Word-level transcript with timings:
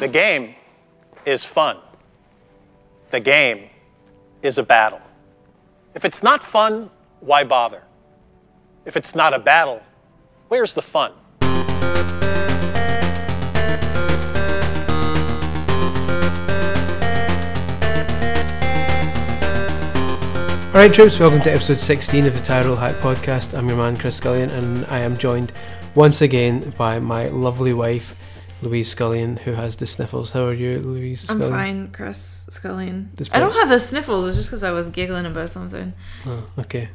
The 0.00 0.08
game 0.08 0.56
is 1.24 1.44
fun. 1.44 1.78
The 3.10 3.20
game 3.20 3.70
is 4.42 4.58
a 4.58 4.62
battle. 4.64 5.00
If 5.94 6.04
it's 6.04 6.20
not 6.20 6.42
fun, 6.42 6.90
why 7.20 7.44
bother? 7.44 7.80
If 8.84 8.96
it's 8.96 9.14
not 9.14 9.32
a 9.32 9.38
battle, 9.38 9.80
where's 10.48 10.74
the 10.74 10.82
fun? 10.82 11.12
Alright, 20.74 20.92
troops, 20.92 21.20
welcome 21.20 21.40
to 21.42 21.52
episode 21.52 21.78
16 21.78 22.26
of 22.26 22.34
the 22.34 22.40
Tired 22.40 22.66
Old 22.66 22.80
Hack 22.80 22.96
Podcast. 22.96 23.56
I'm 23.56 23.68
your 23.68 23.76
man, 23.76 23.96
Chris 23.96 24.16
Scullion, 24.16 24.50
and 24.50 24.84
I 24.86 24.98
am 24.98 25.16
joined 25.16 25.52
once 25.94 26.20
again 26.20 26.70
by 26.76 26.98
my 26.98 27.28
lovely 27.28 27.72
wife, 27.72 28.16
Louise 28.64 28.88
Scullion, 28.90 29.36
who 29.38 29.52
has 29.52 29.76
the 29.76 29.86
sniffles. 29.86 30.32
How 30.32 30.44
are 30.46 30.52
you, 30.52 30.80
Louise 30.80 31.30
I'm 31.30 31.38
Scullion? 31.38 31.50
fine, 31.50 31.92
Chris 31.92 32.46
Scullion. 32.50 33.10
I 33.32 33.38
don't 33.38 33.52
have 33.52 33.68
the 33.68 33.78
sniffles. 33.78 34.26
It's 34.28 34.36
just 34.36 34.48
because 34.48 34.62
I 34.62 34.70
was 34.72 34.88
giggling 34.88 35.26
about 35.26 35.50
something. 35.50 35.92
Oh, 36.26 36.46
okay. 36.58 36.88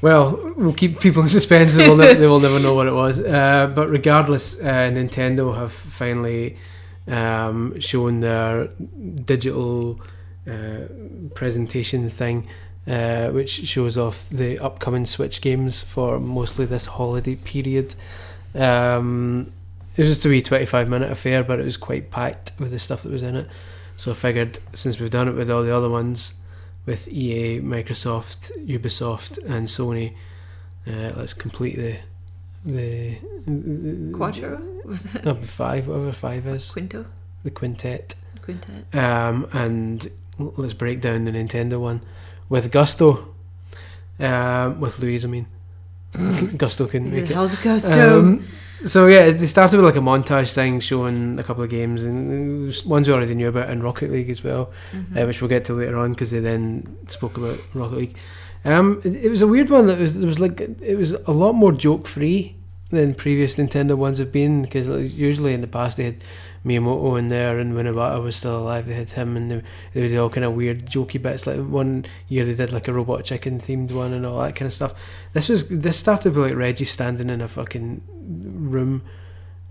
Well, 0.00 0.54
we'll 0.56 0.74
keep 0.74 1.00
people 1.00 1.22
in 1.22 1.28
suspense. 1.28 1.74
They 1.74 1.88
will, 1.88 1.96
ne- 1.96 2.14
they 2.14 2.26
will 2.26 2.40
never 2.40 2.60
know 2.60 2.74
what 2.74 2.86
it 2.86 2.92
was. 2.92 3.20
Uh, 3.20 3.70
but 3.74 3.88
regardless, 3.90 4.58
uh, 4.60 4.90
Nintendo 4.92 5.56
have 5.56 5.72
finally 5.72 6.56
um, 7.08 7.78
shown 7.80 8.20
their 8.20 8.68
digital 9.24 10.00
uh, 10.48 10.86
presentation 11.34 12.08
thing, 12.10 12.46
uh, 12.86 13.28
which 13.30 13.66
shows 13.66 13.98
off 13.98 14.28
the 14.30 14.58
upcoming 14.60 15.04
Switch 15.04 15.40
games 15.40 15.82
for 15.82 16.20
mostly 16.20 16.64
this 16.64 16.86
holiday 16.86 17.34
period. 17.34 17.94
Um, 18.54 19.52
it 19.98 20.02
was 20.02 20.10
just 20.10 20.24
a 20.26 20.28
wee 20.28 20.40
25 20.40 20.88
minute 20.88 21.10
affair, 21.10 21.42
but 21.42 21.58
it 21.58 21.64
was 21.64 21.76
quite 21.76 22.12
packed 22.12 22.52
with 22.58 22.70
the 22.70 22.78
stuff 22.78 23.02
that 23.02 23.10
was 23.10 23.24
in 23.24 23.34
it. 23.34 23.48
So 23.96 24.12
I 24.12 24.14
figured 24.14 24.60
since 24.72 25.00
we've 25.00 25.10
done 25.10 25.26
it 25.26 25.32
with 25.32 25.50
all 25.50 25.64
the 25.64 25.74
other 25.74 25.90
ones, 25.90 26.34
with 26.86 27.08
EA, 27.08 27.60
Microsoft, 27.60 28.52
Ubisoft, 28.64 29.38
and 29.38 29.66
Sony. 29.66 30.14
Uh, 30.86 31.12
let's 31.16 31.34
complete 31.34 31.76
the 31.76 31.96
the 32.64 33.16
Quattro? 34.12 34.62
Was 34.84 35.12
it? 35.14 35.24
no, 35.24 35.34
five, 35.34 35.88
whatever 35.88 36.12
five 36.12 36.46
is, 36.46 36.70
Quinto? 36.70 37.04
the 37.42 37.50
quintet. 37.50 38.14
Quintet? 38.42 38.94
Um, 38.94 39.48
and 39.52 40.08
let's 40.38 40.74
break 40.74 41.00
down 41.00 41.24
the 41.24 41.32
Nintendo 41.32 41.80
one 41.80 42.02
with 42.48 42.70
Gusto. 42.70 43.34
Um, 44.20 44.80
with 44.80 45.00
Louise, 45.00 45.24
I 45.24 45.28
mean, 45.28 45.46
Gusto 46.56 46.86
couldn't 46.86 47.12
make 47.12 47.30
it. 47.30 47.34
How's 47.34 47.54
Gusto? 47.56 48.20
Um, 48.20 48.44
so 48.84 49.06
yeah, 49.06 49.30
they 49.30 49.46
started 49.46 49.76
with 49.76 49.84
like 49.84 49.96
a 49.96 50.00
montage 50.00 50.52
thing 50.54 50.80
showing 50.80 51.38
a 51.38 51.42
couple 51.42 51.62
of 51.62 51.70
games, 51.70 52.04
and 52.04 52.72
ones 52.86 53.08
we 53.08 53.14
already 53.14 53.34
knew 53.34 53.48
about, 53.48 53.68
and 53.68 53.82
Rocket 53.82 54.10
League 54.10 54.30
as 54.30 54.42
well, 54.42 54.70
Mm-hmm. 54.92 55.18
uh, 55.18 55.26
which 55.26 55.40
we'll 55.40 55.48
get 55.48 55.64
to 55.66 55.74
later 55.74 55.98
on 55.98 56.12
because 56.12 56.30
they 56.30 56.40
then 56.40 56.96
spoke 57.08 57.36
about 57.36 57.58
Rocket 57.74 57.96
League. 57.96 58.16
Um, 58.64 59.00
it, 59.04 59.16
it 59.26 59.28
was 59.30 59.42
a 59.42 59.46
weird 59.46 59.70
one. 59.70 59.86
That 59.86 59.98
was 59.98 60.18
there 60.18 60.26
was 60.26 60.40
like 60.40 60.60
it 60.60 60.96
was 60.96 61.12
a 61.12 61.32
lot 61.32 61.54
more 61.54 61.72
joke 61.72 62.06
free 62.08 62.56
than 62.90 63.14
previous 63.14 63.56
Nintendo 63.56 63.94
ones 63.96 64.18
have 64.18 64.32
been 64.32 64.62
because 64.62 64.88
usually 65.12 65.52
in 65.52 65.60
the 65.60 65.66
past 65.66 65.98
they 65.98 66.04
had 66.04 66.16
Miyamoto 66.64 67.18
in 67.18 67.28
there 67.28 67.58
and 67.58 67.74
when 67.74 67.86
Iwata 67.86 68.22
was 68.22 68.36
still 68.36 68.58
alive 68.58 68.86
they 68.86 68.94
had 68.94 69.10
him 69.10 69.36
and 69.36 69.50
they, 69.50 69.62
they 69.92 70.00
would 70.02 70.18
all 70.18 70.30
kind 70.30 70.44
of 70.44 70.54
weird 70.54 70.86
jokey 70.86 71.20
bits 71.20 71.46
like 71.46 71.60
one 71.60 72.04
year 72.28 72.44
they 72.44 72.54
did 72.54 72.72
like 72.72 72.88
a 72.88 72.92
robot 72.92 73.24
chicken 73.24 73.60
themed 73.60 73.92
one 73.92 74.12
and 74.12 74.26
all 74.26 74.40
that 74.40 74.56
kind 74.56 74.66
of 74.66 74.72
stuff. 74.72 74.94
This 75.32 75.48
was 75.48 75.68
this 75.68 75.98
started 75.98 76.34
with 76.34 76.50
like 76.50 76.58
Reggie 76.58 76.84
standing 76.84 77.30
in 77.30 77.40
a 77.40 77.48
fucking 77.48 78.02
room 78.08 79.02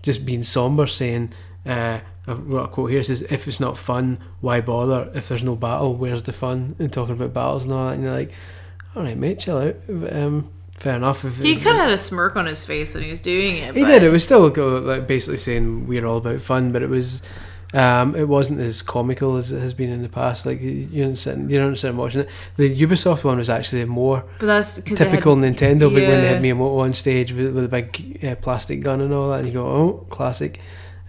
just 0.02 0.24
being 0.24 0.44
somber 0.44 0.86
saying 0.86 1.32
uh, 1.66 2.00
I've 2.26 2.48
got 2.48 2.64
a 2.64 2.68
quote 2.68 2.90
here 2.90 3.00
it 3.00 3.04
says 3.04 3.22
if 3.22 3.46
it's 3.46 3.60
not 3.60 3.76
fun 3.76 4.18
why 4.40 4.60
bother? 4.60 5.10
If 5.14 5.28
there's 5.28 5.42
no 5.42 5.56
battle 5.56 5.94
where's 5.94 6.22
the 6.22 6.32
fun? 6.32 6.76
And 6.78 6.92
talking 6.92 7.14
about 7.14 7.32
battles 7.32 7.64
and 7.64 7.72
all 7.72 7.86
that 7.86 7.94
and 7.94 8.04
you're 8.04 8.12
like 8.12 8.32
alright 8.96 9.16
mate 9.16 9.40
chill 9.40 9.58
out. 9.58 9.76
Um, 9.88 10.50
fair 10.78 10.96
enough 10.96 11.22
he 11.38 11.56
kind 11.56 11.76
of 11.76 11.82
had 11.82 11.90
a 11.90 11.98
smirk 11.98 12.36
on 12.36 12.46
his 12.46 12.64
face 12.64 12.94
when 12.94 13.02
he 13.02 13.10
was 13.10 13.20
doing 13.20 13.56
it. 13.56 13.74
he 13.74 13.82
but 13.82 13.88
did. 13.88 14.02
It 14.04 14.10
was 14.10 14.24
still 14.24 14.48
like 14.48 15.06
basically 15.06 15.36
saying 15.36 15.86
we're 15.86 16.06
all 16.06 16.18
about 16.18 16.40
fun, 16.40 16.72
but 16.72 16.82
it 16.82 16.88
was. 16.88 17.22
Um, 17.74 18.16
it 18.16 18.26
wasn't 18.26 18.60
as 18.60 18.80
comical 18.80 19.36
as 19.36 19.52
it 19.52 19.60
has 19.60 19.74
been 19.74 19.90
in 19.90 20.00
the 20.00 20.08
past. 20.08 20.46
Like 20.46 20.62
you 20.62 21.04
don't 21.04 21.16
sit, 21.16 21.36
you 21.36 21.58
don't 21.58 21.76
sit 21.76 21.94
watching 21.94 22.22
it. 22.22 22.30
The 22.56 22.74
Ubisoft 22.74 23.24
one 23.24 23.36
was 23.36 23.50
actually 23.50 23.84
more 23.84 24.24
But 24.38 24.46
that's 24.46 24.76
typical 24.76 25.36
Nintendo. 25.36 25.80
But 25.80 26.00
when 26.08 26.22
they 26.22 26.28
had 26.28 26.42
yeah. 26.42 26.50
Miyamoto 26.52 26.78
on 26.78 26.94
stage 26.94 27.34
with, 27.34 27.54
with 27.54 27.64
a 27.64 27.68
big 27.68 28.24
uh, 28.24 28.36
plastic 28.36 28.80
gun 28.80 29.02
and 29.02 29.12
all 29.12 29.28
that, 29.28 29.40
and 29.40 29.48
you 29.48 29.52
go, 29.52 29.66
"Oh, 29.66 30.06
classic." 30.08 30.60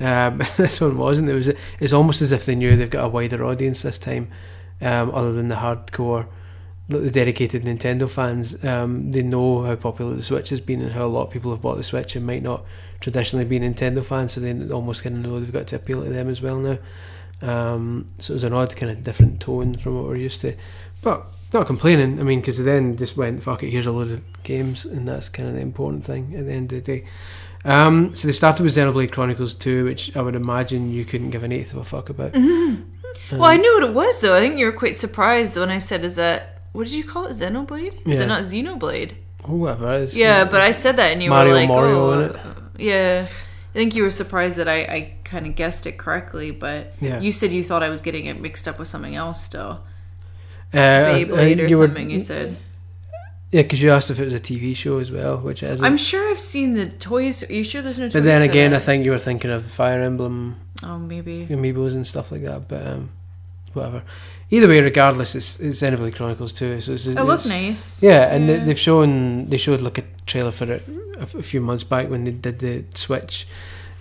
Um, 0.02 0.40
this 0.58 0.82
one 0.82 0.98
wasn't. 0.98 1.30
It 1.30 1.36
was. 1.36 1.52
It's 1.80 1.94
almost 1.94 2.22
as 2.22 2.34
if 2.34 2.46
they 2.46 2.56
knew 2.56 2.76
they've 2.76 2.90
got 2.90 3.06
a 3.06 3.10
wider 3.10 3.46
audience 3.46 3.84
this 3.84 3.98
time, 3.98 4.30
um, 4.82 5.12
other 5.12 5.32
than 5.32 5.48
the 5.48 5.56
hardcore, 5.56 6.28
the 6.90 7.12
dedicated 7.12 7.64
Nintendo 7.64 8.10
fans. 8.10 8.64
Um, 8.64 9.12
they 9.12 9.22
know 9.22 9.64
how 9.64 9.76
popular 9.76 10.16
the 10.16 10.24
Switch 10.24 10.50
has 10.50 10.60
been 10.60 10.82
and 10.82 10.92
how 10.92 11.04
a 11.04 11.08
lot 11.08 11.28
of 11.28 11.30
people 11.32 11.52
have 11.52 11.62
bought 11.62 11.78
the 11.78 11.84
Switch 11.84 12.16
and 12.16 12.26
might 12.26 12.42
not 12.42 12.66
traditionally 13.00 13.46
be 13.46 13.60
Nintendo 13.60 14.04
fans, 14.04 14.34
so 14.34 14.42
they 14.42 14.74
almost 14.74 15.04
kind 15.04 15.16
of 15.16 15.22
know 15.22 15.40
they've 15.40 15.54
got 15.54 15.68
to 15.68 15.76
appeal 15.76 16.04
to 16.04 16.10
them 16.10 16.30
as 16.30 16.42
well 16.42 16.58
now. 16.58 16.78
Um, 17.42 18.10
so 18.20 18.34
it 18.34 18.36
was 18.36 18.44
an 18.44 18.54
odd 18.54 18.76
kind 18.76 18.92
of 18.92 19.04
different 19.04 19.40
tone 19.40 19.74
from 19.76 19.96
what 19.96 20.06
we're 20.06 20.18
used 20.18 20.42
to, 20.42 20.56
but 21.02 21.28
not 21.54 21.68
complaining. 21.68 22.20
I 22.20 22.24
mean, 22.24 22.42
because 22.42 22.62
then 22.64 22.98
just 22.98 23.16
went 23.16 23.44
fuck 23.44 23.64
it. 23.64 23.70
Here's 23.70 23.86
a 23.86 23.92
load 23.92 24.12
of 24.12 24.44
games, 24.44 24.86
and 24.86 25.08
that's 25.08 25.30
kind 25.30 25.48
of 25.48 25.56
the 25.56 25.62
important 25.62 26.04
thing 26.04 26.36
at 26.36 26.46
the 26.46 26.52
end 26.52 26.74
of 26.74 26.84
the 26.84 27.00
day. 27.00 27.08
Um, 27.66 28.16
so 28.16 28.28
they 28.28 28.32
started 28.32 28.64
with 28.64 28.76
Xenoblade 28.76 29.12
Chronicles 29.12 29.54
2, 29.54 29.86
which 29.86 30.16
I 30.16 30.22
would 30.22 30.36
imagine 30.36 30.92
you 30.92 31.06
couldn't 31.06 31.30
give 31.30 31.44
an 31.44 31.52
eighth 31.52 31.72
of 31.74 31.78
a 31.78 31.84
fuck 31.84 32.10
about. 32.10 32.34
Well, 33.32 33.46
I 33.46 33.58
knew 33.58 33.74
what 33.74 33.84
it 33.84 33.94
was 33.94 34.22
though. 34.22 34.36
I 34.36 34.40
think 34.40 34.58
you 34.58 34.66
were 34.66 34.72
quite 34.72 34.96
surprised 34.96 35.58
when 35.58 35.70
I 35.70 35.78
said, 35.78 36.04
"Is 36.04 36.16
that 36.16 36.59
what 36.72 36.86
did 36.86 36.94
you 36.94 37.04
call 37.04 37.26
it? 37.26 37.32
Xenoblade? 37.32 37.94
Is 38.08 38.18
Yeah. 38.18 38.24
it 38.24 38.28
not 38.28 38.44
Xenoblade?" 38.44 39.12
Whoever 39.46 39.94
it 39.96 40.02
is. 40.04 40.18
Yeah, 40.18 40.44
but 40.46 40.62
I 40.62 40.72
said 40.72 40.98
that 40.98 41.12
and 41.14 41.24
you 41.24 41.30
Mario 41.30 41.50
were 41.54 41.56
like, 41.60 41.68
Mario 41.70 42.12
"Oh, 42.12 42.20
in 42.20 42.30
it. 42.30 42.36
yeah." 42.78 43.28
I 43.28 43.78
think 43.78 43.96
you 43.96 44.04
were 44.04 44.10
surprised 44.10 44.58
that 44.58 44.68
I, 44.68 44.80
I 44.82 45.14
kind 45.24 45.46
of 45.46 45.56
guessed 45.56 45.86
it 45.86 45.98
correctly, 45.98 46.50
but 46.52 46.94
Yeah. 47.00 47.20
you 47.20 47.32
said 47.32 47.52
you 47.54 47.64
thought 47.64 47.84
I 47.84 47.90
was 47.90 48.02
getting 48.02 48.26
it 48.26 48.42
mixed 48.42 48.68
up 48.68 48.80
with 48.80 48.88
something 48.88 49.16
else 49.16 49.44
still. 49.44 49.82
uh, 50.74 50.78
Beyblade 50.78 51.64
or 51.66 51.70
something, 51.70 52.10
you 52.10 52.20
said. 52.20 52.58
Yeah, 53.52 53.64
because 53.64 53.82
you 53.82 53.90
asked 53.92 54.12
if 54.12 54.20
it 54.20 54.26
was 54.26 54.34
a 54.36 54.40
TV 54.40 54.76
show 54.76 55.00
as 55.00 55.10
well, 55.12 55.38
which 55.38 55.64
isn't. 55.64 55.84
I'm 55.86 55.98
sure 55.98 56.30
I've 56.30 56.40
seen 56.40 56.74
the 56.76 56.88
toys. 56.88 57.48
Are 57.50 57.54
you 57.54 57.64
sure 57.64 57.82
there's 57.82 57.98
no 57.98 58.06
toys? 58.06 58.14
but 58.14 58.24
then 58.24 58.44
again, 58.44 58.76
I 58.76 58.80
think 58.80 59.04
you 59.06 59.10
were 59.12 59.18
thinking 59.20 59.50
of 59.50 59.66
Fire 59.66 60.02
Emblem 60.04 60.58
Oh, 60.84 61.00
maybe. 61.00 61.48
amiibos 61.50 61.94
and 61.94 62.06
stuff 62.06 62.32
like 62.32 62.44
that. 62.44 62.68
But 62.68 62.86
um, 62.86 63.10
whatever. 63.74 64.04
Either 64.52 64.68
way, 64.68 64.80
regardless, 64.82 65.36
it's 65.36 65.60
it's 65.60 65.82
Xenoblade 65.82 66.16
Chronicles 66.16 66.54
2. 66.54 66.82
So 66.82 66.94
it's, 66.94 67.06
It 67.06 67.24
looks 67.24 67.46
nice. 67.48 68.02
Yeah, 68.02 68.34
and 68.34 68.50
They, 68.50 68.58
Yeah. 68.58 68.64
they've 68.66 68.80
shown 68.80 69.48
they 69.50 69.58
showed 69.58 69.82
like 69.82 69.98
a 70.00 70.04
trailer 70.26 70.52
for 70.52 70.72
it 70.72 70.84
a, 71.18 71.22
a 71.38 71.44
few 71.44 71.62
months 71.62 71.84
back 71.84 72.10
when 72.10 72.24
they 72.24 72.32
did 72.32 72.60
the 72.60 72.84
Switch 72.96 73.48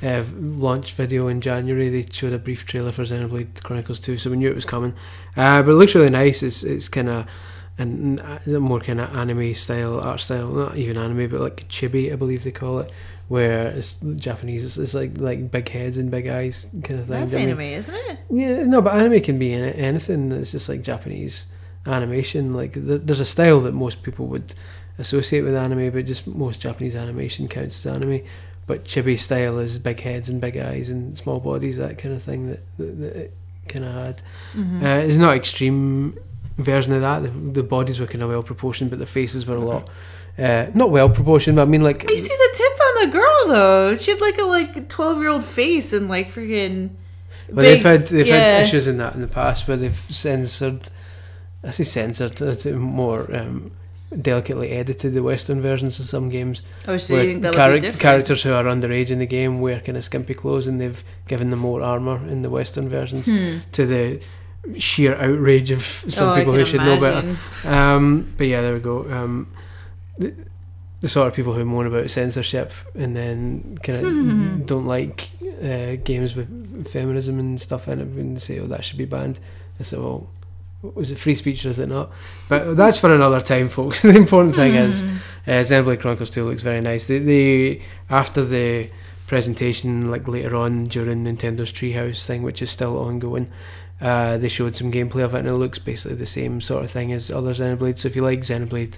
uh, 0.03 0.23
launch 0.41 0.95
video 0.95 1.29
in 1.29 1.41
January. 1.41 1.89
They 1.91 2.07
showed 2.11 2.33
a 2.33 2.39
brief 2.39 2.65
trailer 2.65 2.93
for 2.93 3.03
Xenoblade 3.05 3.63
Chronicles 3.63 4.01
2, 4.01 4.17
so 4.17 4.31
we 4.31 4.37
knew 4.37 4.49
it 4.51 4.55
was 4.55 4.65
coming. 4.65 4.95
Uh, 5.37 5.63
but 5.63 5.73
it 5.73 5.75
looks 5.75 5.95
really 5.95 6.11
nice. 6.11 6.43
It's 6.43 6.63
it's 6.63 6.89
kind 6.89 7.09
of 7.11 7.27
and 7.81 8.21
more 8.47 8.81
kind 8.81 9.01
of 9.01 9.15
anime 9.15 9.55
style 9.55 10.01
art 10.01 10.21
style, 10.21 10.49
not 10.49 10.77
even 10.77 10.97
anime, 10.97 11.29
but 11.31 11.41
like 11.41 11.69
chibi, 11.69 12.13
I 12.13 12.17
believe 12.17 12.43
they 12.43 12.51
call 12.51 12.81
it, 12.81 12.91
where 13.29 13.69
it's 13.69 13.95
Japanese. 14.17 14.65
It's, 14.65 14.79
it's 14.79 14.95
like 14.95 15.19
like 15.19 15.51
big 15.51 15.69
heads 15.69 15.99
and 15.99 16.11
big 16.11 16.27
eyes 16.29 16.67
kind 16.83 17.01
of 17.01 17.07
thing. 17.07 17.21
That's 17.21 17.35
I 17.35 17.39
mean- 17.39 17.49
anime, 17.51 17.61
isn't 17.61 17.95
it? 17.95 18.19
yeah, 18.31 18.65
no, 18.65 18.81
but 18.83 18.95
anime 18.95 19.21
can 19.21 19.39
be 19.39 19.53
any- 19.53 19.75
anything 19.75 20.31
that's 20.31 20.53
just 20.53 20.69
like 20.69 20.83
Japanese 20.83 21.47
animation. 21.87 22.55
Like 22.55 22.75
th- 22.75 23.03
there's 23.05 23.21
a 23.21 23.25
style 23.25 23.61
that 23.61 23.73
most 23.73 24.03
people 24.03 24.27
would 24.27 24.55
associate 24.99 25.43
with 25.43 25.55
anime, 25.55 25.91
but 25.91 26.07
just 26.07 26.27
most 26.27 26.61
Japanese 26.61 26.97
animation 26.97 27.49
counts 27.49 27.85
as 27.85 27.95
anime. 27.95 28.21
But 28.67 28.85
chibi 28.85 29.19
style 29.19 29.59
is 29.59 29.79
big 29.79 30.01
heads 30.01 30.29
and 30.29 30.41
big 30.41 30.57
eyes 30.59 30.91
and 30.91 31.17
small 31.17 31.41
bodies, 31.41 31.79
that 31.79 31.97
kind 31.97 32.15
of 32.15 32.23
thing 32.23 32.49
that, 32.49 32.61
that, 32.77 33.01
that 33.01 33.17
it 33.17 33.35
kind 33.67 33.85
of 33.85 33.95
had. 33.95 34.23
Mm-hmm. 34.55 34.85
Uh, 34.85 34.97
it's 34.99 35.17
not 35.17 35.37
extreme 35.37 36.19
version 36.59 36.93
of 36.93 37.01
that. 37.01 37.23
The, 37.23 37.31
the 37.31 37.63
bodies 37.63 37.99
were 38.01 38.07
kind 38.07 38.23
of 38.23 38.29
well 38.29 38.43
proportioned, 38.43 38.91
but 38.91 38.99
the 38.99 39.07
faces 39.07 39.47
were 39.47 39.57
a 39.57 39.61
lot. 39.61 39.89
Uh, 40.39 40.71
not 40.75 40.91
well 40.91 41.09
proportioned, 41.11 41.57
but 41.57 41.63
I 41.63 41.65
mean, 41.65 41.83
like 41.83 42.09
You 42.09 42.17
see 42.17 42.29
the 42.29 42.55
tits 42.55 42.81
on 42.81 43.05
the 43.07 43.13
girl 43.13 43.47
though. 43.49 43.97
She 43.97 44.13
had 44.13 44.21
like 44.21 44.39
a 44.39 44.45
like 44.45 44.89
twelve 44.89 45.19
year 45.19 45.31
old 45.31 45.45
face 45.45 45.93
and 45.93 46.09
like 46.09 46.29
freaking. 46.29 46.91
Well, 47.51 47.65
they've 47.65 47.83
had 47.83 48.07
they've 48.07 48.27
yeah. 48.27 48.37
had 48.59 48.63
issues 48.67 48.87
in 48.87 48.99
that 48.99 49.15
in 49.15 49.21
the 49.21 49.27
past 49.27 49.67
where 49.67 49.77
they've 49.77 49.95
censored. 50.11 50.89
I 51.65 51.71
say 51.71 51.83
censored. 51.85 52.35
That's 52.35 52.67
more 52.67 53.35
um, 53.35 53.73
delicately 54.23 54.71
edited 54.71 55.13
the 55.15 55.23
Western 55.25 55.61
versions 55.61 55.99
of 55.99 56.07
some 56.07 56.29
games. 56.29 56.63
Oh, 56.87 56.99
so 56.99 57.17
you 57.17 57.31
think 57.31 57.43
that'll 57.43 57.59
charac- 57.59 57.99
characters 57.99 58.43
who 58.45 58.53
are 58.53 58.65
underage 58.65 59.11
in 59.11 59.19
the 59.19 59.27
game 59.27 59.61
wear 59.61 59.81
kind 59.81 59.99
of 59.99 60.05
skimpy 60.05 60.35
clothes, 60.35 60.69
and 60.69 60.81
they've 60.81 61.03
given 61.27 61.51
them 61.51 61.59
more 61.59 61.83
armor 61.83 62.21
in 62.29 62.43
the 62.43 62.51
Western 62.51 62.89
versions 62.89 63.27
Hmm. 63.27 63.59
to 63.73 63.87
the 63.87 64.21
sheer 64.79 65.17
outrage 65.17 65.71
of 65.73 65.83
some 66.09 66.29
Oh, 66.29 66.35
people 66.37 66.53
who 66.53 66.65
should 66.65 66.81
know 66.83 67.01
better. 67.01 67.37
Um, 67.65 68.33
but 68.37 68.47
yeah, 68.47 68.61
there 68.61 68.75
we 68.75 68.81
go. 68.81 69.11
Um, 69.11 69.49
the, 70.19 70.35
the 71.01 71.09
sort 71.09 71.29
of 71.29 71.35
people 71.35 71.53
who 71.55 71.65
moan 71.65 71.87
about 71.87 72.11
censorship 72.11 72.73
and 72.95 73.15
then 73.17 73.79
kind 73.83 73.99
of 73.99 74.05
Hmm. 74.13 74.63
don't 74.67 74.87
like 74.87 75.31
uh, 75.63 75.97
games 76.05 76.35
with 76.37 76.89
feminism 76.89 77.39
and 77.39 77.61
stuff 77.61 77.89
in 77.89 78.01
it, 78.01 78.07
and 78.09 78.41
say, 78.43 78.59
"Oh, 78.59 78.67
that 78.67 78.85
should 78.85 78.99
be 78.99 79.05
banned." 79.05 79.39
I 79.81 79.83
said, 79.85 79.99
"Well, 80.01 80.29
was 80.83 81.11
it 81.11 81.19
free 81.19 81.35
speech 81.35 81.65
or 81.67 81.71
is 81.71 81.79
it 81.79 81.89
not?" 81.89 82.11
But 82.49 82.77
that's 82.77 82.99
for 82.99 83.13
another 83.15 83.41
time, 83.41 83.69
folks. 83.69 84.03
the 84.09 84.17
important 84.17 84.55
thing 84.55 84.75
is, 84.75 85.03
uh, 85.47 85.63
Xenoblade 85.63 86.01
Chronicles 86.01 86.31
Two 86.31 86.45
looks 86.49 86.63
very 86.63 86.81
nice. 86.81 87.07
They, 87.09 87.19
they 87.19 87.83
after 88.11 88.45
the 88.45 88.91
presentation, 89.27 90.11
like 90.11 90.27
later 90.27 90.57
on 90.57 90.85
during 90.85 91.25
Nintendo's 91.25 91.71
Treehouse 91.73 92.25
thing, 92.27 92.43
which 92.43 92.63
is 92.63 92.71
still 92.71 92.99
ongoing. 92.99 93.49
Uh, 94.01 94.39
they 94.39 94.49
showed 94.49 94.75
some 94.77 94.91
gameplay 94.93 95.25
of 95.25 95.35
it, 95.35 95.41
and 95.41 95.49
it 95.49 95.55
looks 95.55 95.79
basically 95.81 96.17
the 96.17 96.25
same 96.27 96.61
sort 96.61 96.85
of 96.85 96.91
thing 96.91 97.13
as 97.13 97.31
other 97.31 97.53
Xenoblade. 97.53 97.99
So 97.99 98.07
if 98.09 98.15
you 98.17 98.23
like 98.23 98.41
Xenoblade 98.41 98.97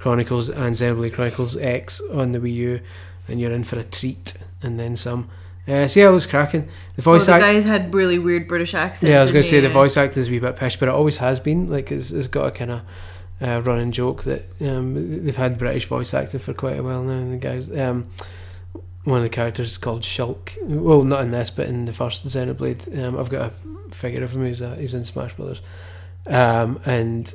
Chronicles 0.00 0.48
and 0.48 0.74
Xenoblade 0.74 1.12
Chronicles 1.12 1.56
X 1.58 2.00
on 2.12 2.32
the 2.32 2.38
Wii 2.40 2.54
U, 2.54 2.80
then 3.26 3.38
you're 3.38 3.52
in 3.52 3.64
for 3.64 3.78
a 3.78 3.84
treat, 3.84 4.34
and 4.62 4.80
then 4.80 4.96
some. 4.96 5.28
Uh, 5.68 5.86
so 5.86 6.00
yeah, 6.00 6.08
it 6.08 6.12
was 6.12 6.26
cracking. 6.26 6.66
The 6.96 7.02
voice 7.02 7.26
the 7.26 7.34
act- 7.34 7.42
guys 7.42 7.64
had 7.64 7.94
really 7.94 8.18
weird 8.18 8.48
British 8.48 8.74
accents. 8.74 9.08
yeah, 9.10 9.18
I 9.18 9.22
was 9.22 9.30
going 9.30 9.42
to 9.42 9.48
say 9.48 9.60
the 9.60 9.68
voice 9.68 9.96
acting 9.96 10.22
is 10.22 10.28
a 10.28 10.30
wee 10.32 10.38
bit 10.38 10.56
pish, 10.56 10.76
but 10.78 10.88
it 10.88 10.92
always 10.92 11.18
has 11.18 11.38
been. 11.38 11.68
Like 11.68 11.92
it's, 11.92 12.10
it's 12.10 12.28
got 12.28 12.46
a 12.46 12.50
kind 12.50 12.70
of 12.70 12.80
uh, 13.42 13.60
running 13.62 13.92
joke 13.92 14.24
that 14.24 14.44
um, 14.62 15.24
they've 15.24 15.36
had 15.36 15.58
British 15.58 15.84
voice 15.86 16.14
acting 16.14 16.40
for 16.40 16.54
quite 16.54 16.78
a 16.78 16.82
while 16.82 17.02
now. 17.02 17.12
And 17.12 17.34
the 17.34 17.36
guys, 17.36 17.70
um, 17.78 18.08
one 19.04 19.18
of 19.18 19.22
the 19.22 19.28
characters 19.28 19.70
is 19.70 19.78
called 19.78 20.02
Shulk. 20.02 20.56
Well, 20.62 21.02
not 21.02 21.22
in 21.22 21.30
this, 21.30 21.50
but 21.50 21.68
in 21.68 21.84
the 21.84 21.92
first 21.92 22.26
Xenoblade, 22.26 22.98
um, 22.98 23.18
I've 23.18 23.30
got 23.30 23.52
a 23.52 23.94
figure 23.94 24.24
of 24.24 24.32
him 24.32 24.40
who's, 24.42 24.62
uh, 24.62 24.76
who's 24.76 24.94
in 24.94 25.04
Smash 25.04 25.34
Brothers, 25.34 25.60
um, 26.26 26.80
and 26.86 27.32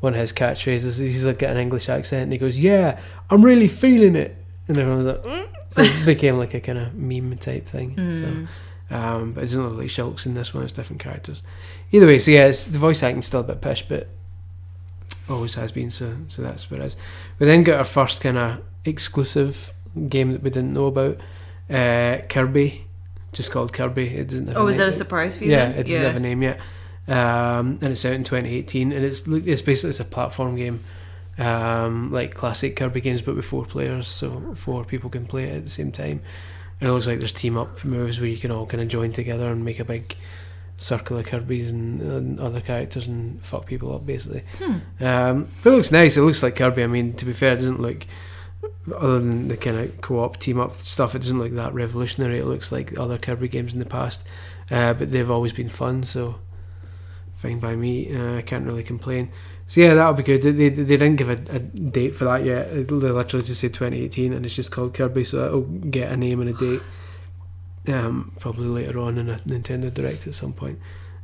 one 0.00 0.14
of 0.14 0.20
his 0.20 0.32
catchphrases 0.32 1.00
he's 1.00 1.24
like 1.24 1.38
got 1.38 1.50
an 1.50 1.56
English 1.56 1.88
accent, 1.88 2.24
and 2.24 2.32
he 2.32 2.38
goes, 2.38 2.58
"Yeah, 2.58 2.98
I'm 3.30 3.44
really 3.44 3.68
feeling 3.68 4.16
it," 4.16 4.36
and 4.68 4.78
everyone's 4.78 5.06
like. 5.06 5.22
"Mm." 5.22 5.46
So 5.70 5.82
it 5.82 6.06
became 6.06 6.38
like 6.38 6.54
a 6.54 6.60
kind 6.60 6.78
of 6.78 6.94
meme 6.94 7.36
type 7.38 7.66
thing. 7.66 7.96
Mm. 7.96 8.14
So, 8.88 8.96
um, 8.96 9.32
but 9.32 9.42
it 9.42 9.46
doesn't 9.46 9.68
look 9.68 9.78
like 9.78 9.88
Shulk's 9.88 10.26
in 10.26 10.34
this 10.34 10.54
one. 10.54 10.62
It's 10.62 10.72
different 10.72 11.02
characters. 11.02 11.42
Either 11.90 12.06
way, 12.06 12.18
so 12.18 12.30
yeah, 12.30 12.46
it's, 12.46 12.66
the 12.66 12.78
voice 12.78 13.02
acting's 13.02 13.26
still 13.26 13.40
a 13.40 13.44
bit 13.44 13.60
pish, 13.60 13.84
but 13.88 14.08
always 15.28 15.54
has 15.54 15.72
been. 15.72 15.90
So, 15.90 16.16
so 16.28 16.42
that's 16.42 16.70
what 16.70 16.80
it 16.80 16.86
is. 16.86 16.96
We 17.38 17.46
then 17.46 17.64
got 17.64 17.78
our 17.78 17.84
first 17.84 18.22
kind 18.22 18.38
of 18.38 18.62
exclusive 18.84 19.72
game 20.08 20.32
that 20.32 20.42
we 20.42 20.50
didn't 20.50 20.72
know 20.72 20.86
about, 20.86 21.18
uh, 21.68 22.18
Kirby, 22.28 22.86
just 23.32 23.50
called 23.50 23.72
Kirby. 23.72 24.06
It 24.16 24.32
have 24.32 24.56
Oh, 24.56 24.64
was 24.64 24.76
that 24.76 24.88
a 24.88 24.92
surprise 24.92 25.36
for 25.36 25.44
you? 25.44 25.50
Yeah, 25.50 25.66
then? 25.66 25.78
it 25.78 25.86
doesn't 25.86 26.02
have 26.02 26.16
a 26.16 26.20
name 26.20 26.42
yet. 26.42 26.60
Um, 27.08 27.78
and 27.82 27.84
it's 27.84 28.04
out 28.04 28.14
in 28.14 28.24
2018, 28.24 28.92
and 28.92 29.04
it's 29.04 29.26
it's 29.26 29.62
basically 29.62 29.90
it's 29.90 30.00
a 30.00 30.04
platform 30.04 30.56
game, 30.56 30.84
um, 31.38 32.10
like 32.10 32.34
classic 32.34 32.76
Kirby 32.76 33.00
games, 33.00 33.22
but 33.22 33.36
with 33.36 33.44
four 33.44 33.64
players, 33.64 34.08
so 34.08 34.54
four 34.54 34.84
people 34.84 35.10
can 35.10 35.26
play 35.26 35.44
it 35.44 35.56
at 35.56 35.64
the 35.64 35.70
same 35.70 35.92
time. 35.92 36.20
And 36.80 36.90
it 36.90 36.92
looks 36.92 37.06
like 37.06 37.20
there's 37.20 37.32
team 37.32 37.56
up 37.56 37.84
moves 37.84 38.20
where 38.20 38.28
you 38.28 38.36
can 38.36 38.50
all 38.50 38.66
kind 38.66 38.82
of 38.82 38.88
join 38.88 39.12
together 39.12 39.50
and 39.50 39.64
make 39.64 39.80
a 39.80 39.84
big 39.84 40.16
circle 40.76 41.16
of 41.16 41.26
Kirby's 41.26 41.70
and, 41.70 42.00
and 42.00 42.40
other 42.40 42.60
characters 42.60 43.06
and 43.06 43.42
fuck 43.42 43.66
people 43.66 43.94
up 43.94 44.04
basically. 44.04 44.42
Hmm. 44.58 45.04
Um, 45.04 45.48
but 45.62 45.72
it 45.72 45.76
looks 45.76 45.92
nice. 45.92 46.16
It 46.16 46.22
looks 46.22 46.42
like 46.42 46.56
Kirby. 46.56 46.82
I 46.82 46.86
mean, 46.86 47.14
to 47.14 47.24
be 47.24 47.32
fair, 47.32 47.52
it 47.52 47.56
doesn't 47.56 47.80
look 47.80 48.06
other 48.94 49.18
than 49.18 49.48
the 49.48 49.56
kind 49.56 49.78
of 49.78 50.00
co-op 50.00 50.38
team 50.38 50.60
up 50.60 50.74
stuff. 50.74 51.14
It 51.14 51.20
doesn't 51.20 51.38
look 51.38 51.52
that 51.52 51.74
revolutionary. 51.74 52.38
It 52.38 52.46
looks 52.46 52.70
like 52.70 52.98
other 52.98 53.18
Kirby 53.18 53.48
games 53.48 53.72
in 53.72 53.78
the 53.78 53.86
past, 53.86 54.26
uh, 54.70 54.94
but 54.94 55.10
they've 55.12 55.30
always 55.30 55.52
been 55.52 55.68
fun. 55.68 56.02
So 56.04 56.36
fine 57.46 57.58
by 57.58 57.76
me. 57.76 58.14
Uh, 58.14 58.38
I 58.38 58.42
can't 58.42 58.66
really 58.66 58.82
complain. 58.82 59.30
So 59.66 59.80
yeah, 59.80 59.94
that'll 59.94 60.14
be 60.14 60.22
good. 60.22 60.42
They, 60.42 60.52
they, 60.52 60.68
they 60.68 60.96
didn't 60.96 61.16
give 61.16 61.28
a, 61.28 61.32
a 61.54 61.58
date 61.58 62.14
for 62.14 62.24
that 62.24 62.44
yet. 62.44 62.70
They 62.72 62.82
literally 62.84 63.44
just 63.44 63.60
said 63.60 63.74
2018, 63.74 64.32
and 64.32 64.44
it's 64.44 64.54
just 64.54 64.70
called 64.70 64.94
Kirby. 64.94 65.24
So 65.24 65.38
that'll 65.38 65.62
get 65.62 66.12
a 66.12 66.16
name 66.16 66.40
and 66.40 66.50
a 66.50 66.52
date. 66.52 66.82
Um, 67.88 68.32
probably 68.40 68.66
later 68.66 68.98
on 68.98 69.16
in 69.18 69.28
a 69.30 69.36
Nintendo 69.38 69.92
Direct 69.92 70.26
at 70.26 70.34
some 70.34 70.52
point. 70.52 70.78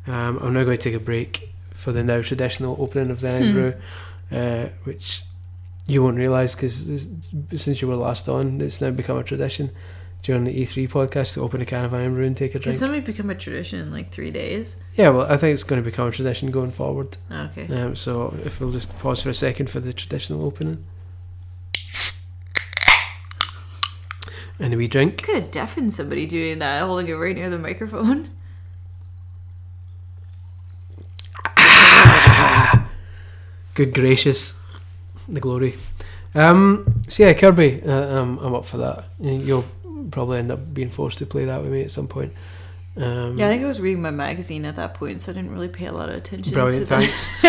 Um, 0.07 0.39
I'm 0.41 0.53
now 0.53 0.65
going 0.65 0.77
to 0.77 0.83
take 0.83 0.95
a 0.95 1.01
break 1.01 1.51
for 1.71 1.93
the 1.93 2.03
now 2.05 2.23
traditional 2.23 2.77
opening 2.79 3.11
of 3.11 3.21
the 3.21 3.39
Hmm. 3.39 3.53
Brew, 3.53 3.75
uh, 4.31 4.67
which 4.85 5.23
you 5.87 6.03
won't 6.03 6.17
realise 6.17 6.55
because 6.55 7.09
since 7.57 7.83
you 7.83 7.89
were 7.89 7.97
last 7.97 8.29
on, 8.29 8.61
it's 8.61 8.81
now 8.81 8.91
become 8.91 9.19
a 9.19 9.25
tradition 9.25 9.71
during 10.23 10.45
the 10.45 10.63
E3 10.63 10.89
podcast 10.89 11.35
to 11.35 11.41
open 11.41 11.61
a 11.61 11.67
can 11.67 11.85
of 11.85 11.93
Irn-Bru 11.93 12.25
and 12.25 12.37
take 12.37 12.55
a 12.55 12.61
drink. 12.61 12.65
Can 12.65 12.73
somebody 12.75 13.01
become 13.01 13.29
a 13.29 13.35
tradition 13.35 13.81
in 13.81 13.91
like 13.91 14.11
three 14.11 14.31
days? 14.31 14.77
Yeah, 14.97 15.11
well, 15.11 15.31
I 15.31 15.37
think 15.37 15.55
it's 15.55 15.65
going 15.65 15.83
to 15.83 15.85
become 15.85 16.09
a 16.09 16.13
tradition 16.13 16.53
going 16.53 16.71
forward. 16.71 17.17
Okay. 17.31 17.67
Um, 17.75 17.97
so 17.97 18.35
if 18.45 18.61
we'll 18.61 18.71
just 18.71 18.97
pause 18.99 19.23
for 19.23 19.31
a 19.31 19.35
second 19.35 19.69
for 19.69 19.81
the 19.81 19.93
traditional 19.93 20.45
opening. 20.45 20.85
And 24.61 24.73
a 24.73 24.77
wee 24.77 24.87
drink. 24.87 25.25
Could 25.25 25.43
have 25.43 25.51
deafened 25.51 25.93
somebody 25.93 26.25
doing 26.25 26.61
that, 26.61 26.83
holding 26.83 27.09
it 27.09 27.15
right 27.15 27.35
near 27.35 27.51
the 27.51 27.59
microphone. 27.59 28.31
Good 33.75 33.93
gracious, 33.93 34.61
the 35.27 35.41
glory. 35.41 35.75
Um, 36.35 37.03
so 37.09 37.25
yeah, 37.25 37.33
Kirby, 37.33 37.83
uh, 37.83 38.21
um, 38.21 38.39
I'm 38.39 38.55
up 38.55 38.67
for 38.67 38.77
that. 38.77 39.07
You'll 39.19 39.65
probably 40.13 40.39
end 40.39 40.53
up 40.53 40.73
being 40.73 40.91
forced 40.91 41.19
to 41.19 41.27
play 41.27 41.45
that 41.47 41.63
with 41.63 41.73
me 41.73 41.83
at 41.83 41.91
some 41.91 42.07
point. 42.07 42.33
Um, 42.97 43.37
Yeah, 43.39 43.47
I 43.47 43.51
think 43.51 43.65
I 43.65 43.67
was 43.67 43.81
reading 43.81 44.03
my 44.03 44.11
magazine 44.11 44.65
at 44.65 44.77
that 44.77 44.95
point, 44.95 45.21
so 45.21 45.33
I 45.33 45.35
didn't 45.35 45.51
really 45.51 45.69
pay 45.69 45.87
a 45.87 45.93
lot 45.93 46.09
of 46.09 46.15
attention. 46.15 46.53
Brilliant, 46.55 46.89
thanks. 46.89 47.27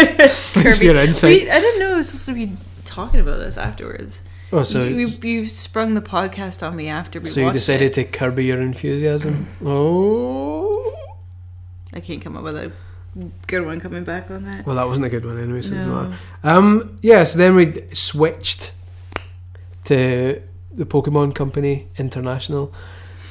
Thanks 0.54 0.78
for 0.78 0.84
your 0.84 0.96
insight. 0.96 1.44
We, 1.44 1.50
I 1.50 1.60
didn't 1.60 1.80
know 1.80 1.94
I 1.94 1.98
was 1.98 2.10
supposed 2.10 2.28
to 2.28 2.34
be 2.34 2.58
talking 2.86 3.20
about 3.20 3.40
this 3.40 3.58
afterwards. 3.58 4.24
Oh, 4.52 4.64
so, 4.64 4.84
you, 4.84 5.08
you, 5.08 5.08
you 5.24 5.46
sprung 5.48 5.96
the 5.96 6.02
podcast 6.02 6.66
on 6.66 6.76
me 6.76 6.88
after 6.88 7.20
we 7.20 7.26
so 7.26 7.42
you 7.42 7.52
decided 7.52 7.88
it. 7.88 7.94
to 7.94 8.04
curb 8.04 8.38
your 8.40 8.62
enthusiasm? 8.62 9.48
Oh, 9.66 10.96
I 11.92 12.00
can't 12.00 12.22
come 12.22 12.38
up 12.38 12.44
with 12.44 12.58
a 12.58 12.72
good 13.48 13.66
one 13.66 13.80
coming 13.80 14.04
back 14.04 14.32
on 14.32 14.44
that. 14.46 14.66
well, 14.66 14.76
that 14.76 14.88
wasn't 14.88 15.08
a 15.08 15.10
good 15.10 15.26
one 15.26 15.42
anyway. 15.42 15.62
So 15.62 15.76
No. 15.76 16.14
Um, 16.44 16.98
yeah, 17.02 17.24
so 17.24 17.38
then 17.40 17.56
we 17.56 17.82
switched 17.94 18.74
to 19.86 20.42
the 20.76 20.86
Pokemon 20.86 21.36
Company 21.36 21.88
International. 21.98 22.74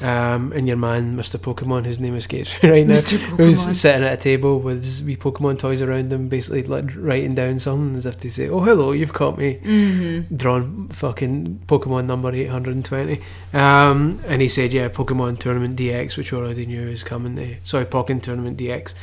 Um, 0.02 0.52
and 0.52 0.66
your 0.66 0.76
man, 0.76 1.16
Mr. 1.16 1.38
Pokemon, 1.38 1.84
whose 1.84 2.00
name 2.00 2.16
escapes 2.16 2.60
me 2.60 2.70
right 2.70 2.86
now, 2.86 2.96
who's 2.96 3.78
sitting 3.78 4.02
at 4.02 4.12
a 4.14 4.16
table 4.16 4.58
with 4.58 4.82
his 4.82 5.02
wee 5.02 5.16
Pokemon 5.16 5.60
toys 5.60 5.80
around 5.80 6.12
him, 6.12 6.28
basically 6.28 6.64
like 6.64 6.86
writing 6.96 7.36
down 7.36 7.60
something 7.60 7.96
as 7.96 8.06
if 8.06 8.18
to 8.20 8.30
say, 8.30 8.48
"Oh, 8.48 8.60
hello, 8.60 8.90
you've 8.90 9.12
caught 9.12 9.38
me." 9.38 9.60
Mm-hmm. 9.62 10.34
Drawn 10.34 10.88
fucking 10.88 11.62
Pokemon 11.68 12.06
number 12.06 12.32
eight 12.32 12.48
hundred 12.48 12.74
and 12.74 12.84
twenty. 12.84 13.20
Um, 13.52 14.20
and 14.26 14.42
he 14.42 14.48
said, 14.48 14.72
"Yeah, 14.72 14.88
Pokken 14.88 15.38
Tournament 15.38 15.78
DX, 15.78 16.16
which 16.16 16.32
we 16.32 16.38
already 16.38 16.66
knew 16.66 16.88
is 16.88 17.04
coming 17.04 17.36
to 17.36 17.56
sorry, 17.62 17.84
Pokken 17.84 18.20
Tournament 18.20 18.58
DX 18.58 18.94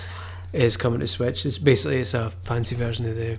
is 0.51 0.75
coming 0.75 1.00
to 1.00 1.08
Switch. 1.08 1.46
It's 1.46 1.60
basically 1.60 2.00
it's 2.00 2.13
a 2.13 2.29
fancy 2.29 2.75
version 2.75 3.05
of 3.05 3.15
the 3.15 3.38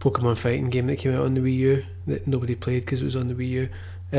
Pokemon 0.00 0.36
fighting 0.36 0.70
game 0.70 0.88
that 0.88 0.96
came 0.96 1.14
out 1.14 1.24
on 1.24 1.34
the 1.34 1.40
Wii 1.40 1.56
U 1.58 1.84
that 2.08 2.26
nobody 2.26 2.56
played 2.56 2.80
because 2.80 3.02
it 3.02 3.04
was 3.04 3.14
on 3.14 3.28
the 3.28 3.34
Wii 3.34 3.50
U." 3.50 3.68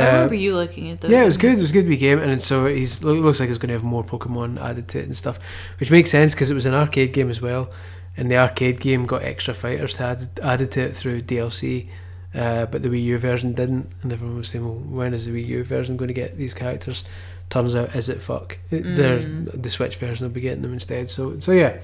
I 0.03 0.13
remember 0.13 0.35
you 0.35 0.55
liking 0.55 0.87
it 0.87 1.01
though. 1.01 1.07
yeah, 1.07 1.23
it 1.23 1.25
was 1.25 1.37
good. 1.37 1.57
It 1.57 1.61
was 1.61 1.69
a 1.71 1.73
good 1.73 1.87
wee 1.87 1.97
game, 1.97 2.19
and 2.19 2.41
so 2.41 2.65
he's 2.65 3.03
looks 3.03 3.39
like 3.39 3.49
it's 3.49 3.57
going 3.57 3.69
to 3.69 3.73
have 3.73 3.83
more 3.83 4.03
Pokemon 4.03 4.61
added 4.61 4.87
to 4.89 4.99
it 4.99 5.05
and 5.05 5.15
stuff, 5.15 5.39
which 5.79 5.91
makes 5.91 6.09
sense 6.09 6.33
because 6.33 6.51
it 6.51 6.55
was 6.55 6.65
an 6.65 6.73
arcade 6.73 7.13
game 7.13 7.29
as 7.29 7.41
well, 7.41 7.69
and 8.15 8.29
the 8.31 8.37
arcade 8.37 8.79
game 8.79 9.05
got 9.05 9.23
extra 9.23 9.53
fighters 9.53 9.95
to 9.95 10.03
add, 10.03 10.23
added 10.43 10.71
to 10.73 10.81
it 10.81 10.95
through 10.95 11.21
DLC, 11.21 11.87
uh, 12.33 12.65
but 12.65 12.81
the 12.83 12.89
Wii 12.89 13.03
U 13.03 13.17
version 13.17 13.53
didn't, 13.53 13.89
and 14.01 14.11
everyone 14.13 14.37
was 14.37 14.49
saying, 14.49 14.65
"Well, 14.65 14.75
when 14.75 15.13
is 15.13 15.25
the 15.25 15.31
Wii 15.31 15.47
U 15.47 15.63
version 15.63 15.97
going 15.97 16.09
to 16.09 16.13
get 16.13 16.37
these 16.37 16.53
characters?" 16.53 17.03
Turns 17.49 17.75
out, 17.75 17.95
is 17.95 18.09
it 18.09 18.21
fuck? 18.21 18.57
Mm. 18.71 19.61
The 19.61 19.69
Switch 19.69 19.95
version 19.95 20.25
will 20.25 20.33
be 20.33 20.41
getting 20.41 20.63
them 20.63 20.73
instead. 20.73 21.09
So, 21.09 21.39
so 21.39 21.53
yeah, 21.53 21.77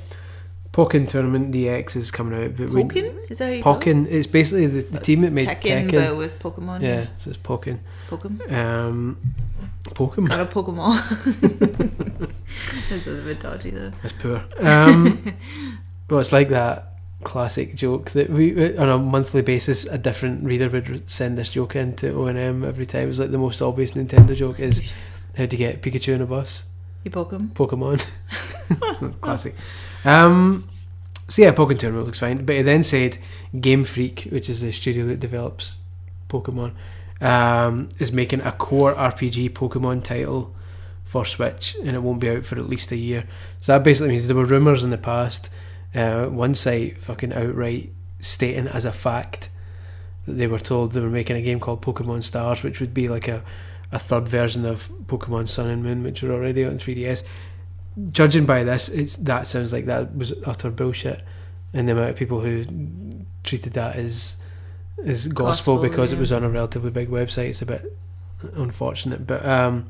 Pokken 0.74 1.08
Tournament 1.08 1.54
DX 1.54 1.96
is 1.96 2.10
coming 2.10 2.44
out, 2.44 2.58
but 2.58 2.70
we- 2.72 2.82
Is 3.30 3.38
that 3.38 3.46
how 3.46 3.52
you 3.52 3.62
call 3.64 3.76
it? 3.76 3.80
Pokken 3.86 4.08
it's 4.10 4.26
basically 4.26 4.66
the, 4.66 4.82
the 4.82 5.00
team 5.00 5.22
that 5.22 5.32
made 5.32 5.48
Tekken, 5.48 5.88
Tekken. 5.88 5.92
but 6.10 6.18
with 6.18 6.40
Pokemon. 6.40 6.82
yeah, 6.82 7.08
so 7.18 7.30
it's 7.30 7.38
Pokken. 7.40 7.78
Pokemon. 8.10 8.52
Um, 8.52 9.18
Pokemon. 9.90 10.30
Got 10.30 10.40
a 10.40 10.46
Pokemon. 10.46 12.30
That's 12.90 13.08
a 13.08 13.22
bit 13.22 13.40
dodgy 13.40 13.70
though. 13.70 13.92
That's 14.02 14.14
poor. 14.14 14.44
Um, 14.60 15.36
well, 16.10 16.20
it's 16.20 16.32
like 16.32 16.50
that 16.50 16.90
classic 17.24 17.76
joke 17.76 18.12
that 18.12 18.30
we, 18.32 18.76
on 18.78 18.90
a 18.90 18.98
monthly 18.98 19.42
basis, 19.44 19.86
a 19.86 19.98
different 20.00 20.44
reader 20.44 20.70
would 20.70 21.08
send 21.10 21.38
this 21.38 21.50
joke 21.50 21.76
into 21.76 22.12
O 22.14 22.26
and 22.26 22.38
M 22.38 22.64
every 22.64 22.86
time. 22.88 23.10
It's 23.12 23.20
like 23.20 23.32
the 23.32 23.38
most 23.38 23.62
obvious 23.62 23.92
Nintendo 23.92 24.36
joke 24.36 24.60
is 24.60 24.92
how 25.38 25.46
to 25.46 25.56
get 25.58 25.82
Pikachu 25.84 26.16
on 26.16 26.22
a 26.22 26.26
bus. 26.26 26.64
You 27.04 27.12
Pokemon. 27.12 27.50
Pokemon. 27.54 28.06
That's 29.02 29.16
classic. 29.18 29.54
Um, 30.06 30.68
so 31.28 31.42
yeah, 31.42 31.54
Pokken 31.54 31.80
Tournament 31.80 32.06
looks 32.06 32.20
fine. 32.20 32.46
But 32.46 32.58
he 32.58 32.62
then 32.62 32.84
said 32.84 33.18
Game 33.60 33.84
Freak, 33.84 34.28
which 34.30 34.50
is 34.50 34.62
the 34.62 34.72
studio 34.72 35.06
that 35.08 35.20
develops 35.20 35.80
Pokemon, 36.30 36.74
um, 37.22 37.90
is 38.00 38.12
making 38.12 38.42
a 38.42 38.52
core 38.52 38.94
RPG 38.94 39.52
Pokemon 39.52 40.04
title 40.04 40.54
for 41.04 41.26
Switch, 41.26 41.76
and 41.84 41.96
it 41.96 42.02
won't 42.02 42.20
be 42.20 42.30
out 42.30 42.46
for 42.46 42.58
at 42.58 42.70
least 42.70 42.92
a 42.92 42.98
year. 42.98 43.26
So 43.62 43.74
that 43.74 43.84
basically 43.84 44.10
means 44.10 44.28
there 44.28 44.36
were 44.36 44.46
rumors 44.46 44.84
in 44.84 44.90
the 44.90 44.98
past. 44.98 45.50
Uh, 45.94 46.26
one 46.26 46.56
site 46.56 47.02
fucking 47.02 47.34
outright 47.34 47.92
stating 48.20 48.68
as 48.68 48.84
a 48.84 48.92
fact 48.92 49.50
that 50.26 50.34
they 50.34 50.48
were 50.48 50.60
told 50.60 50.92
they 50.92 51.02
were 51.02 51.10
making 51.10 51.36
a 51.36 51.42
game 51.42 51.60
called 51.60 51.82
Pokemon 51.82 52.24
Stars, 52.24 52.64
which 52.64 52.80
would 52.80 52.94
be 52.94 53.08
like 53.08 53.28
a, 53.28 53.44
a 53.92 54.00
third 54.00 54.28
version 54.28 54.66
of 54.66 54.90
Pokemon 55.06 55.48
Sun 55.48 55.68
and 55.68 55.84
Moon, 55.84 56.04
which 56.04 56.24
are 56.24 56.32
already 56.32 56.66
out 56.66 56.72
in 56.72 56.78
3DS. 56.78 57.24
Judging 58.12 58.46
by 58.46 58.64
this, 58.64 58.90
it's 58.90 59.16
that 59.18 59.48
sounds 59.48 59.74
like 59.74 59.86
that 59.86 60.16
was 60.16 60.34
utter 60.46 60.70
bullshit, 60.72 61.22
and 61.74 61.88
the 61.88 61.94
amount 61.94 62.10
of 62.10 62.16
people 62.16 62.42
who 62.42 62.66
treated 63.44 63.74
that 63.74 63.96
as 63.96 64.38
as 65.06 65.28
gospel, 65.28 65.76
Gospel, 65.76 65.78
because 65.80 66.14
it 66.14 66.20
was 66.20 66.32
on 66.32 66.44
a 66.44 66.50
relatively 66.50 66.92
big 66.92 67.10
website. 67.10 67.50
It's 67.50 67.62
a 67.62 67.66
bit 67.66 67.98
unfortunate, 68.56 69.26
but 69.28 69.46
um, 69.46 69.90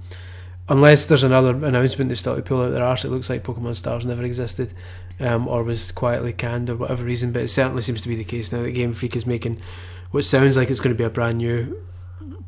unless 0.69 1.05
there's 1.05 1.23
another 1.23 1.51
announcement 1.51 2.09
they 2.09 2.15
still 2.15 2.35
to 2.35 2.41
pull 2.41 2.63
out 2.63 2.75
their 2.75 2.85
arse, 2.85 3.05
it 3.05 3.09
looks 3.09 3.29
like 3.29 3.43
Pokemon 3.43 3.75
Stars 3.75 4.05
never 4.05 4.23
existed, 4.23 4.73
um, 5.19 5.47
or 5.47 5.63
was 5.63 5.91
quietly 5.91 6.33
canned 6.33 6.69
or 6.69 6.75
whatever 6.75 7.03
reason. 7.03 7.31
But 7.31 7.43
it 7.43 7.49
certainly 7.49 7.81
seems 7.81 8.01
to 8.01 8.09
be 8.09 8.15
the 8.15 8.23
case 8.23 8.51
now 8.51 8.61
that 8.63 8.71
Game 8.71 8.93
Freak 8.93 9.15
is 9.15 9.25
making 9.25 9.61
what 10.11 10.25
sounds 10.25 10.57
like 10.57 10.69
it's 10.69 10.79
going 10.79 10.95
to 10.95 10.97
be 10.97 11.03
a 11.03 11.09
brand 11.09 11.39
new 11.39 11.81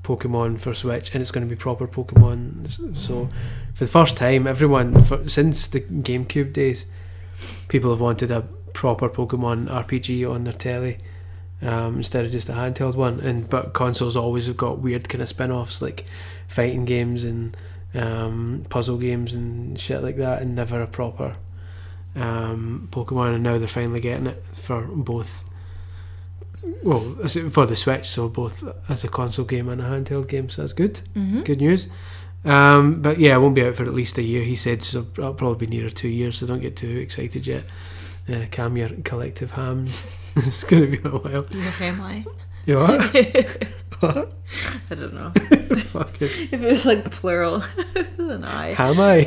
Pokemon 0.06 0.60
for 0.60 0.74
Switch, 0.74 1.14
and 1.14 1.22
it's 1.22 1.32
going 1.32 1.48
to 1.48 1.50
be 1.50 1.60
proper 1.60 1.88
Pokemon. 1.88 2.96
So, 2.96 3.30
for 3.74 3.86
the 3.86 3.92
first 3.92 4.16
time, 4.16 4.46
everyone 4.46 5.02
for, 5.02 5.28
since 5.28 5.66
the 5.68 5.82
GameCube 5.82 6.54
days, 6.54 6.86
people 7.68 7.90
have 7.90 8.02
wanted 8.02 8.30
a 8.30 8.42
proper 8.74 9.10
Pokemon 9.10 9.68
RPG 9.68 10.30
on 10.30 10.44
their 10.44 10.54
telly 10.54 11.00
um, 11.62 11.98
instead 11.98 12.24
of 12.24 12.32
just 12.32 12.50
a 12.50 12.54
handheld 12.54 12.96
one. 12.96 13.20
And 13.20 13.50
but 13.50 13.74
consoles 13.74 14.16
always 14.16 14.46
have 14.46 14.58
got 14.58 14.80
weird 14.80 15.10
kind 15.10 15.24
of 15.24 15.28
spin-offs 15.28 15.82
like 15.82 16.06
fighting 16.48 16.86
games 16.86 17.24
and 17.24 17.58
um, 17.96 18.66
puzzle 18.70 18.98
games 18.98 19.34
and 19.34 19.80
shit 19.80 20.04
like 20.04 20.18
that, 20.18 20.42
and 20.42 20.54
never 20.54 20.82
a 20.82 20.88
proper 20.88 21.36
um, 22.16 22.90
Pokemon. 22.92 23.36
And 23.36 23.44
now 23.44 23.58
they're 23.58 23.68
finally 23.68 24.00
getting 24.00 24.28
it 24.28 24.44
for 24.54 24.84
both. 24.84 25.46
Well, 26.84 27.00
for 27.50 27.66
the 27.66 27.76
Switch, 27.76 28.08
so 28.10 28.30
both 28.30 28.64
as 28.90 29.04
a 29.04 29.08
console 29.08 29.46
game 29.46 29.70
and 29.70 29.82
a 29.82 29.86
handheld 29.86 30.28
game, 30.28 30.50
so 30.50 30.62
that's 30.62 30.74
good. 30.74 31.00
Mm-hmm. 31.16 31.42
Good 31.42 31.60
news. 31.60 31.88
Um, 32.44 33.02
but 33.02 33.20
yeah, 33.20 33.36
it 33.36 33.40
won't 33.40 33.56
be 33.56 33.64
out 33.64 33.76
for 33.76 33.84
at 33.84 33.94
least 33.94 34.18
a 34.20 34.22
year. 34.22 34.44
He 34.44 34.56
said 34.56 34.84
so. 34.84 35.06
It'll 35.18 35.34
probably 35.34 35.66
be 35.66 35.78
nearer 35.78 35.90
two 35.90 36.08
years. 36.08 36.38
So 36.38 36.46
don't 36.46 36.62
get 36.62 36.76
too 36.76 36.98
excited 36.98 37.48
yet. 37.48 37.64
Uh, 38.32 38.46
calm 38.52 38.78
your 38.78 38.90
collective 39.04 39.52
hams. 39.52 40.06
it's 40.36 40.64
going 40.64 40.92
to 40.92 40.98
be 40.98 41.10
a 41.10 41.12
while. 41.12 41.46
You 41.50 41.68
okay, 41.70 41.92
Mike? 41.92 42.26
You 42.66 42.78
what? 42.78 43.68
what? 44.00 44.34
I 44.92 44.96
don't 44.96 45.14
know. 45.14 45.32
If 45.36 46.54
it 46.54 46.60
was 46.60 46.86
like 46.86 47.10
plural, 47.12 47.64
then 48.18 48.44
I. 48.44 48.74
ham 48.74 49.00
I? 49.00 49.24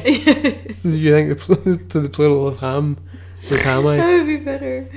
Do 0.83 0.99
you 0.99 1.11
think 1.13 1.29
the 1.31 1.37
pl- 1.39 1.77
to 1.89 2.01
the 2.01 2.09
plural 2.09 2.49
of 2.49 2.59
ham 2.59 2.99
with 3.51 3.63
ham 3.63 3.87
I? 3.87 3.97
That 3.97 4.13
would 4.19 4.27
be 4.27 4.37
better. 4.37 4.89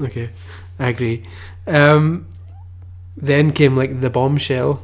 Okay, 0.00 0.30
I 0.78 0.88
agree. 0.90 1.24
Um, 1.70 2.26
then 3.16 3.50
came 3.52 3.76
like 3.76 4.00
the 4.00 4.10
bombshell, 4.10 4.82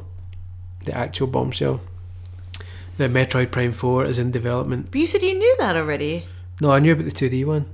the 0.85 0.95
actual 0.95 1.27
bombshell. 1.27 1.81
That 2.97 3.11
Metroid 3.11 3.51
Prime 3.51 3.73
Four 3.73 4.05
is 4.05 4.17
in 4.17 4.31
development. 4.31 4.87
But 4.91 4.99
you 4.99 5.05
said 5.05 5.21
you 5.21 5.37
knew 5.37 5.55
that 5.59 5.75
already. 5.75 6.25
No, 6.59 6.71
I 6.71 6.79
knew 6.79 6.93
about 6.93 7.05
the 7.05 7.11
two 7.11 7.29
D 7.29 7.45
one. 7.45 7.65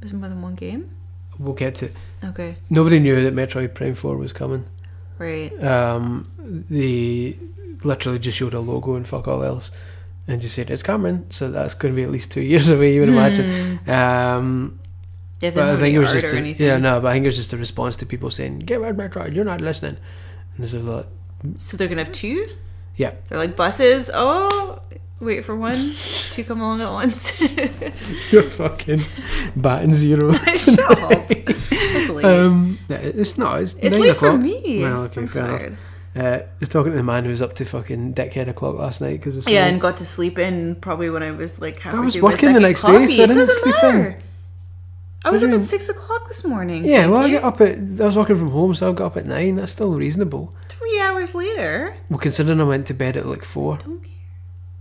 There's 0.00 0.12
more 0.12 0.28
than 0.28 0.42
one 0.42 0.54
game. 0.54 0.90
We'll 1.38 1.54
get 1.54 1.76
to. 1.76 1.90
Okay, 2.24 2.56
Nobody 2.68 2.98
knew 2.98 3.22
that 3.22 3.34
Metroid 3.34 3.74
Prime 3.74 3.94
Four 3.94 4.16
was 4.16 4.32
coming. 4.32 4.64
right. 5.18 5.50
Um, 5.62 6.24
they 6.38 7.36
literally 7.84 8.18
just 8.18 8.36
showed 8.38 8.54
a 8.54 8.60
logo 8.60 8.96
and 8.96 9.06
fuck 9.06 9.28
all 9.28 9.42
else, 9.44 9.70
and 10.26 10.40
just 10.40 10.54
said 10.54 10.70
it's 10.70 10.82
coming. 10.82 11.26
So 11.30 11.50
that's 11.50 11.74
going 11.74 11.94
to 11.94 11.96
be 11.96 12.02
at 12.02 12.10
least 12.10 12.32
two 12.32 12.42
years 12.42 12.68
away. 12.74 12.94
You 12.94 13.00
would 13.00 13.08
imagine. 13.08 13.78
Um, 13.88 14.78
If 15.40 15.54
but 15.54 15.64
I 15.68 15.76
think 15.76 15.94
it 15.94 15.98
was 15.98 16.12
just 16.12 16.34
a, 16.34 16.48
yeah 16.52 16.78
no, 16.78 17.00
but 17.00 17.08
I 17.08 17.12
think 17.12 17.24
it 17.24 17.28
was 17.28 17.36
just 17.36 17.52
a 17.52 17.56
response 17.56 17.96
to 17.96 18.06
people 18.06 18.30
saying 18.30 18.60
get 18.60 18.80
rid 18.80 18.90
of 18.90 18.96
Metroid. 18.96 19.34
You're 19.34 19.44
not 19.44 19.60
listening. 19.60 19.96
And 20.56 20.58
there's 20.58 20.74
a 20.74 20.80
lot. 20.80 21.06
So 21.56 21.76
they're 21.76 21.88
gonna 21.88 22.02
have 22.02 22.12
two. 22.12 22.48
Yeah, 22.96 23.12
They're 23.28 23.38
like 23.38 23.54
buses. 23.56 24.10
Oh, 24.12 24.80
wait 25.20 25.44
for 25.44 25.54
one 25.54 25.76
to 26.32 26.42
come 26.42 26.60
along 26.60 26.80
at 26.80 26.90
once. 26.90 27.40
you're 28.32 28.42
fucking 28.42 29.02
batting 29.54 29.94
zero. 29.94 30.32
Shut 30.56 30.80
up. 30.80 31.28
That's 31.28 32.08
late. 32.08 32.24
Um, 32.24 32.78
yeah, 32.88 32.96
it's 32.96 33.38
not. 33.38 33.60
It's, 33.60 33.74
it's 33.74 33.94
late 33.94 34.16
for 34.16 34.36
me. 34.36 34.80
Well, 34.82 35.02
okay, 35.04 35.20
I'm 35.20 35.26
fair 35.28 35.56
enough. 35.66 35.78
Uh, 36.16 36.40
you're 36.58 36.66
talking 36.66 36.90
to 36.90 36.96
the 36.96 37.04
man 37.04 37.22
who 37.24 37.30
was 37.30 37.40
up 37.40 37.54
to 37.54 37.64
fucking 37.64 38.14
dickhead 38.14 38.48
o'clock 38.48 38.76
last 38.76 39.00
night 39.00 39.20
because 39.20 39.48
Yeah, 39.48 39.66
and 39.66 39.80
got 39.80 39.98
to 39.98 40.04
sleep 40.04 40.36
in 40.36 40.74
probably 40.76 41.10
when 41.10 41.22
I 41.22 41.30
was 41.30 41.60
like 41.60 41.78
halfway 41.78 42.00
was 42.00 42.14
through 42.14 42.22
my 42.22 42.30
working 42.30 42.52
the 42.54 42.60
next 42.60 42.82
day, 42.82 42.88
coffee. 42.88 43.06
so 43.06 43.20
I 43.20 43.24
it 43.24 43.26
didn't 43.28 43.46
doesn't 43.46 43.62
sleep 43.62 43.84
in. 43.84 44.22
I 45.24 45.30
was 45.30 45.42
up 45.42 45.50
at 45.50 45.60
six 45.60 45.88
o'clock 45.88 46.28
this 46.28 46.44
morning. 46.44 46.84
Yeah, 46.84 47.02
Thank 47.02 47.12
well, 47.12 47.22
I 47.22 47.26
you. 47.26 47.32
get 47.32 47.44
up 47.44 47.60
at. 47.60 47.76
I 47.78 48.06
was 48.06 48.16
working 48.16 48.36
from 48.36 48.50
home, 48.50 48.74
so 48.74 48.90
I 48.90 48.92
got 48.94 49.06
up 49.06 49.16
at 49.16 49.26
nine. 49.26 49.56
That's 49.56 49.72
still 49.72 49.92
reasonable. 49.94 50.54
three 50.68 51.00
hours 51.00 51.34
later. 51.34 51.96
Well, 52.08 52.18
considering 52.20 52.60
I 52.60 52.64
went 52.64 52.86
to 52.86 52.94
bed 52.94 53.16
at 53.16 53.26
like 53.26 53.44
four, 53.44 53.78
Don't 53.78 54.02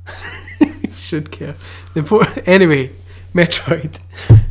care. 0.06 0.76
should 0.94 1.32
care. 1.32 1.56
The 1.94 2.02
import- 2.02 2.48
anyway, 2.48 2.92
Metroid. 3.34 4.00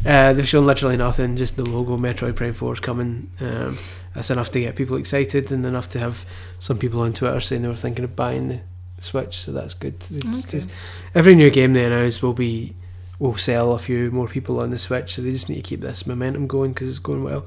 Uh, 0.04 0.32
they've 0.32 0.46
shown 0.46 0.66
literally 0.66 0.96
nothing, 0.96 1.36
just 1.36 1.56
the 1.56 1.64
logo. 1.64 1.96
Metroid 1.96 2.36
Prime 2.36 2.52
Four 2.52 2.72
is 2.74 2.80
coming. 2.80 3.30
Um, 3.40 3.76
that's 4.14 4.30
enough 4.30 4.50
to 4.52 4.60
get 4.60 4.76
people 4.76 4.96
excited, 4.96 5.50
and 5.52 5.64
enough 5.64 5.88
to 5.90 5.98
have 5.98 6.24
some 6.58 6.78
people 6.78 7.00
on 7.00 7.12
Twitter 7.12 7.40
saying 7.40 7.62
they 7.62 7.68
were 7.68 7.74
thinking 7.74 8.04
of 8.04 8.14
buying 8.16 8.48
the 8.48 8.60
Switch. 9.00 9.36
So 9.38 9.52
that's 9.52 9.74
good. 9.74 9.94
It's 10.10 10.24
Okay. 10.46 10.58
just- 10.58 10.70
every 11.14 11.34
new 11.34 11.50
game 11.50 11.72
they 11.72 11.84
announce 11.84 12.22
will 12.22 12.32
be 12.34 12.74
will 13.18 13.36
sell 13.36 13.72
a 13.72 13.78
few 13.78 14.10
more 14.10 14.28
people 14.28 14.60
on 14.60 14.70
the 14.70 14.78
Switch. 14.78 15.14
So 15.14 15.22
they 15.22 15.32
just 15.32 15.48
need 15.48 15.56
to 15.56 15.62
keep 15.62 15.80
this 15.80 16.06
momentum 16.06 16.46
going 16.46 16.72
because 16.72 16.88
it's 16.88 16.98
going 16.98 17.24
well. 17.24 17.46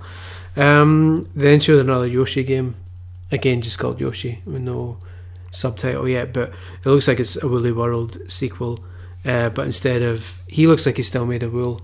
Um, 0.56 1.30
then 1.36 1.60
showed 1.60 1.80
another 1.80 2.08
Yoshi 2.08 2.44
game, 2.44 2.76
again 3.32 3.62
just 3.62 3.80
called 3.80 4.00
Yoshi 4.00 4.42
with 4.46 4.62
no 4.62 4.98
subtitle 5.52 6.08
yet, 6.08 6.34
but 6.34 6.50
it 6.50 6.86
looks 6.86 7.08
like 7.08 7.20
it's 7.20 7.42
a 7.42 7.48
Woolly 7.48 7.72
World 7.72 8.18
sequel. 8.28 8.80
Uh, 9.26 9.50
but 9.50 9.66
instead 9.66 10.02
of 10.02 10.42
he 10.48 10.66
looks 10.66 10.86
like 10.86 10.96
he's 10.96 11.08
still 11.08 11.26
made 11.26 11.44
of 11.44 11.54
wool, 11.54 11.82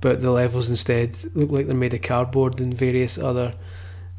but 0.00 0.22
the 0.22 0.30
levels 0.30 0.70
instead 0.70 1.16
look 1.34 1.50
like 1.50 1.66
they're 1.66 1.74
made 1.74 1.94
of 1.94 2.02
cardboard 2.02 2.60
and 2.60 2.72
various 2.72 3.18
other 3.18 3.54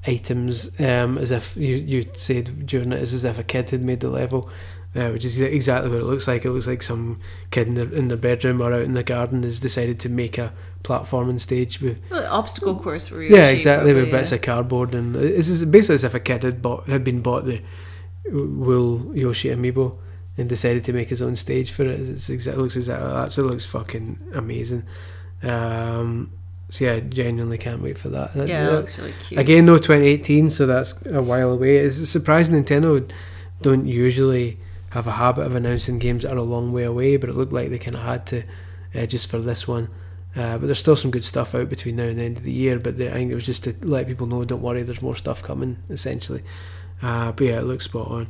items. 0.05 0.79
Um, 0.79 1.17
as 1.17 1.31
if 1.31 1.55
you 1.55 1.75
you 1.75 2.05
said 2.13 2.65
during 2.65 2.91
it, 2.91 3.01
is 3.01 3.13
as 3.13 3.23
if 3.23 3.39
a 3.39 3.43
kid 3.43 3.69
had 3.69 3.81
made 3.81 4.01
the 4.01 4.09
level. 4.09 4.49
Uh, 4.93 5.07
which 5.11 5.23
is 5.23 5.39
exactly 5.39 5.89
what 5.89 6.01
it 6.01 6.03
looks 6.05 6.27
like. 6.27 6.43
It 6.43 6.51
looks 6.51 6.67
like 6.67 6.83
some 6.83 7.21
kid 7.49 7.67
in 7.69 7.75
their, 7.75 7.93
in 7.93 8.09
their 8.09 8.17
bedroom 8.17 8.61
or 8.61 8.73
out 8.73 8.81
in 8.81 8.91
the 8.91 9.03
garden 9.03 9.41
has 9.43 9.57
decided 9.57 10.01
to 10.01 10.09
make 10.09 10.37
a 10.37 10.51
platform 10.83 11.29
and 11.29 11.41
stage 11.41 11.79
with 11.79 12.01
Well, 12.09 12.27
obstacle 12.29 12.75
course 12.75 13.07
for 13.07 13.23
yeah, 13.23 13.47
exactly. 13.47 13.93
With 13.93 14.03
probably, 14.03 14.19
bits 14.19 14.33
of 14.33 14.41
cardboard 14.41 14.93
and 14.93 15.15
it's 15.15 15.47
just 15.47 15.71
basically 15.71 15.95
as 15.95 16.03
if 16.03 16.13
a 16.13 16.19
kid 16.19 16.43
had 16.43 16.61
bought 16.61 16.87
had 16.87 17.05
been 17.05 17.21
bought 17.21 17.45
the 17.45 17.61
wool 18.29 19.15
Yoshi 19.15 19.47
amiibo 19.49 19.97
and 20.37 20.49
decided 20.49 20.83
to 20.85 20.93
make 20.93 21.09
his 21.09 21.21
own 21.21 21.35
stage 21.37 21.71
for 21.71 21.83
it. 21.83 21.99
It's 22.01 22.29
it 22.29 22.57
looks 22.57 22.75
exactly 22.75 23.07
like 23.07 23.25
that. 23.25 23.31
So 23.31 23.43
it 23.43 23.47
looks 23.47 23.65
fucking 23.65 24.19
amazing. 24.33 24.83
Um, 25.41 26.31
so 26.69 26.85
yeah, 26.85 26.93
I 26.93 26.99
genuinely 27.01 27.57
can't 27.57 27.81
wait 27.81 27.97
for 27.97 28.09
that. 28.09 28.33
That- 28.33 28.47
Yeah, 28.47 28.63
it 28.63 28.65
that- 28.71 28.75
looks 28.77 28.97
really 28.97 29.13
cute. 29.25 29.39
Again, 29.39 29.65
no 29.65 29.77
2018, 29.77 30.49
so 30.49 30.65
that's 30.65 30.95
a 31.05 31.21
while 31.21 31.51
away. 31.51 31.77
It's 31.77 32.09
surprising 32.09 32.61
Nintendo 32.61 33.09
don't 33.61 33.85
usually 33.87 34.57
have 34.91 35.07
a 35.07 35.11
habit 35.11 35.45
of 35.45 35.55
announcing 35.55 35.99
games 35.99 36.23
that 36.23 36.33
are 36.33 36.37
a 36.37 36.43
long 36.43 36.71
way 36.71 36.83
away, 36.83 37.17
but 37.17 37.29
it 37.29 37.35
looked 37.35 37.53
like 37.53 37.69
they 37.69 37.79
kind 37.79 37.95
of 37.95 38.03
had 38.03 38.25
to 38.27 38.43
uh, 38.95 39.05
just 39.05 39.29
for 39.29 39.39
this 39.39 39.67
one. 39.67 39.89
Uh, 40.35 40.57
but 40.57 40.65
there's 40.65 40.79
still 40.79 40.95
some 40.95 41.11
good 41.11 41.25
stuff 41.25 41.53
out 41.53 41.69
between 41.69 41.97
now 41.97 42.03
and 42.03 42.17
the 42.19 42.23
end 42.23 42.37
of 42.37 42.43
the 42.43 42.51
year. 42.51 42.79
But 42.79 42.97
the, 42.97 43.09
I 43.09 43.13
think 43.13 43.31
it 43.31 43.35
was 43.35 43.45
just 43.45 43.63
to 43.65 43.75
let 43.81 44.07
people 44.07 44.27
know, 44.27 44.43
don't 44.43 44.61
worry, 44.61 44.83
there's 44.83 45.01
more 45.01 45.15
stuff 45.15 45.43
coming, 45.43 45.77
essentially. 45.89 46.43
Uh, 47.01 47.31
but 47.31 47.47
yeah, 47.47 47.59
it 47.59 47.63
looks 47.63 47.85
spot 47.85 48.07
on. 48.07 48.29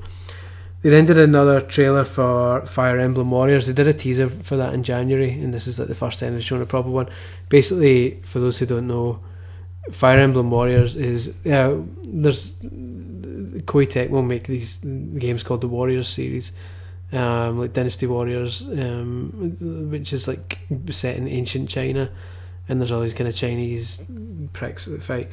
They 0.81 0.89
then 0.89 1.05
did 1.05 1.19
another 1.19 1.61
trailer 1.61 2.03
for 2.03 2.65
Fire 2.65 2.97
Emblem 2.97 3.29
Warriors. 3.29 3.67
They 3.67 3.73
did 3.73 3.87
a 3.87 3.93
teaser 3.93 4.27
for 4.27 4.57
that 4.57 4.73
in 4.73 4.83
January, 4.83 5.31
and 5.31 5.53
this 5.53 5.67
is 5.67 5.77
like 5.77 5.87
the 5.87 5.95
first 5.95 6.19
time 6.19 6.33
they've 6.33 6.43
shown 6.43 6.61
a 6.61 6.65
proper 6.65 6.89
one. 6.89 7.09
Basically, 7.49 8.19
for 8.23 8.39
those 8.39 8.57
who 8.57 8.65
don't 8.65 8.87
know, 8.87 9.19
Fire 9.91 10.17
Emblem 10.19 10.49
Warriors 10.49 10.95
is 10.95 11.35
yeah. 11.43 11.75
There's 12.03 12.55
Koei 13.65 13.87
Tecmo 13.87 14.25
make 14.25 14.47
these 14.47 14.77
games 14.77 15.43
called 15.43 15.61
the 15.61 15.67
Warriors 15.67 16.07
series, 16.07 16.51
um, 17.11 17.59
like 17.59 17.73
Dynasty 17.73 18.07
Warriors, 18.07 18.61
um, 18.61 19.89
which 19.89 20.13
is 20.13 20.27
like 20.27 20.59
set 20.89 21.17
in 21.17 21.27
ancient 21.27 21.69
China, 21.69 22.09
and 22.69 22.79
there's 22.79 22.91
all 22.91 23.01
these 23.01 23.13
kind 23.13 23.27
of 23.27 23.35
Chinese 23.35 24.03
pricks 24.53 24.85
that 24.85 25.03
fight, 25.03 25.29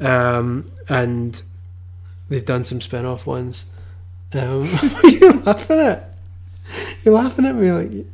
um, 0.00 0.70
and 0.88 1.42
they've 2.28 2.44
done 2.44 2.64
some 2.64 2.80
spin-off 2.80 3.26
ones. 3.26 3.66
Um, 4.32 4.66
what 4.66 5.04
are 5.04 5.08
you 5.08 5.32
laughing 5.44 5.78
at? 5.78 6.14
You're 7.04 7.14
laughing 7.14 7.46
at 7.46 7.54
me 7.54 7.72
like 7.72 8.06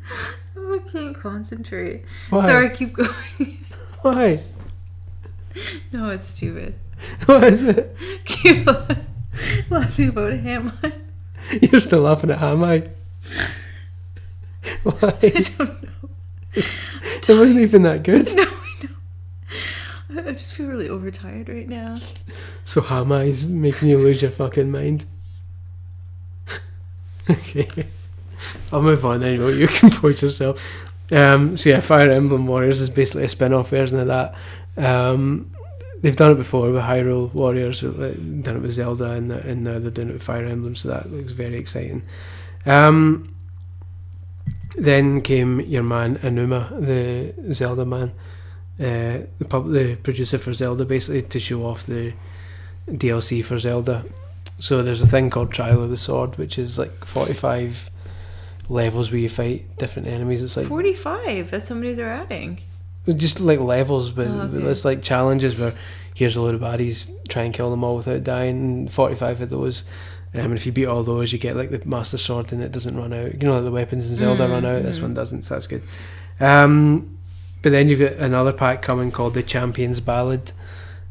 I 0.56 0.78
can't 0.90 1.16
concentrate. 1.16 2.04
why? 2.30 2.46
Sorry, 2.46 2.70
keep 2.70 2.92
going. 2.94 3.10
Why? 4.02 4.40
no, 5.92 6.10
it's 6.10 6.26
stupid. 6.26 6.74
What 7.26 7.44
is 7.44 7.62
it? 7.62 7.96
Laughing 9.70 10.08
about 10.10 10.32
him. 10.34 10.72
You're 11.60 11.80
still 11.80 12.00
laughing 12.02 12.30
at 12.30 12.38
Hamai. 12.38 12.90
Why? 14.82 14.94
I 15.02 15.44
don't 15.58 15.82
know. 15.82 15.90
It 16.56 17.28
wasn't 17.28 17.60
even 17.60 17.82
that 17.82 18.02
good. 18.02 18.28
No, 20.10 20.20
I 20.20 20.22
know. 20.22 20.30
I 20.30 20.32
just 20.34 20.54
feel 20.54 20.66
really 20.66 20.88
overtired 20.88 21.48
right 21.48 21.68
now. 21.68 21.98
So 22.64 22.80
Hamai's 22.80 23.46
making 23.46 23.88
you 23.88 23.98
lose 23.98 24.22
your 24.22 24.30
fucking 24.30 24.70
mind. 24.70 25.06
okay. 27.30 27.86
I'll 28.72 28.82
move 28.82 29.04
on 29.04 29.20
then 29.20 29.34
anyway. 29.34 29.56
You 29.56 29.66
can 29.66 29.90
point 29.90 30.22
yourself. 30.22 30.62
Um, 31.10 31.56
so 31.56 31.70
yeah, 31.70 31.80
Fire 31.80 32.10
Emblem 32.10 32.46
Warriors 32.46 32.80
is 32.80 32.90
basically 32.90 33.24
a 33.24 33.28
spin-off 33.28 33.70
version 33.70 33.98
of 33.98 34.06
that. 34.06 34.34
Um, 34.76 35.50
they've 36.04 36.14
done 36.14 36.32
it 36.32 36.34
before 36.34 36.70
with 36.70 36.82
Hyrule 36.82 37.32
Warriors, 37.32 37.82
uh, 37.82 38.14
done 38.42 38.56
it 38.56 38.60
with 38.60 38.72
Zelda, 38.72 39.12
and, 39.12 39.32
and 39.32 39.64
now 39.64 39.78
they're 39.78 39.90
doing 39.90 40.10
it 40.10 40.12
with 40.12 40.22
Fire 40.22 40.44
Emblem. 40.44 40.76
So 40.76 40.90
that 40.90 41.10
looks 41.10 41.32
very 41.32 41.56
exciting. 41.56 42.02
Um, 42.66 43.34
then 44.76 45.22
came 45.22 45.60
your 45.62 45.82
man 45.82 46.16
Aonuma, 46.18 46.68
the 46.78 47.54
Zelda 47.54 47.86
man, 47.86 48.12
uh, 48.78 49.24
the 49.38 49.46
pub- 49.48 49.72
the 49.72 49.96
producer 49.96 50.36
for 50.36 50.52
Zelda, 50.52 50.84
basically 50.84 51.22
to 51.22 51.40
show 51.40 51.64
off 51.64 51.86
the 51.86 52.12
DLC 52.86 53.42
for 53.42 53.58
Zelda. 53.58 54.04
So 54.58 54.82
there's 54.82 55.00
a 55.00 55.06
thing 55.06 55.30
called 55.30 55.52
Trial 55.52 55.82
of 55.82 55.88
the 55.88 55.96
Sword, 55.96 56.36
which 56.36 56.58
is 56.58 56.78
like 56.78 57.04
45 57.06 57.90
levels 58.68 59.10
where 59.10 59.20
you 59.20 59.30
fight 59.30 59.78
different 59.78 60.08
enemies. 60.08 60.42
It's 60.42 60.58
like 60.58 60.66
45. 60.66 61.50
That's 61.50 61.70
how 61.70 61.76
many 61.76 61.94
they're 61.94 62.12
adding. 62.12 62.60
Just 63.12 63.40
like 63.40 63.60
levels, 63.60 64.10
but 64.10 64.26
Oh, 64.28 64.40
okay. 64.42 64.66
it's 64.68 64.84
like 64.84 65.02
challenges 65.02 65.58
where 65.58 65.72
here's 66.14 66.36
a 66.36 66.40
load 66.42 66.54
of 66.54 66.60
baddies, 66.60 67.10
try 67.28 67.42
and 67.42 67.52
kill 67.52 67.70
them 67.70 67.84
all 67.84 67.96
without 67.96 68.24
dying. 68.24 68.88
45 68.88 69.42
of 69.42 69.50
those. 69.50 69.84
Um, 70.34 70.40
and 70.46 70.54
if 70.54 70.66
you 70.66 70.72
beat 70.72 70.86
all 70.86 71.02
those, 71.04 71.32
you 71.32 71.38
get 71.38 71.56
like 71.56 71.70
the 71.70 71.80
Master 71.86 72.18
Sword 72.18 72.52
and 72.52 72.62
it 72.62 72.72
doesn't 72.72 72.96
run 72.96 73.12
out. 73.12 73.32
You 73.34 73.46
know, 73.46 73.54
like 73.54 73.64
the 73.64 73.70
weapons 73.70 74.08
in 74.10 74.16
Zelda 74.16 74.48
run 74.48 74.64
out. 74.64 74.82
This 74.82 75.00
one 75.00 75.14
doesn't, 75.14 75.42
so 75.42 75.54
that's 75.54 75.66
good. 75.66 75.82
Um, 76.40 77.18
but 77.62 77.70
then 77.70 77.88
you've 77.88 78.00
got 78.00 78.12
another 78.14 78.52
pack 78.52 78.82
coming 78.82 79.10
called 79.10 79.34
the 79.34 79.42
Champions 79.42 80.00
Ballad. 80.00 80.52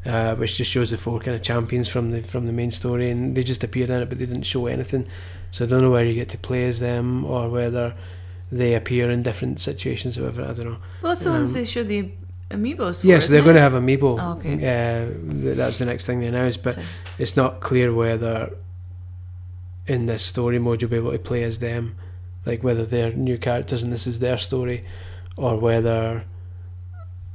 Uh, 0.06 0.36
which 0.36 0.58
just 0.58 0.70
shows 0.70 0.92
the 0.92 0.98
four 0.98 1.18
kind 1.22 1.34
of 1.34 1.42
champions 1.42 1.88
from 1.88 2.12
the 2.12 2.22
from 2.22 2.46
the 2.46 2.52
main 2.52 2.72
story, 2.72 3.10
and 3.10 3.38
they 3.38 3.42
just 3.42 3.64
appeared 3.64 3.90
in 3.90 4.02
it, 4.02 4.10
but 4.10 4.20
they 4.20 4.26
didn't 4.26 4.44
show 4.44 4.66
anything. 4.66 5.08
So 5.52 5.64
I 5.64 5.68
don't 5.70 5.82
know 5.82 5.92
whether 5.92 6.10
you 6.10 6.14
get 6.14 6.28
to 6.32 6.38
play 6.38 6.68
as 6.68 6.82
them 6.82 7.24
or 7.24 7.48
whether 7.48 7.94
they 8.58 8.74
appear 8.76 9.10
in 9.10 9.24
different 9.24 9.60
situations. 9.60 10.18
Or 10.18 10.24
whatever 10.24 10.44
I 10.44 10.54
don't 10.54 10.66
know. 10.66 10.78
Well, 11.02 11.12
that's 11.12 11.24
the 11.24 11.32
ones 11.32 11.52
Um, 11.52 11.62
they 11.62 11.66
showed 11.66 11.88
the 11.88 12.12
amiibos 12.50 13.02
for. 13.02 13.08
Yes, 13.08 13.28
they're 13.28 13.40
isn't 13.40 13.44
going 13.44 13.56
to 13.56 13.62
have 13.62 13.74
amiibo. 13.74 14.20
Oh, 14.20 14.38
okay. 14.38 14.56
Uh, 14.56 15.56
that's 15.56 15.80
the 15.80 15.86
next 15.86 16.06
thing 16.06 16.20
they 16.20 16.28
announced, 16.28 16.64
but 16.64 16.76
Sorry. 16.76 16.86
it's 17.20 17.36
not 17.36 17.60
clear 17.60 17.94
whether 17.94 18.56
in 19.88 20.06
this 20.06 20.24
story 20.24 20.60
mode 20.60 20.82
you'll 20.82 20.92
be 20.92 20.98
able 20.98 21.12
to 21.12 21.20
play 21.20 21.44
as 21.44 21.60
them, 21.60 21.96
like 22.46 22.64
whether 22.64 22.86
they're 22.86 23.12
new 23.12 23.38
characters 23.38 23.84
and 23.84 23.92
this 23.92 24.08
is 24.08 24.20
their 24.20 24.38
story, 24.38 24.86
or 25.36 25.58
whether 25.58 26.24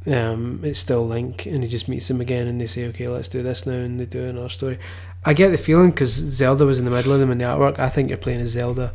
um, 0.07 0.61
it's 0.63 0.79
still 0.79 1.07
Link 1.07 1.45
and 1.45 1.63
he 1.63 1.69
just 1.69 1.89
meets 1.89 2.09
them 2.09 2.21
again 2.21 2.47
and 2.47 2.61
they 2.61 2.67
say, 2.67 2.87
okay, 2.87 3.09
let's 3.09 3.29
do 3.29 3.43
this 3.43 3.67
now, 3.67 3.73
and 3.73 4.01
they 4.01 4.07
do 4.07 4.25
another 4.25 4.49
story. 4.49 4.79
I 5.25 5.35
get 5.35 5.51
the 5.51 5.59
feeling 5.59 5.91
because 5.91 6.13
Zelda 6.13 6.65
was 6.65 6.79
in 6.79 6.85
the 6.85 6.91
middle 6.91 7.13
of 7.13 7.19
them 7.19 7.31
in 7.31 7.39
the 7.39 7.45
artwork. 7.45 7.79
I 7.79 7.89
think 7.89 8.09
you're 8.09 8.19
playing 8.19 8.41
as 8.41 8.51
Zelda 8.51 8.95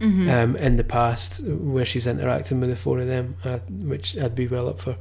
Mm-hmm. 0.00 0.30
um, 0.30 0.56
in 0.56 0.76
the 0.76 0.84
past 0.84 1.44
where 1.44 1.84
she's 1.84 2.06
interacting 2.06 2.58
with 2.60 2.70
the 2.70 2.76
four 2.76 3.00
of 3.00 3.06
them, 3.06 3.36
uh, 3.44 3.58
which 3.68 4.16
I'd 4.16 4.34
be 4.34 4.46
well 4.46 4.68
up 4.68 4.80
for. 4.80 4.96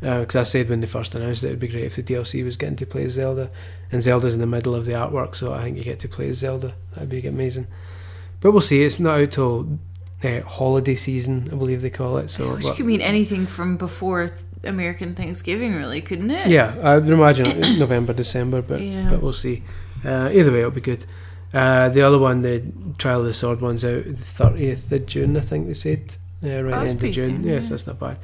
Because 0.00 0.36
I 0.36 0.42
said 0.42 0.68
when 0.68 0.80
they 0.82 0.86
first 0.86 1.14
announced 1.14 1.44
it, 1.44 1.46
it'd 1.46 1.58
be 1.60 1.68
great 1.68 1.84
if 1.84 1.96
the 1.96 2.02
DLC 2.02 2.44
was 2.44 2.56
getting 2.58 2.76
to 2.76 2.84
play 2.84 3.04
as 3.04 3.12
Zelda, 3.12 3.48
and 3.90 4.02
Zelda's 4.02 4.34
in 4.34 4.40
the 4.40 4.46
middle 4.46 4.74
of 4.74 4.84
the 4.84 4.92
artwork, 4.92 5.34
so 5.34 5.54
I 5.54 5.62
think 5.62 5.78
you 5.78 5.84
get 5.84 5.98
to 6.00 6.08
play 6.08 6.28
as 6.28 6.36
Zelda. 6.38 6.74
That'd 6.92 7.08
be 7.08 7.26
amazing. 7.26 7.68
But 8.42 8.52
we'll 8.52 8.60
see. 8.60 8.82
It's 8.82 9.00
not 9.00 9.18
out 9.20 9.30
till 9.30 9.78
uh, 10.22 10.42
holiday 10.42 10.94
season, 10.94 11.48
I 11.50 11.54
believe 11.54 11.80
they 11.80 11.88
call 11.88 12.18
it. 12.18 12.28
So 12.28 12.54
Which 12.56 12.64
but- 12.64 12.76
could 12.76 12.84
mean 12.84 13.00
anything 13.00 13.46
from 13.46 13.78
before 13.78 14.28
th- 14.28 14.40
American 14.64 15.14
Thanksgiving, 15.14 15.74
really, 15.74 16.02
couldn't 16.02 16.30
it? 16.30 16.48
yeah, 16.48 16.76
I 16.82 16.98
would 16.98 17.08
imagine 17.08 17.60
November, 17.78 18.12
December, 18.12 18.60
but 18.60 18.82
Yeah. 18.82 19.08
but 19.08 19.22
we'll 19.22 19.32
see. 19.32 19.62
Uh, 20.04 20.28
either 20.34 20.52
way, 20.52 20.58
it'll 20.58 20.70
be 20.70 20.82
good. 20.82 21.06
Uh, 21.54 21.88
the 21.88 22.02
other 22.02 22.18
one, 22.18 22.40
the 22.40 22.62
Trial 22.98 23.20
of 23.20 23.26
the 23.26 23.32
Sword 23.32 23.60
one's 23.60 23.84
out 23.84 24.04
the 24.04 24.12
thirtieth 24.14 24.90
of 24.92 25.06
June, 25.06 25.36
I 25.36 25.40
think 25.40 25.66
they 25.68 25.74
said. 25.74 26.16
Uh, 26.42 26.62
right 26.62 26.74
Oh, 26.74 26.80
end 26.80 27.02
of 27.04 27.10
June. 27.12 27.12
soon, 27.30 27.42
yes, 27.44 27.64
yeah. 27.64 27.70
that's 27.70 27.86
not 27.86 27.98
bad. 28.00 28.18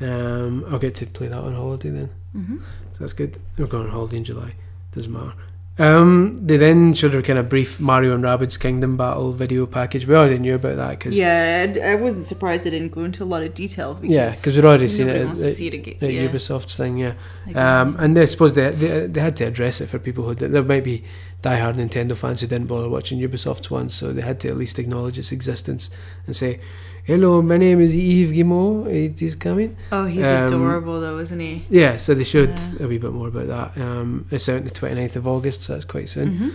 Um, 0.00 0.64
I'll 0.70 0.78
get 0.78 0.94
to 0.96 1.06
play 1.06 1.28
that 1.28 1.38
on 1.38 1.52
holiday 1.52 1.90
then, 1.90 2.10
Mm-hmm. 2.36 2.56
so 2.92 2.98
that's 3.00 3.12
good. 3.14 3.38
We're 3.56 3.66
going 3.66 3.86
on 3.86 3.92
holiday 3.92 4.18
in 4.18 4.24
July. 4.24 4.54
Doesn't 4.92 5.12
matter. 5.12 5.32
Um, 5.76 6.38
they 6.46 6.56
then 6.56 6.92
showed 6.94 7.16
a 7.16 7.22
kind 7.22 7.36
of 7.36 7.48
brief 7.48 7.80
Mario 7.80 8.14
and 8.14 8.22
Rabbids 8.22 8.60
Kingdom 8.60 8.96
Battle 8.96 9.32
video 9.32 9.66
package. 9.66 10.06
We 10.06 10.14
already 10.14 10.38
knew 10.38 10.54
about 10.54 10.76
that 10.76 10.90
because 10.90 11.18
Yeah, 11.18 11.74
I, 11.82 11.96
wasn't 11.96 12.26
surprised 12.26 12.62
they 12.62 12.70
didn't 12.70 12.92
go 12.92 13.02
into 13.02 13.24
a 13.24 13.26
lot 13.26 13.42
of 13.42 13.54
detail. 13.54 13.94
Because 13.94 14.14
Yeah, 14.14 14.28
'cause 14.28 14.54
we'd 14.54 14.64
already 14.64 14.86
seen 14.86 15.08
it 15.08 15.24
Wants 15.26 15.42
at- 15.42 15.48
to 15.48 15.54
see 15.54 15.66
it 15.66 15.74
again. 15.74 15.96
at 16.00 16.12
yeah. 16.12 16.28
Ubisoft's 16.28 16.76
thing, 16.76 16.98
yeah. 16.98 17.14
Um, 17.56 17.96
and 17.98 18.16
I 18.16 18.24
suppose 18.26 18.52
they, 18.52 18.70
they 18.70 19.06
they 19.08 19.20
had 19.20 19.34
to 19.36 19.44
address 19.46 19.80
it 19.80 19.88
for 19.88 19.98
people 19.98 20.22
who 20.24 20.34
there 20.36 20.62
might 20.62 20.84
be 20.84 21.02
diehard 21.44 21.74
Nintendo 21.76 22.16
fans 22.16 22.40
who 22.40 22.46
didn't 22.46 22.66
bother 22.66 22.88
watching 22.88 23.18
Ubisoft's 23.20 23.70
one, 23.70 23.90
so 23.90 24.12
they 24.12 24.22
had 24.22 24.40
to 24.40 24.48
at 24.48 24.56
least 24.56 24.78
acknowledge 24.78 25.18
its 25.18 25.30
existence 25.30 25.90
and 26.26 26.34
say, 26.34 26.58
"Hello, 27.04 27.42
my 27.42 27.58
name 27.58 27.80
is 27.80 27.94
Yves 27.94 28.32
Guillemot. 28.32 28.86
It 28.88 29.20
is 29.22 29.36
coming." 29.36 29.76
oh, 29.92 30.06
he's 30.06 30.26
um, 30.26 30.44
adorable 30.46 31.00
though, 31.00 31.18
isn't 31.18 31.38
he? 31.40 31.66
Yeah, 31.68 31.98
so 31.98 32.14
they 32.14 32.24
showed 32.24 32.48
Yeah. 32.58 32.84
a 32.84 32.88
wee 32.88 32.98
bit 32.98 33.12
more 33.12 33.28
about 33.28 33.48
that. 33.48 33.80
Um, 33.80 34.26
it's 34.30 34.48
out 34.48 34.56
on 34.56 34.64
the 34.64 34.70
29th 34.70 35.16
of 35.16 35.26
August, 35.26 35.62
so 35.62 35.74
that's 35.74 35.84
quite 35.84 36.08
soon. 36.08 36.32
Mm-hmm. 36.32 36.48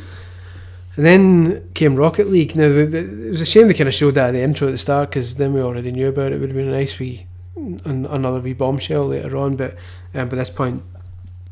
And 0.97 1.05
then 1.05 1.69
came 1.75 1.95
Rocket 1.95 2.27
League. 2.27 2.55
Now, 2.55 2.65
it 2.65 2.93
it 2.93 3.29
was 3.29 3.41
a 3.41 3.45
shame 3.45 3.67
they 3.67 3.73
kind 3.75 3.87
of 3.87 3.93
showed 3.93 4.15
that 4.15 4.29
at 4.29 4.31
the 4.31 4.41
intro 4.41 4.67
at 4.67 4.71
the 4.71 4.77
start 4.77 5.09
because 5.09 5.35
then 5.35 5.53
we 5.53 5.61
already 5.61 5.91
knew 5.91 6.09
about 6.09 6.31
it. 6.31 6.35
It 6.35 6.39
would 6.39 6.49
have 6.49 6.57
been 6.57 6.67
a 6.67 6.71
nice 6.77 6.97
wee, 6.99 7.27
an, 7.55 8.05
another 8.09 8.39
wee 8.39 8.53
bombshell 8.53 9.05
later 9.07 9.37
on. 9.37 9.55
But 9.55 9.75
um, 10.15 10.27
by 10.29 10.35
this 10.37 10.49
point, 10.49 10.83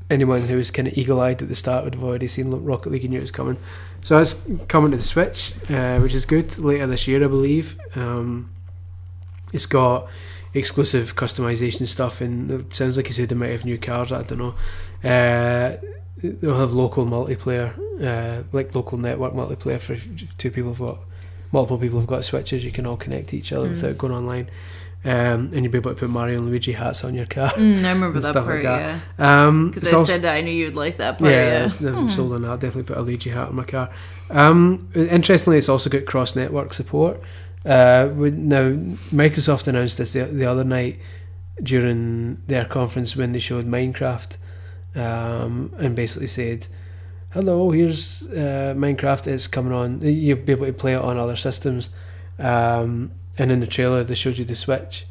anyone 0.10 0.42
who 0.42 0.58
was 0.58 0.72
kind 0.72 0.88
of 0.88 0.98
eagle 0.98 1.20
eyed 1.20 1.42
at 1.42 1.48
the 1.50 1.56
start 1.56 1.84
would 1.84 1.96
have 1.96 2.04
already 2.04 2.28
seen 2.28 2.50
Rocket 2.52 2.92
League 2.92 3.04
and 3.04 3.12
knew 3.12 3.18
it 3.20 3.22
was 3.22 3.32
coming. 3.32 3.58
So 4.02 4.18
it's 4.20 4.48
coming 4.68 4.92
to 4.92 4.98
the 4.98 5.04
Switch, 5.04 5.54
uh, 5.70 6.00
which 6.00 6.14
is 6.14 6.26
good 6.26 6.58
later 6.60 6.88
this 6.88 7.08
year, 7.08 7.24
I 7.24 7.28
believe. 7.28 7.78
Um, 7.96 8.50
it's 9.54 9.66
got 9.66 10.08
exclusive 10.54 11.16
customization 11.16 11.88
stuff, 11.88 12.22
and 12.22 12.52
it 12.52 12.74
sounds 12.74 12.98
like 12.98 13.08
he 13.08 13.14
said 13.14 13.30
they 13.30 13.36
might 13.36 13.52
have 13.52 13.66
new 13.66 13.78
cars. 13.78 14.12
I 14.12 14.24
don't 14.24 14.38
know. 14.40 14.56
Uh, 15.04 15.78
they'll 16.24 16.58
have 16.58 16.74
local 16.74 17.06
multiplayer, 17.06 17.74
uh, 18.02 18.44
like 18.52 18.74
local 18.74 18.98
network 18.98 19.34
multiplayer 19.34 19.80
for 19.80 19.96
two 20.38 20.52
people 20.52 20.72
have 20.72 20.80
got 20.80 21.00
multiple 21.52 21.78
people 21.78 22.00
have 22.00 22.08
got 22.08 22.26
switches. 22.26 22.66
You 22.66 22.72
can 22.72 22.86
all 22.86 22.98
connect 22.98 23.30
to 23.30 23.38
each 23.38 23.52
other 23.54 23.68
Mm. 23.68 23.72
without 23.72 23.98
going 23.98 24.14
online, 24.14 24.50
um, 25.06 25.52
and 25.54 25.64
you'd 25.64 25.72
be 25.72 25.78
able 25.78 25.94
to 25.94 26.00
put 26.00 26.10
Mario 26.10 26.38
and 26.40 26.48
Luigi 26.48 26.74
hats 26.74 27.04
on 27.04 27.14
your 27.14 27.26
car. 27.28 27.52
Mm, 27.52 27.84
I 27.86 27.92
remember 27.94 28.20
that 28.20 28.34
part. 28.34 28.48
like 28.48 28.64
yeah, 28.64 29.00
Um, 29.18 29.70
because 29.70 29.84
it's 29.84 29.94
I 29.94 29.96
also- 29.98 30.12
said 30.14 30.22
that 30.24 30.36
I 30.36 30.42
knew 30.42 30.52
you'd 30.52 30.76
like 30.76 30.98
that 30.98 31.18
part. 31.20 31.32
yeah, 31.32 31.68
Yeah, 31.80 31.92
Hmm. 31.92 32.08
sold 32.10 32.34
on 32.34 32.42
that. 32.42 32.50
I'll 32.50 32.58
definitely 32.58 32.84
put 32.84 32.98
a 32.98 33.02
Luigi 33.02 33.30
hat 33.30 33.50
on 33.50 33.56
my 33.56 33.64
car. 33.64 33.90
Um, 34.32 34.90
interestingly, 34.96 35.58
it's 35.58 35.70
also 35.70 35.90
got 35.90 36.06
cross 36.06 36.36
network 36.36 36.74
support. 36.74 37.22
Uh, 37.66 38.10
we- 38.14 38.32
now, 38.32 38.72
Microsoft 39.12 39.68
announced 39.68 39.98
this 39.98 40.14
the, 40.14 40.24
the 40.26 40.46
other 40.46 40.64
night 40.64 41.00
during 41.62 42.38
their 42.48 42.66
conference 42.66 43.16
when 43.16 43.32
they 43.34 43.40
showed 43.40 43.66
Minecraft 43.68 44.38
um, 44.96 45.74
and 45.80 45.96
basically 45.96 46.28
said, 46.28 46.68
Hello, 47.34 47.72
here's 47.72 48.26
uh, 48.28 48.74
Minecraft. 48.78 49.28
It's 49.28 49.48
coming 49.48 49.74
on. 49.74 50.02
You'll 50.02 50.38
be 50.38 50.54
able 50.54 50.66
to 50.66 50.74
play 50.74 50.94
it 50.94 51.02
on 51.02 51.18
other 51.18 51.36
systems. 51.36 51.90
Um, 52.40 53.12
and 53.38 53.52
in 53.52 53.60
the 53.60 53.68
trailer, 53.68 54.04
they 54.04 54.16
showed 54.16 54.38
you 54.38 54.46
the 54.46 54.56
Switch. 54.56 55.06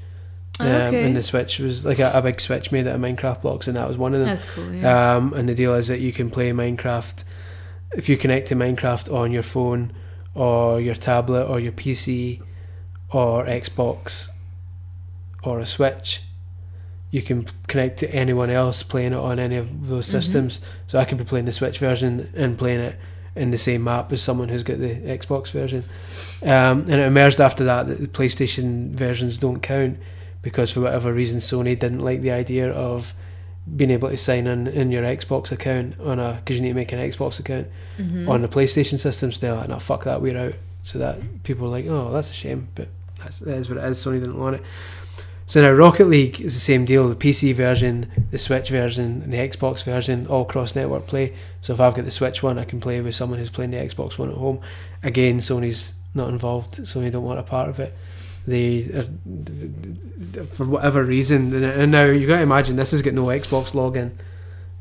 Um, 0.58 0.66
Okay. 0.66 1.04
And 1.04 1.14
the 1.16 1.22
Switch 1.22 1.58
was 1.58 1.84
like 1.84 1.98
a, 1.98 2.10
a 2.14 2.22
big 2.22 2.40
Switch 2.40 2.72
made 2.72 2.86
out 2.86 2.94
of 2.94 3.00
Minecraft 3.00 3.42
blocks, 3.42 3.68
and 3.68 3.76
that 3.76 3.86
was 3.86 3.96
one 3.98 4.14
of 4.14 4.20
them. 4.20 4.28
That's 4.28 4.44
cool. 4.46 4.72
Yeah. 4.72 5.16
Um, 5.16 5.32
and 5.34 5.48
the 5.48 5.54
deal 5.54 5.74
is 5.74 5.88
that 5.88 6.00
you 6.00 6.12
can 6.12 6.30
play 6.30 6.50
Minecraft 6.50 7.24
if 7.94 8.08
you 8.08 8.16
connect 8.16 8.48
to 8.48 8.54
Minecraft 8.56 9.12
on 9.14 9.32
your 9.32 9.42
phone 9.42 9.92
or 10.34 10.80
your 10.80 10.94
tablet 10.94 11.44
or 11.44 11.60
your 11.60 11.72
PC 11.72 12.40
or 13.10 13.44
Xbox 13.44 14.28
or 15.42 15.60
a 15.60 15.66
Switch. 15.66 16.22
You 17.10 17.22
can 17.22 17.46
connect 17.68 17.98
to 18.00 18.12
anyone 18.14 18.50
else 18.50 18.82
playing 18.82 19.12
it 19.12 19.18
on 19.18 19.38
any 19.38 19.56
of 19.56 19.88
those 19.88 20.06
Mhm. 20.08 20.10
systems. 20.10 20.60
So 20.86 20.98
I 20.98 21.04
could 21.04 21.18
be 21.18 21.24
playing 21.24 21.44
the 21.46 21.52
Switch 21.52 21.78
version 21.78 22.28
and 22.34 22.58
playing 22.58 22.80
it 22.80 22.96
in 23.36 23.50
the 23.50 23.58
same 23.58 23.84
map 23.84 24.12
as 24.12 24.22
someone 24.22 24.48
who's 24.48 24.62
got 24.62 24.78
the 24.78 24.94
Xbox 24.94 25.50
version. 25.52 25.84
Um, 26.42 26.80
and 26.88 26.94
it 26.94 27.00
emerged 27.06 27.40
after 27.40 27.64
that 27.64 27.86
that 27.88 28.00
the 28.00 28.08
PlayStation 28.08 28.90
versions 28.90 29.38
don't 29.38 29.60
count 29.60 29.98
because 30.42 30.72
for 30.72 30.80
whatever 30.80 31.12
reason 31.12 31.38
Sony 31.38 31.78
didn't 31.78 32.00
like 32.00 32.22
the 32.22 32.30
idea 32.30 32.70
of 32.72 33.14
being 33.76 33.90
able 33.90 34.08
to 34.08 34.16
sign 34.16 34.46
in 34.46 34.68
in 34.68 34.90
your 34.92 35.02
Xbox 35.02 35.50
account 35.50 35.98
on 36.00 36.18
a 36.20 36.34
because 36.34 36.56
you 36.56 36.62
need 36.62 36.68
to 36.68 36.74
make 36.74 36.92
an 36.92 36.98
Xbox 37.00 37.40
account 37.40 37.66
Mhm. 37.98 38.28
on 38.28 38.42
the 38.42 38.48
PlayStation 38.48 38.98
system. 38.98 39.32
So 39.32 39.40
they're 39.40 39.54
like, 39.54 39.68
no, 39.68 39.78
fuck 39.78 40.04
that, 40.04 40.22
we're 40.22 40.38
out. 40.38 40.54
So 40.82 40.98
that 41.00 41.42
people 41.42 41.66
are 41.66 41.70
like, 41.70 41.86
oh, 41.88 42.12
that's 42.12 42.30
a 42.30 42.34
shame, 42.34 42.68
but 42.76 42.88
that's 43.18 43.40
that 43.40 43.56
is 43.56 43.68
what 43.68 43.78
it 43.78 43.84
is. 43.84 43.98
Sony 43.98 44.20
didn't 44.20 44.38
want 44.38 44.56
it. 44.56 44.62
So 45.48 45.62
now 45.62 45.70
Rocket 45.70 46.08
League 46.08 46.40
is 46.40 46.54
the 46.54 46.60
same 46.60 46.84
deal. 46.84 47.08
The 47.08 47.14
PC 47.14 47.54
version, 47.54 48.10
the 48.32 48.38
Switch 48.38 48.68
version, 48.68 49.22
and 49.22 49.32
the 49.32 49.36
Xbox 49.36 49.84
version 49.84 50.26
all 50.26 50.44
cross 50.44 50.74
network 50.74 51.06
play. 51.06 51.34
So 51.60 51.72
if 51.72 51.80
I've 51.80 51.94
got 51.94 52.04
the 52.04 52.10
Switch 52.10 52.42
one, 52.42 52.58
I 52.58 52.64
can 52.64 52.80
play 52.80 53.00
with 53.00 53.14
someone 53.14 53.38
who's 53.38 53.50
playing 53.50 53.70
the 53.70 53.76
Xbox 53.76 54.18
one 54.18 54.28
at 54.28 54.36
home. 54.36 54.60
Again, 55.04 55.38
Sony's 55.38 55.94
not 56.14 56.30
involved. 56.30 56.74
Sony 56.74 57.12
don't 57.12 57.22
want 57.22 57.38
a 57.38 57.44
part 57.44 57.68
of 57.68 57.78
it. 57.78 57.94
They, 58.44 58.82
are, 58.92 60.46
for 60.46 60.66
whatever 60.66 61.04
reason, 61.04 61.64
and 61.64 61.92
now 61.92 62.06
you've 62.06 62.28
got 62.28 62.36
to 62.36 62.42
imagine 62.42 62.76
this 62.76 62.90
has 62.90 63.02
got 63.02 63.14
no 63.14 63.26
Xbox 63.26 63.72
login 63.72 64.12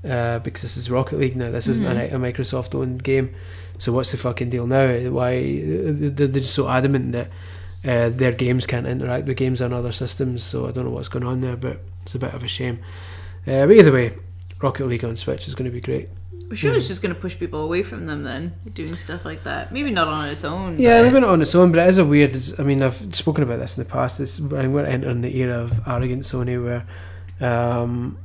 uh, 0.10 0.40
because 0.40 0.64
this 0.64 0.78
is 0.78 0.90
Rocket 0.90 1.20
League 1.20 1.36
now. 1.36 1.52
This 1.52 1.68
isn't 1.68 1.86
a, 1.86 2.08
a 2.08 2.18
Microsoft 2.18 2.74
owned 2.74 3.04
game. 3.04 3.36
So 3.78 3.92
what's 3.92 4.12
the 4.12 4.18
fucking 4.18 4.50
deal 4.50 4.66
now? 4.66 4.88
Why 5.12 5.62
they're 5.62 6.28
they're 6.28 6.42
just 6.42 6.56
so 6.56 6.70
adamant 6.70 7.12
that 7.12 7.30
uh, 7.86 8.10
their 8.10 8.32
games 8.32 8.66
can't 8.66 8.88
interact 8.88 9.28
with 9.28 9.38
games 9.38 9.62
on 9.62 9.74
other 9.74 9.92
systems. 9.92 10.44
So 10.44 10.68
I 10.68 10.72
don't 10.72 10.86
know 10.86 10.92
what's 10.92 11.08
going 11.10 11.26
on 11.26 11.42
there, 11.42 11.56
but 11.56 11.80
it's 12.02 12.16
a 12.16 12.20
bit 12.20 12.34
of 12.34 12.44
a 12.44 12.48
shame. 12.48 12.80
Uh, 13.48 13.66
but 13.68 13.72
either 13.72 13.92
way, 13.92 14.18
Rocket 14.62 14.86
League 14.86 15.06
on 15.06 15.16
Switch 15.16 15.48
is 15.48 15.56
going 15.56 15.66
to 15.66 15.72
be 15.72 15.82
great. 15.82 16.10
Well, 16.48 16.56
sure, 16.56 16.74
it's 16.76 16.88
just 16.88 17.02
going 17.02 17.14
to 17.14 17.20
push 17.20 17.38
people 17.38 17.64
away 17.64 17.82
from 17.82 18.06
them 18.06 18.24
then, 18.24 18.54
doing 18.72 18.96
stuff 18.96 19.26
like 19.26 19.44
that. 19.44 19.72
Maybe 19.72 19.90
not 19.90 20.08
on 20.08 20.30
its 20.30 20.44
own. 20.44 20.78
Yeah, 20.78 21.02
but- 21.02 21.08
maybe 21.08 21.20
not 21.22 21.30
on 21.30 21.42
its 21.42 21.56
own, 21.56 21.72
but 21.72 21.80
it 21.80 21.90
is 21.90 21.98
a 21.98 22.06
weird. 22.06 22.36
I 22.60 22.64
mean, 22.64 22.84
I've 22.84 23.16
spoken 23.16 23.44
about 23.44 23.60
this 23.60 23.78
in 23.78 23.84
the 23.84 23.90
past. 23.90 24.20
It's 24.20 24.40
we're 24.40 24.86
entering 24.86 25.22
the 25.22 25.36
era 25.38 25.64
of 25.64 25.82
arrogant 25.88 26.22
Sony, 26.24 26.64
where, 26.64 26.86
um, 27.48 28.20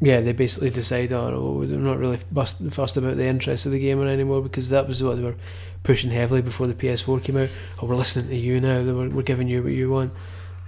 yeah, 0.00 0.20
they 0.20 0.32
basically 0.32 0.68
decide, 0.68 1.12
oh, 1.12 1.56
we're 1.58 1.66
not 1.78 1.98
really 1.98 2.18
fussed, 2.18 2.62
fussed 2.70 2.98
about 2.98 3.16
the 3.16 3.24
interest 3.24 3.64
of 3.64 3.72
the 3.72 3.78
gamer 3.78 4.06
anymore 4.06 4.42
because 4.42 4.68
that 4.68 4.86
was 4.86 5.02
what 5.02 5.16
they 5.16 5.22
were 5.22 5.36
pushing 5.84 6.10
heavily 6.10 6.42
before 6.42 6.66
the 6.66 6.74
PS4 6.74 7.22
came 7.22 7.36
out. 7.36 7.50
Oh, 7.80 7.86
we're 7.86 7.94
listening 7.94 8.28
to 8.28 8.36
you 8.36 8.60
now. 8.60 8.82
We're, 8.82 9.08
we're 9.10 9.22
giving 9.22 9.46
you 9.48 9.62
what 9.62 9.72
you 9.72 9.90
want. 9.90 10.12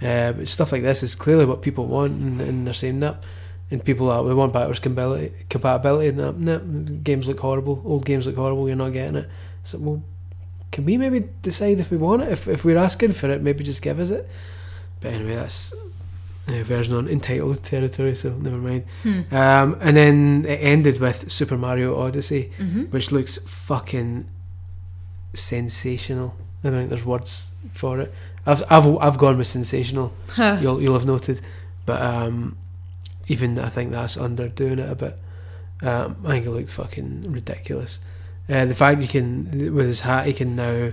Uh, 0.01 0.31
but 0.31 0.47
stuff 0.47 0.71
like 0.71 0.83
this 0.83 1.03
is 1.03 1.15
clearly 1.15 1.43
what 1.45 1.61
people 1.61 1.87
want, 1.87 2.13
and, 2.13 2.39
and 2.39 2.65
they're 2.67 2.73
saying 2.73 2.99
that. 3.01 3.21
And 3.69 3.83
people 3.83 4.09
are, 4.09 4.23
we 4.23 4.33
want 4.33 4.53
backwards 4.53 4.79
compatibility, 4.79 5.33
compatibility 5.49 6.07
and 6.07 6.19
that, 6.19 6.37
no, 6.37 6.59
games 7.03 7.27
look 7.27 7.39
horrible, 7.41 7.81
old 7.83 8.05
games 8.05 8.25
look 8.25 8.37
horrible, 8.37 8.67
you're 8.67 8.77
not 8.77 8.93
getting 8.93 9.17
it. 9.17 9.29
So, 9.65 9.77
well, 9.79 10.03
can 10.71 10.85
we 10.85 10.95
maybe 10.97 11.27
decide 11.41 11.79
if 11.81 11.91
we 11.91 11.97
want 11.97 12.21
it? 12.21 12.31
If, 12.31 12.47
if 12.47 12.63
we're 12.63 12.77
asking 12.77 13.11
for 13.11 13.29
it, 13.29 13.41
maybe 13.41 13.65
just 13.65 13.81
give 13.81 13.99
us 13.99 14.09
it. 14.09 14.29
But 15.01 15.13
anyway, 15.13 15.35
that's 15.35 15.73
a 16.47 16.61
version 16.63 16.93
on 16.95 17.09
entitled 17.09 17.61
territory, 17.61 18.15
so 18.15 18.29
never 18.37 18.55
mind. 18.55 18.85
Hmm. 19.03 19.21
Um, 19.35 19.77
and 19.81 19.97
then 19.97 20.45
it 20.47 20.57
ended 20.61 21.01
with 21.01 21.29
Super 21.29 21.57
Mario 21.57 21.99
Odyssey, 21.99 22.53
Mhm. 22.59 22.89
which 22.91 23.11
looks 23.11 23.37
fucking 23.39 24.27
sensational. 25.39 26.35
I 26.63 26.69
don't 26.69 26.79
think 26.79 26.89
there's 26.89 27.05
words 27.05 27.51
for 27.71 27.99
it. 27.99 28.13
I've 28.45 28.63
I've 28.69 28.97
I've 28.97 29.17
gone 29.17 29.37
with 29.37 29.47
sensational. 29.47 30.13
Huh. 30.29 30.57
You'll 30.61 30.81
you'll 30.81 30.93
have 30.93 31.05
noted, 31.05 31.41
but 31.85 32.01
um, 32.01 32.57
even 33.27 33.59
I 33.59 33.69
think 33.69 33.91
that's 33.91 34.17
underdoing 34.17 34.79
it 34.79 34.89
a 34.89 34.95
bit. 34.95 35.19
Um, 35.81 36.17
I 36.25 36.29
think 36.29 36.45
it 36.47 36.51
looked 36.51 36.69
fucking 36.69 37.31
ridiculous. 37.31 37.99
Uh, 38.49 38.65
the 38.65 38.73
fact 38.75 39.01
you 39.01 39.07
can 39.07 39.75
with 39.75 39.87
his 39.87 40.01
hat 40.01 40.25
he 40.25 40.33
can 40.33 40.55
now 40.55 40.91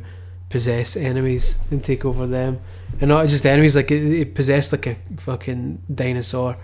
possess 0.51 0.97
enemies 0.97 1.59
and 1.71 1.83
take 1.83 2.05
over 2.05 2.27
them, 2.27 2.61
and 3.01 3.09
not 3.09 3.29
just 3.29 3.47
enemies. 3.47 3.77
Like 3.77 3.91
he 3.91 4.19
he 4.19 4.25
possessed 4.25 4.73
like 4.73 4.87
a 4.87 4.97
fucking 5.19 5.83
dinosaur, 5.93 6.57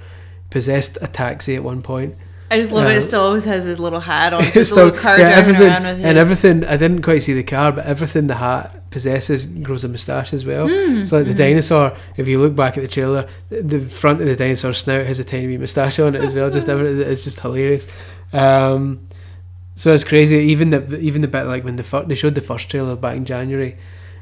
possessed 0.50 0.98
a 1.00 1.06
taxi 1.06 1.56
at 1.56 1.64
one 1.64 1.82
point. 1.82 2.16
I 2.50 2.56
just 2.58 2.72
love 2.72 2.86
Uh, 2.86 2.90
it. 2.90 2.96
It 2.96 3.02
still 3.02 3.20
always 3.20 3.44
has 3.44 3.64
his 3.64 3.78
little 3.78 4.00
hat 4.00 4.32
on. 4.34 4.42
So 4.52 4.60
It's 4.60 4.70
still- 4.70 4.84
little 4.86 4.98
car 4.98 5.18
yeah, 5.18 5.40
driving 5.42 5.62
around 5.62 5.84
with 5.84 5.96
his. 5.98 6.04
and 6.04 6.18
everything. 6.18 6.64
I 6.64 6.76
didn't 6.76 7.02
quite 7.02 7.22
see 7.22 7.32
the 7.32 7.44
car, 7.44 7.70
but 7.72 7.86
everything 7.86 8.26
the 8.26 8.34
hat 8.34 8.90
possesses 8.90 9.46
grows 9.46 9.84
a 9.84 9.88
moustache 9.88 10.32
as 10.32 10.44
well. 10.44 10.68
Mm, 10.68 11.06
So 11.06 11.18
like 11.18 11.26
the 11.28 11.34
mhm. 11.34 11.38
dinosaur, 11.38 11.92
if 12.16 12.26
you 12.26 12.40
look 12.40 12.56
back 12.56 12.76
at 12.76 12.82
the 12.82 12.88
trailer, 12.88 13.28
the, 13.50 13.62
the 13.62 13.80
front 13.80 14.20
of 14.20 14.26
the 14.26 14.34
dinosaur 14.34 14.72
snout 14.72 15.06
has 15.06 15.18
a 15.20 15.24
tiny 15.24 15.46
wee 15.46 15.58
moustache 15.58 15.98
on 16.00 16.16
it 16.16 16.22
as 16.24 16.32
well. 16.34 16.50
Just 16.50 16.68
it's 16.68 17.22
just 17.24 17.38
hilarious. 17.40 17.86
Um, 18.32 19.00
so 19.76 19.92
it's 19.94 20.04
crazy. 20.04 20.36
Even 20.36 20.70
the 20.70 20.98
even 20.98 21.20
the 21.22 21.28
bit 21.28 21.44
like 21.44 21.64
when 21.64 21.76
the 21.76 21.82
fir- 21.84 22.04
they 22.04 22.14
showed 22.16 22.34
the 22.34 22.40
first 22.40 22.68
trailer 22.68 22.96
back 22.96 23.16
in 23.16 23.24
January, 23.24 23.76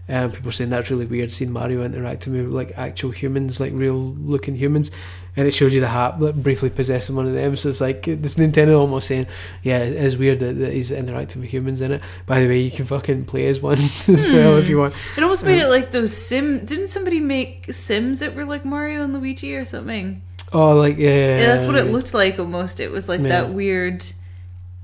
um, 0.09 0.33
people 0.33 0.51
saying 0.53 0.71
that's 0.71 0.91
really 0.91 1.07
weird 1.07 1.31
seeing 1.33 1.51
Mario 1.53 1.83
interacting 1.85 2.33
with 2.33 2.47
like 2.53 2.73
actual 2.79 3.11
humans, 3.11 3.61
like 3.61 3.73
real 3.75 3.95
looking 3.95 4.55
humans, 4.57 4.91
and 5.37 5.47
it 5.47 5.53
shows 5.53 5.75
you 5.75 5.81
the 5.81 5.89
hat 5.89 6.19
like, 6.21 6.35
briefly 6.35 6.71
possessing 6.71 7.15
one 7.15 7.27
of 7.27 7.35
them. 7.35 7.57
So 7.57 7.69
it's 7.69 7.81
like 7.81 8.05
this 8.05 8.37
Nintendo 8.37 8.79
almost 8.79 9.07
saying, 9.07 9.27
yeah, 9.63 9.79
it 9.79 9.97
is 9.97 10.17
weird 10.17 10.39
that, 10.41 10.55
that 10.59 10.73
he's 10.73 10.91
interacting 10.91 11.43
with 11.43 11.51
humans 11.51 11.81
in 11.83 11.93
it. 11.93 12.03
By 12.27 12.41
the 12.41 12.49
way, 12.49 12.61
you 12.61 12.71
can 12.71 12.87
fucking 12.87 13.27
play 13.27 13.47
as 13.49 13.61
one 13.61 13.79
as 14.09 14.31
well 14.31 14.57
if 14.57 14.69
you 14.69 14.79
want. 14.79 14.95
It 15.17 15.23
almost 15.23 15.45
made 15.45 15.61
Uh, 15.63 15.67
it 15.67 15.69
like 15.69 15.91
those 15.91 16.17
Sim. 16.17 16.65
Didn't 16.65 16.89
somebody 16.89 17.21
make 17.21 17.73
Sims 17.73 18.21
that 18.21 18.35
were 18.35 18.45
like 18.47 18.65
Mario 18.65 19.03
and 19.03 19.13
Luigi 19.13 19.55
or 19.55 19.65
something? 19.65 20.23
Oh, 20.55 20.75
like 20.75 20.97
yeah, 20.97 21.09
Yeah, 21.11 21.39
yeah 21.39 21.47
that's 21.49 21.65
what 21.67 21.77
it 21.77 21.89
looked 21.89 22.15
like 22.15 22.39
almost. 22.39 22.81
It 22.81 22.91
was 22.91 23.09
like 23.11 23.21
Yeah. 23.21 23.29
that 23.29 23.51
weird 23.53 24.05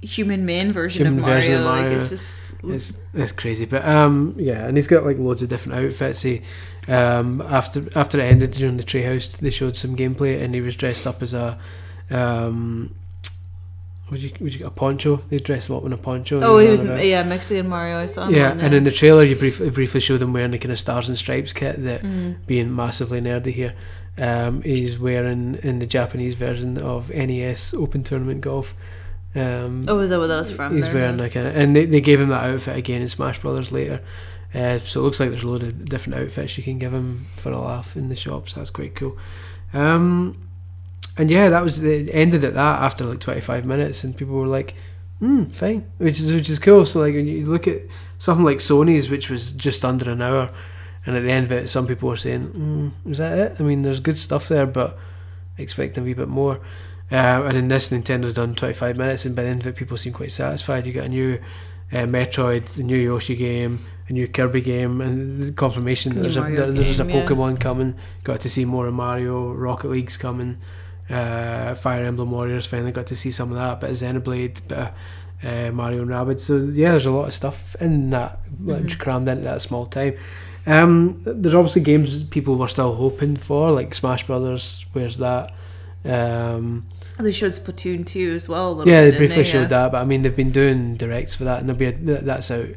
human 0.03 0.45
man 0.45 0.71
version, 0.73 1.07
Human 1.07 1.21
of, 1.21 1.27
Mario. 1.27 1.41
version 1.41 1.55
of 1.61 1.65
Like 1.65 1.87
it's 1.87 2.11
just. 2.11 2.37
It's 2.73 2.97
it's 3.13 3.33
crazy, 3.33 3.65
but 3.65 3.85
um, 3.85 4.35
yeah, 4.39 4.67
and 4.67 4.77
he's 4.77 4.87
got 4.89 5.05
like 5.05 5.19
loads 5.19 5.43
of 5.43 5.49
different 5.49 5.85
outfits. 5.85 6.23
He, 6.23 6.43
um, 6.89 7.41
after 7.43 7.87
after 7.97 8.19
it 8.21 8.25
ended 8.25 8.53
during 8.53 8.77
the 8.77 8.85
treehouse, 8.85 9.37
they 9.39 9.51
showed 9.51 9.77
some 9.77 9.97
gameplay, 9.97 10.43
and 10.43 10.55
he 10.55 10.61
was 10.61 10.77
dressed 10.77 11.07
up 11.07 11.23
as 11.23 11.35
a, 11.35 11.59
um, 12.11 12.95
would 14.11 14.23
you 14.23 14.31
would 14.41 14.55
you 14.55 14.67
a 14.67 14.71
poncho? 14.71 15.23
They 15.31 15.39
dressed 15.39 15.69
him 15.71 15.77
up 15.77 15.85
in 15.85 15.93
a 15.93 15.97
poncho. 15.97 16.41
Oh, 16.43 16.59
he 16.59 16.69
was 16.69 16.85
about. 16.85 17.05
yeah 17.05 17.23
Mexican 17.23 17.69
Mario. 17.69 17.99
I 17.99 18.07
saw. 18.07 18.29
Yeah, 18.29 18.53
and 18.59 18.75
in 18.75 18.85
the 18.85 18.91
trailer, 18.91 19.23
you 19.25 19.35
briefly 19.37 19.71
briefly 19.71 20.01
showed 20.01 20.21
him 20.23 20.33
wearing 20.33 20.51
the 20.51 20.59
kind 20.59 20.73
of 20.73 20.79
stars 20.79 21.09
and 21.09 21.19
stripes 21.19 21.53
kit 21.53 21.83
that 21.85 22.03
Mm. 22.03 22.37
being 22.47 22.75
massively 22.75 23.21
nerdy 23.21 23.53
here. 23.53 23.75
Um, 24.17 24.63
he's 24.63 24.99
wearing 24.99 25.59
in 25.63 25.81
the 25.81 25.87
Japanese 25.87 26.35
version 26.35 26.79
of 26.79 27.11
NES 27.11 27.75
Open 27.75 28.05
Tournament 28.05 28.43
Golf. 28.43 28.75
Um, 29.35 29.83
Oh, 29.89 29.99
is 29.99 30.11
that 30.11 30.19
what 30.19 30.29
that 30.29 30.37
was 30.39 30.51
from? 30.51 30.75
He's 30.75 30.89
wearing 30.93 31.19
like 31.19 31.35
a, 31.37 31.41
and 31.41 31.75
they, 31.75 31.87
they 31.87 32.01
gave 32.01 32.21
him 32.21 32.29
that 32.29 32.45
outfit 32.45 32.77
again 32.77 33.03
in 33.03 33.09
Smash 33.09 33.41
Brothers 33.41 33.73
later. 33.73 34.01
Uh, 34.55 34.79
so 34.79 35.01
it 35.01 35.03
looks 35.03 35.19
like 35.19 35.31
there's 35.31 35.43
a 35.43 35.49
load 35.49 35.65
of 35.65 35.89
different 35.89 36.21
outfits 36.21 36.57
you 36.57 36.63
can 36.63 36.79
give 36.79 36.93
him 36.95 37.25
for 37.37 37.51
a 37.51 37.59
laugh 37.59 37.97
in 37.97 38.09
the 38.09 38.15
shops. 38.17 38.53
That's 38.55 38.71
quite 38.71 38.95
cool. 38.95 39.19
Um, 39.73 40.49
and 41.19 41.31
yeah, 41.31 41.49
that 41.49 41.63
was 41.65 41.81
the 41.81 41.93
it 41.93 42.11
ended 42.13 42.45
at 42.45 42.55
that 42.55 42.83
after 42.83 43.05
like 43.05 43.19
25 43.21 43.65
minutes, 43.67 44.05
and 44.05 44.17
people 44.17 44.35
were 44.35 44.47
like, 44.47 44.75
"Hmm, 45.19 45.45
fine," 45.47 45.87
which 45.99 46.21
is 46.21 46.33
which 46.33 46.49
is 46.49 46.59
cool. 46.61 46.87
So 46.87 47.01
like 47.01 47.15
when 47.15 47.27
you 47.27 47.45
look 47.47 47.67
at 47.67 47.83
something 48.19 48.45
like 48.45 48.59
Sony's, 48.59 49.11
which 49.11 49.29
was 49.31 49.53
just 49.53 49.85
under 49.85 50.11
an 50.11 50.23
hour, 50.23 50.51
and 51.07 51.17
at 51.17 51.23
the 51.25 51.31
end 51.31 51.47
of 51.47 51.53
it, 51.53 51.69
some 51.69 51.87
people 51.89 52.09
were 52.09 52.17
saying, 52.17 52.49
mm, 53.05 53.11
"Is 53.11 53.19
that 53.19 53.37
it?" 53.39 53.57
I 53.61 53.63
mean, 53.65 53.83
there's 53.83 54.01
good 54.01 54.19
stuff 54.19 54.49
there, 54.49 54.67
but 54.67 54.97
expect 55.59 55.99
a 55.99 56.03
wee 56.03 56.15
bit 56.15 56.29
more. 56.29 56.61
Uh, 57.13 57.45
and 57.47 57.57
in 57.57 57.69
this, 57.69 57.91
Nintendo's 57.91 58.35
done 58.35 58.55
25 58.55 58.97
minutes, 58.97 59.25
and 59.25 59.37
by 59.37 59.43
the 59.43 59.49
end 59.49 59.61
of 59.61 59.67
it, 59.67 59.77
people 59.77 59.97
seem 59.97 60.13
quite 60.13 60.33
satisfied. 60.33 60.87
You 60.87 60.93
get 60.93 61.05
a 61.05 61.09
new 61.09 61.39
uh, 61.93 61.97
Metroid, 62.07 62.79
a 62.79 62.83
new 62.83 62.97
Yoshi 62.97 63.37
game, 63.37 63.79
a 64.09 64.13
new 64.13 64.27
Kirby 64.27 64.63
game, 64.63 65.01
and 65.01 65.39
the 65.43 65.53
confirmation 65.53 66.15
that 66.15 66.21
there's 66.23 66.37
a, 66.37 66.41
there- 66.43 66.73
there's 66.73 67.01
a 67.01 67.05
game, 67.05 67.15
yeah. 67.17 67.27
Pokemon 67.27 67.61
coming. 67.61 67.95
Got 68.25 68.41
to 68.41 68.49
see 68.49 68.65
more 68.65 68.87
of 68.87 68.95
Mario, 68.95 69.53
Rocket 69.53 69.91
League's 69.91 70.17
coming, 70.17 70.57
uh, 71.11 71.75
Fire 71.75 72.05
Emblem 72.05 72.31
Warriors 72.31 72.67
finally 72.67 72.91
got 72.93 73.07
to 73.09 73.17
see 73.17 73.31
some 73.31 73.51
of 73.53 73.59
that, 73.59 73.81
bit 73.81 73.91
of 73.91 73.97
Xenoblade, 73.97 74.67
bit 74.67 74.79
of 74.79 74.89
uh, 75.45 75.71
Mario 75.73 76.01
and 76.03 76.11
Rabbids. 76.11 76.41
So 76.41 76.57
yeah, 76.73 76.93
there's 76.93 77.05
a 77.07 77.11
lot 77.11 77.29
of 77.29 77.35
stuff 77.35 77.77
in 77.81 78.09
that, 78.11 78.41
Mhm. 78.63 78.99
crammed 78.99 79.29
into 79.29 79.43
that 79.45 79.61
small 79.61 79.85
time. 79.85 80.15
Um, 80.67 81.21
there's 81.27 81.55
obviously 81.55 81.83
games 81.83 82.23
people 82.25 82.57
were 82.57 82.69
still 82.69 82.95
hoping 82.95 83.37
for, 83.37 83.71
like 83.71 83.93
Smash 83.95 84.27
Brothers. 84.27 84.87
Where's 84.95 85.19
that? 85.19 85.53
Um, 86.07 86.87
They 87.19 87.33
showed 87.33 87.53
Splatoon 87.53 88.05
2 88.05 88.33
as 88.35 88.49
well. 88.49 88.77
Yeah, 88.87 89.05
bit, 89.05 89.13
they 89.13 89.17
briefly 89.19 89.43
they? 89.45 89.49
showed 89.51 89.63
Yeah. 89.63 89.67
that, 89.69 89.93
but 89.93 90.03
I 90.03 90.05
mean 90.05 90.23
they've 90.23 90.35
been 90.35 90.51
doing 90.51 90.97
directs 90.97 91.35
for 91.35 91.45
that, 91.45 91.61
and 91.61 91.69
there'll 91.69 91.79
be 91.79 91.87
a, 91.87 92.21
that's 92.21 92.51
out 92.51 92.71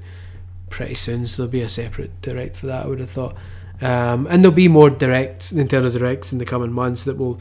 pretty 0.69 0.95
soon, 0.95 1.25
so 1.27 1.41
there'll 1.43 1.51
be 1.51 1.61
a 1.61 1.69
separate 1.69 2.21
direct 2.21 2.55
for 2.55 2.67
that. 2.67 2.85
I 2.85 2.87
would 2.87 2.99
have 2.99 3.09
thought, 3.09 3.35
um, 3.81 4.27
and 4.29 4.43
there'll 4.43 4.55
be 4.55 4.67
more 4.67 4.89
directs, 4.89 5.53
Nintendo 5.53 5.91
directs 5.91 6.31
in 6.31 6.37
the 6.37 6.45
coming 6.45 6.71
months 6.71 7.03
that 7.05 7.17
will 7.17 7.39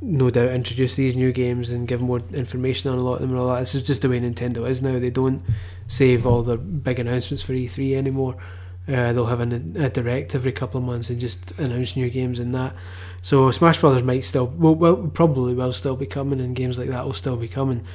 no 0.00 0.30
doubt 0.30 0.50
introduce 0.50 0.94
these 0.94 1.16
new 1.16 1.32
games 1.32 1.70
and 1.70 1.88
give 1.88 2.00
more 2.00 2.20
information 2.34 2.90
on 2.90 2.98
a 2.98 3.02
lot 3.02 3.14
of 3.14 3.20
them 3.22 3.30
and 3.30 3.38
all 3.38 3.48
that. 3.48 3.60
This 3.60 3.74
is 3.74 3.82
just 3.82 4.02
the 4.02 4.08
way 4.08 4.20
Nintendo 4.20 4.68
is 4.68 4.82
now. 4.82 4.98
They 4.98 5.10
don't 5.10 5.42
save 5.88 6.26
all 6.26 6.42
their 6.42 6.58
big 6.58 6.98
announcements 6.98 7.42
for 7.42 7.54
E3 7.54 7.96
anymore. 7.96 8.36
Uh, 8.88 9.12
they'll 9.12 9.26
have 9.26 9.40
an, 9.40 9.74
a 9.78 9.90
direct 9.90 10.34
every 10.34 10.52
couple 10.52 10.78
of 10.78 10.86
months 10.86 11.10
and 11.10 11.20
just 11.20 11.58
announce 11.58 11.96
new 11.96 12.08
games 12.08 12.38
and 12.38 12.54
that. 12.54 12.74
So 13.20 13.50
Smash 13.50 13.80
Brothers 13.80 14.04
might 14.04 14.24
still, 14.24 14.46
well, 14.46 14.74
well 14.74 15.10
probably 15.12 15.54
will 15.54 15.72
still 15.72 15.96
be 15.96 16.06
coming, 16.06 16.40
and 16.40 16.54
games 16.54 16.78
like 16.78 16.90
that 16.90 17.04
will 17.04 17.14
still 17.14 17.36
be 17.36 17.48
coming. 17.48 17.84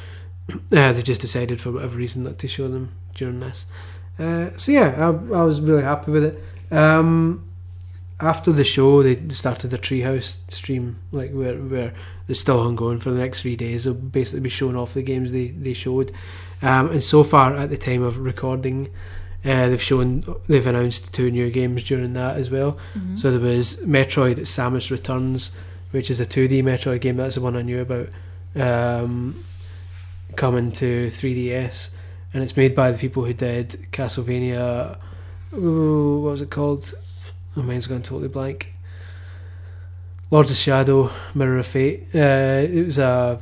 Uh, 0.73 0.91
they 0.91 1.01
just 1.01 1.21
decided 1.21 1.61
for 1.61 1.71
whatever 1.71 1.95
reason 1.95 2.23
not 2.23 2.37
to 2.37 2.47
show 2.47 2.67
them 2.67 2.91
during 3.15 3.39
this. 3.39 3.67
Uh, 4.19 4.49
so 4.57 4.71
yeah, 4.71 4.95
I, 4.97 5.07
I 5.07 5.43
was 5.43 5.61
really 5.61 5.83
happy 5.83 6.11
with 6.11 6.25
it. 6.25 6.43
Um, 6.75 7.49
after 8.19 8.51
the 8.51 8.63
show, 8.63 9.01
they 9.01 9.29
started 9.29 9.69
the 9.69 9.77
Treehouse 9.77 10.51
stream, 10.51 10.99
like 11.11 11.31
where 11.31 11.55
where 11.55 11.93
it's 12.27 12.39
still 12.39 12.59
ongoing 12.59 12.99
for 12.99 13.11
the 13.11 13.17
next 13.17 13.41
three 13.41 13.55
days. 13.55 13.85
They'll 13.85 13.93
basically 13.93 14.41
be 14.41 14.49
showing 14.49 14.75
off 14.75 14.93
the 14.93 15.01
games 15.01 15.31
they 15.31 15.47
they 15.49 15.73
showed, 15.73 16.11
um, 16.61 16.91
and 16.91 17.03
so 17.03 17.23
far 17.23 17.55
at 17.55 17.69
the 17.69 17.77
time 17.77 18.03
of 18.03 18.19
recording, 18.19 18.89
uh, 19.45 19.69
they've 19.69 19.81
shown 19.81 20.23
they've 20.47 20.65
announced 20.67 21.13
two 21.13 21.31
new 21.31 21.49
games 21.49 21.83
during 21.83 22.13
that 22.13 22.37
as 22.37 22.49
well. 22.49 22.77
Mhm. 22.95 23.17
So 23.19 23.31
there 23.31 23.39
was 23.39 23.77
Metroid 23.85 24.39
Samus 24.41 24.91
Returns, 24.91 25.51
which 25.91 26.09
is 26.11 26.19
a 26.19 26.25
2D 26.25 26.61
Metroid 26.61 27.01
game. 27.01 27.17
That's 27.17 27.35
the 27.35 27.41
one 27.41 27.55
I 27.55 27.61
knew 27.61 27.81
about. 27.81 28.09
Um, 28.55 29.35
coming 30.35 30.71
to 30.73 31.07
3DS, 31.07 31.89
and 32.33 32.43
it's 32.43 32.55
made 32.55 32.73
by 32.75 32.91
the 32.91 32.97
people 32.97 33.25
who 33.25 33.33
did 33.33 33.87
Castlevania. 33.91 34.97
Ooh, 35.53 36.21
what 36.21 36.31
was 36.31 36.41
it 36.41 36.49
called? 36.49 36.93
My 37.55 37.63
mind's 37.63 37.87
gone 37.87 38.01
totally 38.01 38.29
blank. 38.29 38.73
Lords 40.29 40.49
of 40.51 40.55
Shadow, 40.57 41.11
Mirror 41.33 41.57
of 41.59 41.67
Fate. 41.67 42.07
Uh, 42.15 42.65
it 42.71 42.85
was 42.85 42.97
a 42.97 43.41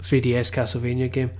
3DS 0.00 0.50
Castlevania 0.50 1.10
game, 1.12 1.30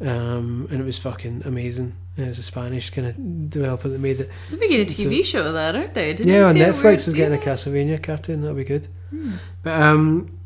um, 0.00 0.66
and 0.70 0.80
it 0.80 0.84
was 0.84 0.98
fucking 0.98 1.42
amazing. 1.44 1.94
There's 2.16 2.38
a 2.38 2.42
Spanish 2.44 2.90
kind 2.90 3.08
of 3.08 3.50
developer 3.50 3.88
that 3.88 3.98
made 4.00 4.20
it. 4.20 4.30
They're 4.48 4.58
making 4.60 4.80
a 4.86 4.88
So- 4.88 5.02
TV 5.04 5.24
show 5.24 5.46
of 5.46 5.54
that, 5.54 5.74
aren't 5.74 5.94
they? 5.94 6.14
Didn't 6.14 6.28
yeah, 6.32 6.40
you 6.40 6.44
on 6.46 6.52
see? 6.54 6.60
Netflix 6.60 7.08
is 7.08 7.14
getting 7.14 7.32
yeah. 7.38 7.44
a 7.44 7.54
Castlevania 7.54 8.02
cartoon. 8.02 8.40
That'll 8.42 8.56
be 8.56 8.62
good. 8.64 8.86
Hmm. 9.10 9.32
But 9.64 9.80
um, 9.82 10.38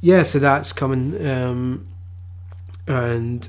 yeah, 0.00 0.22
so 0.22 0.38
that's 0.38 0.72
coming, 0.72 1.26
um, 1.26 1.86
and 2.86 3.48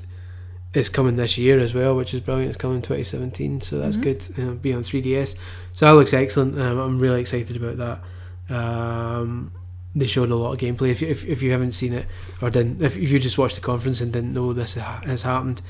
it's 0.74 0.88
coming 0.88 1.16
this 1.16 1.38
year 1.38 1.58
as 1.60 1.72
well, 1.72 1.94
which 1.96 2.12
is 2.14 2.20
brilliant. 2.20 2.48
It's 2.50 2.58
coming 2.58 2.82
2017, 2.82 3.60
so 3.60 3.78
that's 3.78 3.96
Mhm. 3.96 4.02
good. 4.02 4.22
Uh, 4.38 4.50
be 4.54 4.72
on 4.72 4.82
3DS, 4.82 5.36
so 5.72 5.86
that 5.86 5.92
looks 5.92 6.12
excellent. 6.12 6.60
Um, 6.60 6.78
I'm 6.78 6.98
really 6.98 7.20
excited 7.20 7.56
about 7.56 7.76
that. 7.78 8.54
Um, 8.54 9.52
they 9.94 10.06
showed 10.06 10.30
a 10.30 10.36
lot 10.36 10.52
of 10.52 10.58
gameplay. 10.58 10.90
If 10.90 11.02
you, 11.02 11.08
if, 11.08 11.24
if 11.26 11.42
you 11.42 11.52
haven't 11.52 11.72
seen 11.72 11.92
it 11.92 12.06
or 12.42 12.50
didn't, 12.50 12.82
if, 12.82 12.96
if 12.96 13.10
you 13.10 13.18
just 13.18 13.38
watched 13.38 13.54
the 13.56 13.60
conference 13.62 14.00
and 14.00 14.12
didn't 14.12 14.32
know 14.34 14.52
this 14.52 14.74
ha- 14.76 15.00
has 15.06 15.22
happened, 15.22 15.62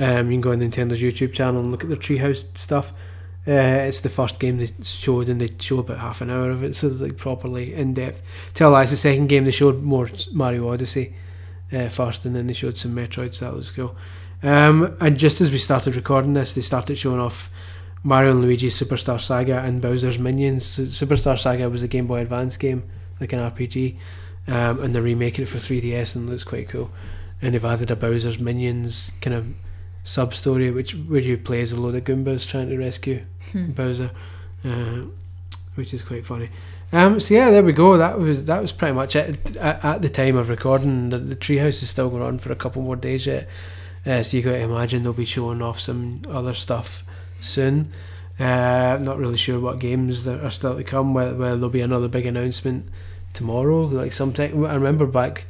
um, 0.00 0.30
you 0.30 0.34
can 0.34 0.40
go 0.40 0.52
on 0.52 0.60
Nintendo's 0.60 1.02
YouTube 1.02 1.32
channel 1.32 1.60
and 1.60 1.70
look 1.70 1.84
at 1.84 1.88
their 1.90 1.98
Treehouse 1.98 2.56
stuff. 2.56 2.92
Uh, 3.46 3.84
it's 3.86 4.00
the 4.00 4.08
first 4.08 4.40
game 4.40 4.56
they 4.56 4.68
showed, 4.82 5.28
and 5.28 5.40
they 5.40 5.50
show 5.58 5.78
about 5.78 5.98
half 5.98 6.22
an 6.22 6.30
hour 6.30 6.50
of 6.50 6.64
it, 6.64 6.74
so 6.74 6.86
it's 6.86 7.02
like 7.02 7.18
properly 7.18 7.74
in 7.74 7.92
depth. 7.92 8.22
Tell 8.54 8.70
lies, 8.70 8.90
the 8.90 8.96
second 8.96 9.28
game 9.28 9.44
they 9.44 9.50
showed 9.50 9.82
more 9.82 10.08
Mario 10.32 10.72
Odyssey 10.72 11.14
uh, 11.70 11.88
first, 11.90 12.24
and 12.24 12.34
then 12.34 12.46
they 12.46 12.54
showed 12.54 12.78
some 12.78 12.94
Metroid. 12.94 13.34
So 13.34 13.44
that 13.44 13.54
was 13.54 13.70
cool. 13.70 13.94
Um, 14.42 14.96
and 15.00 15.18
just 15.18 15.42
as 15.42 15.52
we 15.52 15.58
started 15.58 15.96
recording 15.96 16.32
this, 16.32 16.54
they 16.54 16.62
started 16.62 16.96
showing 16.96 17.20
off 17.20 17.50
Mario 18.02 18.30
and 18.30 18.42
Luigi's 18.42 18.80
Superstar 18.80 19.20
Saga 19.20 19.60
and 19.60 19.82
Bowser's 19.82 20.18
Minions. 20.18 20.64
Superstar 20.64 21.38
Saga 21.38 21.68
was 21.68 21.82
a 21.82 21.88
Game 21.88 22.06
Boy 22.06 22.20
Advance 22.20 22.56
game, 22.56 22.84
like 23.20 23.34
an 23.34 23.38
RPG, 23.38 23.96
um, 24.48 24.82
and 24.82 24.94
they're 24.94 25.02
remaking 25.02 25.42
it 25.44 25.48
for 25.48 25.58
3DS 25.58 26.16
and 26.16 26.28
looks 26.28 26.44
quite 26.44 26.70
cool. 26.70 26.90
And 27.42 27.54
they've 27.54 27.64
added 27.64 27.90
a 27.90 27.96
Bowser's 27.96 28.38
Minions 28.38 29.12
kind 29.20 29.34
of 29.34 29.54
sub 30.04 30.34
story, 30.34 30.70
which 30.70 30.92
where 30.92 31.20
you 31.20 31.36
play 31.36 31.60
as 31.60 31.72
a 31.72 31.80
load 31.80 31.94
of 31.94 32.04
Goombas 32.04 32.48
trying 32.48 32.68
to 32.70 32.78
rescue 32.78 33.24
Hmm. 33.52 33.70
Bowser, 33.72 34.10
uh, 34.64 35.02
which 35.74 35.92
is 35.94 36.02
quite 36.02 36.24
funny. 36.24 36.50
Um, 36.92 37.20
so 37.20 37.34
yeah, 37.34 37.50
there 37.50 37.62
we 37.62 37.72
go. 37.72 37.96
That 37.96 38.18
was 38.18 38.44
that 38.44 38.60
was 38.60 38.72
pretty 38.72 38.94
much 38.94 39.16
it 39.16 39.56
at, 39.56 39.84
at 39.84 40.02
the 40.02 40.08
time 40.08 40.36
of 40.36 40.48
recording. 40.48 41.10
The, 41.10 41.18
the 41.18 41.36
treehouse 41.36 41.82
is 41.82 41.90
still 41.90 42.10
going 42.10 42.22
on 42.22 42.38
for 42.38 42.52
a 42.52 42.56
couple 42.56 42.82
more 42.82 42.96
days 42.96 43.26
yet, 43.26 43.48
uh, 44.06 44.22
so 44.22 44.36
you 44.36 44.42
got 44.42 44.52
to 44.52 44.58
imagine 44.58 45.02
they'll 45.02 45.12
be 45.12 45.24
showing 45.24 45.62
off 45.62 45.80
some 45.80 46.22
other 46.28 46.54
stuff 46.54 47.02
soon. 47.40 47.88
Uh, 48.38 48.98
not 49.02 49.18
really 49.18 49.36
sure 49.36 49.60
what 49.60 49.78
games 49.78 50.24
that 50.24 50.42
are 50.42 50.50
still 50.50 50.76
to 50.76 50.82
come. 50.84 51.12
Whether, 51.12 51.34
whether 51.34 51.56
there'll 51.56 51.70
be 51.70 51.82
another 51.82 52.08
big 52.08 52.26
announcement 52.26 52.86
tomorrow, 53.32 53.82
like 53.84 54.12
sometime. 54.12 54.64
I 54.64 54.74
remember 54.74 55.06
back 55.06 55.46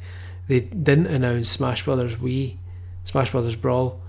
they 0.47 0.59
didn't 0.59 1.07
announce 1.07 1.49
Smash 1.49 1.85
Brothers 1.85 2.15
Wii, 2.17 2.57
Smash 3.05 3.31
Brothers 3.31 3.55
Brawl, 3.55 4.00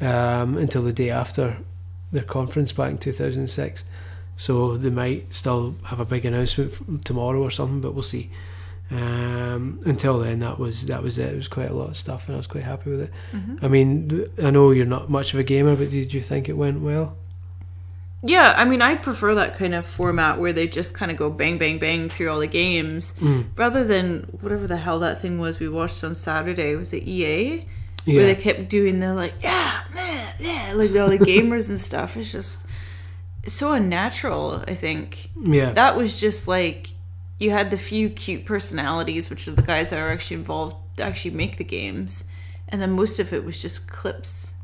um, 0.00 0.56
until 0.56 0.82
the 0.82 0.92
day 0.92 1.10
after 1.10 1.58
their 2.12 2.22
conference 2.24 2.72
back 2.72 2.90
in 2.90 2.98
2006. 2.98 3.84
So 4.36 4.76
they 4.76 4.90
might 4.90 5.32
still 5.34 5.74
have 5.84 6.00
a 6.00 6.04
big 6.04 6.24
announcement 6.24 7.04
tomorrow 7.04 7.42
or 7.42 7.50
something, 7.50 7.80
but 7.80 7.92
we'll 7.92 8.02
see. 8.02 8.30
Um, 8.90 9.80
until 9.84 10.18
then, 10.18 10.40
that 10.40 10.58
was 10.58 10.86
that 10.86 11.02
was 11.02 11.16
it. 11.18 11.32
It 11.32 11.36
was 11.36 11.46
quite 11.46 11.70
a 11.70 11.74
lot 11.74 11.90
of 11.90 11.96
stuff, 11.96 12.26
and 12.26 12.34
I 12.34 12.38
was 12.38 12.46
quite 12.48 12.64
happy 12.64 12.90
with 12.90 13.02
it. 13.02 13.10
Mhm. 13.32 13.62
I 13.62 13.68
mean, 13.68 14.24
I 14.42 14.50
know 14.50 14.72
you're 14.72 14.86
not 14.86 15.08
much 15.08 15.32
of 15.32 15.38
a 15.38 15.44
gamer, 15.44 15.76
but 15.76 15.90
did 15.90 16.12
you 16.12 16.20
think 16.20 16.48
it 16.48 16.54
went 16.56 16.80
well? 16.80 17.16
Yeah, 18.22 18.52
I 18.56 18.64
mean, 18.64 18.82
I 18.82 18.96
prefer 18.96 19.34
that 19.36 19.56
kind 19.56 19.74
of 19.74 19.86
format 19.86 20.38
where 20.38 20.52
they 20.52 20.66
just 20.66 20.92
kind 20.92 21.10
of 21.10 21.16
go 21.16 21.30
bang, 21.30 21.56
bang, 21.56 21.78
bang 21.78 22.08
through 22.10 22.28
all 22.30 22.40
the 22.40 22.46
games, 22.46 23.14
Mm. 23.20 23.44
rather 23.56 23.82
than 23.84 24.26
whatever 24.40 24.66
the 24.66 24.76
hell 24.78 24.98
that 24.98 25.22
thing 25.22 25.38
was 25.38 25.58
we 25.60 25.68
watched 25.68 26.02
on 26.04 26.14
Saturday. 26.14 26.74
Was 26.74 26.92
it 26.92 27.04
EA? 27.06 27.64
Yeah, 28.06 28.16
Where 28.16 28.34
they 28.34 28.40
kept 28.40 28.68
doing 28.68 29.00
the 29.00 29.14
like, 29.14 29.34
yeah, 29.42 29.82
yeah, 29.94 30.32
yeah, 30.38 30.72
like 30.74 30.90
all 30.96 31.08
the 31.08 31.18
gamers 31.18 31.68
and 31.68 31.78
stuff. 31.78 32.16
It's 32.16 32.32
just 32.32 32.64
it's 33.42 33.54
so 33.54 33.72
unnatural. 33.72 34.64
I 34.66 34.74
think 34.74 35.30
yeah, 35.40 35.72
that 35.72 35.96
was 35.96 36.20
just 36.20 36.48
like 36.48 36.92
you 37.38 37.50
had 37.50 37.70
the 37.70 37.78
few 37.78 38.08
cute 38.10 38.44
personalities, 38.44 39.28
which 39.30 39.46
are 39.48 39.52
the 39.52 39.62
guys 39.62 39.90
that 39.90 39.98
are 39.98 40.10
actually 40.10 40.36
involved 40.38 40.76
to 40.96 41.02
actually 41.04 41.32
make 41.32 41.56
the 41.56 41.64
games, 41.64 42.24
and 42.68 42.80
then 42.80 42.92
most 42.92 43.18
of 43.18 43.32
it 43.32 43.44
was 43.44 43.60
just 43.60 43.88
clips 43.88 44.54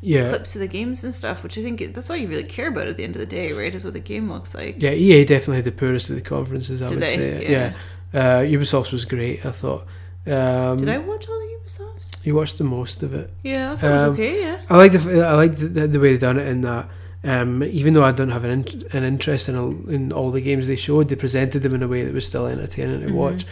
yeah, 0.00 0.30
clips 0.30 0.54
of 0.54 0.60
the 0.60 0.68
games 0.68 1.04
and 1.04 1.14
stuff, 1.14 1.42
which 1.42 1.58
I 1.58 1.62
think 1.62 1.94
that's 1.94 2.10
all 2.10 2.16
you 2.16 2.28
really 2.28 2.44
care 2.44 2.68
about 2.68 2.86
at 2.86 2.96
the 2.96 3.04
end 3.04 3.16
of 3.16 3.20
the 3.20 3.26
day, 3.26 3.52
right? 3.52 3.74
Is 3.74 3.84
what 3.84 3.94
the 3.94 4.00
game 4.00 4.30
looks 4.30 4.54
like. 4.54 4.82
yeah. 4.82 4.92
EA 4.92 5.24
definitely 5.24 5.56
had 5.56 5.64
the 5.64 5.72
poorest 5.72 6.10
of 6.10 6.16
the 6.16 6.22
conferences. 6.22 6.82
I 6.82 6.86
Did 6.86 6.94
would 6.96 7.02
they? 7.02 7.16
say, 7.16 7.42
Yeah. 7.50 7.74
yeah. 8.12 8.20
Uh, 8.20 8.40
Ubisoft 8.40 8.92
was 8.92 9.04
great. 9.04 9.44
I 9.44 9.50
thought. 9.50 9.86
Um, 10.26 10.78
Did 10.78 10.88
I 10.88 10.98
watch 10.98 11.28
all 11.28 11.38
the 11.38 11.58
Ubisofts? 11.62 12.07
You 12.28 12.34
watched 12.34 12.58
the 12.58 12.64
most 12.78 13.02
of 13.02 13.14
it. 13.14 13.30
Yeah, 13.42 13.72
I 13.72 13.76
thought 13.76 13.90
it 13.90 13.94
was 13.94 14.02
Um, 14.04 14.12
okay. 14.14 14.34
Yeah. 14.42 14.56
I 14.68 14.76
like 14.76 14.92
the 14.92 15.22
I 15.32 15.34
like 15.42 15.54
the, 15.56 15.86
the 15.94 15.98
way 16.02 16.10
they 16.12 16.18
done 16.18 16.38
it 16.38 16.46
in 16.46 16.60
that. 16.60 16.84
Um, 17.24 17.64
even 17.64 17.94
though 17.94 18.04
I 18.04 18.12
don't 18.12 18.30
have 18.36 18.44
an 18.44 18.50
in, 18.58 18.86
an 18.92 19.02
interest 19.04 19.48
in 19.48 19.54
a, 19.56 19.66
in 19.96 20.12
all 20.12 20.30
the 20.30 20.42
games 20.42 20.66
they 20.68 20.76
showed, 20.76 21.08
they 21.08 21.16
presented 21.16 21.60
them 21.62 21.74
in 21.74 21.82
a 21.82 21.88
way 21.88 22.04
that 22.04 22.12
was 22.12 22.26
still 22.26 22.46
entertaining 22.46 23.00
to 23.00 23.06
Mhm. 23.06 23.14
watch. 23.14 23.46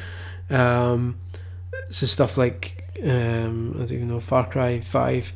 Um, 0.50 1.16
so 1.88 2.04
stuff 2.06 2.36
like 2.36 2.84
um, 3.02 3.72
I 3.76 3.78
don't 3.78 3.92
even 3.92 4.08
know 4.08 4.20
Far 4.20 4.44
Cry 4.46 4.80
Five, 4.80 5.32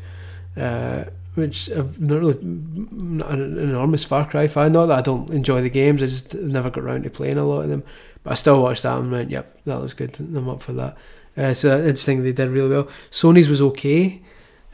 uh, 0.57 1.05
which 1.35 1.70
I've 1.70 1.98
not 2.00 2.20
really 2.20 2.38
I'm 2.42 3.16
not 3.18 3.31
an 3.33 3.57
enormous 3.59 4.05
Far 4.05 4.26
Cry 4.29 4.46
fan. 4.48 4.72
Not 4.72 4.87
that 4.87 4.98
I 4.98 5.03
don't 5.03 5.31
enjoy 5.31 5.62
the 5.62 5.70
games, 5.70 6.03
I 6.03 6.07
just 6.07 6.35
never 6.35 6.68
got 6.70 6.85
around 6.85 7.05
to 7.05 7.11
playing 7.11 7.38
a 7.38 7.44
lot 7.44 7.62
of 7.62 7.70
them. 7.70 7.85
But 8.22 8.33
I 8.33 8.35
still 8.35 8.61
watched 8.62 8.83
that 8.83 8.98
and 8.98 9.11
went, 9.11 9.31
"Yep, 9.31 9.46
that 9.64 9.81
was 9.81 9.94
good. 9.94 10.14
I'm 10.20 10.48
up 10.48 10.62
for 10.62 10.74
that." 10.74 10.96
Uh, 11.40 11.55
so 11.55 11.79
I 11.87 11.90
just 11.90 12.05
think 12.07 12.22
they 12.22 12.33
did 12.33 12.50
really 12.50 12.68
well. 12.68 12.88
Sony's 13.11 13.48
was 13.48 13.62
okay. 13.62 14.20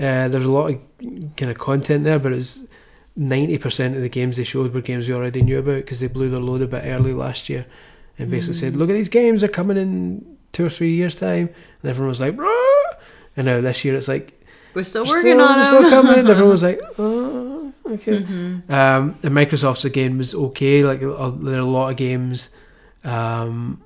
Uh, 0.01 0.27
there's 0.29 0.45
a 0.45 0.51
lot 0.51 0.71
of 0.73 0.79
kind 1.37 1.51
of 1.51 1.59
content 1.59 2.05
there, 2.05 2.19
but 2.19 2.33
it's 2.33 2.61
ninety 3.15 3.57
percent 3.59 3.97
of 3.97 4.03
the 4.03 4.09
games 4.09 4.37
they 4.37 4.45
showed 4.45 4.75
were 4.75 4.81
games 4.81 5.07
we 5.09 5.15
already 5.15 5.43
knew 5.43 5.59
about 5.59 5.77
because 5.77 6.01
they 6.01 6.09
blew 6.09 6.29
their 6.29 6.41
load 6.41 6.63
a 6.63 6.67
bit 6.67 6.83
early 6.85 7.13
last 7.15 7.49
year, 7.49 7.65
and 8.19 8.31
basically 8.31 8.55
said, 8.55 8.73
Mm. 8.73 8.77
"Look 8.79 8.91
at 8.91 8.95
these 8.95 9.09
games; 9.21 9.41
they're 9.41 9.49
coming 9.61 9.77
in 9.79 10.25
two 10.53 10.67
or 10.67 10.71
three 10.71 10.93
years' 10.95 11.17
time." 11.17 11.49
And 11.83 11.91
everyone 11.91 12.09
was 12.11 12.21
like, 12.21 12.37
"Rah!" 12.37 12.95
and 13.37 13.47
now 13.47 13.61
this 13.61 13.85
year 13.85 13.95
it's 13.97 14.09
like, 14.09 14.33
We're 14.75 14.85
still 14.85 15.05
"They're 15.05 15.15
working 15.15 15.33
still, 15.39 15.49
on 15.49 15.57
them. 15.59 15.67
still 15.67 15.91
coming." 15.91 16.19
and 16.19 16.29
everyone 16.29 16.51
was 16.53 16.63
like, 16.71 16.81
"Oh, 16.99 17.73
okay." 17.87 18.19
Mhm. 18.21 18.69
Um, 18.71 19.15
and 19.23 19.33
Microsoft's 19.35 19.85
again 19.87 20.19
was 20.19 20.35
okay. 20.35 20.83
Like 20.85 21.01
uh, 21.03 21.31
there 21.31 21.57
are 21.57 21.69
a 21.71 21.75
lot 21.79 21.91
of 21.93 21.97
games, 21.97 22.51
um, 23.05 23.81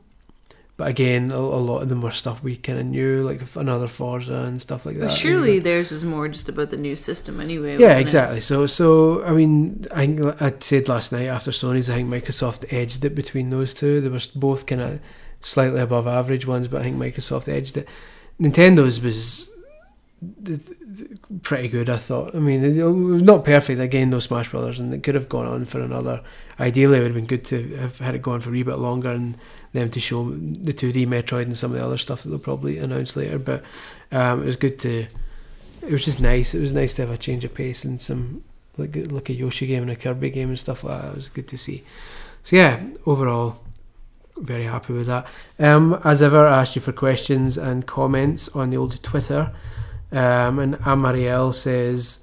but 0.80 0.88
again, 0.88 1.30
a, 1.30 1.36
a 1.36 1.60
lot 1.60 1.82
of 1.82 1.90
them 1.90 2.00
were 2.00 2.10
stuff 2.10 2.42
we 2.42 2.56
kind 2.56 2.78
of 2.78 2.86
knew, 2.86 3.22
like 3.22 3.42
another 3.54 3.86
Forza 3.86 4.32
and 4.32 4.62
stuff 4.62 4.86
like 4.86 4.94
that. 4.94 5.08
But 5.08 5.12
surely 5.12 5.58
theirs 5.58 5.90
was 5.90 6.04
more 6.04 6.26
just 6.26 6.48
about 6.48 6.70
the 6.70 6.78
new 6.78 6.96
system 6.96 7.38
anyway. 7.38 7.72
yeah, 7.76 7.88
wasn't 7.88 7.98
it? 7.98 8.00
exactly. 8.00 8.40
So, 8.40 8.64
so 8.64 9.22
I 9.24 9.32
mean, 9.32 9.84
I 9.94 10.06
think 10.06 10.40
I 10.40 10.54
said 10.58 10.88
last 10.88 11.12
night 11.12 11.26
after 11.26 11.50
Sony's, 11.50 11.90
I 11.90 11.96
think 11.96 12.08
Microsoft 12.08 12.72
edged 12.72 13.04
it 13.04 13.14
between 13.14 13.50
those 13.50 13.74
two. 13.74 14.00
They 14.00 14.08
were 14.08 14.22
both 14.34 14.64
kind 14.64 14.80
of 14.80 15.00
slightly 15.42 15.82
above 15.82 16.06
average 16.06 16.46
ones, 16.46 16.66
but 16.66 16.80
I 16.80 16.84
think 16.84 16.96
Microsoft 16.96 17.46
edged 17.46 17.76
it. 17.76 17.86
Nintendo's 18.40 19.02
was 19.02 19.50
pretty 21.42 21.68
good, 21.68 21.90
I 21.90 21.98
thought. 21.98 22.34
I 22.34 22.38
mean, 22.38 22.64
it 22.64 22.78
it 22.78 22.86
was 22.86 23.22
not 23.22 23.44
perfect. 23.44 23.80
Again, 23.80 24.08
no 24.08 24.18
Smash 24.18 24.48
Brothers, 24.48 24.78
and 24.78 24.94
it 24.94 25.02
could 25.02 25.14
have 25.14 25.28
gone 25.28 25.44
on 25.44 25.66
for 25.66 25.82
another. 25.82 26.22
Ideally, 26.58 26.96
it 26.96 27.02
would 27.02 27.08
have 27.08 27.16
been 27.16 27.26
good 27.26 27.44
to 27.44 27.76
have 27.76 27.98
had 27.98 28.14
it 28.14 28.22
gone 28.22 28.40
for 28.40 28.48
a 28.48 28.52
wee 28.52 28.62
bit 28.62 28.78
longer 28.78 29.10
and 29.10 29.36
them 29.72 29.90
to 29.90 30.00
show 30.00 30.30
the 30.30 30.72
2D 30.72 31.06
Metroid 31.06 31.42
and 31.42 31.56
some 31.56 31.72
of 31.72 31.78
the 31.78 31.85
other 31.85 31.98
stuff 31.98 32.22
that 32.22 32.30
they'll 32.30 32.38
probably 32.38 32.78
announce 32.78 33.16
later. 33.16 33.38
But 33.38 33.62
um, 34.12 34.42
it 34.42 34.46
was 34.46 34.56
good 34.56 34.78
to. 34.80 35.06
It 35.83 35.92
was 35.92 36.04
just 36.04 36.20
nice. 36.20 36.54
It 36.54 36.61
was 36.61 36.72
nice 36.72 36.94
to 36.94 37.02
have 37.02 37.11
a 37.11 37.18
change 37.18 37.44
of 37.44 37.54
pace 37.54 37.85
and 37.85 38.00
some 38.02 38.44
like 38.76 38.94
like 39.11 39.28
a 39.28 39.33
Yoshi 39.33 39.66
game 39.66 39.83
and 39.83 39.90
a 39.90 39.96
Kirby 39.96 40.30
game 40.30 40.48
and 40.48 40.59
stuff 40.59 40.85
like 40.85 41.00
that. 41.00 41.11
It 41.11 41.14
was 41.16 41.28
good 41.28 41.48
to 41.48 41.59
see. 41.59 41.85
So 42.42 42.56
yeah, 42.56 42.83
overall, 43.06 43.61
very 44.37 44.64
happy 44.64 44.92
with 44.92 45.06
that. 45.06 45.26
Um, 45.59 46.00
as 46.04 46.22
ever, 46.22 46.46
I 46.46 46.61
asked 46.61 46.74
you 46.74 46.83
for 46.83 46.92
questions 46.92 47.56
and 47.56 47.87
comments 47.87 48.48
on 48.48 48.70
the 48.70 48.76
old 48.76 49.02
Twitter. 49.02 49.52
Um, 50.12 50.59
and 50.59 50.74
Amariel 50.80 51.54
says, 51.54 52.20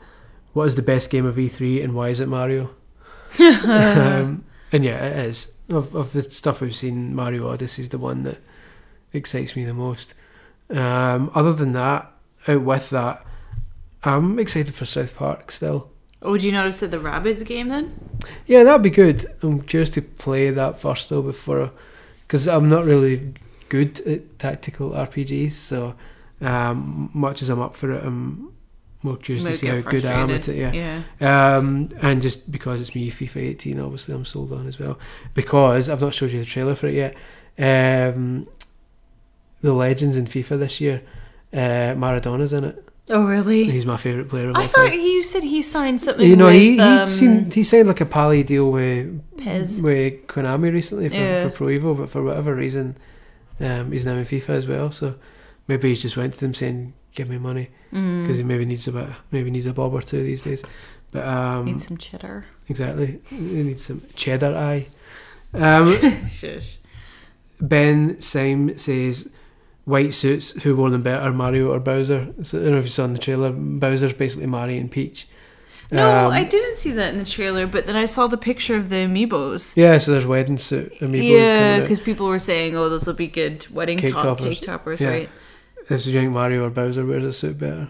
"What 0.54 0.66
is 0.66 0.76
the 0.76 0.82
best 0.82 1.10
game 1.10 1.26
of 1.26 1.36
E3 1.36 1.84
and 1.84 1.96
why 1.96 2.10
is 2.10 2.20
it 2.20 2.28
Mario?" 2.28 2.70
um, 3.40 4.44
and 4.72 4.84
yeah, 4.84 5.06
it 5.06 5.28
is. 5.28 5.54
Of, 5.70 5.96
of 5.96 6.14
the 6.14 6.24
stuff 6.24 6.62
we've 6.62 6.76
seen, 6.76 7.14
Mario 7.14 7.50
Odyssey 7.50 7.82
is 7.82 7.90
the 7.90 7.98
one 7.98 8.24
that 8.24 8.38
excites 9.12 9.56
me 9.56 9.66
the 9.66 9.74
most. 9.74 10.14
Um, 10.70 11.32
other 11.36 11.54
than 11.54 11.74
that, 11.74 12.12
out 12.48 12.62
with 12.62 12.90
that, 12.92 13.26
I'm 14.04 14.40
excited 14.40 14.74
for 14.74 14.86
South 14.86 15.16
Park 15.16 15.52
still. 15.52 15.90
Oh, 16.22 16.32
would 16.32 16.44
you 16.44 16.52
not 16.52 16.66
have 16.66 16.76
said 16.76 16.92
the 16.92 16.98
Rabbids 16.98 17.46
game 17.46 17.68
then? 17.68 18.00
Yeah, 18.46 18.64
that'd 18.64 18.82
be 18.82 18.90
good. 18.90 19.26
I'm 19.44 19.62
curious 19.62 19.90
to 19.92 20.02
play 20.02 20.50
that 20.50 20.80
first 20.80 21.10
though 21.10 21.22
before, 21.22 21.72
because 22.22 22.48
I'm 22.48 22.70
not 22.70 22.86
really 22.86 23.34
good 23.70 24.00
at 24.08 24.40
tactical 24.40 24.92
RPGs. 24.92 25.52
So 25.52 25.96
um, 26.42 27.10
much 27.14 27.42
as 27.42 27.50
I'm 27.50 27.62
up 27.62 27.76
for 27.76 27.92
it, 27.92 28.04
I'm 28.04 28.54
more 29.04 29.16
curious 29.18 29.46
to 29.46 29.54
see 29.54 29.68
how 29.68 29.80
good 29.82 30.06
I 30.06 30.14
am 30.22 30.32
at 30.32 30.48
it. 30.50 30.56
Yeah. 30.58 31.02
Yeah. 31.20 31.58
Um, 31.58 31.90
and 32.02 32.22
just 32.22 32.52
because 32.52 32.82
it's 32.82 32.96
me, 32.96 33.12
FIFA 33.12 33.38
18, 33.50 33.80
obviously 33.80 34.16
I'm 34.16 34.26
sold 34.26 34.52
on 34.52 34.68
as 34.68 34.80
well. 34.80 34.98
Because 35.34 35.90
I've 35.90 36.02
not 36.02 36.14
showed 36.14 36.32
you 36.32 36.40
the 36.40 36.46
trailer 36.46 36.76
for 36.76 36.88
it 36.88 36.96
yet. 36.96 37.16
Um, 37.60 38.48
the 39.62 39.74
legends 39.74 40.18
in 40.18 40.26
FIFA 40.26 40.60
this 40.60 40.82
year, 40.82 41.02
uh, 41.54 41.94
Maradona's 41.96 42.54
in 42.54 42.64
it. 42.64 42.84
Oh, 43.10 43.26
really? 43.26 43.64
He's 43.66 43.86
my 43.86 43.96
favourite 43.98 44.28
player 44.30 44.50
of 44.50 44.56
all 44.58 44.62
I 44.62 44.68
thought 44.68 44.90
time. 44.90 45.00
you 45.00 45.24
said 45.24 45.44
he 45.44 45.62
signed 45.62 46.02
something. 46.02 46.28
You 46.30 46.36
know, 46.36 46.48
with, 46.48 46.56
he, 46.56 46.80
um, 46.80 47.02
he 47.02 47.08
seemed 47.08 47.54
he 47.54 47.64
signed 47.64 47.88
like 47.88 48.02
a 48.02 48.06
pally 48.06 48.44
deal 48.44 48.70
with 48.70 49.22
PES. 49.38 49.80
with 49.82 50.28
Konami 50.28 50.74
recently 50.74 51.08
for, 51.08 51.16
Yeah. 51.16 51.44
for 51.44 51.50
Pro 51.52 51.68
Evo, 51.68 51.98
but 51.98 52.10
for 52.10 52.22
whatever 52.22 52.54
reason, 52.54 52.98
um, 53.62 53.94
he's 53.94 54.06
now 54.06 54.16
in 54.16 54.26
FIFA 54.26 54.50
as 54.50 54.68
well. 54.68 54.92
So 54.92 55.16
maybe 55.70 55.88
he's 55.90 56.02
just 56.02 56.18
went 56.18 56.34
to 56.34 56.40
them 56.42 56.54
saying, 56.54 56.94
"Give 57.18 57.30
me 57.30 57.38
money," 57.50 57.66
Mm. 57.94 58.22
because 58.24 58.38
he 58.38 58.44
maybe 58.52 58.66
needs 58.72 58.88
a 58.88 58.92
bit, 58.98 59.10
maybe 59.32 59.50
needs 59.52 59.66
a 59.66 59.74
bob 59.74 59.94
or 59.94 60.02
two 60.02 60.22
these 60.24 60.44
days. 60.44 60.62
But 61.12 61.24
um, 61.36 61.66
Need 61.66 61.82
some 61.82 61.98
cheddar. 61.98 62.46
exactly, 62.70 63.20
he 63.30 63.64
needs 63.68 63.84
some 63.90 64.02
cheddar 64.16 64.54
eye. 64.70 64.88
Um, 65.54 65.86
Shush. 66.40 66.78
Ben 67.60 68.20
Syme 68.22 68.78
says, 68.78 69.32
"White 69.86 70.14
suits, 70.14 70.52
who 70.64 70.76
wore 70.76 70.90
them 70.92 71.02
better, 71.02 71.32
Mario 71.32 71.72
or 71.74 71.80
Bowser?" 71.80 72.28
So 72.44 72.60
I 72.60 72.64
don't 72.64 72.72
know 72.74 72.78
if 72.78 72.84
you 72.86 72.90
saw 72.92 73.06
in 73.06 73.14
the 73.14 73.20
trailer. 73.20 73.52
Bowser's 73.52 74.14
basically 74.14 74.48
Mario 74.48 74.80
and 74.80 74.92
Peach. 74.92 75.28
No, 75.90 76.26
Um, 76.28 76.34
I 76.34 76.44
didn't 76.44 76.76
see 76.76 76.92
that 76.92 77.14
in 77.14 77.18
the 77.20 77.26
trailer, 77.38 77.66
but 77.66 77.86
then 77.86 77.96
I 77.96 78.04
saw 78.06 78.28
the 78.28 78.36
picture 78.38 78.76
of 78.76 78.90
the 78.90 78.98
amiibos. 79.08 79.74
Yeah, 79.78 79.98
so 80.00 80.12
there's 80.12 80.26
wedding 80.26 80.58
suit 80.58 80.94
amiibos 81.00 81.32
yeah, 81.40 81.80
because 81.80 82.02
people 82.02 82.28
were 82.28 82.40
saying, 82.40 82.76
"Oh, 82.76 82.90
those 82.90 83.06
will 83.08 83.14
be 83.14 83.28
good 83.28 83.66
wedding 83.72 83.98
Cake 83.98 84.12
top 84.14 84.24
toppers. 84.24 84.50
cake 84.60 84.62
toppers, 84.68 85.00
Yeah. 85.02 85.10
right?" 85.10 85.30
Is 85.89 86.04
do 86.06 86.12
you 86.12 86.19
think 86.19 86.34
Mario 86.34 86.65
or 86.65 86.69
Bowser 86.69 87.06
wears 87.06 87.23
a 87.23 87.32
suit 87.34 87.60
better? 87.60 87.89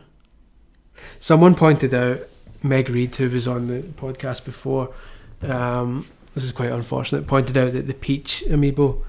Someone 1.20 1.56
pointed 1.56 1.94
out 1.94 2.20
Meg 2.64 2.90
Reed, 2.90 3.16
who 3.16 3.30
was 3.30 3.48
on 3.48 3.68
the 3.68 3.82
podcast 3.82 4.46
before. 4.46 4.94
Um, 5.42 6.06
this 6.36 6.44
is 6.44 6.52
quite 6.52 6.72
unfortunate. 6.72 7.26
Pointed 7.28 7.58
out 7.58 7.72
that 7.72 7.88
the 7.88 7.94
Peach 7.94 8.44
amiibo 8.48 9.04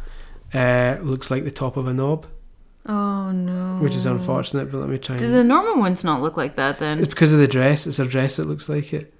uh, 0.54 0.96
looks 1.02 1.30
like 1.30 1.44
the 1.44 1.50
top 1.50 1.76
of 1.76 1.86
a 1.86 1.92
knob, 1.92 2.26
Oh 2.86 3.30
no. 3.32 3.78
which 3.82 3.94
is 3.94 4.06
unfortunate. 4.06 4.70
But 4.72 4.78
let 4.78 4.88
me 4.88 4.98
try. 4.98 5.16
Do 5.16 5.26
And, 5.26 5.34
the 5.34 5.44
normal 5.44 5.78
ones 5.78 6.04
not 6.04 6.22
look 6.22 6.36
like 6.38 6.56
that 6.56 6.78
then? 6.78 6.98
it's 6.98 7.08
because 7.08 7.32
of 7.32 7.38
the 7.38 7.48
dress. 7.48 7.86
It's 7.86 7.98
her 7.98 8.04
dress 8.06 8.36
that 8.36 8.46
looks 8.46 8.68
like 8.68 8.92
it. 8.94 9.12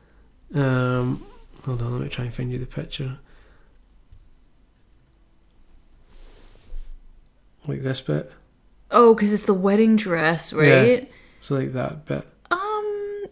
Um, 0.54 1.22
hold 1.66 1.83
on, 1.83 1.92
let 1.92 2.00
me 2.02 2.09
try 2.09 2.24
and 2.24 2.33
find 2.33 2.50
you 2.50 2.59
the 2.59 2.64
picture. 2.66 3.18
Like 7.66 7.83
this 7.83 8.00
bit. 8.00 8.33
Oh, 8.90 9.14
because 9.14 9.33
it's 9.33 9.44
the 9.44 9.55
wedding 9.55 9.96
dress, 9.96 10.53
right? 10.53 11.03
Yeah, 11.03 11.09
So 11.40 11.57
like 11.57 11.72
that 11.74 12.07
bit. 12.07 12.27
Um, 12.51 13.27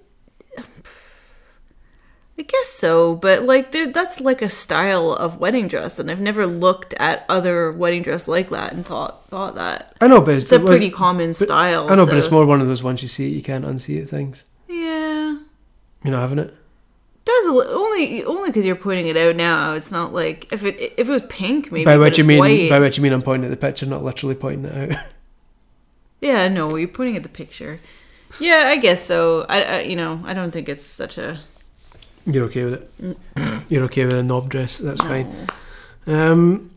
I 2.38 2.42
guess 2.46 2.68
so, 2.68 3.14
but 3.14 3.44
like 3.44 3.72
there, 3.72 3.90
that's 3.90 4.20
like 4.20 4.42
a 4.42 4.50
style 4.50 5.12
of 5.12 5.38
wedding 5.40 5.68
dress, 5.68 5.98
and 5.98 6.10
I've 6.10 6.20
never 6.20 6.46
looked 6.46 6.92
at 6.98 7.24
other 7.30 7.72
wedding 7.72 8.02
dress 8.02 8.28
like 8.28 8.50
that 8.50 8.74
and 8.74 8.84
thought 8.84 9.24
thought 9.28 9.54
that 9.54 9.96
I 10.02 10.06
know, 10.08 10.20
but 10.20 10.34
it's 10.34 10.52
a 10.52 10.60
pretty 10.60 10.90
common 10.90 11.32
style. 11.32 11.90
I 11.90 11.94
know, 11.94 12.04
but 12.04 12.16
it's 12.16 12.30
more 12.30 12.44
one 12.44 12.60
of 12.60 12.68
those 12.68 12.82
once 12.82 13.00
you 13.00 13.08
see 13.08 13.26
it, 13.32 13.34
you 13.34 13.42
can't 13.42 13.64
unsee 13.64 13.96
it 14.02 14.06
things. 14.10 14.44
Yeah, 14.68 15.38
You 16.04 16.10
know, 16.10 16.18
having 16.20 16.38
it. 16.38 16.54
does 17.24 17.46
li- 17.46 17.66
only 17.70 18.24
only 18.24 18.50
because 18.50 18.66
you're 18.66 18.76
pointing 18.76 19.06
it 19.06 19.16
out 19.16 19.34
now. 19.36 19.72
It's 19.72 19.90
not 19.90 20.12
like 20.12 20.52
if 20.52 20.62
it 20.62 20.76
if 20.98 21.08
it 21.08 21.12
was 21.12 21.22
pink, 21.30 21.72
maybe. 21.72 21.86
by 21.86 21.96
what 21.96 22.18
you 22.18 22.24
mean? 22.24 22.40
white. 22.40 22.68
By 22.68 22.80
what 22.80 22.98
you 22.98 23.02
mean? 23.02 23.14
I'm 23.14 23.22
pointing 23.22 23.50
at 23.50 23.50
the 23.50 23.56
picture, 23.66 23.86
not 23.86 24.04
literally 24.04 24.34
pointing 24.34 24.66
it 24.70 24.92
out. 24.92 25.04
Yeah, 26.20 26.48
no, 26.48 26.76
you're 26.76 26.88
pointing 26.88 27.16
at 27.16 27.22
the 27.22 27.28
picture. 27.28 27.78
Yeah, 28.40 28.64
I 28.66 28.76
guess 28.76 29.04
so. 29.04 29.46
I, 29.48 29.62
I 29.62 29.80
you 29.80 29.96
know, 29.96 30.22
I 30.24 30.34
don't 30.34 30.50
think 30.50 30.68
it's 30.68 30.84
such 30.84 31.18
a. 31.18 31.40
You're 32.24 32.46
okay 32.46 32.64
with 32.64 32.90
it. 32.98 33.16
You're 33.68 33.84
okay 33.84 34.04
with 34.04 34.14
a 34.14 34.22
knob 34.22 34.48
dress. 34.48 34.78
That's 34.78 35.02
no. 35.02 35.08
fine. 35.08 35.46
Um, 36.06 36.70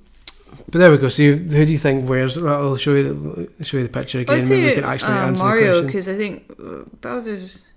but 0.69 0.79
there 0.79 0.91
we 0.91 0.97
go. 0.97 1.09
So, 1.09 1.23
you, 1.23 1.35
who 1.35 1.65
do 1.65 1.71
you 1.71 1.77
think 1.77 2.07
wears? 2.07 2.37
I'll 2.37 2.77
show 2.77 2.93
you 2.93 3.49
the 3.57 3.65
show 3.65 3.77
you 3.77 3.83
the 3.83 3.89
picture 3.89 4.19
again. 4.19 4.47
Maybe 4.47 4.67
we 4.67 4.73
can 4.75 4.83
actually 4.83 5.13
uh, 5.13 5.27
answer 5.27 5.43
Mario 5.43 5.65
the 5.65 5.71
question. 5.71 5.87
because 5.87 6.09
I 6.09 6.17
think 6.17 6.51
uh, 6.59 6.89
Bowser's. 7.01 7.71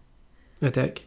A 0.60 0.70
dick. 0.70 1.04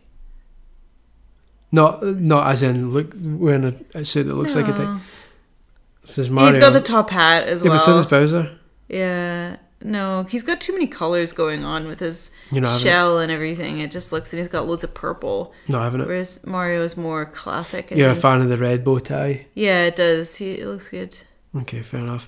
Not 1.71 2.03
not 2.03 2.47
as 2.47 2.63
in 2.63 2.89
look 2.89 3.13
wearing 3.19 3.85
a, 3.93 4.03
suit 4.03 4.23
that 4.23 4.33
looks 4.33 4.55
like 4.55 4.67
a 4.67 4.73
dick. 4.73 4.79
No. 4.79 4.99
This 6.01 6.17
is 6.17 6.29
Mario. 6.29 6.51
He's 6.51 6.59
got 6.59 6.73
the 6.73 6.81
top 6.81 7.09
hat 7.09 7.47
as 7.47 7.61
yeah, 7.61 7.69
well. 7.69 7.77
but 7.77 7.85
so 7.85 7.93
does 7.93 8.05
Bowser. 8.05 8.57
Yeah. 8.87 9.57
No, 9.85 10.23
he's 10.23 10.41
got 10.41 10.59
too 10.59 10.73
many 10.73 10.87
colors 10.87 11.31
going 11.31 11.63
on 11.63 11.87
with 11.87 11.99
his 11.99 12.31
shell 12.79 13.19
and 13.19 13.31
everything. 13.31 13.77
It 13.77 13.91
just 13.91 14.11
looks, 14.11 14.33
and 14.33 14.39
he's 14.39 14.47
got 14.47 14.67
loads 14.67 14.83
of 14.83 14.95
purple. 14.95 15.53
it. 15.65 15.71
Not 15.71 15.83
having 15.83 16.01
it. 16.01 16.07
Whereas 16.07 16.45
Mario 16.45 16.83
is 16.83 16.97
more 16.97 17.25
classic. 17.27 17.89
I 17.91 17.95
You're 17.95 18.09
a 18.09 18.15
fan 18.15 18.41
of 18.41 18.49
the 18.49 18.57
red 18.57 18.83
bow 18.83 18.97
tie. 18.97 19.45
Yeah, 19.53 19.83
it 19.83 19.95
does. 19.95 20.37
He 20.37 20.53
it 20.53 20.67
looks 20.67 20.89
good. 20.89 21.15
Okay, 21.55 21.83
fair 21.83 21.99
enough. 21.99 22.27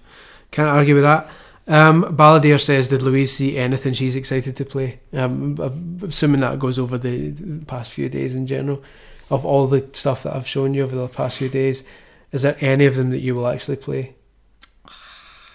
Can't 0.52 0.72
argue 0.72 0.94
with 0.94 1.04
that. 1.04 1.28
Um, 1.68 2.16
Balladeer 2.16 2.62
says, 2.62 2.90
"Did 2.90 3.02
Louise 3.02 3.36
see 3.36 3.58
anything 3.58 3.94
she's 3.94 4.16
excited 4.16 4.56
to 4.56 4.64
play?" 4.64 5.00
Um, 5.12 5.58
I'm 5.60 6.00
assuming 6.04 6.42
that 6.42 6.60
goes 6.60 6.78
over 6.78 6.98
the, 7.00 7.32
the 7.32 7.66
past 7.66 7.94
few 7.94 8.08
days 8.08 8.36
in 8.36 8.46
general. 8.46 8.84
Of 9.32 9.46
all 9.46 9.66
the 9.68 9.86
stuff 9.94 10.24
that 10.24 10.36
I've 10.36 10.48
shown 10.48 10.74
you 10.76 10.84
over 10.84 10.96
the 10.96 11.08
past 11.08 11.40
few 11.40 11.50
days, 11.50 11.84
is 12.32 12.44
there 12.44 12.56
any 12.62 12.86
of 12.86 12.96
them 12.96 13.10
that 13.10 13.20
you 13.20 13.36
will 13.36 13.48
actually 13.48 13.76
play? 13.78 14.16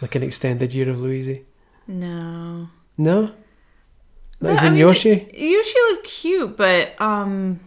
Like 0.03 0.17
an 0.17 0.25
extended 0.25 0.75
year 0.75 0.91
of 0.91 1.01
Louise? 1.01 1.38
No. 1.87 2.68
No, 2.99 3.23
not 3.23 3.35
No, 4.40 4.51
even 4.53 4.59
I 4.59 4.71
mean, 4.71 4.79
Yoshi. 4.79 5.29
Yoshi 5.33 5.79
looked 5.90 6.05
cute, 6.07 6.57
but 6.57 7.01
um, 7.01 7.61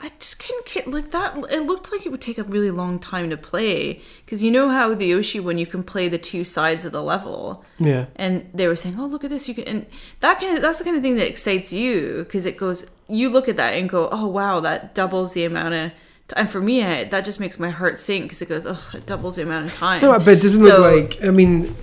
I 0.00 0.10
just 0.18 0.38
couldn't 0.38 0.64
get 0.66 0.88
like 0.88 1.10
that. 1.10 1.36
It 1.50 1.66
looked 1.66 1.90
like 1.92 2.06
it 2.06 2.10
would 2.10 2.20
take 2.20 2.38
a 2.38 2.42
really 2.44 2.70
long 2.70 2.98
time 2.98 3.28
to 3.30 3.36
play 3.36 4.00
because 4.24 4.42
you 4.42 4.50
know 4.50 4.68
how 4.68 4.94
the 4.94 5.06
Yoshi 5.06 5.40
one 5.40 5.58
you 5.58 5.66
can 5.66 5.82
play 5.82 6.08
the 6.08 6.18
two 6.18 6.42
sides 6.44 6.84
of 6.84 6.92
the 6.92 7.02
level, 7.02 7.64
Yeah, 7.78 8.06
and 8.16 8.48
they 8.54 8.66
were 8.66 8.76
saying, 8.76 8.96
"Oh, 8.98 9.06
look 9.06 9.24
at 9.24 9.30
this! 9.30 9.48
You 9.48 9.54
can." 9.54 9.64
And 9.66 9.86
that 10.20 10.40
kind 10.40 10.56
of 10.56 10.62
that's 10.62 10.78
the 10.78 10.84
kind 10.84 10.96
of 10.96 11.02
thing 11.02 11.16
that 11.16 11.28
excites 11.28 11.72
you 11.72 12.24
because 12.24 12.46
it 12.46 12.56
goes. 12.56 12.86
You 13.08 13.28
look 13.28 13.48
at 13.48 13.56
that 13.56 13.74
and 13.74 13.88
go, 13.88 14.08
"Oh, 14.10 14.26
wow! 14.26 14.60
That 14.60 14.94
doubles 14.94 15.34
the 15.34 15.44
amount 15.44 15.74
of." 15.74 15.92
And 16.36 16.48
for 16.50 16.60
me, 16.60 16.82
I, 16.84 17.04
that 17.04 17.24
just 17.24 17.40
makes 17.40 17.58
my 17.58 17.70
heart 17.70 17.98
sink 17.98 18.24
because 18.24 18.42
it 18.42 18.48
goes, 18.48 18.64
"Oh, 18.66 18.90
it 18.94 19.06
doubles 19.06 19.36
the 19.36 19.42
amount 19.42 19.66
of 19.66 19.72
time." 19.72 20.00
no, 20.02 20.16
but 20.18 20.28
it 20.28 20.40
doesn't 20.42 20.62
So- 20.62 20.80
look 20.80 21.10
like. 21.20 21.24
I 21.24 21.30
mean, 21.30 21.74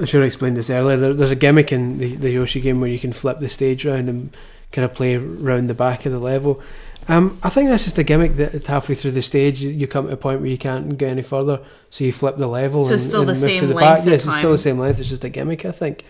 I 0.00 0.04
should 0.04 0.20
have 0.20 0.26
explained 0.26 0.56
this 0.56 0.70
earlier. 0.70 0.96
There, 0.96 1.14
there's 1.14 1.30
a 1.30 1.36
gimmick 1.36 1.72
in 1.72 1.98
the, 1.98 2.16
the 2.16 2.30
Yoshi 2.30 2.60
game 2.60 2.80
where 2.80 2.90
you 2.90 2.98
can 2.98 3.12
flip 3.12 3.38
the 3.38 3.48
stage 3.48 3.84
around 3.86 4.08
and 4.08 4.36
kind 4.72 4.84
of 4.84 4.94
play 4.94 5.16
round 5.16 5.68
the 5.68 5.74
back 5.74 6.06
of 6.06 6.12
the 6.12 6.18
level. 6.18 6.62
Um, 7.08 7.38
I 7.42 7.48
think 7.50 7.68
that's 7.68 7.82
just 7.84 7.98
a 7.98 8.04
gimmick 8.04 8.34
that 8.34 8.66
halfway 8.66 8.94
through 8.94 9.12
the 9.12 9.22
stage 9.22 9.62
you, 9.62 9.86
come 9.88 10.06
to 10.06 10.12
a 10.12 10.16
point 10.16 10.40
where 10.40 10.50
you 10.50 10.58
can't 10.58 10.96
go 10.96 11.06
any 11.06 11.22
further, 11.22 11.60
so 11.88 12.04
you 12.04 12.12
flip 12.12 12.36
the 12.36 12.46
level. 12.46 12.84
So 12.84 12.92
and, 12.92 13.02
still 13.02 13.20
and 13.20 13.30
the 13.30 13.32
move 13.32 13.42
to 13.42 13.58
same 13.58 13.68
the 13.68 13.74
length 13.74 14.04
back. 14.04 14.06
Yes, 14.12 14.26
it's 14.26 14.36
still 14.36 14.52
the 14.52 14.58
same 14.58 14.78
length. 14.78 15.00
It's 15.00 15.08
just 15.08 15.24
a 15.24 15.28
gimmick, 15.28 15.64
I 15.64 15.72
think. 15.72 16.04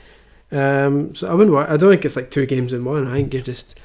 Um, 0.52 1.14
so 1.14 1.30
I 1.30 1.34
wouldn't. 1.34 1.56
I 1.56 1.76
don't 1.76 1.90
think 1.90 2.04
it's 2.04 2.16
like 2.16 2.30
two 2.30 2.44
games 2.44 2.72
in 2.72 2.84
one. 2.84 3.06
I 3.06 3.14
think 3.14 3.32
you're 3.32 3.42
just. 3.42 3.78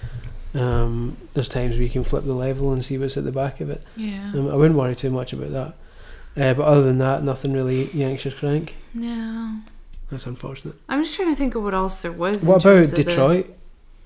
Um, 0.56 1.18
there's 1.34 1.50
times 1.50 1.76
where 1.76 1.84
you 1.84 1.90
can 1.90 2.04
flip 2.06 2.24
the 2.24 2.34
level 2.34 2.72
and 2.72 2.84
see 2.84 2.98
what's 2.98 3.18
at 3.18 3.26
the 3.26 3.32
back 3.32 3.60
of 3.60 3.70
it. 3.70 3.84
yeah. 3.98 4.32
Um, 4.34 4.50
I 4.50 4.56
wouldn't 4.56 4.80
worry 4.80 4.96
too 4.96 5.10
much 5.10 5.34
about 5.34 5.52
that. 5.52 5.68
Uh, 6.42 6.54
but 6.54 6.64
other 6.64 6.84
than 6.84 6.98
that, 7.00 7.24
nothing 7.24 7.54
really 7.54 7.86
yanks 7.92 8.26
your 8.26 8.34
crank. 8.34 8.76
No. 8.94 9.60
That's 10.10 10.26
unfortunate. 10.28 10.76
I'm 10.90 11.04
just 11.04 11.16
trying 11.16 11.30
to 11.30 11.36
think 11.36 11.56
of 11.56 11.64
what 11.64 11.74
else 11.74 12.02
there 12.02 12.12
was. 12.12 12.44
in 12.44 12.50
What 12.50 12.56
about 12.64 12.76
terms 12.76 12.92
of 12.92 12.98
the- 12.98 13.04
Detroit? 13.04 13.56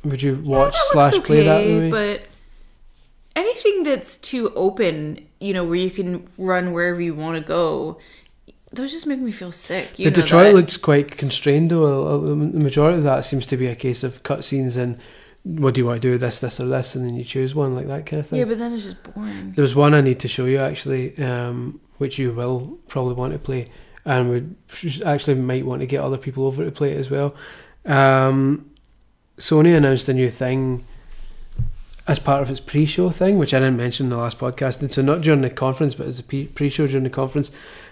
Would 0.05 0.21
you 0.21 0.35
Yeah, 0.43 0.57
watch 0.57 0.73
that 0.73 0.87
slash 0.91 1.13
looks 1.13 1.27
play 1.27 1.43
that 1.43 1.57
okay, 1.61 1.73
movie? 1.73 1.89
But 1.91 2.27
anything 3.35 3.83
that's 3.83 4.17
too 4.17 4.51
open, 4.55 5.25
you 5.39 5.53
know, 5.53 5.63
where 5.65 5.75
you 5.75 5.91
can 5.91 6.25
run 6.37 6.71
wherever 6.71 7.01
you 7.01 7.13
want 7.15 7.37
to 7.37 7.43
go, 7.43 7.99
those 8.71 8.91
just 8.91 9.07
make 9.07 9.19
me 9.19 9.31
feel 9.31 9.51
sick. 9.51 9.97
You 9.99 10.05
but 10.09 10.15
know 10.17 10.21
Detroit 10.23 10.43
that. 10.45 10.53
looks 10.55 10.77
quite 10.77 11.11
constrained 11.17 11.71
though. 11.71 12.19
The 12.19 12.35
majority 12.35 12.99
of 12.99 13.03
that 13.03 13.25
seems 13.25 13.45
to 13.47 13.57
be 13.57 13.67
a 13.67 13.75
case 13.75 14.03
of 14.03 14.23
cutscenes 14.23 14.77
and 14.77 14.97
what 15.43 15.73
do 15.73 15.81
you 15.81 15.85
want 15.87 16.01
to 16.01 16.07
do, 16.07 16.17
this, 16.17 16.39
this, 16.39 16.59
or 16.59 16.65
this, 16.67 16.95
and 16.95 17.09
then 17.09 17.15
you 17.15 17.23
choose 17.23 17.55
one, 17.55 17.73
like 17.73 17.87
that 17.87 18.05
kind 18.05 18.19
of 18.19 18.27
thing. 18.27 18.39
yeah, 18.39 18.45
but 18.45 18.57
then 18.57 18.73
it's 18.73 18.83
just 18.83 19.01
boring. 19.03 19.53
There 19.55 19.61
was 19.63 19.73
one 19.73 19.93
I 19.93 20.01
need 20.01 20.19
to 20.19 20.27
show 20.27 20.45
you 20.45 20.59
actually, 20.59 21.17
um, 21.17 21.79
which 21.97 22.19
you 22.19 22.33
will 22.33 22.77
probably 22.87 23.13
want 23.15 23.33
to 23.33 23.39
play, 23.39 23.67
and 24.09 24.31
we 24.31 25.03
actually 25.05 25.35
might 25.35 25.67
want 25.67 25.81
to 25.81 25.85
get 25.85 25.99
other 25.99 26.17
people 26.17 26.47
over 26.47 26.65
to 26.65 26.71
play 26.71 26.93
it 26.93 26.97
as 26.97 27.11
well. 27.11 27.35
Um, 27.85 28.71
Sony 29.37 29.77
announced 29.77 30.09
a 30.09 30.15
new 30.15 30.31
thing 30.31 30.83
as 32.07 32.17
part 32.17 32.41
of 32.41 32.49
its 32.49 32.59
pre-show 32.59 33.11
thing, 33.11 33.37
which 33.37 33.53
I 33.53 33.59
didn't 33.59 33.77
mention 33.77 34.07
in 34.07 34.09
the 34.09 34.17
last 34.17 34.39
podcast. 34.39 34.81
And 34.81 34.91
so 34.91 35.03
not 35.03 35.21
during 35.21 35.41
the 35.41 35.51
conference, 35.51 35.93
but 35.93 36.07
as 36.07 36.17
a 36.17 36.23
pre- 36.23 36.47
pre-show 36.47 36.87
during 36.87 37.03
the 37.03 37.11
conference, 37.11 37.51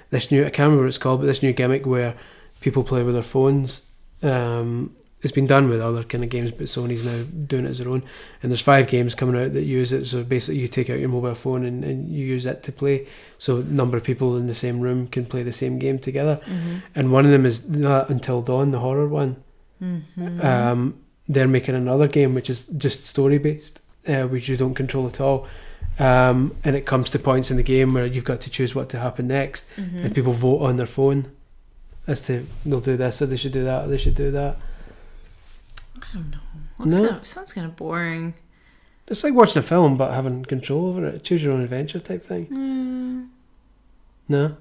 this 0.10 0.32
new 0.32 0.42
I 0.42 0.50
can't 0.50 0.66
remember 0.66 0.86
what 0.86 0.88
it's 0.88 0.98
called, 0.98 1.20
but 1.20 1.28
this 1.28 1.44
new 1.44 1.54
gimmick 1.54 1.86
where 1.86 2.16
people 2.62 2.84
play 2.84 3.04
with 3.04 3.14
their 3.14 3.22
phones. 3.22 3.84
Um, 4.24 4.96
it's 5.24 5.32
been 5.32 5.48
done 5.48 5.68
with 5.68 5.82
other 5.82 6.04
kind 6.04 6.24
of 6.24 6.30
games, 6.30 6.52
but 6.52 6.68
Sony's 6.68 7.04
now 7.04 7.24
doing 7.48 7.66
it 7.66 7.70
as 7.70 7.80
their 7.80 7.90
own. 7.90 8.04
And 8.44 8.52
there's 8.52 8.62
five 8.62 8.88
games 8.88 9.16
coming 9.16 9.42
out 9.42 9.54
that 9.54 9.64
use 9.64 9.92
it. 9.92 10.06
So 10.06 10.24
basically, 10.24 10.60
you 10.60 10.68
take 10.68 10.92
out 10.92 11.00
your 11.00 11.10
mobile 11.10 11.34
phone 11.34 11.66
and, 11.66 11.84
and 11.84 12.08
you 12.10 12.24
use 12.24 12.46
it 12.46 12.62
to 12.64 12.72
play. 12.72 13.08
So 13.40 13.58
a 13.58 13.64
number 13.64 13.98
of 13.98 14.04
people 14.04 14.38
in 14.38 14.46
the 14.46 14.54
same 14.54 14.80
room 14.80 15.08
can 15.08 15.26
play 15.26 15.42
the 15.42 15.52
same 15.52 15.80
game 15.80 15.98
together. 15.98 16.40
Mm-hmm. 16.46 16.78
And 16.94 17.12
one 17.12 17.26
of 17.26 17.32
them 17.32 17.46
is 17.48 17.68
not 17.68 18.10
Until 18.10 18.42
Dawn, 18.44 18.70
the 18.72 18.80
horror 18.80 19.08
one. 19.08 19.38
Mm-hmm. 19.82 20.42
Um, 20.42 21.00
they're 21.28 21.48
making 21.48 21.76
another 21.76 22.08
game 22.08 22.36
which 22.36 22.50
is 22.50 22.66
just 22.66 23.04
story 23.04 23.38
based, 23.40 23.82
uh, 24.08 24.24
which 24.24 24.48
you 24.48 24.56
don't 24.56 24.76
control 24.76 25.08
at 25.08 25.20
all. 25.20 25.48
Um, 26.00 26.56
and 26.64 26.76
it 26.76 26.86
comes 26.86 27.10
to 27.10 27.20
points 27.20 27.50
in 27.50 27.58
the 27.58 27.64
game 27.64 27.94
where 27.96 28.06
you've 28.06 28.24
got 28.24 28.40
to 28.42 28.52
choose 28.52 28.76
what 28.76 28.90
to 28.90 29.00
happen 29.00 29.28
next, 29.28 29.66
Mm-hmm. 29.78 29.98
and 29.98 30.16
people 30.16 30.32
vote 30.32 30.60
on 30.60 30.78
their 30.78 30.86
phone 30.86 31.32
as 32.06 32.22
to 32.22 32.46
they'll 32.66 32.80
do 32.80 32.96
this 32.98 33.22
or 33.22 33.26
they 33.26 33.36
should 33.36 33.52
do 33.52 33.64
that 33.64 33.86
or 33.86 33.88
they 33.88 33.98
should 33.98 34.16
do 34.16 34.30
that. 34.32 34.58
I 36.12 36.14
don't 36.16 36.32
know. 36.32 36.38
Looks 36.80 36.92
No. 36.92 37.08
kind 37.08 37.22
of, 37.22 37.28
sounds 37.28 37.54
kind 37.54 37.66
of 37.68 37.76
boring. 37.76 38.34
It's 39.08 39.24
like 39.24 39.34
watching 39.34 39.60
a 39.60 39.64
film 39.64 39.98
but 39.98 40.14
having 40.14 40.44
control 40.46 40.88
over 40.88 41.06
it. 41.08 41.24
Choose 41.24 41.44
your 41.44 41.54
own 41.54 41.62
adventure 41.62 42.00
type 42.00 42.24
thing. 42.24 42.48
Mm, 42.48 43.28
No. 44.28 44.58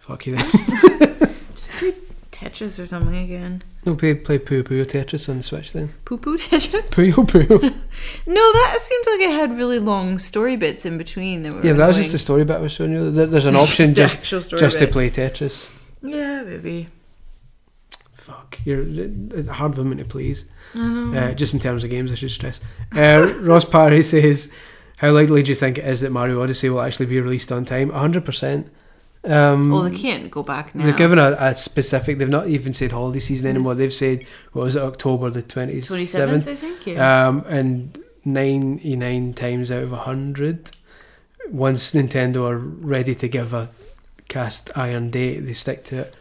Fuck 0.00 0.26
you 0.26 0.36
then. 0.36 0.46
just 1.50 1.70
play 1.72 1.92
Tetris 2.30 2.78
or 2.78 2.86
something 2.86 3.16
again. 3.16 3.62
We'll 3.84 3.96
play, 3.96 4.14
play 4.14 4.38
Puyo 4.38 4.62
Puyo 4.62 4.84
Tetris 4.86 5.28
on 5.28 5.38
the 5.38 5.42
Switch 5.42 5.72
then. 5.72 5.92
Poo 6.04 6.16
poo 6.18 6.36
Tetris? 6.36 6.90
Puyo 6.90 7.14
Puyo. 7.26 7.60
No, 8.26 8.52
that 8.52 8.76
seemed 8.80 9.04
like 9.06 9.20
it 9.28 9.32
had 9.32 9.56
really 9.58 9.78
long 9.80 10.18
story 10.18 10.56
bits 10.56 10.86
in 10.86 10.96
between. 10.98 11.42
That 11.42 11.52
were 11.54 11.64
yeah, 11.64 11.72
but 11.72 11.78
that 11.78 11.88
was 11.88 11.96
just 11.96 12.08
annoying. 12.08 12.12
the 12.12 12.18
story 12.18 12.44
bit 12.44 12.56
I 12.56 12.60
was 12.60 12.72
showing 12.72 12.92
you. 12.92 13.10
There- 13.10 13.26
There's 13.26 13.46
an 13.46 13.56
option 13.64 13.94
the 13.94 14.06
just, 14.22 14.50
just 14.50 14.78
to 14.78 14.86
play 14.86 15.10
Tetris. 15.10 15.74
Yeah, 16.02 16.42
maybe. 16.44 16.86
Fuck, 18.28 18.60
you're 18.66 18.82
a 18.82 19.52
hard 19.52 19.76
woman 19.78 19.98
to 19.98 20.04
please. 20.04 20.44
I 20.74 20.78
know. 20.78 21.18
Uh, 21.18 21.32
just 21.32 21.54
in 21.54 21.60
terms 21.60 21.82
of 21.82 21.88
games, 21.88 22.12
I 22.12 22.14
should 22.14 22.30
stress. 22.30 22.60
Uh, 22.94 23.32
Ross 23.40 23.64
Parry 23.64 24.02
says, 24.02 24.52
"How 24.98 25.10
likely 25.12 25.42
do 25.42 25.50
you 25.50 25.54
think 25.54 25.78
it 25.78 25.86
is 25.86 26.02
that 26.02 26.12
Mario 26.12 26.42
Odyssey 26.42 26.68
will 26.68 26.82
actually 26.82 27.06
be 27.06 27.18
released 27.20 27.50
on 27.50 27.64
time? 27.64 27.88
hundred 27.88 28.26
percent. 28.26 28.70
Um, 29.24 29.70
well, 29.70 29.82
they 29.82 29.96
can't 29.96 30.30
go 30.30 30.42
back 30.42 30.74
now. 30.74 30.84
They've 30.84 30.96
given 30.96 31.18
a, 31.18 31.36
a 31.40 31.54
specific. 31.54 32.18
They've 32.18 32.28
not 32.28 32.48
even 32.48 32.74
said 32.74 32.92
holiday 32.92 33.18
season 33.18 33.48
anymore. 33.48 33.74
They've 33.74 33.92
said 33.92 34.26
what 34.52 34.64
was 34.64 34.76
it, 34.76 34.82
October 34.82 35.30
the 35.30 35.42
twenty 35.42 35.80
seventh, 35.80 36.46
I 36.46 36.54
think. 36.54 36.86
Yeah. 36.86 37.28
Um, 37.28 37.44
and 37.48 37.98
ninety 38.24 38.94
nine 38.94 39.32
times 39.32 39.70
out 39.70 39.82
of 39.84 39.90
hundred, 39.92 40.70
once 41.50 41.92
Nintendo 41.92 42.48
are 42.48 42.58
ready 42.58 43.14
to 43.14 43.26
give 43.26 43.54
a 43.54 43.70
cast 44.28 44.70
iron 44.76 45.10
date, 45.10 45.40
they 45.40 45.54
stick 45.54 45.84
to 45.84 46.00
it. 46.00 46.14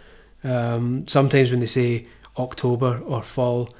Um, 0.44 1.08
sometimes 1.08 1.52
when 1.52 1.60
they 1.60 1.66
say 1.66 2.08
October 2.38 3.00
or 3.06 3.22
fall, 3.22 3.74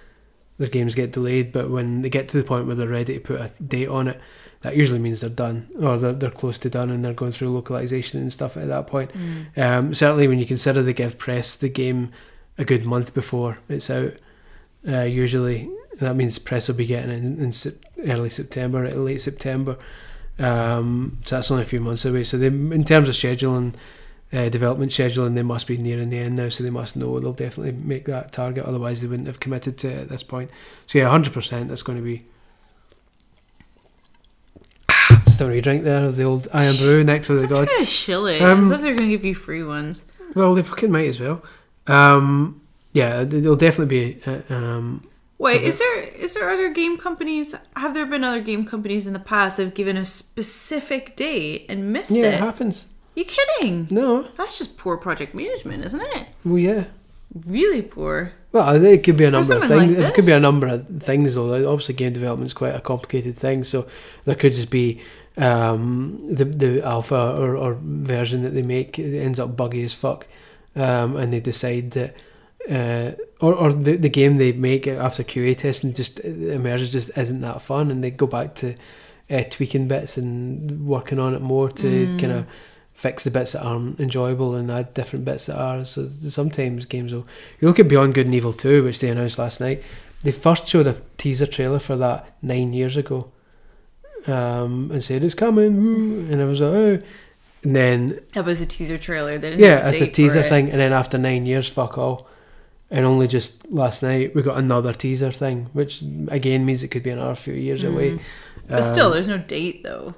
their 0.58 0.70
games 0.70 0.96
get 0.96 1.12
delayed. 1.12 1.52
But 1.52 1.70
when 1.70 2.02
they 2.02 2.10
get 2.10 2.30
to 2.30 2.38
the 2.38 2.44
point 2.44 2.66
where 2.66 2.76
they're 2.76 2.88
ready 2.88 3.16
to 3.16 3.20
put 3.20 3.42
a 3.42 3.52
date 3.64 3.88
on 3.88 4.08
it, 4.08 4.20
that 4.62 4.76
usually 4.76 5.00
means 5.00 5.22
they're 5.22 5.30
done 5.30 5.70
or 5.82 5.98
they're, 5.98 6.14
they're 6.14 6.32
close 6.32 6.58
to 6.60 6.70
done 6.70 6.90
and 6.90 7.06
they're 7.06 7.14
going 7.14 7.32
through 7.32 7.54
localization 7.54 8.20
and 8.20 8.34
stuff 8.34 8.58
at 8.58 8.68
that 8.68 8.88
point. 8.88 9.12
Mm. 9.14 9.58
Um, 9.58 9.94
certainly, 9.94 10.28
when 10.28 10.40
you 10.40 10.46
consider 10.46 10.82
they 10.82 10.94
give 10.94 11.18
press 11.18 11.56
the 11.56 11.70
game 11.70 12.12
a 12.58 12.66
good 12.66 12.86
month 12.86 13.14
before 13.14 13.60
it's 13.70 13.90
out, 13.90 14.14
uh, 14.88 15.04
usually 15.04 15.70
that 16.00 16.16
means 16.16 16.40
press 16.40 16.68
will 16.68 16.76
be 16.76 16.86
getting 16.86 17.12
it 17.12 17.24
in, 17.24 17.40
in 17.40 18.12
early 18.12 18.30
September, 18.30 18.90
late 18.92 19.22
September. 19.22 19.78
Um, 20.40 21.20
so 21.26 21.36
that's 21.36 21.52
only 21.52 21.64
a 21.64 21.68
few 21.68 21.82
months 21.82 22.06
away. 22.06 22.24
So 22.24 22.38
they, 22.38 22.48
in 22.48 22.84
terms 22.84 23.10
of 23.10 23.16
scheduling, 23.16 23.76
uh, 24.34 24.50
development 24.50 24.98
and 25.00 25.38
they 25.38 25.44
must 25.44 25.68
be 25.68 25.78
nearing 25.78 26.10
the 26.10 26.20
end 26.20 26.36
now. 26.36 26.50
So 26.50 26.64
they 26.64 26.70
must 26.70 26.96
know 26.96 27.20
they'll 27.20 27.34
definitely 27.34 27.72
make 27.72 28.06
that 28.06 28.32
target. 28.32 28.66
Otherwise, 28.66 29.02
they 29.02 29.08
wouldn't 29.08 29.28
have 29.28 29.40
committed 29.40 29.78
to 29.80 29.90
it 29.90 30.00
at 30.02 30.10
this 30.10 30.24
point. 30.24 30.50
So 30.86 31.00
yeah, 31.00 31.10
hundred 31.10 31.34
percent. 31.34 31.70
That's 31.70 31.84
going 31.84 31.98
to 31.98 32.04
be. 32.04 32.26
Just 35.26 35.42
a 35.42 35.48
wee 35.48 35.62
drink 35.62 35.84
there 35.84 36.04
of 36.04 36.16
the 36.16 36.24
old 36.24 36.48
Irn-Bru 36.54 37.04
next 37.04 37.28
to 37.28 37.36
the 37.36 37.48
gods. 37.48 37.70
trying 37.72 37.84
to 37.84 37.90
shill. 37.90 38.26
Um, 38.26 38.64
as 38.64 38.72
if 38.72 38.82
they're 38.82 38.96
going 38.96 39.10
to 39.10 39.16
give 39.16 39.26
you 39.26 39.36
free 39.36 39.64
ones. 39.64 40.06
Well, 40.36 40.56
they 40.56 40.64
fucking 40.64 40.92
might 40.92 41.08
as 41.08 41.20
well. 41.20 41.42
Um, 41.88 42.62
yeah, 42.94 43.24
th- 43.24 43.42
there'll 43.42 43.56
definitely 43.56 44.18
be. 44.18 44.22
Uh, 44.26 44.42
um, 44.54 45.08
Wait, 45.40 45.62
is 45.62 45.78
there 45.78 46.00
is 46.00 46.34
there 46.34 46.50
other 46.50 46.70
game 46.74 46.98
companies? 46.98 47.54
Have 47.76 47.94
there 47.94 48.08
been 48.08 48.24
other 48.24 48.42
game 48.42 48.66
companies 48.66 49.06
in 49.06 49.14
the 49.14 49.20
past 49.20 49.58
that 49.58 49.66
have 49.66 49.74
given 49.76 49.96
a 49.96 50.04
specific 50.04 51.16
date 51.16 51.68
and 51.70 51.94
missed 51.94 52.12
yeah, 52.12 52.24
it 52.24 52.34
it? 52.34 52.40
happens. 52.40 52.88
You 53.18 53.26
kidding? 53.26 53.88
No, 53.90 54.28
That's 54.38 54.58
just 54.60 54.78
poor 54.78 54.96
project 54.98 55.34
management, 55.34 55.84
isn't 55.86 56.02
it? 56.02 56.28
well, 56.46 56.60
yeah. 56.60 56.84
Really 57.46 57.82
poor. 57.82 58.32
Well, 58.52 58.84
it 58.84 59.04
could 59.04 59.18
be 59.18 59.26
a 59.26 59.32
number 59.32 59.40
of 59.56 59.60
something 59.62 59.78
like 59.78 59.90
things. 59.90 60.00
it 60.00 60.14
could 60.16 60.26
be 60.26 60.32
a 60.32 60.40
number 60.40 60.68
of 60.68 60.88
things, 61.02 61.36
though. 61.36 61.70
Obviously, 61.72 61.96
game 61.96 62.14
development 62.14 62.48
is 62.48 62.54
quite 62.54 62.74
a 62.76 62.80
complicated 62.80 63.36
thing, 63.38 63.64
so 63.64 63.86
there 64.26 64.36
could 64.36 64.54
just 64.54 64.70
be 64.70 65.02
um, 65.36 66.20
the 66.34 66.46
the 66.46 66.82
alpha 66.84 67.36
or, 67.38 67.58
or 67.58 67.78
version 67.82 68.44
that 68.44 68.52
they 68.52 68.62
make 68.62 68.98
it 68.98 69.18
ends 69.20 69.40
up 69.40 69.58
buggy 69.58 69.84
as 69.84 69.94
fuck, 69.94 70.26
um, 70.76 71.16
and 71.18 71.34
they 71.34 71.40
decide 71.40 71.92
that. 71.92 72.16
Uh, 72.70 73.12
or, 73.40 73.54
or 73.56 73.72
the, 73.72 73.96
the 73.96 74.10
game 74.10 74.36
they 74.36 74.52
make 74.52 74.88
after 74.88 75.24
QA 75.24 75.56
testing 75.56 75.94
just 75.94 76.20
emerges 76.22 76.92
just 76.92 77.10
isn't 77.18 77.42
that 77.42 77.62
fun, 77.62 77.92
and 77.92 78.04
they 78.04 78.12
go 78.12 78.28
back 78.28 78.56
to 78.56 78.76
uh, 79.30 79.44
tweaking 79.50 79.88
bits 79.88 80.18
and 80.18 80.86
working 80.86 81.18
on 81.20 81.34
it 81.36 81.42
more 81.42 81.70
to 81.70 81.88
Mm. 82.08 82.20
kind 82.20 82.32
of 82.34 82.46
fix 82.98 83.24
the 83.24 83.30
bits 83.30 83.52
that 83.52 83.62
aren't 83.64 84.00
enjoyable 84.00 84.56
and 84.56 84.72
add 84.72 84.92
different 84.96 85.24
bits 85.24 85.46
that 85.46 85.56
are. 85.56 85.86
So 85.86 86.08
sometimes 86.08 86.88
games 86.88 87.14
will. 87.14 87.28
You 87.62 87.68
look 87.68 87.78
at 87.78 87.88
Beyond 87.88 88.16
Good 88.16 88.26
and 88.26 88.34
Evil 88.34 88.52
2, 88.52 88.84
which 88.84 89.00
they 89.00 89.10
announced 89.10 89.38
last 89.38 89.62
night. 89.62 89.84
They 90.24 90.32
first 90.32 90.68
showed 90.68 90.88
a 90.88 91.00
teaser 91.16 91.46
trailer 91.46 91.78
for 91.78 91.96
that 91.96 92.36
nine 92.42 92.74
years 92.74 92.98
ago, 92.98 93.32
um, 94.26 94.90
and 94.92 95.04
said 95.04 95.24
it's 95.24 95.36
coming, 95.36 95.78
woo," 95.78 96.28
and 96.32 96.42
I 96.42 96.46
was 96.46 96.60
like, 96.60 96.74
oh. 96.74 97.00
And 97.64 97.76
then 97.76 98.20
That 98.34 98.46
was 98.46 98.62
a 98.62 98.66
teaser 98.66 98.98
trailer. 98.98 99.38
They 99.38 99.52
didn't 99.52 99.64
yeah, 99.64 99.88
it's 99.88 100.02
a 100.02 100.08
teaser 100.08 100.40
it. 100.40 100.48
thing, 100.48 100.72
and 100.72 100.80
then 100.80 100.92
after 100.92 101.20
nine 101.20 101.46
years, 101.46 101.70
fuck 101.70 102.00
all. 102.00 102.28
And 102.90 103.06
only 103.06 103.28
just 103.28 103.70
last 103.70 104.02
night 104.02 104.34
we 104.34 104.42
got 104.42 104.58
another 104.58 104.94
teaser 104.94 105.32
thing, 105.32 105.70
which 105.74 106.02
again 106.30 106.66
means 106.66 106.82
it 106.82 106.88
could 106.88 107.04
be 107.04 107.10
another 107.12 107.36
few 107.36 107.54
years 107.54 107.84
away. 107.84 108.12
Mm. 108.12 108.20
But 108.70 108.82
still, 108.84 109.08
Um, 109.08 109.14
there's 109.14 109.28
no 109.28 109.38
date 109.38 109.84
though. 109.84 110.16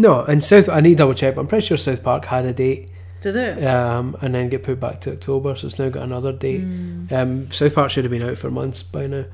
No. 0.00 0.24
And 0.24 0.42
South, 0.42 0.68
I 0.68 0.80
need 0.80 0.90
to 0.90 0.96
double 0.96 1.14
check, 1.14 1.34
but 1.34 1.42
I'm 1.42 1.46
pretty 1.46 1.66
sure 1.66 1.76
South 1.76 2.02
Park 2.02 2.24
had 2.26 2.44
a 2.44 2.52
date, 2.52 2.90
Did 3.20 3.36
it? 3.36 3.64
um, 3.64 4.16
and 4.20 4.34
then 4.34 4.48
get 4.48 4.62
put 4.62 4.80
back 4.80 5.00
to 5.02 5.12
October, 5.12 5.54
so 5.54 5.66
it's 5.66 5.78
now 5.78 5.88
got 5.88 6.02
another 6.02 6.32
date. 6.32 6.62
Mm. 6.62 7.12
Um, 7.12 7.50
South 7.50 7.74
Park 7.74 7.90
should 7.90 8.04
have 8.04 8.10
been 8.10 8.22
out 8.22 8.38
for 8.38 8.50
months 8.50 8.82
by 8.82 9.06
now, 9.06 9.24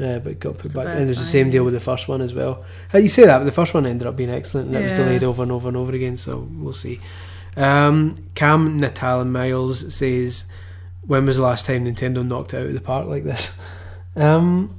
uh, 0.00 0.18
but 0.18 0.40
got 0.40 0.56
put 0.56 0.66
It's 0.66 0.74
back. 0.74 0.86
And 0.88 1.08
it's 1.08 1.18
the 1.18 1.26
same 1.26 1.50
deal 1.50 1.64
with 1.64 1.74
the 1.74 1.80
first 1.80 2.08
one 2.08 2.20
as 2.20 2.34
well. 2.34 2.64
Uh, 2.92 2.98
you 2.98 3.08
say 3.08 3.26
that, 3.26 3.38
but 3.38 3.44
the 3.44 3.52
first 3.52 3.74
one 3.74 3.86
ended 3.86 4.06
up 4.06 4.16
being 4.16 4.30
excellent, 4.30 4.68
and 4.68 4.76
it 4.76 4.82
was 4.84 4.92
delayed 4.92 5.24
over 5.24 5.42
and 5.42 5.52
over 5.52 5.68
and 5.68 5.76
over 5.76 5.92
again. 5.92 6.16
So 6.16 6.48
we'll 6.52 6.72
see. 6.72 7.00
Um, 7.56 8.24
Cam 8.34 8.76
Natal 8.78 9.20
and 9.20 9.32
Miles 9.32 9.94
says, 9.94 10.46
"When 11.06 11.24
was 11.26 11.36
the 11.36 11.42
last 11.44 11.66
time 11.66 11.84
Nintendo 11.84 12.26
knocked 12.26 12.54
it 12.54 12.58
out 12.58 12.66
of 12.66 12.74
the 12.74 12.80
park 12.80 13.06
like 13.06 13.24
this?" 13.24 13.56
um, 14.16 14.74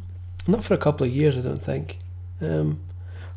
not 0.48 0.64
for 0.64 0.74
a 0.74 0.78
couple 0.78 1.06
of 1.08 1.14
years, 1.14 1.38
I 1.38 1.42
don't 1.42 1.64
think. 1.64 2.00
Um, 2.42 2.80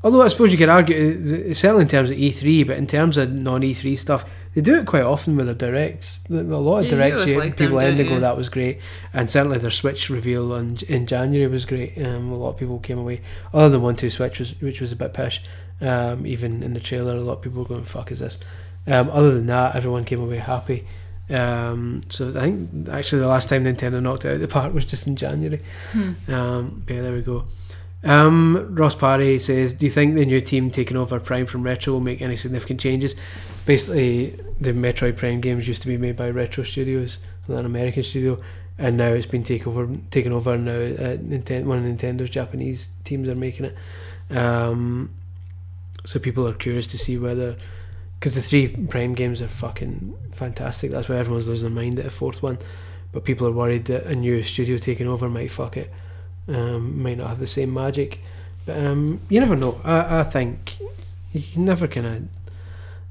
although 0.02 0.22
I 0.22 0.28
suppose 0.28 0.52
you 0.52 0.58
could 0.58 0.68
argue, 0.68 1.48
uh, 1.50 1.54
certainly 1.54 1.82
in 1.82 1.88
terms 1.88 2.10
of 2.10 2.16
E3, 2.16 2.66
but 2.66 2.76
in 2.76 2.86
terms 2.86 3.16
of 3.16 3.32
non 3.32 3.62
E3 3.62 3.96
stuff, 3.98 4.24
they 4.54 4.60
do 4.60 4.78
it 4.78 4.86
quite 4.86 5.02
often 5.02 5.36
with 5.36 5.46
their 5.46 5.54
directs. 5.70 6.24
A 6.30 6.34
lot 6.34 6.78
of 6.78 6.84
Yeah, 6.86 6.90
you 6.90 6.96
directs, 6.96 7.14
always 7.20 7.28
you- 7.34 7.38
like 7.38 7.56
people 7.56 7.80
end 7.80 7.98
don't 7.98 8.06
and 8.06 8.16
go, 8.16 8.20
"That 8.20 8.36
was 8.36 8.48
great," 8.48 8.80
and 9.12 9.28
certainly 9.30 9.58
their 9.58 9.70
Switch 9.70 10.10
reveal 10.10 10.52
on, 10.52 10.78
in 10.88 11.06
January 11.06 11.50
was 11.50 11.64
great. 11.64 11.96
Um, 12.02 12.32
a 12.32 12.36
lot 12.36 12.50
of 12.50 12.56
people 12.58 12.78
came 12.78 12.98
away, 12.98 13.20
other 13.54 13.68
than 13.70 13.82
one 13.82 13.96
two 13.96 14.10
Switch, 14.10 14.38
was, 14.38 14.54
which 14.60 14.80
was 14.80 14.90
a 14.92 14.96
bit 14.96 15.12
pish. 15.14 15.42
Um, 15.80 16.26
even 16.26 16.62
in 16.62 16.74
the 16.74 16.80
trailer, 16.80 17.14
a 17.16 17.20
lot 17.20 17.34
of 17.34 17.42
people 17.42 17.62
were 17.62 17.68
going, 17.68 17.84
"Fuck, 17.84 18.10
is 18.10 18.18
this?" 18.20 18.38
Um, 18.86 19.10
other 19.12 19.34
than 19.34 19.46
that, 19.46 19.76
everyone 19.76 20.04
came 20.04 20.20
away 20.20 20.38
happy. 20.38 20.84
Um, 21.30 22.00
so 22.08 22.30
I 22.30 22.40
think 22.40 22.88
actually 22.90 23.20
the 23.20 23.28
last 23.28 23.48
time 23.50 23.64
Nintendo 23.64 24.00
knocked 24.02 24.24
it 24.24 24.28
out 24.28 24.34
of 24.36 24.40
the 24.40 24.48
park 24.48 24.72
was 24.72 24.86
just 24.86 25.06
in 25.06 25.14
January. 25.14 25.60
Hmm. 25.92 26.32
Um, 26.32 26.82
but 26.86 26.94
yeah, 26.94 27.02
there 27.02 27.12
we 27.12 27.20
go. 27.20 27.44
Um, 28.04 28.74
Ross 28.76 28.94
Parry 28.94 29.38
says, 29.38 29.74
"Do 29.74 29.86
you 29.86 29.90
think 29.90 30.14
the 30.14 30.24
new 30.24 30.40
team 30.40 30.70
taking 30.70 30.96
over 30.96 31.18
Prime 31.18 31.46
from 31.46 31.62
Retro 31.62 31.94
will 31.94 32.00
make 32.00 32.22
any 32.22 32.36
significant 32.36 32.80
changes?" 32.80 33.16
Basically, 33.66 34.30
the 34.60 34.72
Metroid 34.72 35.16
Prime 35.16 35.40
games 35.40 35.66
used 35.66 35.82
to 35.82 35.88
be 35.88 35.96
made 35.96 36.16
by 36.16 36.30
Retro 36.30 36.64
Studios, 36.64 37.18
an 37.48 37.66
American 37.66 38.02
studio, 38.02 38.40
and 38.78 38.96
now 38.96 39.08
it's 39.08 39.26
been 39.26 39.42
taken 39.42 39.68
over. 39.68 39.88
Taken 40.10 40.32
over 40.32 40.56
now. 40.56 40.72
Uh, 40.72 41.16
Ninten- 41.16 41.64
one 41.64 41.78
of 41.78 41.84
Nintendo's 41.84 42.30
Japanese 42.30 42.90
teams 43.04 43.28
are 43.28 43.34
making 43.34 43.66
it. 43.66 43.76
Um, 44.36 45.10
so 46.06 46.20
people 46.20 46.46
are 46.46 46.54
curious 46.54 46.86
to 46.88 46.98
see 46.98 47.18
whether, 47.18 47.56
because 48.18 48.36
the 48.36 48.42
three 48.42 48.68
Prime 48.68 49.14
games 49.14 49.42
are 49.42 49.48
fucking 49.48 50.14
fantastic. 50.32 50.92
That's 50.92 51.08
why 51.08 51.16
everyone's 51.16 51.48
losing 51.48 51.74
their 51.74 51.82
mind 51.82 51.98
at 51.98 52.06
a 52.06 52.10
fourth 52.10 52.44
one. 52.44 52.58
But 53.10 53.24
people 53.24 53.46
are 53.48 53.52
worried 53.52 53.86
that 53.86 54.04
a 54.06 54.14
new 54.14 54.42
studio 54.42 54.76
taking 54.76 55.08
over 55.08 55.28
might 55.28 55.50
fuck 55.50 55.76
it 55.76 55.90
um, 56.48 57.02
might 57.02 57.18
not 57.18 57.28
have 57.28 57.38
the 57.40 57.46
same 57.46 57.72
magic. 57.74 58.20
But 58.66 58.76
um, 58.78 59.20
you 59.28 59.40
never 59.40 59.56
know. 59.56 59.80
I, 59.84 60.20
I 60.20 60.22
think 60.24 60.76
you 61.32 61.42
can 61.42 61.64
never 61.64 61.86
kind 61.88 62.06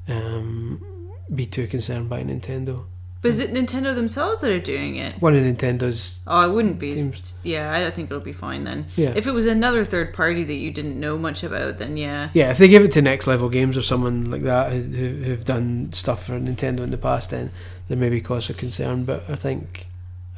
of 0.08 0.14
um, 0.16 1.10
be 1.34 1.46
too 1.46 1.66
concerned 1.66 2.08
by 2.08 2.22
Nintendo. 2.22 2.84
But 3.20 3.30
is 3.30 3.40
it 3.40 3.52
Nintendo 3.52 3.92
themselves 3.96 4.42
that 4.42 4.52
are 4.52 4.60
doing 4.60 4.94
it? 4.94 5.14
One 5.14 5.34
of 5.34 5.42
Nintendo's, 5.42 6.20
Oh, 6.24 6.36
I 6.38 6.46
wouldn't 6.46 6.78
be. 6.78 6.92
Seems- 6.92 7.36
Yeah, 7.42 7.72
I 7.72 7.80
don't 7.80 7.92
think 7.92 8.08
it'll 8.12 8.22
be 8.22 8.32
fine 8.32 8.62
then. 8.62 8.86
yeah, 8.94 9.12
If 9.16 9.26
it 9.26 9.32
was 9.32 9.44
another 9.46 9.82
third 9.82 10.14
party 10.14 10.44
that 10.44 10.54
you 10.54 10.70
didn't 10.70 11.00
know 11.00 11.18
much 11.18 11.42
about, 11.42 11.78
then 11.78 11.96
yeah. 11.96 12.30
yeah. 12.32 12.52
If 12.52 12.58
they 12.58 12.68
give 12.68 12.84
it 12.84 12.92
to 12.92 13.02
Next 13.02 13.26
Level 13.26 13.48
Games 13.48 13.76
or 13.76 13.82
someone 13.82 14.30
like 14.30 14.44
that 14.44 14.70
who, 14.70 14.80
who- 14.82 15.24
who've 15.24 15.44
done 15.44 15.90
stuff 15.92 16.26
for 16.26 16.38
Nintendo 16.38 16.80
in 16.80 16.92
the 16.92 16.96
past, 16.96 17.30
then 17.30 17.50
there 17.88 17.98
may 17.98 18.08
be 18.08 18.20
cause 18.20 18.46
for 18.46 18.52
concern. 18.52 19.04
But 19.04 19.24
I 19.28 19.34
think, 19.34 19.88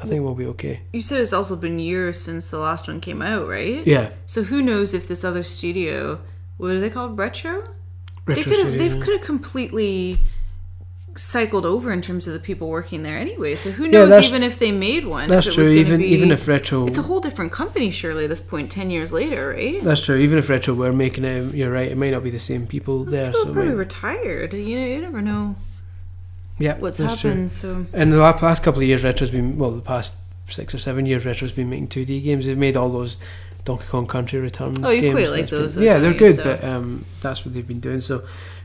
I 0.03 0.07
think 0.07 0.25
we'll 0.25 0.35
be 0.35 0.47
okay. 0.47 0.81
You 0.93 1.03
said 1.03 1.21
it's 1.21 1.33
also 1.33 1.57
been 1.57 1.79
years 1.79 2.21
since 2.21 2.51
the 2.51 2.59
last 2.59 2.89
one 2.89 3.01
came 3.01 3.21
out, 3.21 3.47
right? 3.47 3.87
Yeah, 3.87 4.11
So 4.27 4.43
who 4.45 4.63
knows 4.63 4.95
if 4.95 5.07
this 5.09 5.25
other 5.25 5.43
studio, 5.43 6.21
what 6.57 6.71
are 6.71 6.81
they 6.81 6.91
called, 6.91 7.19
Retro? 7.19 7.65
Retro 8.27 8.35
they 8.35 8.43
could 8.43 8.67
have, 8.67 8.79
they 8.79 8.89
could 8.99 9.13
have 9.19 9.23
completely 9.27 10.19
cycled 11.17 11.67
over 11.67 11.93
in 11.93 12.01
terms 12.01 12.27
of 12.27 12.33
the 12.33 12.39
people 12.41 12.69
working 12.69 13.03
there 13.03 13.19
anyway. 13.19 13.55
So 13.57 13.73
who 13.73 13.89
knows 13.89 14.11
that's- 14.11 14.29
even 14.29 14.43
if 14.43 14.59
they 14.59 14.73
made 14.73 15.05
one? 15.07 15.29
That's 15.29 15.53
true. 15.53 15.65
was 15.65 15.71
Even 15.71 16.01
be, 16.01 16.07
even 16.07 16.31
if 16.31 16.47
retro, 16.49 16.87
it's 16.87 16.99
a 16.99 17.03
whole 17.03 17.21
different 17.21 17.53
company, 17.53 17.91
surely 17.91 18.25
at 18.25 18.31
this 18.31 18.41
point, 18.41 18.71
ten 18.71 18.91
years 18.91 19.13
later, 19.13 19.51
right? 19.51 19.83
that's 19.85 20.05
true. 20.05 20.17
Even 20.17 20.39
if 20.39 20.49
retro 20.49 20.73
were 20.75 20.93
making 20.93 21.25
it, 21.25 21.53
you're 21.55 21.71
right. 21.71 21.91
It 21.91 21.99
might 21.99 22.11
not 22.11 22.23
be 22.23 22.31
the 22.31 22.39
same 22.39 22.67
people 22.67 23.05
there. 23.05 23.33
People 23.33 23.41
So 23.47 23.53
probably 23.53 23.71
might- 23.73 23.77
retired. 23.77 24.55
You 24.55 24.79
know, 24.79 24.87
you 24.87 25.01
never 25.03 25.21
know 25.21 25.57
yeah, 26.61 26.77
what's 26.79 26.99
that's 26.99 27.21
true. 27.21 27.31
happened. 27.31 27.51
So 27.53 27.87
In 27.93 28.11
the 28.11 28.33
past 28.39 28.63
couple 28.63 28.81
of 28.83 28.87
years, 28.87 29.03
retro's 29.03 29.31
been 29.33 29.59
well. 29.59 29.73
The 29.73 29.83
past 29.83 30.15
six 30.49 30.75
or 30.75 30.79
seven 30.79 31.07
years, 31.07 31.25
retro's 31.27 31.53
been 31.53 31.69
making 31.71 31.89
two 31.89 32.05
D 32.05 32.21
games. 32.21 32.47
They've 32.47 32.57
made 32.57 32.77
all 32.77 32.89
those 32.91 33.19
Donkey 33.65 33.87
Kong 33.89 34.07
Country 34.07 34.39
Returns. 34.41 34.79
Oh, 34.83 34.91
you 34.91 35.01
games. 35.01 35.15
quite 35.15 35.31
like 35.31 35.51
been- 35.51 35.59
those, 35.61 35.77
yeah, 35.77 35.99
they're 35.99 36.13
you? 36.13 36.19
good, 36.19 36.37
So- 36.37 36.45
but 36.45 36.63
um, 36.65 37.05
that's 37.21 37.45
what 37.45 37.55
they've 37.55 37.67
been 37.67 37.81
doing. 37.81 38.01
So, 38.01 38.23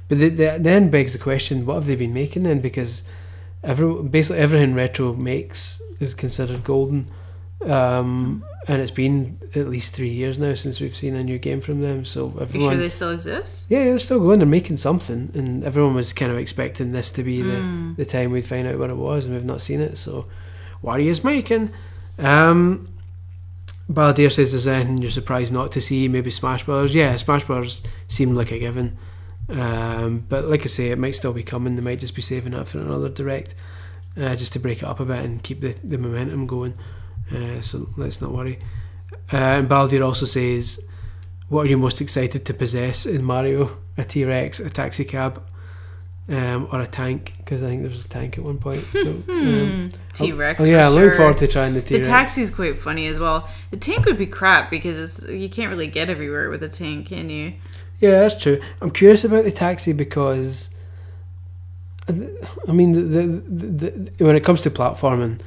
but 0.07 0.17
the, 0.19 0.29
the, 0.29 0.57
then 0.59 0.89
begs 0.89 1.13
the 1.13 1.19
question: 1.19 1.65
What 1.65 1.75
have 1.75 1.85
they 1.87 1.95
been 1.95 2.13
making 2.13 2.43
then? 2.43 2.59
Because 2.59 3.03
every 3.63 4.03
basically 4.03 4.41
everything 4.41 4.73
retro 4.75 5.13
makes 5.13 5.81
is 5.99 6.13
considered 6.13 6.63
golden, 6.63 7.07
um, 7.65 8.43
and 8.67 8.81
it's 8.81 8.91
been 8.91 9.37
at 9.55 9.67
least 9.69 9.93
three 9.93 10.09
years 10.09 10.39
now 10.39 10.53
since 10.55 10.79
we've 10.79 10.95
seen 10.95 11.15
a 11.15 11.23
new 11.23 11.37
game 11.37 11.61
from 11.61 11.81
them. 11.81 12.03
So 12.05 12.33
you 12.53 12.59
sure 12.59 12.75
they 12.75 12.89
still 12.89 13.11
exist? 13.11 13.65
yeah, 13.69 13.83
they're 13.83 13.99
still 13.99 14.19
going. 14.19 14.39
They're 14.39 14.47
making 14.47 14.77
something, 14.77 15.31
and 15.35 15.63
everyone 15.63 15.93
was 15.95 16.13
kind 16.13 16.31
of 16.31 16.37
expecting 16.37 16.91
this 16.91 17.11
to 17.11 17.23
be 17.23 17.41
Hmm. 17.41 17.93
the, 17.95 18.03
the 18.03 18.09
time 18.09 18.31
we'd 18.31 18.45
find 18.45 18.67
out 18.67 18.79
what 18.79 18.89
it 18.89 18.97
was, 18.97 19.25
and 19.25 19.35
we've 19.35 19.45
not 19.45 19.61
seen 19.61 19.81
it. 19.81 19.97
So, 19.97 20.27
what 20.81 20.99
are 20.99 21.03
you 21.03 21.15
making? 21.23 21.71
Um, 22.17 22.87
Balladeer 23.91 24.31
says, 24.31 24.53
"Is 24.53 24.65
anything 24.67 24.97
you're 24.97 25.11
surprised 25.11 25.53
not 25.53 25.71
to 25.73 25.81
see? 25.81 26.07
Maybe 26.07 26.31
Smash 26.31 26.63
Brothers. 26.65 26.95
Yeah, 26.95 27.15
Smash 27.17 27.43
Brothers 27.43 27.83
seemed 28.07 28.35
like 28.35 28.51
a 28.51 28.57
given, 28.57 28.97
um, 29.49 30.25
but 30.27 30.45
like 30.45 30.63
I 30.63 30.67
say, 30.67 30.89
it 30.89 30.97
might 30.97 31.13
still 31.15 31.33
be 31.33 31.43
coming. 31.43 31.75
They 31.75 31.81
might 31.83 31.99
just 31.99 32.15
be 32.15 32.21
saving 32.23 32.53
that 32.53 32.67
for 32.67 32.79
another 32.79 33.09
direct, 33.09 33.53
uh, 34.17 34.35
just 34.35 34.53
to 34.53 34.59
break 34.59 34.79
it 34.79 34.85
up 34.85 34.99
a 34.99 35.05
bit 35.05 35.23
and 35.23 35.43
keep 35.43 35.61
the, 35.61 35.75
the 35.83 35.99
momentum 35.99 36.47
going. 36.47 36.73
Uh, 37.31 37.61
so 37.61 37.87
let's 37.97 38.21
not 38.21 38.31
worry." 38.31 38.59
Uh, 39.31 39.37
and 39.37 39.69
Balladeer 39.69 40.05
also 40.05 40.25
says, 40.25 40.85
"What 41.49 41.65
are 41.65 41.69
you 41.69 41.77
most 41.77 42.01
excited 42.01 42.45
to 42.45 42.53
possess 42.53 43.05
in 43.05 43.23
Mario? 43.23 43.69
A 43.97 44.03
T 44.03 44.25
Rex, 44.25 44.59
a 44.59 44.69
taxi 44.69 45.05
cab, 45.05 45.41
um, 46.27 46.67
or 46.71 46.81
a 46.81 46.87
tank? 46.87 47.33
Because 47.37 47.63
I 47.63 47.67
think 47.67 47.81
there 47.81 47.89
was 47.89 48.05
a 48.05 48.09
tank 48.09 48.37
at 48.37 48.43
one 48.43 48.57
point. 48.57 48.81
So, 48.81 49.23
um, 49.29 49.89
T 50.13 50.31
Rex. 50.33 50.61
oh 50.61 50.65
yeah, 50.65 50.89
for 50.89 50.95
I'm 50.95 51.03
looking 51.03 51.17
forward 51.17 51.37
to 51.37 51.47
trying 51.47 51.73
the 51.73 51.81
T 51.81 51.95
Rex. 51.95 52.07
The 52.07 52.11
Rex. 52.11 52.19
taxi's 52.33 52.49
quite 52.49 52.77
funny 52.79 53.07
as 53.07 53.17
well. 53.19 53.47
The 53.71 53.77
tank 53.77 54.05
would 54.05 54.17
be 54.17 54.27
crap 54.27 54.69
because 54.69 54.97
it's, 54.97 55.29
you 55.29 55.49
can't 55.49 55.69
really 55.69 55.87
get 55.87 56.09
everywhere 56.09 56.49
with 56.49 56.61
a 56.61 56.69
tank, 56.69 57.07
can 57.07 57.29
you? 57.29 57.53
Yeah, 57.99 58.11
that's 58.19 58.41
true. 58.41 58.61
I'm 58.81 58.91
curious 58.91 59.23
about 59.23 59.45
the 59.45 59.51
taxi 59.51 59.93
because, 59.93 60.75
I 62.09 62.71
mean, 62.71 62.91
the, 62.91 63.27
the, 63.47 63.89
the, 63.89 64.25
when 64.25 64.35
it 64.35 64.43
comes 64.43 64.61
to 64.63 64.69
platforming, 64.69 65.39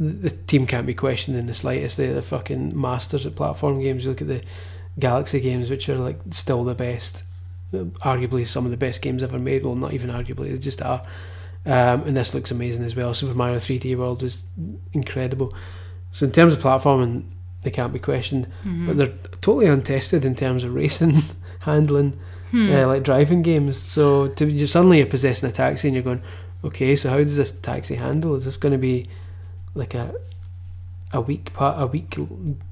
the, 0.00 0.30
team 0.30 0.66
can't 0.66 0.86
be 0.86 0.94
questioned 0.94 1.36
in 1.36 1.46
the 1.46 1.54
slightest. 1.54 1.98
They're 1.98 2.14
the 2.14 2.22
fucking 2.22 2.72
masters 2.78 3.26
at 3.26 3.36
platform 3.36 3.80
games. 3.80 4.04
You 4.04 4.10
look 4.10 4.22
at 4.22 4.28
the 4.28 4.42
Galaxy 4.98 5.40
games, 5.40 5.68
which 5.68 5.88
are 5.88 5.96
like 5.96 6.18
still 6.30 6.64
the 6.64 6.74
best, 6.74 7.22
arguably 7.72 8.46
some 8.46 8.64
of 8.64 8.70
the 8.70 8.76
best 8.78 9.02
games 9.02 9.22
ever 9.22 9.38
made. 9.38 9.64
Well, 9.64 9.74
not 9.74 9.92
even 9.92 10.10
arguably, 10.10 10.50
they 10.50 10.58
just 10.58 10.80
are. 10.82 11.02
Um, 11.66 12.04
and 12.04 12.16
this 12.16 12.32
looks 12.34 12.50
amazing 12.50 12.84
as 12.84 12.96
well. 12.96 13.12
Super 13.12 13.34
Mario 13.34 13.56
3D 13.56 13.96
World 13.96 14.22
was 14.22 14.46
incredible. 14.94 15.54
So 16.12 16.24
in 16.24 16.32
terms 16.32 16.54
of 16.54 16.62
platforming, 16.62 17.24
they 17.62 17.70
can't 17.70 17.92
be 17.92 17.98
questioned, 17.98 18.48
but 18.86 18.96
they're 18.96 19.12
totally 19.42 19.66
untested 19.66 20.24
in 20.24 20.34
terms 20.34 20.64
of 20.64 20.74
racing, 20.74 21.16
handling, 21.60 22.18
uh, 22.54 22.86
like 22.86 23.02
driving 23.02 23.42
games. 23.42 23.76
So 23.76 24.28
to, 24.28 24.50
you 24.50 24.66
suddenly 24.66 24.98
you're 24.98 25.06
possessing 25.06 25.50
a 25.50 25.52
taxi 25.52 25.88
and 25.88 25.94
you're 25.94 26.02
going, 26.02 26.22
okay, 26.64 26.96
so 26.96 27.10
how 27.10 27.18
does 27.18 27.36
this 27.36 27.52
taxi 27.52 27.96
handle? 27.96 28.34
Is 28.34 28.46
this 28.46 28.56
going 28.56 28.72
to 28.72 28.78
be 28.78 29.10
like 29.74 29.94
a 29.94 30.14
a 31.12 31.20
weak 31.20 31.52
part, 31.52 31.80
a 31.80 31.86
weak 31.86 32.16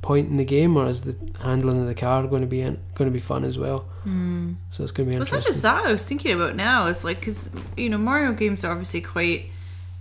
point 0.01 0.28
in 0.28 0.36
the 0.36 0.44
game, 0.44 0.76
or 0.76 0.86
is 0.86 1.01
the 1.01 1.16
handling 1.40 1.80
of 1.80 1.86
the 1.86 1.94
car 1.94 2.24
going 2.26 2.42
to 2.42 2.49
be 2.49 2.61
in, 2.61 2.78
going 2.94 3.11
to 3.11 3.12
be 3.12 3.20
fun 3.20 3.44
as 3.44 3.59
well? 3.59 3.84
Mm. 4.07 4.55
So 4.70 4.82
it's 4.82 4.92
going 4.92 5.07
to 5.07 5.11
be 5.11 5.16
Well, 5.16 5.22
it's 5.22 5.32
not 5.32 5.44
just 5.44 5.62
that. 5.62 5.84
I 5.84 5.92
was 5.92 6.07
thinking 6.07 6.32
about 6.32 6.55
now. 6.55 6.86
It's 6.86 7.05
like 7.05 7.18
because 7.18 7.51
you 7.76 7.88
know 7.88 7.99
Mario 7.99 8.32
games 8.32 8.64
are 8.64 8.70
obviously 8.70 9.01
quite, 9.01 9.46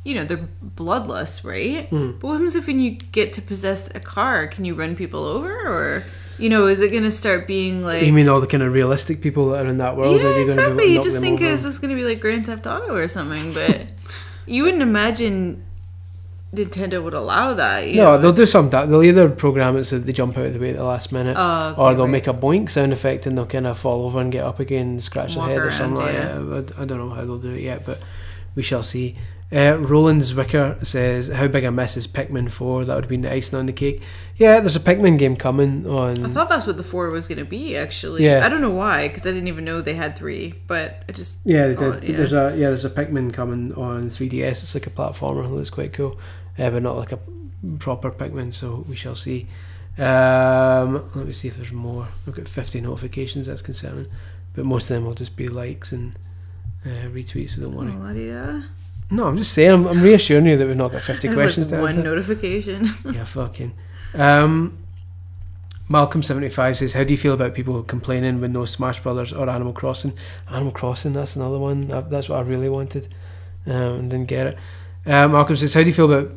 you 0.04 0.14
know, 0.14 0.24
they're 0.24 0.48
bloodless, 0.62 1.44
right? 1.44 1.90
Hmm. 1.90 2.12
But 2.12 2.24
what 2.24 2.34
happens 2.34 2.56
if 2.56 2.68
when 2.68 2.80
you 2.80 2.92
get 2.92 3.34
to 3.34 3.42
possess 3.42 3.94
a 3.96 4.00
car, 4.00 4.48
can 4.48 4.66
you 4.66 4.76
run 4.76 4.96
people 4.96 5.26
over, 5.26 5.50
or 5.50 6.04
you 6.38 6.50
know, 6.50 6.68
is 6.68 6.80
it 6.80 6.92
going 6.92 7.04
to 7.04 7.12
start 7.12 7.48
being 7.48 7.84
like? 7.84 8.04
you 8.04 8.14
mean 8.14 8.30
all 8.30 8.40
the 8.40 8.46
kind 8.46 8.62
of 8.62 8.72
realistic 8.72 9.20
people 9.22 9.50
that 9.50 9.66
are 9.66 9.70
in 9.70 9.78
that 9.78 9.98
world? 9.98 10.22
are 10.22 10.32
yeah, 10.32 10.38
you 10.38 10.46
exactly. 10.46 10.94
You 10.94 11.02
just 11.02 11.22
think 11.22 11.42
over? 11.42 11.50
is 11.50 11.64
this 11.64 11.80
going 11.80 11.90
to 11.90 11.96
be 11.96 12.08
like 12.08 12.20
Grand 12.20 12.46
Theft 12.46 12.68
Auto 12.68 12.94
or 12.94 13.08
something, 13.08 13.52
but 13.52 13.88
you 14.46 14.62
wouldn't 14.62 14.84
imagine 14.84 15.64
Nintendo 16.54 17.04
would 17.04 17.14
allow 17.14 17.54
that. 17.54 17.88
You 17.90 17.98
No, 17.98 18.12
know? 18.12 18.18
they'll 18.18 18.32
do 18.34 18.46
some 18.46 18.70
that. 18.70 18.90
They'll 18.90 19.04
either 19.04 19.30
program 19.30 19.76
it 19.78 19.84
so 19.84 19.98
that 19.98 20.06
they 20.06 20.14
jump 20.14 20.38
out 20.38 20.46
of 20.46 20.54
the 20.54 20.60
way 20.60 20.70
at 20.70 20.78
the 20.78 20.84
last 20.84 21.12
minute, 21.12 21.36
Oh, 21.38 21.70
okay, 21.72 21.82
or 21.82 21.94
they'll 21.94 22.06
right. 22.06 22.12
make 22.12 22.28
a 22.28 22.34
boink 22.34 22.70
sound 22.70 22.94
effect 22.94 23.26
and 23.26 23.38
they'll 23.38 23.46
kind 23.46 23.68
of 23.68 23.78
fall 23.78 24.06
over 24.06 24.20
and 24.22 24.32
get 24.32 24.44
up 24.44 24.60
again, 24.60 24.82
and 24.88 25.04
scratch 25.04 25.34
their 25.34 25.40
Walk 25.44 25.50
head 25.50 25.62
or 25.62 25.72
something 25.72 26.06
yeah. 26.06 26.38
like. 26.38 26.78
I, 26.78 26.84
I 26.84 26.86
don't 26.86 27.00
know 27.00 27.10
how 27.10 27.26
they'll 27.26 27.38
do 27.38 27.52
it 27.54 27.62
yet, 27.62 27.86
but 27.86 28.00
we 28.56 28.64
shall 28.64 28.84
see. 28.84 29.18
Uh, 29.50 29.78
Roland 29.80 30.20
Zwicker 30.24 30.86
says, 30.86 31.30
"How 31.30 31.48
big 31.48 31.64
a 31.64 31.72
mess 31.72 31.96
is 31.96 32.06
Pikmin 32.06 32.52
4? 32.52 32.84
That 32.84 32.96
would 32.96 33.06
have 33.06 33.10
been 33.10 33.22
the 33.22 33.32
icing 33.32 33.58
on 33.58 33.66
the 33.66 33.72
cake." 33.72 34.02
Yeah, 34.36 34.60
there's 34.60 34.76
a 34.76 34.80
Pikmin 34.82 35.18
game 35.18 35.38
coming 35.38 35.88
on. 35.88 36.26
I 36.26 36.28
thought 36.30 36.50
that's 36.50 36.68
what 36.68 36.76
the 36.76 36.84
four 36.84 37.10
was 37.12 37.30
going 37.30 37.38
to 37.38 37.46
be. 37.46 37.78
Actually, 37.78 38.26
Yeah. 38.26 38.46
I 38.46 38.50
don't 38.50 38.60
know 38.60 38.72
why 38.72 39.08
because 39.08 39.26
I 39.26 39.32
didn't 39.32 39.48
even 39.48 39.64
know 39.64 39.80
they 39.80 39.94
had 39.96 40.18
three. 40.18 40.54
But 40.68 41.02
I 41.08 41.14
just 41.14 41.40
Yeah, 41.46 41.68
they 41.68 41.76
thought, 41.76 42.02
did. 42.02 42.18
There's 42.18 42.34
a 42.34 42.54
yeah, 42.58 42.68
there's 42.68 42.84
a 42.84 42.90
Pikmin 42.90 43.32
coming 43.32 43.74
on 43.76 44.10
3DS. 44.10 44.64
It's 44.64 44.74
like 44.74 44.86
a 44.86 44.90
platformer. 44.90 45.46
It 45.46 45.50
looks 45.52 45.70
quite 45.70 45.94
cool, 45.94 46.20
uh, 46.58 46.70
but 46.70 46.82
not 46.84 46.96
like 46.98 47.12
a 47.12 47.20
proper 47.80 48.12
Pikmin. 48.12 48.54
So 48.54 48.86
we 48.88 48.96
shall 48.96 49.16
see. 49.16 49.48
Um, 49.98 51.10
let 51.16 51.26
me 51.26 51.32
see 51.34 51.48
if 51.48 51.56
there's 51.56 51.72
more. 51.72 52.08
I've 52.28 52.36
got 52.36 52.48
50 52.48 52.82
notifications. 52.82 53.48
That's 53.48 53.62
concerning, 53.64 54.08
but 54.56 54.66
most 54.66 54.84
of 54.84 54.96
them 54.96 55.06
will 55.06 55.16
just 55.16 55.36
be 55.36 55.48
likes 55.48 55.92
and 55.92 56.16
uh, 56.86 57.08
retweets. 57.10 57.52
So 57.52 57.62
don't 57.62 57.76
worry. 57.76 57.92
La-di-da. 57.92 58.62
No, 59.10 59.26
I'm 59.28 59.38
just 59.38 59.54
saying. 59.54 59.72
I'm, 59.72 59.88
I'm 59.88 60.02
reassuring 60.02 60.46
you 60.46 60.58
that 60.58 60.68
we've 60.68 60.76
not 60.76 60.92
got 60.92 61.02
50 61.02 61.34
questions 61.34 61.72
like 61.72 61.82
one 61.82 61.90
answer. 61.92 62.04
notification. 62.04 62.90
yeah, 63.12 63.24
fucking. 63.24 63.74
Um, 64.14 64.78
Malcolm75 65.90 66.76
says, 66.76 66.94
How 66.94 67.04
do 67.04 67.12
you 67.14 67.18
feel 67.18 67.34
about 67.34 67.54
people 67.54 67.82
complaining 67.84 68.42
with 68.42 68.52
no 68.52 68.66
Smash 68.66 69.02
Brothers 69.02 69.32
or 69.32 69.50
Animal 69.50 69.72
Crossing? 69.74 70.14
Animal 70.50 70.74
Crossing, 70.74 71.14
that's 71.14 71.36
another 71.38 71.58
one. 71.58 71.88
That- 71.88 72.10
That's 72.10 72.28
what 72.30 72.40
I 72.40 72.42
really 72.42 72.70
wanted 72.70 73.08
um, 73.66 73.74
and 73.74 74.10
didn't 74.12 74.28
get 74.28 74.48
it. 74.48 74.58
Malcolm 75.06 75.56
says, 75.56 75.74
How 75.74 75.82
do 75.82 75.88
you 75.88 75.94
feel 75.94 76.12
about 76.12 76.32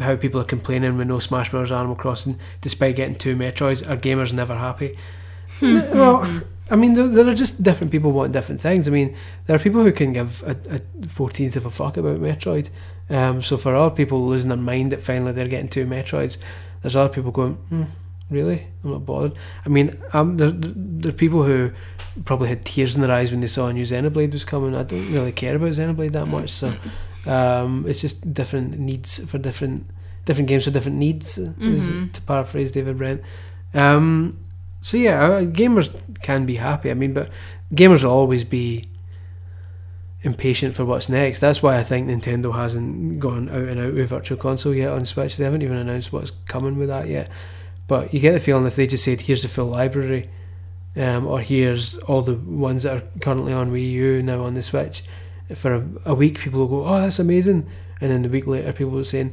how 0.00 0.16
people 0.16 0.40
are 0.40 0.44
complaining 0.44 0.96
with 0.96 1.08
no 1.08 1.18
Smash 1.18 1.50
Bros. 1.50 1.70
or 1.70 1.76
Animal 1.76 1.96
Crossing 1.96 2.38
despite 2.60 2.96
getting 2.96 3.14
two 3.16 3.36
Metroids? 3.36 3.88
Are 3.88 3.96
gamers 3.96 4.32
never 4.32 4.56
happy? 4.56 4.96
well, 5.60 6.42
I 6.70 6.76
mean, 6.76 6.94
there, 6.94 7.08
there 7.08 7.28
are 7.28 7.34
just 7.34 7.62
different 7.62 7.92
people 7.92 8.12
want 8.12 8.32
different 8.32 8.60
things. 8.60 8.88
I 8.88 8.90
mean, 8.90 9.14
there 9.46 9.56
are 9.56 9.60
people 9.60 9.82
who 9.82 9.92
can 9.92 10.12
give 10.12 10.42
a, 10.44 10.52
a 10.52 10.80
14th 11.06 11.56
of 11.56 11.66
a 11.66 11.70
fuck 11.70 11.96
about 11.96 12.20
Metroid. 12.20 12.70
Um, 13.10 13.42
so 13.42 13.56
for 13.56 13.74
other 13.76 13.94
people 13.94 14.26
losing 14.26 14.48
their 14.48 14.58
mind 14.58 14.92
that 14.92 15.02
finally 15.02 15.32
they're 15.32 15.46
getting 15.46 15.68
two 15.68 15.86
Metroids, 15.86 16.38
there's 16.82 16.96
other 16.96 17.12
people 17.12 17.32
going, 17.32 17.58
mm, 17.70 17.86
really? 18.30 18.66
I'm 18.82 18.92
not 18.92 19.04
bothered. 19.04 19.34
I 19.64 19.68
mean, 19.68 20.00
um, 20.12 20.36
there, 20.38 20.50
there 20.52 21.10
are 21.10 21.16
people 21.16 21.42
who 21.42 21.72
probably 22.24 22.48
had 22.48 22.64
tears 22.64 22.94
in 22.94 23.02
their 23.02 23.10
eyes 23.10 23.30
when 23.30 23.40
they 23.40 23.46
saw 23.46 23.68
a 23.68 23.72
new 23.72 23.84
Xenoblade 23.84 24.32
was 24.32 24.44
coming. 24.44 24.74
I 24.74 24.84
don't 24.84 25.12
really 25.12 25.32
care 25.32 25.56
about 25.56 25.70
Xenoblade 25.70 26.12
that 26.12 26.26
much, 26.26 26.50
so 26.50 26.74
um, 27.26 27.84
it's 27.88 28.00
just 28.00 28.34
different 28.34 28.78
needs 28.78 29.24
for 29.30 29.38
different 29.38 29.86
different 30.24 30.48
games 30.48 30.64
for 30.64 30.70
different 30.70 30.96
needs, 30.98 31.38
is, 31.38 31.90
to 32.12 32.20
paraphrase 32.22 32.72
David 32.72 32.98
Brent. 32.98 33.20
Um, 33.74 34.38
so 34.80 34.96
yeah, 34.96 35.22
uh, 35.22 35.44
gamers 35.44 35.94
can 36.22 36.46
be 36.46 36.56
happy. 36.56 36.90
I 36.90 36.94
mean, 36.94 37.12
but 37.12 37.30
gamers 37.74 38.02
will 38.04 38.10
always 38.10 38.44
be 38.44 38.88
impatient 40.22 40.74
for 40.74 40.84
what's 40.84 41.08
next. 41.08 41.40
That's 41.40 41.62
why 41.62 41.76
I 41.78 41.82
think 41.82 42.08
Nintendo 42.08 42.54
hasn't 42.54 43.20
gone 43.20 43.48
out 43.50 43.68
and 43.68 43.78
out 43.78 43.94
with 43.94 44.08
Virtual 44.08 44.38
Console 44.38 44.74
yet 44.74 44.90
on 44.90 45.04
Switch. 45.04 45.36
They 45.36 45.44
haven't 45.44 45.62
even 45.62 45.76
announced 45.76 46.12
what's 46.12 46.32
coming 46.48 46.78
with 46.78 46.88
that 46.88 47.08
yet. 47.08 47.28
But 47.86 48.14
you 48.14 48.20
get 48.20 48.32
the 48.32 48.40
feeling 48.40 48.66
if 48.66 48.76
they 48.76 48.86
just 48.86 49.04
said, 49.04 49.22
"Here's 49.22 49.42
the 49.42 49.48
full 49.48 49.66
library," 49.66 50.30
um, 50.96 51.26
or 51.26 51.40
"Here's 51.40 51.98
all 51.98 52.22
the 52.22 52.34
ones 52.34 52.84
that 52.84 52.96
are 52.96 53.02
currently 53.20 53.52
on 53.52 53.70
Wii 53.70 53.90
U 53.90 54.22
now 54.22 54.42
on 54.42 54.54
the 54.54 54.62
Switch," 54.62 55.04
for 55.54 55.74
a, 55.74 55.84
a 56.06 56.14
week, 56.14 56.38
people 56.38 56.60
will 56.60 56.68
go, 56.68 56.86
"Oh, 56.86 57.00
that's 57.00 57.18
amazing," 57.18 57.66
and 58.00 58.10
then 58.10 58.22
the 58.22 58.28
week 58.28 58.46
later, 58.46 58.72
people 58.72 58.92
will 58.92 59.04
saying, 59.04 59.32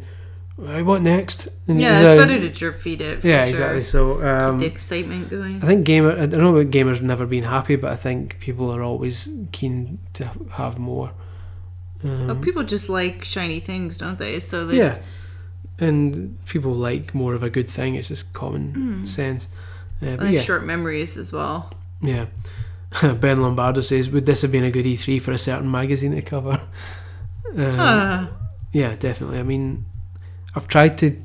"Right, 0.57 0.83
"What 0.85 1.01
next?" 1.01 1.47
And 1.67 1.79
yeah, 1.81 1.99
it's 2.01 2.21
better 2.23 2.39
to 2.39 2.49
drip 2.49 2.79
feed 2.79 3.01
it. 3.01 3.21
For 3.21 3.27
yeah, 3.27 3.43
sure. 3.45 3.49
exactly. 3.49 3.81
So 3.83 4.15
Keep 4.15 4.25
um, 4.25 4.59
the 4.59 4.65
excitement 4.65 5.29
going. 5.29 5.63
I 5.63 5.65
think 5.65 5.85
gamer. 5.85 6.11
I 6.11 6.25
don't 6.25 6.41
know 6.41 6.55
about 6.55 6.71
gamers 6.71 7.01
never 7.01 7.25
being 7.25 7.43
happy, 7.43 7.75
but 7.77 7.91
I 7.91 7.95
think 7.95 8.39
people 8.39 8.69
are 8.71 8.83
always 8.83 9.29
keen 9.51 9.99
to 10.13 10.29
have 10.51 10.77
more. 10.79 11.11
Um, 12.03 12.27
But 12.27 12.41
people 12.41 12.63
just 12.63 12.89
like 12.89 13.23
shiny 13.23 13.59
things, 13.59 13.97
don't 13.97 14.17
they? 14.17 14.39
So 14.39 14.65
they, 14.65 14.77
yeah, 14.77 14.97
and 15.79 16.37
people 16.45 16.73
like 16.73 17.13
more 17.13 17.33
of 17.33 17.43
a 17.43 17.49
good 17.49 17.69
thing. 17.69 17.95
It's 17.95 18.07
just 18.09 18.33
common 18.33 19.05
sense. 19.05 19.47
Uh, 20.01 20.05
and 20.05 20.17
but 20.19 20.29
yeah, 20.31 20.41
short 20.41 20.65
memories 20.65 21.15
as 21.17 21.31
well. 21.31 21.71
yeah. 22.01 22.25
Ben 23.19 23.41
Lombardo 23.41 23.81
says, 23.81 24.09
"Would 24.09 24.25
this 24.25 24.41
have 24.41 24.51
been 24.51 24.63
a 24.63 24.71
good 24.71 24.85
E3 24.85 25.21
for 25.21 25.31
a 25.31 25.37
certain 25.37 25.69
magazine 25.71 26.11
to 26.13 26.21
cover?" 26.21 26.61
Um, 27.55 27.75
Huh. 27.75 28.27
Yeah, 28.73 28.95
definitely. 28.95 29.39
I 29.39 29.43
mean, 29.43 29.85
I've 30.55 30.67
tried 30.67 30.97
to 30.99 31.17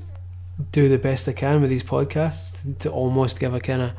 do 0.72 0.88
the 0.88 0.98
best 0.98 1.28
I 1.28 1.32
can 1.32 1.60
with 1.60 1.70
these 1.70 1.84
podcasts 1.84 2.78
to 2.80 2.90
almost 2.90 3.38
give 3.38 3.54
a 3.54 3.60
kind 3.60 3.82
of 3.82 3.90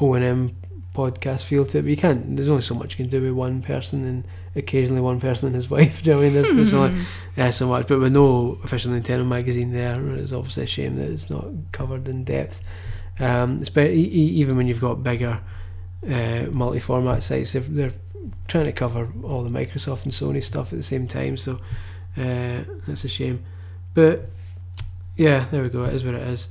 ONM 0.00 0.54
podcast 0.94 1.44
feel 1.44 1.64
to 1.66 1.78
it. 1.78 1.82
But 1.82 1.88
you 1.90 1.96
can't. 1.96 2.36
There's 2.36 2.48
only 2.48 2.62
so 2.62 2.74
much 2.74 2.92
you 2.92 2.96
can 3.04 3.08
do 3.08 3.22
with 3.22 3.32
one 3.32 3.62
person 3.62 4.04
and 4.04 4.24
occasionally 4.54 5.00
one 5.00 5.20
person 5.20 5.46
and 5.46 5.54
his 5.56 5.70
wife. 5.76 6.02
Do 6.02 6.10
you 6.10 6.16
know 6.16 6.18
what 6.18 6.22
I 6.26 6.28
mean? 6.30 6.42
There's, 6.42 6.54
there's 6.54 6.74
only 6.74 7.00
yeah, 7.36 7.50
so 7.50 7.68
much. 7.68 7.86
But 7.86 8.00
with 8.00 8.12
no 8.12 8.58
official 8.64 8.92
Nintendo 8.92 9.26
magazine 9.26 9.72
there, 9.72 10.04
it's 10.16 10.32
obviously 10.32 10.64
a 10.64 10.66
shame 10.66 10.96
that 10.96 11.10
it's 11.10 11.30
not 11.30 11.46
covered 11.72 12.08
in 12.08 12.24
depth. 12.24 12.60
Um, 13.20 13.60
espe- 13.60 13.90
e- 13.94 14.10
e- 14.12 14.34
even 14.40 14.56
when 14.56 14.66
you've 14.66 14.80
got 14.80 15.02
bigger 15.02 15.40
uh, 16.08 16.46
multi-format 16.50 17.22
sites, 17.22 17.52
they're, 17.52 17.62
they're 17.62 17.92
trying 18.48 18.64
to 18.64 18.72
cover 18.72 19.08
all 19.24 19.42
the 19.42 19.50
Microsoft 19.50 20.04
and 20.04 20.12
Sony 20.12 20.42
stuff 20.42 20.72
at 20.72 20.78
the 20.78 20.82
same 20.82 21.06
time. 21.06 21.36
So 21.36 21.60
uh, 22.16 22.64
that's 22.86 23.04
a 23.04 23.08
shame. 23.08 23.44
But 23.94 24.28
yeah, 25.16 25.46
there 25.50 25.62
we 25.62 25.68
go. 25.68 25.84
It 25.84 25.94
is 25.94 26.04
what 26.04 26.14
it 26.14 26.26
is. 26.26 26.48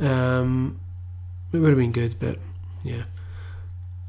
Um, 0.00 0.80
it 1.52 1.58
would 1.58 1.70
have 1.70 1.78
been 1.78 1.92
good, 1.92 2.16
but 2.18 2.38
yeah. 2.82 3.04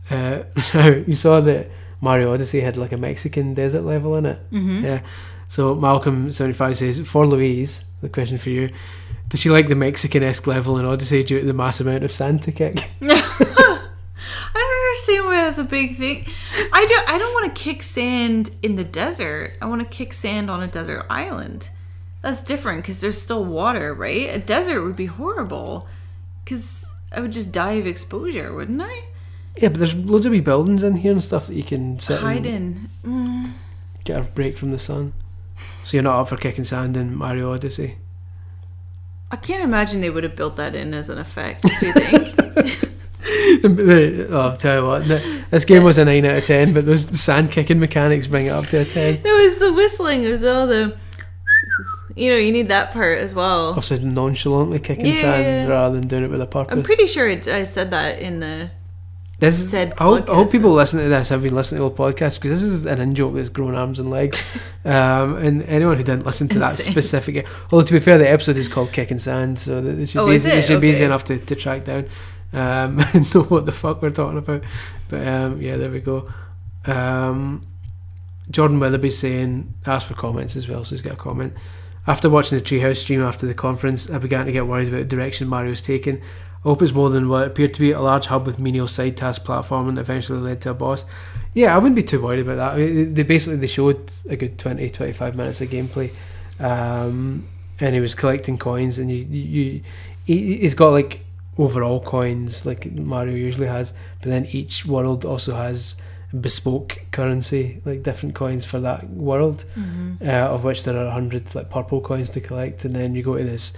Uh, 0.09 0.43
you 1.07 1.13
saw 1.13 1.39
that 1.41 1.69
Mario 2.01 2.33
Odyssey 2.33 2.61
had 2.61 2.77
like 2.77 2.91
a 2.91 2.97
Mexican 2.97 3.53
desert 3.53 3.81
level 3.81 4.15
in 4.15 4.25
it. 4.25 4.39
Mm-hmm. 4.51 4.85
Yeah. 4.85 5.01
So 5.47 5.75
Malcolm 5.75 6.31
seventy 6.31 6.57
five 6.57 6.77
says 6.77 6.99
for 7.07 7.27
Louise, 7.27 7.85
the 8.01 8.09
question 8.09 8.37
for 8.37 8.49
you: 8.49 8.69
Does 9.29 9.39
she 9.39 9.49
like 9.49 9.67
the 9.67 9.75
Mexican 9.75 10.23
esque 10.23 10.47
level 10.47 10.77
in 10.79 10.85
Odyssey 10.85 11.23
due 11.23 11.39
to 11.41 11.45
the 11.45 11.53
mass 11.53 11.79
amount 11.79 12.03
of 12.03 12.11
sand 12.11 12.41
to 12.43 12.51
kick? 12.51 12.91
Understand 14.93 15.25
why 15.25 15.35
that's 15.37 15.57
a 15.57 15.63
big 15.63 15.97
thing. 15.97 16.23
I 16.71 16.85
don't. 16.85 17.09
I 17.09 17.17
don't 17.17 17.33
want 17.33 17.55
to 17.55 17.61
kick 17.63 17.81
sand 17.81 18.51
in 18.61 18.75
the 18.75 18.83
desert. 18.83 19.57
I 19.59 19.65
want 19.65 19.81
to 19.81 19.87
kick 19.87 20.13
sand 20.13 20.51
on 20.51 20.61
a 20.61 20.67
desert 20.67 21.07
island. 21.09 21.71
That's 22.21 22.41
different 22.41 22.83
because 22.83 23.01
there's 23.01 23.19
still 23.19 23.43
water, 23.43 23.91
right? 23.91 24.29
A 24.29 24.37
desert 24.37 24.83
would 24.83 24.95
be 24.95 25.07
horrible 25.07 25.87
because 26.45 26.91
I 27.11 27.21
would 27.21 27.31
just 27.31 27.51
die 27.51 27.73
of 27.73 27.87
exposure, 27.87 28.53
wouldn't 28.53 28.81
I? 28.83 29.03
yeah, 29.57 29.69
but 29.69 29.79
there's 29.79 29.95
loads 29.95 30.25
of 30.27 30.31
wee 30.31 30.39
buildings 30.41 30.83
in 30.83 30.95
here 30.97 31.11
and 31.11 31.23
stuff 31.23 31.47
that 31.47 31.55
you 31.55 31.63
can 31.63 31.99
sit 31.99 32.19
Hide 32.19 32.45
in. 32.45 32.89
Mm. 33.03 33.53
get 34.03 34.19
a 34.19 34.23
break 34.23 34.57
from 34.59 34.71
the 34.71 34.79
sun. 34.79 35.13
So 35.83 35.97
you're 35.97 36.03
not 36.03 36.19
up 36.19 36.29
for 36.29 36.37
kicking 36.37 36.63
sand 36.65 36.95
in 36.97 37.15
Mario 37.15 37.51
Odyssey. 37.51 37.97
I 39.31 39.37
can't 39.37 39.63
imagine 39.63 40.01
they 40.01 40.09
would 40.11 40.23
have 40.23 40.35
built 40.35 40.55
that 40.57 40.75
in 40.75 40.93
as 40.93 41.09
an 41.09 41.17
effect. 41.17 41.63
Do 41.79 41.85
you 41.87 41.93
think? 41.93 42.89
The- 43.61 43.69
the- 43.69 44.27
oh, 44.31 44.39
I'll 44.49 44.55
tell 44.55 44.81
you 44.81 44.87
what, 44.87 45.07
the- 45.07 45.43
this 45.51 45.65
game 45.65 45.83
was 45.83 45.97
a 45.97 46.05
nine 46.05 46.25
out 46.25 46.37
of 46.37 46.45
ten, 46.45 46.73
but 46.73 46.85
those 46.85 47.07
sand 47.19 47.51
kicking 47.51 47.79
mechanics 47.79 48.27
bring 48.27 48.47
it 48.47 48.49
up 48.49 48.65
to 48.67 48.81
a 48.81 48.85
ten. 48.85 49.21
no, 49.23 49.35
it's 49.37 49.57
the 49.57 49.71
whistling. 49.73 50.23
It 50.23 50.29
was 50.31 50.43
all 50.43 50.67
the. 50.67 50.97
You 52.15 52.29
know, 52.29 52.37
you 52.37 52.51
need 52.51 52.67
that 52.67 52.91
part 52.91 53.17
as 53.17 53.33
well. 53.33 53.73
Also 53.73 53.97
nonchalantly 53.97 54.79
kicking 54.79 55.07
Yeah. 55.07 55.21
sand 55.21 55.69
rather 55.69 55.99
than 55.99 56.07
doing 56.07 56.23
it 56.25 56.29
with 56.29 56.41
a 56.41 56.45
purpose. 56.45 56.71
I'm 56.71 56.83
pretty 56.83 57.07
sure 57.07 57.27
it, 57.27 57.47
I 57.47 57.63
said 57.63 57.89
that 57.91 58.19
in 58.19 58.39
the. 58.39 58.69
This 59.39 59.69
said 59.71 59.93
I 59.97 60.03
hope, 60.03 60.29
I 60.29 60.35
hope 60.35 60.51
people 60.51 60.71
listening 60.71 61.05
to 61.05 61.09
this 61.09 61.27
have 61.29 61.41
been 61.43 61.55
listening 61.55 61.79
to 61.81 61.89
the 61.89 61.95
podcast 62.01 62.39
because 62.39 62.51
this 62.51 62.61
is 62.61 62.85
an 62.85 63.01
in 63.01 63.13
joke 63.15 63.33
that's 63.35 63.49
grown 63.49 63.73
arms 63.75 63.99
and 63.99 64.09
legs. 64.11 64.41
um, 64.85 65.35
and 65.37 65.63
anyone 65.63 65.97
who 65.97 66.03
didn't 66.03 66.25
listen 66.25 66.47
to 66.49 66.59
that 66.59 66.71
Insane. 66.71 66.91
specific, 66.93 67.47
although 67.71 67.85
to 67.85 67.91
be 67.93 67.99
fair, 67.99 68.17
the 68.19 68.29
episode 68.29 68.57
is 68.57 68.67
called 68.67 68.91
"Kicking 68.93 69.19
Sand," 69.19 69.57
so 69.59 69.83
it 69.83 70.07
should 70.07 70.21
Oh, 70.21 70.27
be 70.27 70.35
is 70.35 70.45
easy, 70.47 70.57
it? 70.57 70.61
should 70.65 70.81
be 70.81 70.89
easy 70.89 71.03
enough 71.03 71.23
to, 71.25 71.39
to 71.39 71.55
track 71.55 71.83
down 71.83 72.05
um, 72.53 72.99
and 73.13 73.33
know 73.35 73.43
what 73.43 73.65
the 73.65 73.71
fuck 73.71 74.01
we're 74.01 74.11
talking 74.11 74.37
about. 74.37 74.63
But 75.09 75.27
um, 75.27 75.61
yeah, 75.61 75.75
there 75.75 75.91
we 75.91 75.99
go. 75.99 76.31
Um, 76.85 77.65
Jordan 78.49 78.79
Willoughby 78.79 79.09
saying, 79.09 79.73
asked 79.85 80.07
for 80.07 80.13
comments 80.13 80.55
as 80.55 80.67
well, 80.67 80.83
so 80.83 80.91
he's 80.91 81.01
got 81.01 81.13
a 81.13 81.17
comment. 81.17 81.53
After 82.05 82.29
watching 82.29 82.57
the 82.57 82.63
Treehouse 82.63 82.97
stream 82.97 83.21
after 83.21 83.47
the 83.47 83.53
conference, 83.53 84.09
I 84.09 84.17
began 84.17 84.45
to 84.45 84.51
get 84.51 84.67
worried 84.67 84.89
about 84.89 84.97
the 84.97 85.05
direction 85.05 85.47
Mario's 85.47 85.81
taken. 85.81 86.17
I 86.17 86.69
hope 86.69 86.81
it's 86.81 86.93
more 86.93 87.09
than 87.09 87.29
what 87.29 87.47
appeared 87.47 87.73
to 87.73 87.79
be 87.81 87.91
a 87.91 88.01
large 88.01 88.25
hub 88.25 88.45
with 88.45 88.59
menial 88.59 88.87
side 88.87 89.17
task 89.17 89.43
platforming 89.43 89.95
that 89.95 90.01
eventually 90.01 90.39
led 90.39 90.61
to 90.61 90.71
a 90.71 90.73
boss. 90.73 91.05
Yeah, 91.53 91.73
I 91.73 91.77
wouldn't 91.77 91.95
be 91.95 92.03
too 92.03 92.21
worried 92.21 92.39
about 92.39 92.55
that. 92.55 92.73
I 92.73 92.77
mean, 92.77 93.13
they 93.13 93.23
basically 93.23 93.57
they 93.57 93.67
showed 93.67 94.11
a 94.29 94.35
good 94.35 94.57
20, 94.57 94.89
25 94.89 95.35
minutes 95.35 95.61
of 95.61 95.69
gameplay, 95.69 96.13
um, 96.59 97.47
and 97.79 97.95
he 97.95 98.01
was 98.01 98.15
collecting 98.15 98.57
coins, 98.57 98.97
and 98.99 99.09
you, 99.09 99.17
you, 99.17 99.81
he, 100.25 100.57
he's 100.57 100.73
got 100.73 100.89
like 100.89 101.22
overall 101.57 101.99
coins 102.01 102.65
like 102.65 102.91
Mario 102.91 103.35
usually 103.35 103.67
has, 103.67 103.93
but 104.21 104.29
then 104.29 104.45
each 104.51 104.85
world 104.85 105.23
also 105.25 105.53
has 105.55 105.95
bespoke 106.41 106.99
currency, 107.11 107.79
like 107.85 108.01
different 108.01 108.33
coins 108.33 108.65
for 108.65 108.79
that 108.79 109.07
world, 109.09 109.65
uh, 110.21 110.25
of 110.25 110.63
which 110.63 110.83
there 110.83 110.97
are 110.97 111.05
a 111.05 111.11
hundred 111.11 111.53
like 111.53 111.69
purple 111.69 112.01
coins 112.01 112.29
to 112.31 112.41
collect, 112.41 112.85
and 112.85 112.95
then 112.95 113.13
you 113.15 113.21
go 113.23 113.37
to 113.37 113.43
this 113.43 113.73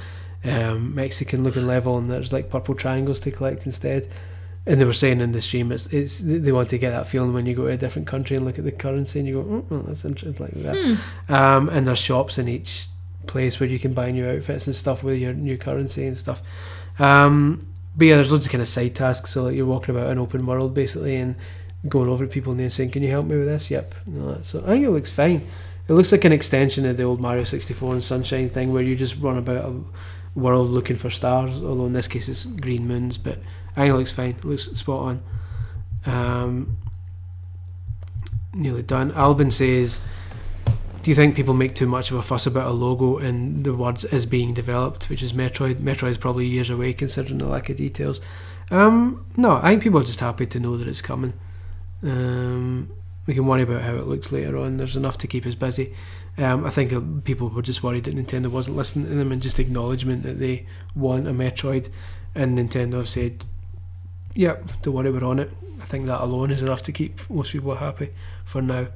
um, 0.46 0.96
Mexican 0.96 1.44
looking 1.44 1.68
level, 1.68 1.98
and 1.98 2.10
there's 2.10 2.32
like 2.32 2.50
purple 2.50 2.76
triangles 2.76 3.20
to 3.22 3.32
collect 3.32 3.66
instead. 3.66 4.08
And 4.68 4.82
they 4.82 4.86
were 4.86 4.94
saying 4.94 5.22
in 5.22 5.32
the 5.32 5.42
stream, 5.42 5.72
it's 5.72 5.86
it's 5.88 6.20
they 6.20 6.52
want 6.52 6.70
to 6.70 6.78
get 6.80 6.90
that 6.92 7.06
feeling 7.08 7.34
when 7.34 7.46
you 7.46 7.54
go 7.54 7.66
to 7.68 7.74
a 7.74 7.78
different 7.78 8.08
country 8.08 8.36
and 8.36 8.46
look 8.46 8.58
at 8.58 8.64
the 8.64 8.72
currency, 8.72 9.20
and 9.20 9.28
you 9.28 9.44
go, 9.44 9.66
oh, 9.70 9.80
that's 9.86 10.06
interesting, 10.06 10.44
like 10.44 10.54
that. 10.54 10.98
Um, 11.30 11.70
and 11.70 11.86
there's 11.86 12.00
shops 12.00 12.38
in 12.40 12.48
each 12.48 12.88
place 13.28 13.60
where 13.60 13.70
you 13.70 13.80
can 13.80 13.94
buy 13.94 14.12
new 14.12 14.26
outfits 14.28 14.66
and 14.66 14.76
stuff 14.76 15.04
with 15.04 15.18
your 15.18 15.34
new 15.34 15.58
currency 15.58 16.08
and 16.08 16.18
stuff. 16.18 16.42
Um, 17.00 17.68
but 17.96 18.08
yeah, 18.08 18.16
there's 18.16 18.32
loads 18.32 18.46
of 18.46 18.52
kind 18.52 18.62
of 18.62 18.68
side 18.68 18.96
tasks. 18.96 19.32
So 19.32 19.44
like 19.44 19.56
you're 19.56 19.66
walking 19.66 19.96
about 19.96 20.10
an 20.10 20.20
open 20.20 20.46
world 20.46 20.74
basically 20.74 21.16
and 21.16 21.36
going 21.88 22.10
over 22.10 22.26
to 22.26 22.32
people 22.32 22.52
and 22.54 22.72
saying, 22.74 22.92
"Can 22.92 23.04
you 23.04 23.10
help 23.10 23.26
me 23.26 23.38
with 23.38 23.48
this?" 23.48 23.72
Yep. 23.72 23.96
So 24.44 24.64
I 24.64 24.68
think 24.68 24.86
it 24.86 24.92
looks 24.92 25.12
fine. 25.12 25.48
It 25.88 25.94
looks 25.94 26.12
like 26.12 26.26
an 26.26 26.32
extension 26.32 26.86
of 26.86 26.98
the 26.98 27.04
old 27.04 27.22
Mario 27.22 27.44
64 27.44 27.94
and 27.94 28.04
Sunshine 28.04 28.50
thing, 28.50 28.74
where 28.74 28.82
you 28.82 28.96
just 28.96 29.18
run 29.18 29.38
about 29.38 29.66
a 29.66 30.40
world 30.40 30.70
looking 30.70 30.96
for 30.96 31.10
stars. 31.10 31.62
Although 31.62 31.86
in 31.86 31.94
this 31.94 32.08
case 32.08 32.28
it's 32.28 32.46
green 32.46 32.88
moons, 32.88 33.18
but 33.18 33.40
I 33.76 33.82
think 33.82 33.94
it 33.94 33.98
looks 33.98 34.12
fine. 34.12 34.32
It 34.32 34.46
looks 34.46 34.66
spot 34.66 35.00
on. 35.00 35.24
Um, 36.06 36.78
nearly 38.54 38.84
done. 38.84 39.12
Albin 39.12 39.52
says, 39.52 40.02
"Do 41.06 41.12
you 41.12 41.16
think 41.16 41.36
people 41.36 41.54
make 41.54 41.76
too 41.76 41.86
much 41.86 42.10
of 42.10 42.18
a 42.18 42.24
fuss 42.24 42.48
about 42.48 42.68
a 42.68 42.74
logo 42.74 43.20
and 43.20 43.64
the 43.64 43.76
words 43.76 44.06
is 44.06 44.26
being 44.26 44.56
developed, 44.56 45.08
which 45.08 45.22
is 45.22 45.34
Metroid? 45.34 45.76
Metroid 45.76 46.10
is 46.10 46.18
probably 46.18 46.48
years 46.48 46.72
away 46.72 46.94
considering 46.94 47.38
the 47.38 47.46
lack 47.46 47.70
of 47.70 47.78
details." 47.78 48.22
Um, 48.72 49.24
no, 49.38 49.60
I 49.62 49.70
think 49.70 49.84
people 49.84 50.00
are 50.00 50.04
just 50.04 50.20
happy 50.20 50.48
to 50.48 50.60
know 50.60 50.78
that 50.78 50.88
it's 50.88 51.04
coming. 51.04 51.34
Um, 52.02 52.90
we 53.28 53.36
can 53.36 53.46
worry 53.46 53.62
about 53.62 53.84
how 53.84 53.94
it 53.94 54.08
looks 54.08 54.32
later 54.32 54.58
on. 54.58 54.78
There's 54.78 54.98
enough 54.98 55.20
to 55.20 55.28
keep 55.28 55.46
us 55.46 55.54
busy. 55.54 55.94
Um, 56.40 56.66
I 56.66 56.72
think 56.72 56.92
uh, 56.92 57.02
people 57.24 57.50
were 57.50 57.62
just 57.62 57.84
worried 57.84 58.06
that 58.06 58.16
Nintendo 58.16 58.48
wasn't 58.48 58.76
listening 58.76 59.06
to 59.06 59.14
them 59.14 59.32
and 59.32 59.44
just 59.44 59.60
acknowledgement 59.60 60.24
that 60.24 60.40
they 60.40 60.66
want 60.96 61.28
a 61.28 61.34
Metroid, 61.34 61.90
and 62.34 62.58
Nintendo 62.58 62.96
have 62.96 63.10
said, 63.10 63.46
"Yep, 64.34 64.82
don't 64.82 64.96
worry, 64.96 65.12
we're 65.12 65.24
on 65.24 65.38
it." 65.38 65.52
I 65.84 65.86
think 65.86 66.08
that 66.08 66.22
alone 66.22 66.50
is 66.50 66.64
enough 66.64 66.82
to 66.82 66.92
keep 66.92 67.30
most 67.30 67.52
people 67.52 67.76
happy 67.76 68.10
for 68.44 68.60
now. 68.60 68.88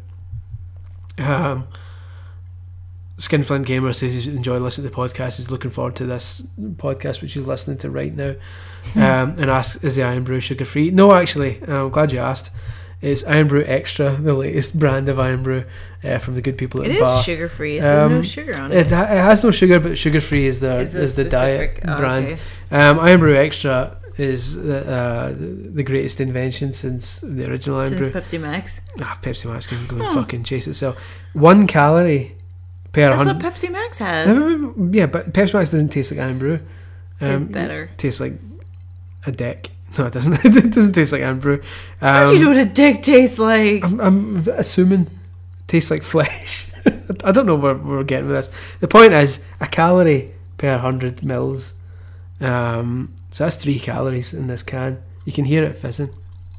Um, 1.19 1.67
Skinflint 3.19 3.65
Gamer 3.65 3.93
says 3.93 4.13
he's 4.13 4.27
enjoyed 4.27 4.61
listening 4.61 4.89
to 4.89 4.95
the 4.95 5.01
podcast. 5.01 5.37
He's 5.37 5.51
looking 5.51 5.71
forward 5.71 5.95
to 5.97 6.05
this 6.05 6.41
podcast, 6.77 7.21
which 7.21 7.33
he's 7.33 7.45
listening 7.45 7.77
to 7.79 7.89
right 7.89 8.15
now. 8.15 8.35
Um, 8.95 9.35
and 9.37 9.49
asks, 9.51 9.83
"Is 9.83 9.97
the 9.97 10.03
Irn-Bru 10.03 10.39
sugar 10.39 10.65
free?" 10.65 10.89
No, 10.89 11.11
actually, 11.13 11.61
I'm 11.67 11.89
glad 11.89 12.11
you 12.13 12.19
asked. 12.19 12.51
It's 13.01 13.23
Irn-Bru 13.23 13.63
Extra, 13.65 14.11
the 14.15 14.33
latest 14.33 14.77
brand 14.83 15.07
of 15.09 15.19
Irn-Bru 15.19 15.63
uh, 16.03 16.17
from 16.17 16.35
the 16.35 16.41
good 16.41 16.57
people 16.57 16.81
at 16.81 16.91
It 16.91 16.99
Bar. 16.99 17.19
is 17.19 17.25
sugar 17.25 17.47
free. 17.47 17.77
It 17.77 17.81
says 17.83 18.09
no 18.09 18.17
Um, 18.17 18.23
sugar 18.23 18.57
on 18.59 18.71
It, 18.73 18.87
it. 18.87 18.91
ha- 18.91 19.03
it 19.03 19.17
has 19.29 19.43
no 19.43 19.51
sugar, 19.51 19.79
but 19.79 19.97
sugar 19.97 20.19
free 20.21 20.45
is 20.47 20.59
the 20.59 20.75
Is 20.77 20.95
is, 20.95 21.15
the 21.15 21.23
diet 21.25 21.79
oh, 21.87 21.95
brand. 21.97 22.25
okay. 22.25 22.37
Um, 22.71 22.99
Irn-Bru 22.99 23.35
Extra 23.37 23.95
is 24.17 24.57
uh, 24.57 25.33
the 25.37 25.83
greatest 25.83 26.19
invention 26.19 26.73
since 26.73 27.21
the 27.21 27.49
original 27.49 27.79
Iron 27.79 27.89
Since 27.89 28.07
Brew. 28.07 28.21
Pepsi 28.21 28.39
Max. 28.41 28.81
ah, 29.01 29.17
Pepsi 29.21 29.45
Max 29.49 29.65
can 29.67 29.77
go 29.87 29.95
and 29.97 30.05
Hmm. 30.07 30.13
fucking 30.15 30.43
chase 30.43 30.67
itself. 30.67 30.97
One 31.33 31.67
calorie 31.67 32.35
per 32.93 33.09
That's 33.09 33.25
what. 33.25 33.39
Pepsi 33.39 33.71
Max 33.71 33.97
has. 33.99 34.27
yeah, 34.95 35.05
but 35.05 35.31
Pepsi 35.33 35.53
Max 35.53 35.69
doesn't 35.69 35.89
taste 35.89 36.11
like 36.11 36.19
Irn-Bru. 36.19 36.59
Tastes 37.19 37.39
better. 37.51 37.89
Tastes 37.97 38.19
like 38.21 38.33
a 39.25 39.31
dick. 39.31 39.71
No, 39.97 40.05
it 40.05 40.13
doesn't. 40.13 40.33
it 40.45 40.71
doesn't 40.71 40.93
taste 40.93 41.11
like 41.11 41.23
Irn-Bru. 41.23 41.61
How 41.99 42.25
do 42.25 42.29
Um, 42.31 42.37
you 42.37 42.43
know 42.43 42.49
what 42.49 42.57
a 42.59 42.65
dick 42.65 43.01
tastes 43.01 43.39
like? 43.39 43.83
I'm, 43.83 43.99
I'm 43.99 44.37
assuming 44.55 45.07
tastes 45.67 45.89
like 45.89 46.03
flesh. 46.03 46.67
I 47.23 47.31
don't 47.31 47.47
know 47.47 47.55
where 47.55 47.73
we're 47.73 48.03
getting 48.03 48.27
with 48.27 48.35
this. 48.35 48.55
The 48.81 48.87
point 48.87 49.13
is 49.13 49.43
a 49.59 49.65
calorie 49.65 50.31
per 50.59 50.77
hundred 50.77 51.23
mils. 51.23 51.73
Um, 52.39 53.13
so 53.31 53.45
that's 53.45 53.57
three 53.57 53.79
calories 53.79 54.31
in 54.33 54.45
this 54.45 54.61
can. 54.61 55.01
You 55.25 55.33
can 55.33 55.45
hear 55.45 55.63
it 55.63 55.75
fizzing. 55.75 56.09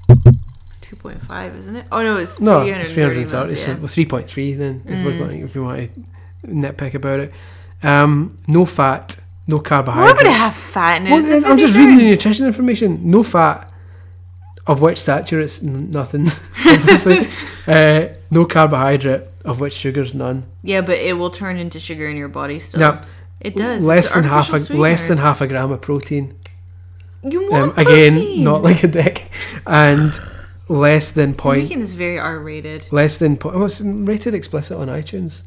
2.5, 0.08 1.56
isn't 1.58 1.76
it? 1.76 1.86
Oh 1.92 2.02
no, 2.02 2.16
it's 2.16 2.40
No, 2.40 2.64
330 2.64 2.80
it's 2.80 2.90
330. 2.92 3.48
mils, 3.52 3.62
So 3.64 3.70
yeah. 3.72 3.78
well, 3.78 3.86
three 3.86 4.06
point 4.06 4.28
three 4.28 4.54
then. 4.54 4.82
If 4.86 4.98
Mm. 4.98 5.04
we're 5.04 5.18
going, 5.18 5.40
if 5.42 5.54
you 5.54 5.62
want 5.62 5.94
to 5.94 6.02
nitpick 6.46 6.94
about 6.94 7.20
it, 7.20 7.32
um, 7.82 8.36
no 8.48 8.64
fat, 8.64 9.18
no 9.46 9.56
Why 9.56 9.62
carbohydrates. 9.62 10.16
would 10.22 10.26
it 10.30 10.36
have 10.36 10.54
fat 10.54 11.00
in 11.00 11.06
it? 11.06 11.10
Well, 11.10 11.46
I'm 11.52 11.58
just 11.58 11.76
reading 11.76 11.96
the 11.96 12.04
nutrition 12.04 12.46
information. 12.46 13.10
No 13.10 13.22
fat, 13.22 13.72
of 14.66 14.80
which 14.80 14.98
saturate's 14.98 15.62
n- 15.62 15.90
nothing, 15.90 16.28
obviously. 16.66 17.28
uh, 17.66 18.08
no 18.30 18.44
carbohydrate, 18.44 19.26
of 19.44 19.60
which 19.60 19.72
sugar's 19.72 20.14
none. 20.14 20.44
Yeah, 20.62 20.82
but 20.82 20.98
it 20.98 21.14
will 21.14 21.30
turn 21.30 21.56
into 21.56 21.80
sugar 21.80 22.08
in 22.08 22.16
your 22.16 22.28
body 22.28 22.58
still. 22.58 22.80
Now, 22.80 23.02
it 23.40 23.56
does. 23.56 23.84
less 23.84 24.06
It's 24.06 24.14
than 24.14 24.24
half 24.24 24.48
a 24.50 24.52
artificial 24.52 24.76
less 24.80 25.04
than 25.08 25.16
half 25.18 25.40
a 25.40 25.46
gram 25.46 25.72
of 25.72 25.80
protein. 25.80 26.34
You 27.22 27.52
Um, 27.52 27.68
want 27.68 27.78
again, 27.78 28.12
protein. 28.12 28.44
not 28.44 28.62
like 28.62 28.82
a 28.84 28.88
dick, 28.88 29.30
and 29.66 30.18
less 30.68 31.10
than 31.10 31.34
point. 31.34 31.56
You're 31.58 31.64
making 31.64 31.80
this 31.80 31.92
very 31.94 32.18
R-rated. 32.18 32.86
less 32.92 33.16
than 33.18 33.36
point. 33.36 33.56
oh, 33.56 33.64
it's 33.64 33.80
rated 33.80 34.34
explicit 34.34 34.76
on 34.78 34.86
iTunes. 34.88 35.42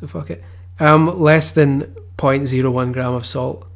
So 0.00 0.06
fuck 0.06 0.30
it. 0.30 0.42
Um, 0.78 1.20
less 1.20 1.52
than 1.52 1.94
0.01 2.16 2.92
gram 2.92 3.12
of 3.14 3.26
salt. 3.26 3.68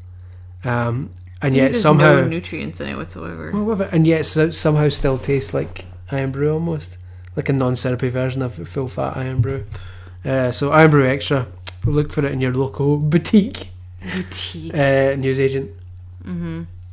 Um, 0.65 1.11
and 1.43 1.55
yet 1.55 1.71
somehow, 1.71 2.15
no 2.23 2.29
nutrients 2.29 2.81
in 2.81 2.89
it 2.89 2.97
whatsoever. 2.97 3.53
well, 3.53 3.83
and 3.93 4.07
yet 4.07 4.25
so, 4.25 4.51
somehow 4.51 4.89
still 4.89 5.19
tastes 5.19 5.53
like 5.53 5.85
Irn-Bru 6.11 6.51
almost, 6.51 6.97
like 7.37 7.51
a 7.51 7.53
non-syrupy 7.53 8.09
version 8.09 8.41
of 8.41 8.55
full 8.67 8.89
fat 8.89 9.17
Irn-Bru. 9.19 9.65
Uh, 10.25 10.51
so 10.51 10.73
Irn-Bru 10.73 11.07
extra. 11.07 11.47
Look 11.85 12.15
for 12.15 12.25
it 12.25 12.33
in 12.33 12.41
your 12.41 12.55
local 12.55 12.97
boutique 13.13 13.69
Boutique. 14.15 14.73
uh, 14.75 15.17
newsagent. 15.17 15.71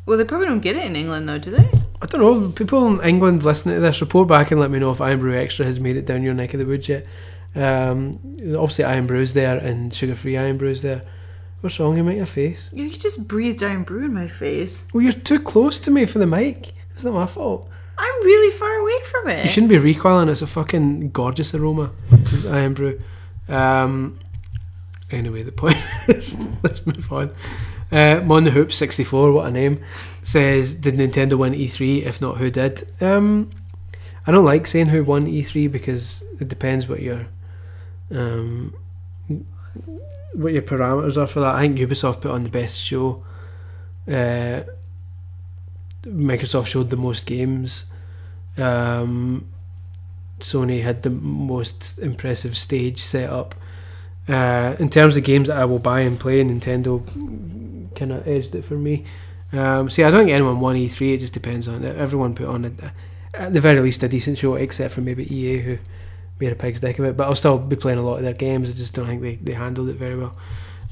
Well, 0.05 0.17
they 0.17 0.25
probably 0.25 0.47
don't 0.47 0.59
get 0.59 0.75
it 0.75 0.83
in 0.83 0.97
England 0.97 1.29
though, 1.29 1.37
do 1.37 1.51
they? 1.51 1.69
I 2.01 2.05
don't 2.07 2.19
know. 2.19 2.49
People 2.49 2.99
in 2.99 3.07
England 3.07 3.43
listening 3.43 3.75
to 3.75 3.79
this, 3.81 4.01
report 4.01 4.27
back 4.27 4.51
and 4.51 4.59
let 4.59 4.71
me 4.71 4.79
know 4.79 4.91
if 4.91 4.99
Irn-Bru 4.99 5.37
Extra 5.37 5.65
has 5.65 5.79
made 5.79 5.95
it 5.95 6.05
down 6.05 6.23
your 6.23 6.33
neck 6.33 6.53
of 6.53 6.59
the 6.59 6.65
woods 6.65 6.89
yet. 6.89 7.05
Um, 7.55 8.19
obviously, 8.55 8.85
Irn-Bru's 8.85 9.33
there 9.33 9.57
and 9.57 9.93
sugar 9.93 10.15
free 10.15 10.37
Irn-Bru's 10.37 10.81
there. 10.81 11.01
What's 11.61 11.79
wrong? 11.79 11.95
You 11.97 12.03
make 12.03 12.17
your 12.17 12.25
face. 12.25 12.71
You 12.73 12.89
just 12.89 13.27
breathed 13.27 13.61
Irn-Bru 13.61 14.05
in 14.05 14.13
my 14.13 14.27
face. 14.27 14.87
Well, 14.93 15.03
you're 15.03 15.13
too 15.13 15.39
close 15.39 15.79
to 15.81 15.91
me 15.91 16.05
for 16.05 16.19
the 16.19 16.25
mic. 16.25 16.73
It's 16.95 17.03
not 17.03 17.13
my 17.13 17.27
fault. 17.27 17.69
I'm 17.97 18.23
really 18.23 18.51
far 18.57 18.73
away 18.79 18.99
from 19.03 19.27
it. 19.29 19.43
You 19.43 19.49
shouldn't 19.49 19.69
be 19.69 19.77
recoiling. 19.77 20.29
It's 20.29 20.41
a 20.41 20.47
fucking 20.47 21.11
gorgeous 21.11 21.53
aroma. 21.53 21.91
Irn-Bru. 22.47 22.99
Um, 23.47 24.17
anyway, 25.11 25.43
the 25.43 25.51
point 25.51 25.77
is, 26.07 26.43
let's 26.63 26.85
move 26.85 27.11
on. 27.11 27.31
Uh, 27.91 28.21
Mon 28.23 28.45
the 28.45 28.51
Hoop 28.51 28.71
64, 28.71 29.33
what 29.33 29.47
a 29.47 29.51
name, 29.51 29.83
says, 30.23 30.75
Did 30.75 30.95
Nintendo 30.95 31.37
win 31.37 31.53
E3? 31.53 32.05
If 32.05 32.21
not, 32.21 32.37
who 32.37 32.49
did? 32.49 32.89
Um, 33.01 33.51
I 34.25 34.31
don't 34.31 34.45
like 34.45 34.65
saying 34.65 34.87
who 34.87 35.03
won 35.03 35.25
E3 35.25 35.69
because 35.71 36.23
it 36.39 36.47
depends 36.47 36.87
what 36.87 37.01
your 37.01 37.27
um, 38.11 38.75
what 40.33 40.53
your 40.53 40.61
parameters 40.61 41.17
are 41.17 41.27
for 41.27 41.41
that. 41.41 41.55
I 41.55 41.61
think 41.61 41.77
Ubisoft 41.77 42.21
put 42.21 42.31
on 42.31 42.43
the 42.43 42.49
best 42.49 42.81
show. 42.81 43.23
Uh, 44.07 44.63
Microsoft 46.03 46.67
showed 46.67 46.89
the 46.89 46.97
most 46.97 47.25
games. 47.25 47.85
Um, 48.57 49.47
Sony 50.39 50.83
had 50.83 51.03
the 51.03 51.09
most 51.09 51.99
impressive 51.99 52.57
stage 52.57 53.03
set 53.03 53.29
up. 53.29 53.55
Uh, 54.27 54.75
in 54.79 54.89
terms 54.89 55.17
of 55.17 55.23
games 55.23 55.47
that 55.47 55.57
I 55.57 55.65
will 55.65 55.79
buy 55.79 56.01
and 56.01 56.19
play, 56.19 56.43
Nintendo 56.43 57.05
kind 57.95 58.11
of 58.11 58.27
edged 58.27 58.55
it 58.55 58.63
for 58.63 58.75
me. 58.75 59.05
Um, 59.51 59.89
see, 59.89 60.03
I 60.03 60.11
don't 60.11 60.21
think 60.21 60.31
anyone 60.31 60.59
won 60.59 60.75
E3. 60.75 61.13
It 61.13 61.17
just 61.17 61.33
depends 61.33 61.67
on 61.67 61.83
it. 61.83 61.97
Everyone 61.97 62.33
put 62.33 62.47
on 62.47 62.65
a, 62.65 62.93
at 63.33 63.53
the 63.53 63.61
very 63.61 63.79
least 63.79 64.03
a 64.03 64.07
decent 64.07 64.37
show, 64.37 64.55
except 64.55 64.93
for 64.93 65.01
maybe 65.01 65.33
EA 65.33 65.59
who 65.59 65.77
made 66.41 66.51
a 66.51 66.55
pig's 66.55 66.79
dick 66.81 66.99
of 66.99 67.05
it. 67.05 67.15
But 67.15 67.27
I'll 67.27 67.35
still 67.35 67.57
be 67.57 67.75
playing 67.77 67.99
a 67.99 68.01
lot 68.01 68.17
of 68.17 68.23
their 68.23 68.33
games. 68.33 68.69
I 68.69 68.73
just 68.73 68.93
don't 68.93 69.05
think 69.05 69.21
they, 69.21 69.35
they 69.35 69.53
handled 69.53 69.87
it 69.89 69.95
very 69.95 70.17
well. 70.17 70.35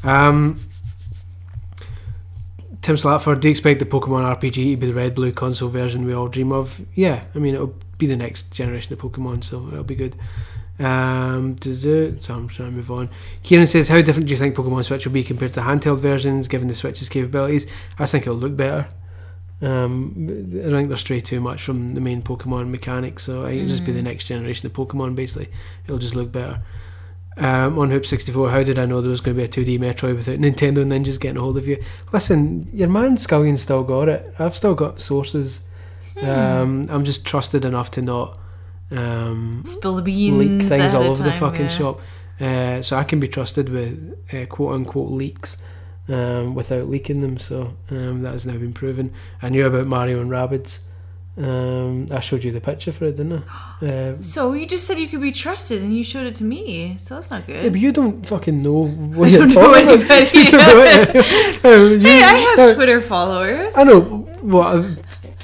Um, 0.03 0.57
Tim 2.81 2.95
Slatford, 2.95 3.41
do 3.41 3.49
you 3.49 3.51
expect 3.51 3.79
the 3.79 3.85
Pokemon 3.85 4.33
RPG 4.37 4.53
to 4.53 4.77
be 4.77 4.87
the 4.87 4.93
red 4.93 5.13
blue 5.13 5.33
console 5.33 5.67
version 5.67 6.05
we 6.05 6.13
all 6.13 6.27
dream 6.27 6.53
of? 6.53 6.81
Yeah, 6.93 7.23
I 7.35 7.39
mean 7.39 7.55
it'll 7.55 7.75
be 7.97 8.05
the 8.05 8.15
next 8.15 8.53
generation 8.53 8.93
of 8.93 8.99
Pokemon, 8.99 9.43
so 9.43 9.67
it'll 9.67 9.83
be 9.83 9.95
good. 9.95 10.15
Um, 10.79 11.57
so 11.61 12.33
I'm 12.33 12.47
trying 12.47 12.69
to 12.69 12.71
move 12.71 12.89
on. 12.89 13.09
Kieran 13.43 13.67
says, 13.67 13.89
"How 13.89 14.01
different 14.01 14.27
do 14.27 14.31
you 14.31 14.37
think 14.37 14.55
Pokemon 14.55 14.85
Switch 14.85 15.05
will 15.05 15.11
be 15.11 15.25
compared 15.25 15.51
to 15.53 15.61
handheld 15.61 15.99
versions, 15.99 16.47
given 16.47 16.69
the 16.69 16.73
Switch's 16.73 17.09
capabilities?" 17.09 17.67
I 17.97 18.05
think 18.05 18.23
it'll 18.23 18.37
look 18.37 18.55
better. 18.55 18.87
Um, 19.61 20.13
I 20.17 20.69
don't 20.69 20.71
think 20.71 20.87
they're 20.87 20.97
stray 20.97 21.19
too 21.19 21.41
much 21.41 21.63
from 21.63 21.93
the 21.93 22.01
main 22.01 22.21
Pokemon 22.21 22.69
mechanics, 22.69 23.23
so 23.23 23.43
I 23.43 23.49
think 23.49 23.57
it'll 23.57 23.69
just 23.69 23.85
be 23.85 23.91
the 23.91 24.01
next 24.01 24.25
generation 24.25 24.65
of 24.67 24.73
Pokemon. 24.73 25.15
Basically, 25.15 25.49
it'll 25.85 25.97
just 25.97 26.15
look 26.15 26.31
better. 26.31 26.61
Um, 27.37 27.79
on 27.79 27.89
Hoop 27.91 28.05
64, 28.05 28.49
how 28.49 28.63
did 28.63 28.77
I 28.77 28.85
know 28.85 29.01
there 29.01 29.09
was 29.09 29.21
going 29.21 29.35
to 29.35 29.41
be 29.41 29.45
a 29.45 29.77
2D 29.77 29.79
Metroid 29.79 30.15
without 30.15 30.39
Nintendo 30.39 30.85
Ninjas 30.85 31.19
getting 31.19 31.37
a 31.37 31.41
hold 31.41 31.57
of 31.57 31.67
you? 31.67 31.81
Listen, 32.11 32.69
your 32.73 32.89
man 32.89 33.17
Scullion's 33.17 33.61
still 33.61 33.83
got 33.83 34.09
it. 34.09 34.33
I've 34.39 34.55
still 34.55 34.75
got 34.75 35.01
sources. 35.01 35.61
Um, 36.21 36.87
I'm 36.89 37.05
just 37.05 37.25
trusted 37.25 37.63
enough 37.63 37.91
to 37.91 38.01
not 38.01 38.37
um, 38.91 39.63
Spill 39.65 39.95
the 39.95 40.01
beans. 40.01 40.37
leak 40.37 40.61
things 40.63 40.93
all 40.93 41.03
over 41.03 41.23
the 41.23 41.31
fucking 41.31 41.61
yeah. 41.61 41.67
shop. 41.67 42.01
Uh, 42.39 42.81
so 42.81 42.97
I 42.97 43.03
can 43.03 43.19
be 43.19 43.27
trusted 43.27 43.69
with 43.69 44.17
uh, 44.33 44.45
quote 44.45 44.75
unquote 44.75 45.11
leaks 45.11 45.57
um, 46.09 46.55
without 46.55 46.89
leaking 46.89 47.19
them. 47.19 47.37
So 47.37 47.73
um, 47.91 48.21
that 48.23 48.31
has 48.33 48.45
now 48.45 48.57
been 48.57 48.73
proven. 48.73 49.13
I 49.41 49.49
knew 49.49 49.65
about 49.65 49.87
Mario 49.87 50.19
and 50.21 50.29
Rabbids. 50.29 50.79
Um, 51.37 52.07
I 52.11 52.19
showed 52.19 52.43
you 52.43 52.51
the 52.51 52.59
picture 52.59 52.91
for 52.91 53.05
it, 53.05 53.15
didn't 53.15 53.43
I? 53.47 53.75
Uh, 53.85 54.21
So 54.21 54.51
you 54.51 54.65
just 54.65 54.85
said 54.85 54.99
you 54.99 55.07
could 55.07 55.21
be 55.21 55.31
trusted, 55.31 55.81
and 55.81 55.95
you 55.95 56.03
showed 56.03 56.25
it 56.27 56.35
to 56.35 56.43
me. 56.43 56.97
So 56.97 57.15
that's 57.15 57.31
not 57.31 57.47
good. 57.47 57.63
yeah, 57.63 57.69
but 57.69 57.79
you 57.79 57.93
don't 57.93 58.25
fucking 58.27 58.61
know 58.61 58.87
what 59.17 59.27
I 59.29 59.31
you're 59.31 59.47
don't 59.47 59.53
know 59.55 59.61
talking 59.71 60.01
about. 60.01 60.11
anybody. 60.11 60.37
You 60.39 60.51
don't 60.51 60.67
know 60.67 60.83
it. 60.83 61.91
You- 62.01 62.07
hey, 62.09 62.23
I 62.23 62.37
have 62.57 62.59
uh, 62.59 62.73
Twitter 62.75 62.99
followers. 62.99 63.73
I 63.77 63.83
know. 63.85 64.01
What? 64.41 64.75
uh, 64.75 64.95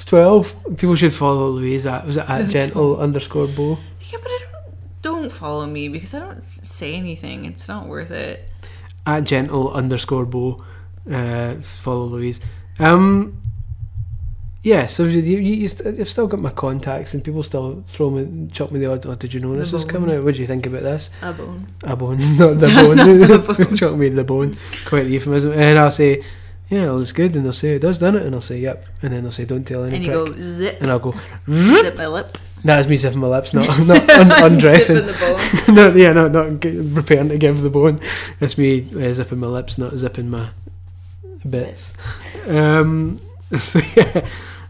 Twelve 0.04 0.54
people 0.76 0.94
should 0.96 1.14
follow 1.14 1.48
Louise 1.48 1.86
at 1.86 2.06
was 2.06 2.16
it 2.18 2.28
at 2.28 2.48
gentle 2.50 3.00
underscore 3.00 3.46
bow. 3.48 3.78
Yeah, 4.02 4.18
but 4.22 4.30
I 4.30 4.38
don't 5.02 5.22
don't 5.22 5.32
follow 5.32 5.66
me 5.66 5.88
because 5.88 6.12
I 6.14 6.18
don't 6.20 6.44
say 6.44 6.94
anything. 6.94 7.44
It's 7.46 7.66
not 7.68 7.86
worth 7.86 8.10
it. 8.10 8.50
At 9.06 9.24
gentle 9.24 9.72
underscore 9.72 10.26
bow. 10.26 10.62
Uh, 11.10 11.54
follow 11.62 12.04
Louise. 12.06 12.40
Um, 12.78 13.40
yeah, 14.62 14.86
so 14.86 15.04
you, 15.04 15.20
you, 15.20 15.38
you 15.38 15.68
st- 15.68 15.96
you've 15.96 16.08
still 16.08 16.26
got 16.26 16.40
my 16.40 16.50
contacts, 16.50 17.14
and 17.14 17.22
people 17.22 17.44
still 17.44 17.84
throw 17.86 18.10
me, 18.10 18.48
chuck 18.50 18.72
me 18.72 18.80
the 18.80 18.90
odd. 18.90 19.06
Oh, 19.06 19.14
did 19.14 19.32
you 19.32 19.38
know 19.38 19.54
this 19.54 19.70
was 19.70 19.84
bone. 19.84 19.90
coming 19.92 20.16
out? 20.16 20.24
What 20.24 20.34
do 20.34 20.40
you 20.40 20.46
think 20.46 20.66
about 20.66 20.82
this? 20.82 21.10
A 21.22 21.32
bone. 21.32 21.68
A 21.84 21.94
bone, 21.94 22.18
not 22.36 22.58
the 22.58 22.66
bone. 22.74 22.96
Not 22.96 23.46
the 23.46 23.54
bone. 23.64 23.76
chuck 23.76 23.94
me 23.96 24.08
the 24.08 24.24
bone. 24.24 24.56
Quite 24.86 25.04
the 25.04 25.10
euphemism. 25.10 25.52
And 25.52 25.78
I'll 25.78 25.92
say, 25.92 26.20
yeah, 26.68 26.86
it 26.86 26.90
looks 26.90 27.12
good, 27.12 27.36
and 27.36 27.44
they'll 27.44 27.52
say 27.52 27.76
it 27.76 27.78
does, 27.82 27.98
doesn't 28.00 28.16
it? 28.20 28.26
And 28.26 28.34
I'll 28.34 28.40
say, 28.40 28.58
yep. 28.58 28.84
And 29.02 29.12
then 29.12 29.22
they'll 29.22 29.30
say, 29.30 29.44
don't 29.44 29.64
tell 29.64 29.84
any 29.84 29.94
And 29.98 30.04
you 30.04 30.24
prick. 30.24 30.34
go 30.36 30.40
zip, 30.42 30.78
and 30.82 30.90
I'll 30.90 30.98
go, 30.98 31.14
zip 31.48 31.96
my 31.96 32.08
lip, 32.08 32.36
that 32.66 32.80
is 32.80 32.88
me 32.88 32.96
zipping 32.96 33.20
my 33.20 33.28
lips, 33.28 33.54
not 33.54 33.66
not 33.86 34.08
un- 34.10 34.52
undressing. 34.52 34.96
zipping 34.96 35.12
the 35.12 35.66
bone. 35.66 35.74
no, 35.74 35.94
yeah, 35.94 36.12
no, 36.12 36.28
not 36.28 36.60
g- 36.60 36.90
preparing 36.94 37.28
to 37.30 37.38
give 37.38 37.62
the 37.62 37.70
bone. 37.70 38.00
It's 38.40 38.58
me 38.58 38.86
uh, 38.94 39.12
zipping 39.12 39.38
my 39.38 39.46
lips, 39.46 39.78
not 39.78 39.96
zipping 39.96 40.30
my 40.30 40.48
bits. 41.48 41.96
Um, 42.48 43.18
so 43.56 43.80
yeah, 43.96 44.26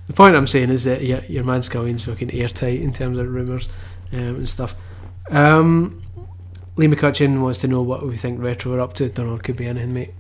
the 0.06 0.12
point 0.12 0.36
I'm 0.36 0.46
saying 0.46 0.70
is 0.70 0.84
that 0.84 1.02
your 1.02 1.20
your 1.24 1.44
man 1.44 1.62
Scullion's 1.62 2.04
fucking 2.04 2.32
airtight 2.32 2.80
in 2.80 2.92
terms 2.92 3.18
of 3.18 3.28
rumours 3.28 3.68
um, 4.12 4.36
and 4.36 4.48
stuff. 4.48 4.74
Um, 5.30 6.02
Lee 6.76 6.88
McCutcheon 6.88 7.40
wants 7.40 7.58
to 7.60 7.68
know 7.68 7.82
what 7.82 8.06
we 8.06 8.16
think 8.16 8.40
retro 8.40 8.74
are 8.74 8.80
up 8.80 8.92
to. 8.94 9.08
Don't 9.08 9.26
know, 9.26 9.34
it 9.36 9.42
could 9.42 9.56
be 9.56 9.66
anything, 9.66 9.94
mate. 9.94 10.12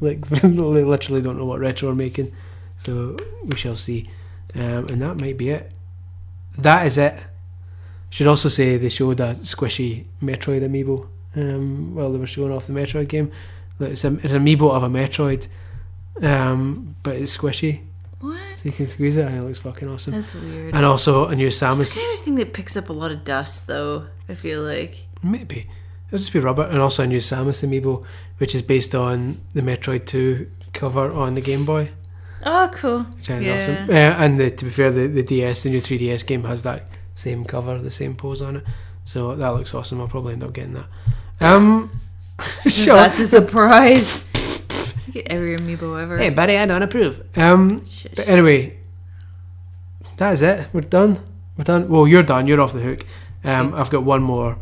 Like 0.00 0.30
literally 0.30 1.22
don't 1.22 1.38
know 1.38 1.44
what 1.44 1.60
retro 1.60 1.90
are 1.90 1.94
making, 1.94 2.32
so 2.76 3.16
we 3.44 3.56
shall 3.56 3.76
see. 3.76 4.08
Um, 4.54 4.86
and 4.88 5.00
that 5.02 5.20
might 5.20 5.36
be 5.38 5.50
it. 5.50 5.70
That 6.58 6.86
is 6.86 6.98
it. 6.98 7.14
Should 8.10 8.26
also 8.26 8.48
say 8.48 8.76
they 8.76 8.88
showed 8.88 9.20
a 9.20 9.34
squishy 9.36 10.06
Metroid 10.22 10.62
amiibo 10.62 11.06
um, 11.36 11.94
while 11.94 12.10
they 12.12 12.18
were 12.18 12.26
showing 12.26 12.52
off 12.52 12.66
the 12.66 12.72
Metroid 12.72 13.08
game. 13.08 13.30
It's, 13.78 14.04
a, 14.04 14.14
it's 14.14 14.32
an 14.34 14.44
amiibo 14.44 14.70
of 14.72 14.82
a 14.82 14.88
Metroid, 14.88 15.46
um, 16.22 16.96
but 17.02 17.16
it's 17.16 17.36
squishy, 17.36 17.80
What? 18.20 18.36
so 18.54 18.62
you 18.68 18.72
can 18.72 18.86
squeeze 18.88 19.16
it, 19.16 19.26
and 19.26 19.36
it 19.38 19.42
looks 19.42 19.60
fucking 19.60 19.88
awesome. 19.88 20.12
That's 20.12 20.34
weird. 20.34 20.74
And 20.74 20.84
also 20.84 21.28
a 21.28 21.34
new 21.36 21.46
It's 21.46 21.60
Samus, 21.60 21.94
the 21.94 22.00
kind 22.00 22.18
of 22.18 22.24
thing 22.24 22.34
that 22.36 22.52
picks 22.52 22.76
up 22.76 22.88
a 22.90 22.92
lot 22.92 23.10
of 23.10 23.24
dust, 23.24 23.66
though. 23.68 24.06
I 24.28 24.34
feel 24.34 24.62
like. 24.62 25.04
maybe 25.22 25.66
it'll 26.08 26.18
just 26.18 26.32
be 26.32 26.40
rubber, 26.40 26.64
and 26.64 26.78
also 26.80 27.04
a 27.04 27.06
new 27.06 27.18
Samus 27.18 27.66
amiibo, 27.66 28.04
which 28.38 28.54
is 28.54 28.62
based 28.62 28.94
on 28.94 29.40
the 29.54 29.62
Metroid 29.62 30.04
Two 30.06 30.50
cover 30.74 31.10
on 31.12 31.34
the 31.36 31.40
Game 31.40 31.64
Boy, 31.64 31.90
Oh, 32.44 32.70
cool. 32.74 33.02
which 33.02 33.30
I 33.30 33.38
Yeah. 33.40 33.58
awesome. 33.58 33.90
Uh, 33.90 33.92
and 33.92 34.38
the, 34.40 34.50
to 34.50 34.64
be 34.64 34.70
fair, 34.70 34.90
the, 34.90 35.06
the 35.06 35.22
DS, 35.22 35.62
the 35.62 35.70
new 35.70 35.80
3DS 35.80 36.26
game 36.26 36.44
has 36.44 36.62
that 36.62 36.84
same 37.14 37.44
cover, 37.44 37.78
the 37.78 37.90
same 37.90 38.14
pose 38.14 38.40
on 38.42 38.56
it, 38.56 38.64
so 39.04 39.34
that 39.34 39.48
looks 39.50 39.74
awesome. 39.74 40.00
I'll 40.00 40.08
probably 40.08 40.32
end 40.32 40.42
up 40.44 40.52
getting 40.52 40.74
that. 40.74 40.86
Um, 41.40 41.90
shut 42.66 42.88
up. 42.98 43.12
That's 43.12 43.18
a 43.20 43.26
surprise. 43.26 44.26
You 45.06 45.12
get 45.12 45.28
every 45.32 45.56
amiibo 45.56 46.00
ever. 46.00 46.16
Hey, 46.18 46.30
buddy, 46.30 46.56
I 46.56 46.66
don't 46.66 46.82
approve. 46.82 47.22
Um, 47.36 47.84
Shush. 47.84 48.06
but 48.16 48.26
anyway, 48.28 48.76
that 50.16 50.32
is 50.32 50.42
it. 50.42 50.68
We're 50.72 50.80
done. 50.82 51.18
We're 51.56 51.64
done. 51.64 51.88
Well, 51.88 52.06
you're 52.06 52.22
done. 52.22 52.46
You're 52.46 52.60
off 52.60 52.72
the 52.72 52.80
hook. 52.80 53.04
Um, 53.44 53.74
I've 53.74 53.90
got 53.90 54.02
one 54.04 54.22
more 54.22 54.56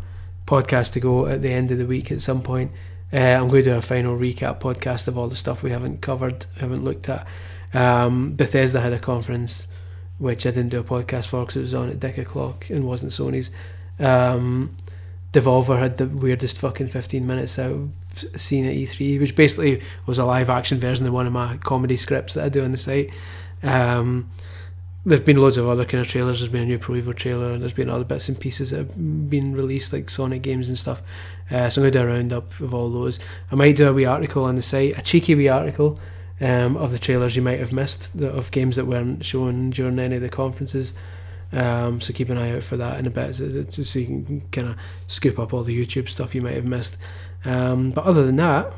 podcast 0.47 0.93
to 0.93 1.01
go 1.01 1.27
at 1.27 1.43
the 1.43 1.51
end 1.51 1.71
of 1.71 1.79
the 1.79 1.87
week 1.87 2.11
at 2.11 2.21
some 2.23 2.43
point. 2.43 2.73
Uh, 3.13 3.17
I'm 3.19 3.49
going 3.49 3.65
to 3.65 3.71
do 3.71 3.77
a 3.77 3.83
final 3.83 4.17
recap 4.19 4.61
podcast 4.61 5.09
of 5.09 5.17
all 5.19 5.29
the 5.29 5.37
stuff 5.37 5.63
we 5.63 5.71
haven't 5.71 6.01
covered, 6.01 6.47
haven't 6.59 6.85
looked 6.85 7.09
at. 7.09 7.27
Um, 7.75 8.35
Bethesda 8.35 8.81
had 8.81 8.93
a 8.93 8.99
conference 8.99 9.69
which 10.19 10.45
I 10.47 10.51
didn't 10.51 10.71
do 10.71 10.81
a 10.81 10.85
podcast 10.85 11.29
for 11.29 11.41
because 11.41 11.57
it 11.57 11.61
was 11.61 11.75
on 11.75 11.89
at 11.89 12.01
Dick 12.01 12.19
O'Clock 12.19 12.71
and 12.71 12.87
wasn't 12.87 13.13
Sony's. 13.13 13.51
Um, 13.99 14.75
Devolver 15.33 15.79
had 15.79 15.99
the 15.99 16.07
weirdest 16.07 16.59
fucking 16.59 16.89
15 16.89 17.27
minutes 17.27 17.59
I've 17.59 17.91
seen 18.35 18.67
at 18.67 18.75
E3, 18.75 19.21
which 19.21 19.37
basically 19.37 19.83
was 20.07 20.19
a 20.19 20.25
live 20.25 20.49
action 20.51 20.79
version 20.79 21.07
of 21.07 21.13
one 21.13 21.27
of 21.27 21.33
my 21.33 21.59
comedy 21.59 21.97
scripts 21.97 22.35
that 22.35 22.45
I 22.45 22.49
do 22.49 22.65
on 22.65 22.73
the 22.73 22.79
site. 22.79 23.11
Um, 23.63 24.31
there've 25.05 25.25
been 25.25 25.41
loads 25.41 25.57
of 25.57 25.69
other 25.69 25.85
kind 25.85 26.01
of 26.01 26.09
trailers. 26.09 26.41
There's 26.41 26.51
been 26.51 26.63
a 26.63 26.67
new 26.67 26.79
Pro 26.79 26.97
Evo 26.97 27.15
trailer, 27.15 27.53
and 27.53 27.61
there's 27.61 27.75
been 27.75 27.91
other 27.91 28.05
bits 28.05 28.29
and 28.29 28.41
pieces 28.41 28.71
that 28.71 28.79
have 28.79 29.31
been 29.31 29.55
released, 29.55 29.93
like 29.93 30.09
Sonic 30.11 30.43
games 30.43 30.69
and 30.69 30.79
stuff. 30.79 31.03
Uh, 31.51 31.69
so 31.69 31.81
I'm 31.81 31.85
going 31.85 31.93
to 31.93 31.99
do 31.99 32.05
a 32.05 32.07
roundup 32.07 32.61
of 32.61 32.73
all 32.73 32.89
those. 32.89 33.21
I 33.53 33.55
might 33.55 33.77
do 33.77 33.89
a 33.89 33.93
wee 33.93 34.07
article 34.07 34.45
on 34.45 34.57
the 34.57 34.63
site, 34.63 34.99
a 34.99 35.03
cheeky 35.03 35.35
wee 35.35 35.49
article 35.49 36.01
um, 36.41 36.77
of 36.77 36.93
the 36.93 36.99
trailers 36.99 37.35
you 37.37 37.43
might 37.43 37.59
have 37.59 37.73
missed, 37.73 38.19
the, 38.19 38.29
of 38.31 38.51
games 38.51 38.77
that 38.77 38.87
weren't 38.87 39.25
shown 39.25 39.71
during 39.71 39.99
any 39.99 40.17
of 40.17 40.23
the 40.23 40.29
conferences. 40.29 40.95
Um, 41.51 42.01
so 42.01 42.13
keep 42.13 42.29
an 42.29 42.37
eye 42.39 42.55
out 42.55 42.63
for 42.63 42.77
that 42.77 42.99
in 42.99 43.07
a 43.07 43.11
bit, 43.11 43.35
so, 43.35 43.65
so 43.83 43.99
you 43.99 44.07
can 44.07 44.43
kind 44.53 44.69
of 44.69 44.77
scoop 45.07 45.39
up 45.39 45.55
all 45.55 45.63
the 45.65 45.87
YouTube 45.87 46.09
stuff 46.09 46.35
you 46.35 46.43
might 46.43 46.55
have 46.55 46.65
missed. 46.67 46.99
Um, 47.45 47.91
but 47.91 48.05
other 48.05 48.25
than 48.27 48.37
that, 48.37 48.73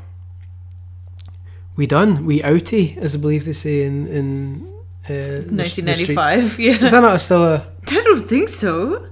we 1.75 1.85
done. 1.87 2.25
We 2.25 2.41
outie, 2.41 2.97
as 2.97 3.15
I 3.15 3.17
believe 3.17 3.45
they 3.45 3.53
say 3.53 3.83
in 3.83 4.07
in 4.07 4.67
uh, 5.05 5.07
the- 5.07 5.45
the 5.49 5.55
1995. 5.55 6.59
Yeah. 6.59 6.71
Is 6.73 6.91
that 6.91 7.01
not 7.01 7.19
still 7.21 7.43
a? 7.43 7.67
I 7.87 8.01
don't 8.03 8.27
think 8.27 8.49
so. 8.49 9.07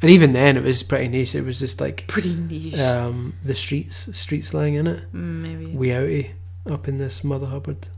And 0.00 0.10
even 0.12 0.32
then, 0.32 0.56
it 0.56 0.62
was 0.62 0.82
pretty 0.84 1.08
niche. 1.08 1.34
It 1.34 1.42
was 1.42 1.58
just 1.58 1.80
like 1.80 2.06
Pretty 2.06 2.34
niche. 2.36 2.78
um, 2.78 3.34
the 3.42 3.54
streets, 3.54 4.16
street 4.16 4.44
slang 4.44 4.74
in 4.74 4.86
it. 4.86 5.12
Mm, 5.12 5.42
maybe. 5.42 5.66
We 5.66 5.88
outie 5.88 6.30
up 6.70 6.88
in 6.88 6.98
this 6.98 7.22
Mother 7.24 7.46
Hubbard. 7.46 7.88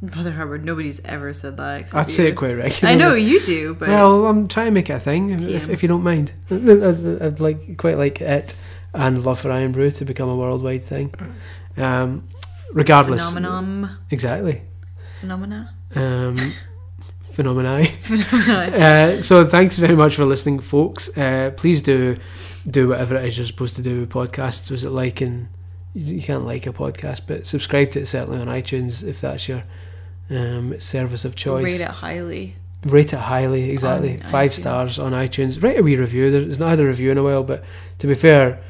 Mother 0.00 0.32
Hubbard. 0.32 0.64
Nobody's 0.64 1.00
ever 1.04 1.32
said 1.34 1.56
that. 1.58 1.80
Except 1.80 2.06
I'd 2.08 2.10
say 2.10 2.28
it 2.28 2.36
quite 2.36 2.54
regularly. 2.54 2.94
I 2.94 2.98
know 2.98 3.14
you 3.14 3.40
do, 3.40 3.74
but 3.74 3.88
Well, 3.88 4.26
I'm 4.26 4.48
trying 4.48 4.66
to 4.66 4.72
make 4.72 4.88
it 4.88 4.96
a 4.96 5.00
thing, 5.00 5.30
if, 5.30 5.68
if, 5.68 5.82
you 5.82 5.88
don't 5.88 6.02
mind. 6.02 6.32
I'd, 6.50 7.40
like 7.40 7.76
quite 7.76 7.98
like 7.98 8.20
it 8.20 8.54
and 8.94 9.24
love 9.24 9.40
for 9.40 9.50
Irn-Bru 9.50 9.90
to 9.90 10.04
become 10.04 10.28
a 10.28 10.36
worldwide 10.36 10.84
thing. 10.84 11.14
Um, 11.76 12.28
regardless, 12.72 13.32
phenomenon. 13.32 13.98
exactly. 14.10 14.62
Phenomena. 15.20 15.74
Um, 15.94 16.54
phenomena. 17.32 17.84
Phenomena. 17.84 18.76
Uh, 19.20 19.22
so 19.22 19.46
thanks 19.46 19.78
very 19.78 19.94
much 19.94 20.16
for 20.16 20.24
listening, 20.24 20.60
folks. 20.60 21.16
Uh, 21.16 21.52
please 21.56 21.82
do 21.82 22.16
do 22.68 22.88
whatever 22.88 23.16
it 23.16 23.24
is 23.24 23.38
you're 23.38 23.46
supposed 23.46 23.76
to 23.76 23.82
do 23.82 24.00
with 24.00 24.10
podcasts. 24.10 24.70
Was 24.70 24.84
it 24.84 24.90
liking? 24.90 25.48
You 25.94 26.22
can't 26.22 26.44
like 26.46 26.66
a 26.66 26.72
podcast, 26.72 27.22
but 27.26 27.46
subscribe 27.46 27.90
to 27.92 28.00
it 28.00 28.06
certainly 28.06 28.40
on 28.40 28.46
iTunes 28.46 29.02
if 29.02 29.20
that's 29.20 29.48
your 29.48 29.64
um, 30.30 30.78
service 30.80 31.24
of 31.24 31.34
choice. 31.34 31.64
Rate 31.64 31.80
it 31.80 31.88
highly. 31.88 32.56
Rate 32.84 33.12
it 33.12 33.18
highly, 33.18 33.70
exactly. 33.70 34.14
On 34.14 34.20
Five 34.20 34.50
iTunes. 34.52 34.54
stars 34.54 34.98
on 34.98 35.12
iTunes. 35.12 35.62
Write 35.62 35.78
a 35.78 35.82
wee 35.82 35.96
review. 35.96 36.30
There's 36.30 36.58
not 36.58 36.70
had 36.70 36.80
a 36.80 36.86
review 36.86 37.10
in 37.10 37.18
a 37.18 37.22
while, 37.22 37.42
but 37.42 37.64
to 37.98 38.06
be 38.06 38.14
fair, 38.14 38.62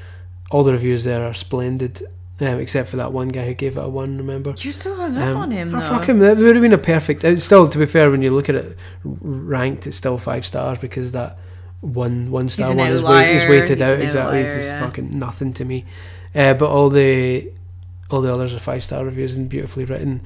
all 0.51 0.65
the 0.65 0.73
reviews 0.73 1.05
there 1.05 1.23
are 1.25 1.35
splendid, 1.35 2.03
um, 2.41 2.59
except 2.59 2.89
for 2.89 2.97
that 2.97 3.13
one 3.13 3.29
guy 3.29 3.45
who 3.47 3.55
gave 3.55 3.77
it 3.77 3.81
a 3.85 3.89
one. 3.89 4.17
Remember? 4.17 4.55
You're 4.57 4.73
so 4.73 4.97
hung 4.97 5.17
up 5.19 5.37
Um, 5.37 5.43
on 5.43 5.51
him, 5.51 5.75
oh, 5.75 5.81
fuck 5.81 6.09
him. 6.09 6.19
That 6.21 6.39
would 6.39 6.57
have 6.57 6.63
been 6.63 6.73
a 6.73 6.79
perfect. 6.79 7.23
It's 7.23 7.45
still, 7.45 7.69
to 7.69 7.79
be 7.79 7.87
fair, 7.87 8.11
when 8.11 8.23
you 8.23 8.31
look 8.31 8.49
at 8.49 8.55
it 8.55 8.79
ranked, 9.05 9.87
it's 9.87 9.97
still 9.97 10.17
five 10.19 10.47
stars 10.47 10.79
because 10.79 11.13
that 11.13 11.39
one 11.83 12.31
one 12.31 12.49
star 12.49 12.75
one 12.75 12.91
is, 12.91 13.03
weighted 13.03 13.79
He's 13.79 13.87
out. 13.87 14.01
Exactly, 14.01 14.41
it's 14.41 14.55
just 14.55 14.71
yeah. 14.71 14.81
fucking 14.81 15.19
nothing 15.19 15.53
to 15.53 15.65
me. 15.65 15.85
Uh, 16.35 16.55
but 16.55 16.71
all 16.71 16.91
the 16.91 17.51
all 18.11 18.21
the 18.21 18.33
others 18.33 18.55
are 18.55 18.59
five 18.59 18.83
star 18.83 19.05
reviews 19.05 19.37
and 19.37 19.49
beautifully 19.49 19.85
written, 19.85 20.21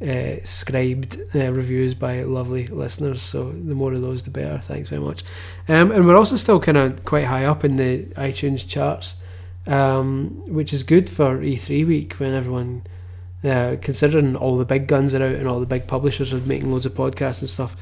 uh, 0.00 0.36
scribed 0.44 1.18
uh, 1.34 1.52
reviews 1.52 1.94
by 1.94 2.22
lovely 2.22 2.66
listeners. 2.66 3.22
So 3.22 3.50
the 3.50 3.74
more 3.74 3.92
of 3.92 4.02
those, 4.02 4.22
the 4.22 4.30
better. 4.30 4.58
Thanks 4.58 4.88
very 4.88 5.02
much. 5.02 5.24
Um, 5.68 5.90
and 5.90 6.06
we're 6.06 6.16
also 6.16 6.36
still 6.36 6.60
kind 6.60 6.78
of 6.78 7.04
quite 7.04 7.24
high 7.24 7.44
up 7.44 7.64
in 7.64 7.76
the 7.76 8.04
iTunes 8.16 8.66
charts, 8.66 9.16
um, 9.66 10.42
which 10.46 10.72
is 10.72 10.82
good 10.82 11.10
for 11.10 11.38
E3 11.38 11.86
week 11.86 12.14
when 12.14 12.34
everyone 12.34 12.82
uh, 13.44 13.76
considering 13.82 14.36
all 14.36 14.56
the 14.56 14.64
big 14.64 14.86
guns 14.86 15.14
are 15.14 15.22
out 15.22 15.34
and 15.34 15.46
all 15.46 15.60
the 15.60 15.66
big 15.66 15.86
publishers 15.86 16.32
are 16.32 16.38
making 16.38 16.72
loads 16.72 16.86
of 16.86 16.94
podcasts 16.94 17.40
and 17.40 17.50
stuff, 17.50 17.76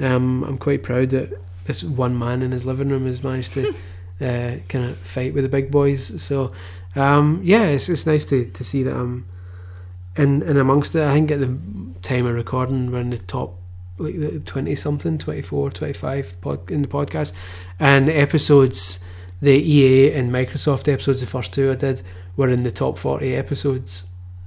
um, 0.00 0.42
I'm 0.44 0.58
quite 0.58 0.82
proud 0.82 1.10
that 1.10 1.32
this 1.66 1.84
one 1.84 2.18
man 2.18 2.42
in 2.42 2.52
his 2.52 2.66
living 2.66 2.88
room 2.88 3.06
has 3.06 3.22
managed 3.22 3.52
to 3.54 3.68
uh, 4.20 4.56
kind 4.68 4.84
of 4.84 4.96
fight 4.96 5.32
with 5.32 5.44
the 5.44 5.48
big 5.48 5.70
boys. 5.70 6.20
So, 6.20 6.52
um, 6.96 7.40
yeah, 7.42 7.64
it's, 7.64 7.88
it's 7.88 8.06
nice 8.06 8.24
to, 8.26 8.44
to 8.44 8.64
see 8.64 8.82
that 8.82 8.94
I'm 8.94 9.26
in, 10.16 10.42
in 10.42 10.56
amongst 10.56 10.94
it. 10.94 11.02
I 11.02 11.12
think 11.12 11.30
at 11.30 11.40
the 11.40 11.58
time 12.02 12.26
of 12.26 12.34
recording, 12.34 12.90
we're 12.90 13.00
in 13.00 13.10
the 13.10 13.18
top 13.18 13.58
like 13.98 14.18
the 14.18 14.40
20 14.40 14.74
something, 14.74 15.18
24, 15.18 15.70
25 15.70 16.40
pod, 16.40 16.70
in 16.70 16.82
the 16.82 16.88
podcast. 16.88 17.32
And 17.78 18.08
the 18.08 18.14
episodes, 18.14 19.00
the 19.40 19.52
EA 19.52 20.12
and 20.12 20.32
Microsoft 20.32 20.92
episodes, 20.92 21.20
the 21.20 21.26
first 21.26 21.52
two 21.52 21.70
I 21.70 21.76
did, 21.76 22.02
were 22.36 22.48
in 22.48 22.64
the 22.64 22.70
top 22.70 22.98
40 22.98 23.34
episodes 23.34 24.04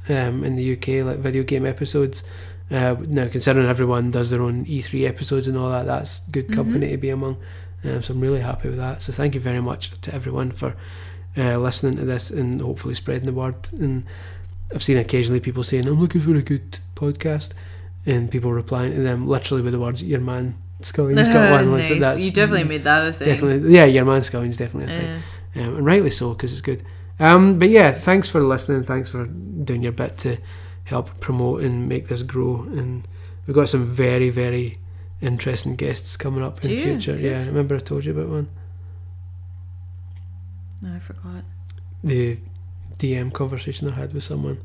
um, 0.09 0.43
in 0.43 0.55
the 0.55 0.73
UK, 0.73 1.05
like 1.05 1.19
video 1.19 1.43
game 1.43 1.65
episodes. 1.65 2.23
Uh, 2.69 2.95
now, 3.07 3.27
considering 3.29 3.67
everyone 3.67 4.11
does 4.11 4.29
their 4.29 4.41
own 4.41 4.65
E3 4.65 5.07
episodes 5.07 5.47
and 5.47 5.57
all 5.57 5.69
that, 5.69 5.85
that's 5.85 6.19
good 6.31 6.51
company 6.51 6.89
to 6.89 6.97
be 6.97 7.09
among. 7.09 7.37
Um, 7.85 8.01
so 8.01 8.13
I'm 8.13 8.19
really 8.19 8.41
happy 8.41 8.67
with 8.67 8.77
that. 8.77 9.01
So 9.01 9.13
thank 9.13 9.35
you 9.35 9.39
very 9.39 9.61
much 9.61 9.91
to 10.01 10.13
everyone 10.13 10.51
for 10.51 10.75
uh, 11.37 11.57
listening 11.57 11.95
to 11.97 12.05
this 12.05 12.29
and 12.29 12.61
hopefully 12.61 12.93
spreading 12.93 13.25
the 13.25 13.33
word. 13.33 13.55
And 13.73 14.05
I've 14.73 14.83
seen 14.83 14.97
occasionally 14.97 15.39
people 15.39 15.63
saying, 15.63 15.87
I'm 15.87 15.99
looking 15.99 16.21
for 16.21 16.35
a 16.35 16.41
good 16.41 16.79
podcast. 16.95 17.51
And 18.05 18.31
people 18.31 18.53
replying 18.53 18.93
to 18.93 19.01
them 19.01 19.27
literally 19.27 19.61
with 19.61 19.73
the 19.73 19.79
words, 19.79 20.01
Your 20.01 20.21
man 20.21 20.55
Scullion's 20.81 21.27
got 21.27 21.51
one. 21.51 21.71
Nice. 21.71 21.99
that's 21.99 22.23
You 22.23 22.31
definitely 22.31 22.63
made 22.63 22.85
that 22.85 23.05
a 23.05 23.11
thing. 23.11 23.27
Definitely. 23.27 23.73
Yeah, 23.73 23.83
Your 23.83 24.05
man 24.05 24.21
Scullion's 24.21 24.55
definitely 24.55 24.93
a 24.93 24.97
thing 24.97 25.23
um, 25.57 25.77
and 25.77 25.85
rightly 25.85 26.09
so 26.09 26.31
because 26.33 26.51
it's 26.51 26.61
good. 26.61 26.83
Um, 27.19 27.57
but 27.59 27.69
yeah, 27.69 27.91
thanks 27.91 28.29
for 28.29 28.41
listening. 28.41 28.83
Thanks 28.83 29.09
for 29.09 29.25
doing 29.25 29.81
your 29.81 29.91
bit 29.91 30.17
to 30.19 30.37
help 30.85 31.19
promote 31.19 31.63
and 31.63 31.89
make 31.89 32.07
this 32.07 32.21
grow. 32.23 32.61
And 32.61 33.07
we've 33.45 33.55
got 33.55 33.69
some 33.69 33.85
very, 33.85 34.29
very 34.29 34.77
interesting 35.21 35.75
guests 35.75 36.15
coming 36.15 36.43
up 36.43 36.63
in 36.63 36.69
the 36.69 36.81
future. 36.81 37.15
Yeah, 37.15 37.39
Good. 37.39 37.47
remember 37.47 37.75
I 37.75 37.79
told 37.79 38.05
you 38.05 38.11
about 38.11 38.29
one? 38.29 38.49
No, 40.81 40.93
I 40.93 40.99
forgot. 40.99 41.43
The 42.03 42.37
DM 42.97 43.31
conversation 43.33 43.89
I 43.91 43.95
had 43.99 44.13
with 44.13 44.23
someone. 44.23 44.59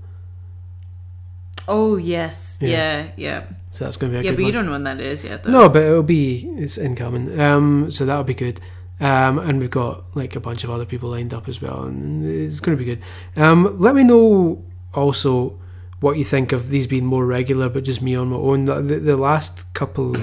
Oh 1.69 1.97
yes, 1.97 2.59
Yeah. 2.61 2.69
yeah, 2.69 3.07
yeah, 3.17 3.43
So 3.71 3.85
that's 3.85 3.97
going 3.97 4.13
to 4.13 4.19
be 4.19 4.21
a 4.21 4.25
yeah. 4.25 4.31
good 4.33 4.37
but 4.37 4.41
you 4.43 4.47
one. 4.47 4.55
don't 4.55 4.67
know 4.67 4.73
when 4.73 4.85
that 4.85 5.01
is 5.01 5.25
yet, 5.25 5.45
though. 5.45 5.51
No, 5.51 5.69
but 5.69 5.83
it'll 5.83 6.03
be 6.03 6.49
it's 6.57 6.77
incoming. 6.77 7.39
Um, 7.41 7.91
so 7.91 8.05
that'll 8.05 8.25
be 8.25 8.35
good. 8.35 8.61
Um, 9.01 9.39
and 9.39 9.59
we've 9.61 9.71
got 9.71 10.05
like 10.17 10.35
a 10.37 10.41
bunch 10.41 10.65
of 10.65 10.71
other 10.71 10.85
people 10.85 11.11
lined 11.11 11.33
up 11.33 11.49
as 11.49 11.63
well, 11.63 11.85
and 11.85 12.25
it's 12.27 12.59
going 12.61 12.77
to 12.77 12.85
be 12.85 12.89
good. 12.97 13.03
Um, 13.37 13.79
let 13.79 13.95
me 13.95 14.03
know 14.05 14.65
also 14.93 15.59
what 16.01 16.17
you 16.19 16.25
think 16.25 16.51
of 16.53 16.69
these 16.69 16.87
being 16.89 17.07
more 17.07 17.25
regular, 17.25 17.69
but 17.69 17.85
just 17.85 18.03
me 18.03 18.17
on 18.17 18.29
my 18.29 18.37
own. 18.37 18.65
The, 18.65 18.83
the, 18.83 18.99
the 18.99 19.17
last 19.17 19.73
couple. 19.73 20.15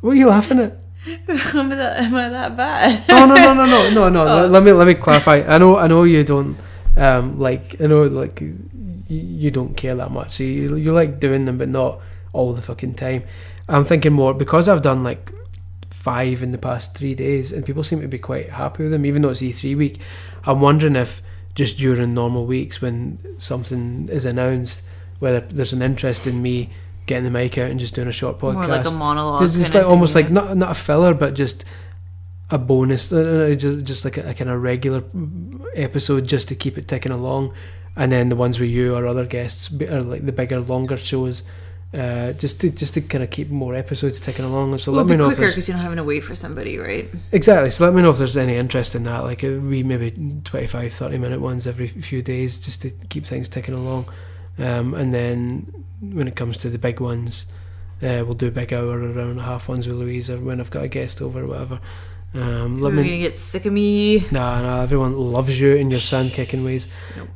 What 0.00 0.12
are 0.12 0.14
you 0.14 0.28
laughing 0.28 0.60
at? 0.60 0.78
am, 1.28 1.72
I 1.72 1.76
that, 1.76 2.00
am 2.04 2.14
I 2.14 2.28
that 2.28 2.56
bad? 2.56 3.08
No, 3.08 3.26
no, 3.26 3.34
no, 3.34 3.54
no, 3.54 3.66
no, 3.66 3.90
no, 3.90 4.08
no. 4.08 4.26
Oh. 4.26 4.42
Let, 4.42 4.50
let 4.50 4.62
me 4.64 4.72
let 4.72 4.86
me 4.86 4.94
clarify. 4.94 5.44
I 5.46 5.58
know, 5.58 5.76
I 5.76 5.86
know 5.86 6.02
you 6.02 6.24
don't 6.24 6.56
um, 6.96 7.38
like. 7.38 7.80
I 7.80 7.86
know 7.86 8.04
like 8.04 8.40
you, 8.40 8.58
you 9.08 9.50
don't 9.50 9.76
care 9.76 9.94
that 9.94 10.10
much. 10.10 10.32
So 10.32 10.42
you 10.42 10.74
you 10.76 10.92
like 10.92 11.20
doing 11.20 11.44
them, 11.44 11.58
but 11.58 11.68
not 11.68 12.00
all 12.32 12.52
the 12.52 12.62
fucking 12.62 12.94
time. 12.94 13.22
I'm 13.68 13.84
thinking 13.84 14.12
more 14.12 14.34
because 14.34 14.68
I've 14.68 14.82
done 14.82 15.04
like 15.04 15.32
five 15.90 16.42
in 16.42 16.52
the 16.52 16.58
past 16.58 16.96
three 16.96 17.14
days, 17.14 17.52
and 17.52 17.64
people 17.64 17.84
seem 17.84 18.00
to 18.00 18.08
be 18.08 18.18
quite 18.18 18.50
happy 18.50 18.84
with 18.84 18.92
them, 18.92 19.06
even 19.06 19.22
though 19.22 19.30
it's 19.30 19.42
E3 19.42 19.76
week. 19.76 20.00
I'm 20.44 20.60
wondering 20.60 20.96
if 20.96 21.22
just 21.54 21.78
during 21.78 22.14
normal 22.14 22.46
weeks 22.46 22.80
when 22.80 23.18
something 23.38 24.08
is 24.10 24.24
announced, 24.24 24.82
whether 25.18 25.40
there's 25.40 25.72
an 25.72 25.82
interest 25.82 26.26
in 26.26 26.42
me 26.42 26.70
getting 27.06 27.24
the 27.24 27.30
mic 27.30 27.56
out 27.58 27.70
and 27.70 27.80
just 27.80 27.94
doing 27.94 28.08
a 28.08 28.12
short 28.12 28.38
podcast. 28.38 28.54
More 28.54 28.66
like 28.66 28.86
a 28.86 28.90
monologue. 28.90 29.40
Just, 29.42 29.56
just 29.56 29.74
like 29.74 29.84
almost 29.86 30.14
like 30.14 30.30
not 30.30 30.56
not 30.56 30.72
a 30.72 30.74
filler, 30.74 31.14
but 31.14 31.34
just 31.34 31.64
a 32.50 32.58
bonus, 32.58 33.12
uh, 33.12 33.50
uh, 33.50 33.54
just 33.54 33.84
just 33.84 34.04
like 34.04 34.16
a, 34.18 34.30
a 34.30 34.34
kind 34.34 34.50
of 34.50 34.62
regular 34.62 35.02
episode, 35.74 36.26
just 36.26 36.48
to 36.48 36.54
keep 36.54 36.78
it 36.78 36.86
ticking 36.88 37.12
along. 37.12 37.52
And 37.96 38.12
then 38.12 38.28
the 38.28 38.36
ones 38.36 38.60
with 38.60 38.68
you 38.68 38.94
or 38.94 39.06
other 39.06 39.24
guests 39.24 39.72
are 39.80 40.02
like 40.02 40.26
the 40.26 40.32
bigger, 40.32 40.60
longer 40.60 40.98
shows, 40.98 41.42
uh, 41.94 42.32
just 42.34 42.60
to 42.60 42.70
just 42.70 42.94
to 42.94 43.00
kind 43.00 43.24
of 43.24 43.30
keep 43.30 43.48
more 43.48 43.74
episodes 43.74 44.20
ticking 44.20 44.44
along. 44.44 44.76
So 44.78 44.92
Well, 44.92 45.02
let 45.02 45.10
me 45.10 45.16
know 45.16 45.26
quicker 45.28 45.48
because 45.48 45.66
you're 45.66 45.76
not 45.76 45.82
having 45.82 45.96
to 45.96 46.04
wait 46.04 46.20
for 46.20 46.34
somebody, 46.34 46.76
right? 46.78 47.08
exactly. 47.32 47.70
So 47.70 47.84
let 47.84 47.94
me 47.94 48.02
know 48.02 48.10
if 48.10 48.18
there's 48.18 48.36
any 48.36 48.56
interest 48.56 48.94
in 48.94 49.04
that. 49.04 49.24
Like 49.24 49.42
uh, 49.42 49.48
we 49.48 49.82
maybe 49.82 50.10
25, 50.44 50.92
30 50.92 51.18
minute 51.18 51.40
ones 51.40 51.66
every 51.66 51.88
few 51.88 52.20
days, 52.22 52.58
just 52.58 52.82
to 52.82 52.90
keep 52.90 53.24
things 53.24 53.48
ticking 53.48 53.74
along. 53.74 54.06
Um, 54.58 54.94
and 54.94 55.12
then 55.12 55.85
when 56.00 56.28
it 56.28 56.36
comes 56.36 56.56
to 56.58 56.70
the 56.70 56.78
big 56.78 57.00
ones, 57.00 57.46
uh, 58.02 58.22
we'll 58.24 58.34
do 58.34 58.48
a 58.48 58.50
big 58.52 58.72
hour 58.72 59.00
or 59.00 59.18
hour 59.18 59.30
and 59.30 59.40
a 59.40 59.44
half 59.44 59.68
ones 59.68 59.86
with 59.86 59.96
Louise, 59.96 60.30
or 60.30 60.38
when 60.38 60.60
I've 60.60 60.70
got 60.70 60.84
a 60.84 60.88
guest 60.88 61.22
over 61.22 61.42
or 61.42 61.46
whatever. 61.46 61.80
Um, 62.34 62.82
let 62.82 62.92
You're 62.92 63.02
me 63.02 63.08
gonna 63.08 63.22
get 63.22 63.36
sick 63.36 63.64
of 63.64 63.72
me. 63.72 64.18
Nah, 64.30 64.60
nah, 64.60 64.82
everyone 64.82 65.16
loves 65.16 65.58
you 65.58 65.74
in 65.74 65.90
your 65.90 66.00
sand 66.00 66.32
kicking 66.32 66.64
ways. 66.64 66.86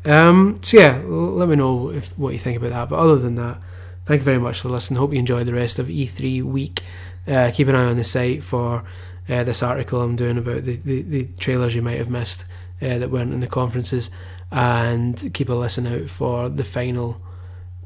Um, 0.04 0.58
so 0.62 0.78
yeah, 0.78 0.96
l- 0.96 1.34
let 1.36 1.48
me 1.48 1.56
know 1.56 1.90
if 1.90 2.16
what 2.18 2.34
you 2.34 2.38
think 2.38 2.58
about 2.58 2.70
that. 2.70 2.88
But 2.90 2.98
other 2.98 3.16
than 3.16 3.36
that, 3.36 3.58
thank 4.04 4.20
you 4.20 4.24
very 4.24 4.38
much 4.38 4.60
for 4.60 4.68
listening. 4.68 4.98
Hope 4.98 5.12
you 5.12 5.18
enjoy 5.18 5.44
the 5.44 5.54
rest 5.54 5.78
of 5.78 5.86
E3 5.86 6.42
week. 6.42 6.82
Uh, 7.26 7.50
keep 7.54 7.68
an 7.68 7.74
eye 7.74 7.84
on 7.86 7.96
the 7.96 8.04
site 8.04 8.42
for 8.42 8.84
uh, 9.28 9.44
this 9.44 9.62
article 9.62 10.02
I'm 10.02 10.16
doing 10.16 10.36
about 10.36 10.64
the, 10.64 10.76
the, 10.76 11.02
the 11.02 11.24
trailers 11.38 11.74
you 11.74 11.82
might 11.82 11.98
have 11.98 12.10
missed 12.10 12.44
uh, 12.82 12.98
that 12.98 13.10
weren't 13.10 13.32
in 13.32 13.40
the 13.40 13.46
conferences, 13.46 14.10
and 14.50 15.32
keep 15.32 15.48
a 15.48 15.54
listen 15.54 15.86
out 15.86 16.10
for 16.10 16.48
the 16.48 16.64
final 16.64 17.20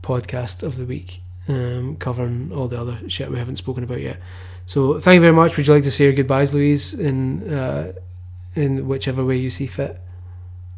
podcast 0.04 0.62
of 0.62 0.76
the 0.76 0.84
week, 0.84 1.20
um, 1.48 1.96
covering 1.96 2.52
all 2.54 2.68
the 2.68 2.78
other 2.80 2.98
shit 3.08 3.30
we 3.30 3.38
haven't 3.38 3.56
spoken 3.56 3.82
about 3.84 4.00
yet. 4.00 4.18
So 4.66 4.98
thank 5.00 5.14
you 5.16 5.20
very 5.20 5.32
much. 5.32 5.56
Would 5.56 5.66
you 5.66 5.74
like 5.74 5.84
to 5.84 5.90
say 5.90 6.04
your 6.04 6.12
goodbyes, 6.14 6.52
Louise, 6.54 6.94
in 6.94 7.52
uh, 7.52 7.92
in 8.54 8.86
whichever 8.88 9.24
way 9.24 9.36
you 9.36 9.50
see 9.50 9.66
fit? 9.66 10.00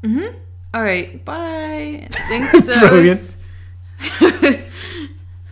Mm-hmm. 0.03 0.37
All 0.74 0.83
right. 0.83 1.24
Bye. 1.24 2.09
Thanks. 2.29 2.66
Brilliant. 2.89 3.37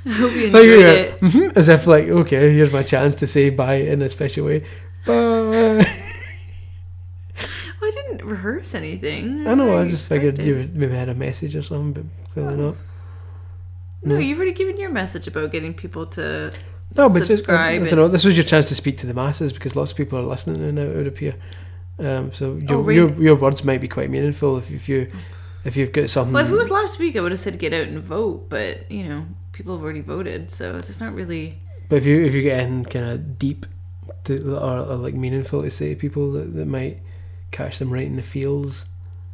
I 0.07 0.11
hope 0.11 0.33
you 0.35 0.51
Like, 0.51 0.65
enjoyed 0.65 0.81
yeah, 0.81 0.91
it. 0.91 1.21
mhm, 1.21 1.57
As 1.57 1.69
if 1.69 1.87
like, 1.87 2.09
okay, 2.09 2.53
here's 2.53 2.73
my 2.73 2.83
chance 2.83 3.15
to 3.17 3.27
say 3.27 3.49
bye 3.51 3.77
in 3.77 4.03
a 4.03 4.09
special 4.09 4.45
way. 4.47 4.61
Bye. 5.07 5.87
I 7.83 7.91
didn't 7.91 8.25
rehearse 8.25 8.75
anything. 8.75 9.47
I 9.47 9.55
know. 9.55 9.69
I 9.69 9.75
already 9.75 9.91
just 9.91 10.09
figured 10.09 10.39
you 10.39 10.69
maybe 10.75 10.95
had 10.95 11.09
a 11.09 11.15
message 11.15 11.57
or 11.57 11.63
something, 11.63 11.93
but 11.93 12.05
clearly 12.33 12.57
not. 12.57 12.75
No, 14.05 14.19
you've 14.19 14.39
already 14.39 14.53
given 14.53 14.79
your 14.79 14.91
message 14.91 15.27
about 15.27 15.53
getting 15.53 15.75
people 15.75 16.07
to. 16.07 16.53
No, 16.97 17.09
but 17.09 17.21
just, 17.27 17.49
I, 17.49 17.77
Subscribe 17.79 17.89
don't 17.89 17.99
know. 17.99 18.09
This 18.09 18.25
was 18.25 18.37
your 18.37 18.45
chance 18.45 18.69
to 18.69 18.75
speak 18.75 18.99
to 18.99 19.07
the 19.07 19.15
masses 19.15 19.53
because 19.53 19.75
lots 19.75 19.91
of 19.91 19.97
people 19.97 20.19
are 20.19 20.23
listening 20.23 20.75
now. 20.75 20.83
It 20.83 20.97
would 20.97 21.07
appear. 21.07 21.35
Um, 21.99 22.31
so 22.33 22.57
your, 22.57 22.79
Oh, 22.79 22.83
right. 22.83 22.95
your 22.97 23.23
your 23.23 23.37
words 23.37 23.65
might 23.65 23.81
be 23.81 23.89
quite 23.89 24.11
meaningful 24.11 24.59
if, 24.59 24.71
if 24.71 24.89
you 24.89 25.11
if 25.65 25.77
you've 25.77 25.93
got 25.93 26.11
something. 26.11 26.33
Well, 26.35 26.45
if 26.45 26.51
it 26.51 26.57
was 26.57 26.71
last 26.71 26.99
week, 26.99 27.17
I 27.17 27.21
would 27.21 27.33
have 27.33 27.39
said 27.41 27.59
get 27.59 27.73
out 27.73 27.87
and 27.89 28.01
vote, 28.03 28.49
but 28.49 28.91
you 28.91 29.05
know, 29.09 29.27
people 29.53 29.75
have 29.77 29.83
already 29.85 30.01
voted, 30.01 30.51
so 30.51 30.73
there's 30.73 31.01
not 31.01 31.15
really. 31.15 31.61
But 31.89 31.97
if 31.97 32.07
you 32.07 32.25
if 32.25 32.33
you 32.35 32.43
get 32.43 32.61
in 32.65 32.85
kind 32.85 33.07
of 33.07 33.39
deep, 33.39 33.67
to, 34.25 34.57
or, 34.57 34.79
or 34.79 34.97
like 34.97 35.15
meaningful 35.15 35.63
to 35.63 35.71
say 35.71 35.91
to 35.91 35.97
people 35.97 36.33
that, 36.33 36.55
that 36.55 36.67
might 36.67 37.01
catch 37.51 37.79
them 37.79 37.91
right 37.93 38.07
in 38.07 38.17
the 38.17 38.23
feels, 38.23 38.87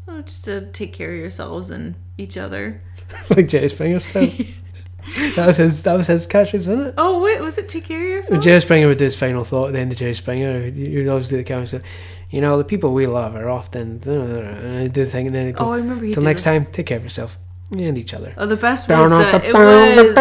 Oh, 0.08 0.20
just 0.22 0.44
to 0.46 0.66
take 0.72 0.92
care 0.92 1.12
of 1.12 1.18
yourselves 1.18 1.70
and 1.70 1.94
each 2.20 2.36
other. 2.36 2.82
like 3.30 3.48
Jerry 3.48 3.68
Springer 3.68 4.00
style. 4.00 4.30
that 5.34 5.46
was 5.46 5.56
his 5.56 5.82
that 5.82 5.94
was 5.94 6.06
his 6.06 6.26
catchphrase, 6.26 6.68
wasn't 6.68 6.86
it? 6.88 6.94
Oh, 6.98 7.22
wait, 7.22 7.40
was 7.40 7.58
it 7.58 7.68
take 7.68 7.84
care 7.84 8.02
of 8.02 8.08
yourself? 8.08 8.42
Jerry 8.44 8.60
Springer 8.60 8.86
would 8.86 8.98
do 8.98 9.04
his 9.04 9.16
final 9.16 9.44
thought 9.44 9.68
at 9.68 9.72
the 9.72 9.80
end 9.80 9.92
of 9.92 9.98
Jerry 9.98 10.14
Springer, 10.14 10.66
you'd 10.66 11.08
always 11.08 11.28
do 11.28 11.36
the 11.36 11.44
camera. 11.44 11.82
You 12.30 12.40
know, 12.40 12.58
the 12.58 12.64
people 12.64 12.92
we 12.92 13.06
love 13.06 13.34
are 13.34 13.50
often 13.50 14.00
and 14.06 14.82
he'd 14.82 14.92
do 14.92 15.04
the 15.04 15.10
thing, 15.10 15.26
and 15.26 15.34
then 15.34 15.46
he'd 15.46 15.56
Oh, 15.58 15.72
I 15.72 15.78
remember 15.78 16.04
he 16.04 16.12
"Till 16.12 16.22
did 16.22 16.28
next 16.28 16.44
time, 16.44 16.66
take 16.66 16.86
care 16.86 16.98
of 16.98 17.02
yourself 17.02 17.38
and 17.72 17.98
each 17.98 18.14
other." 18.14 18.34
Oh, 18.36 18.46
the 18.46 18.56
best 18.56 18.88
was 18.88 19.12
uh, 19.12 19.40
it 19.42 19.52
was 19.52 20.14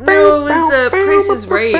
no, 0.00 0.46
it 0.46 0.50
was 0.50 0.72
uh, 0.72 0.90
Price 0.90 1.28
is 1.28 1.46
Right 1.46 1.72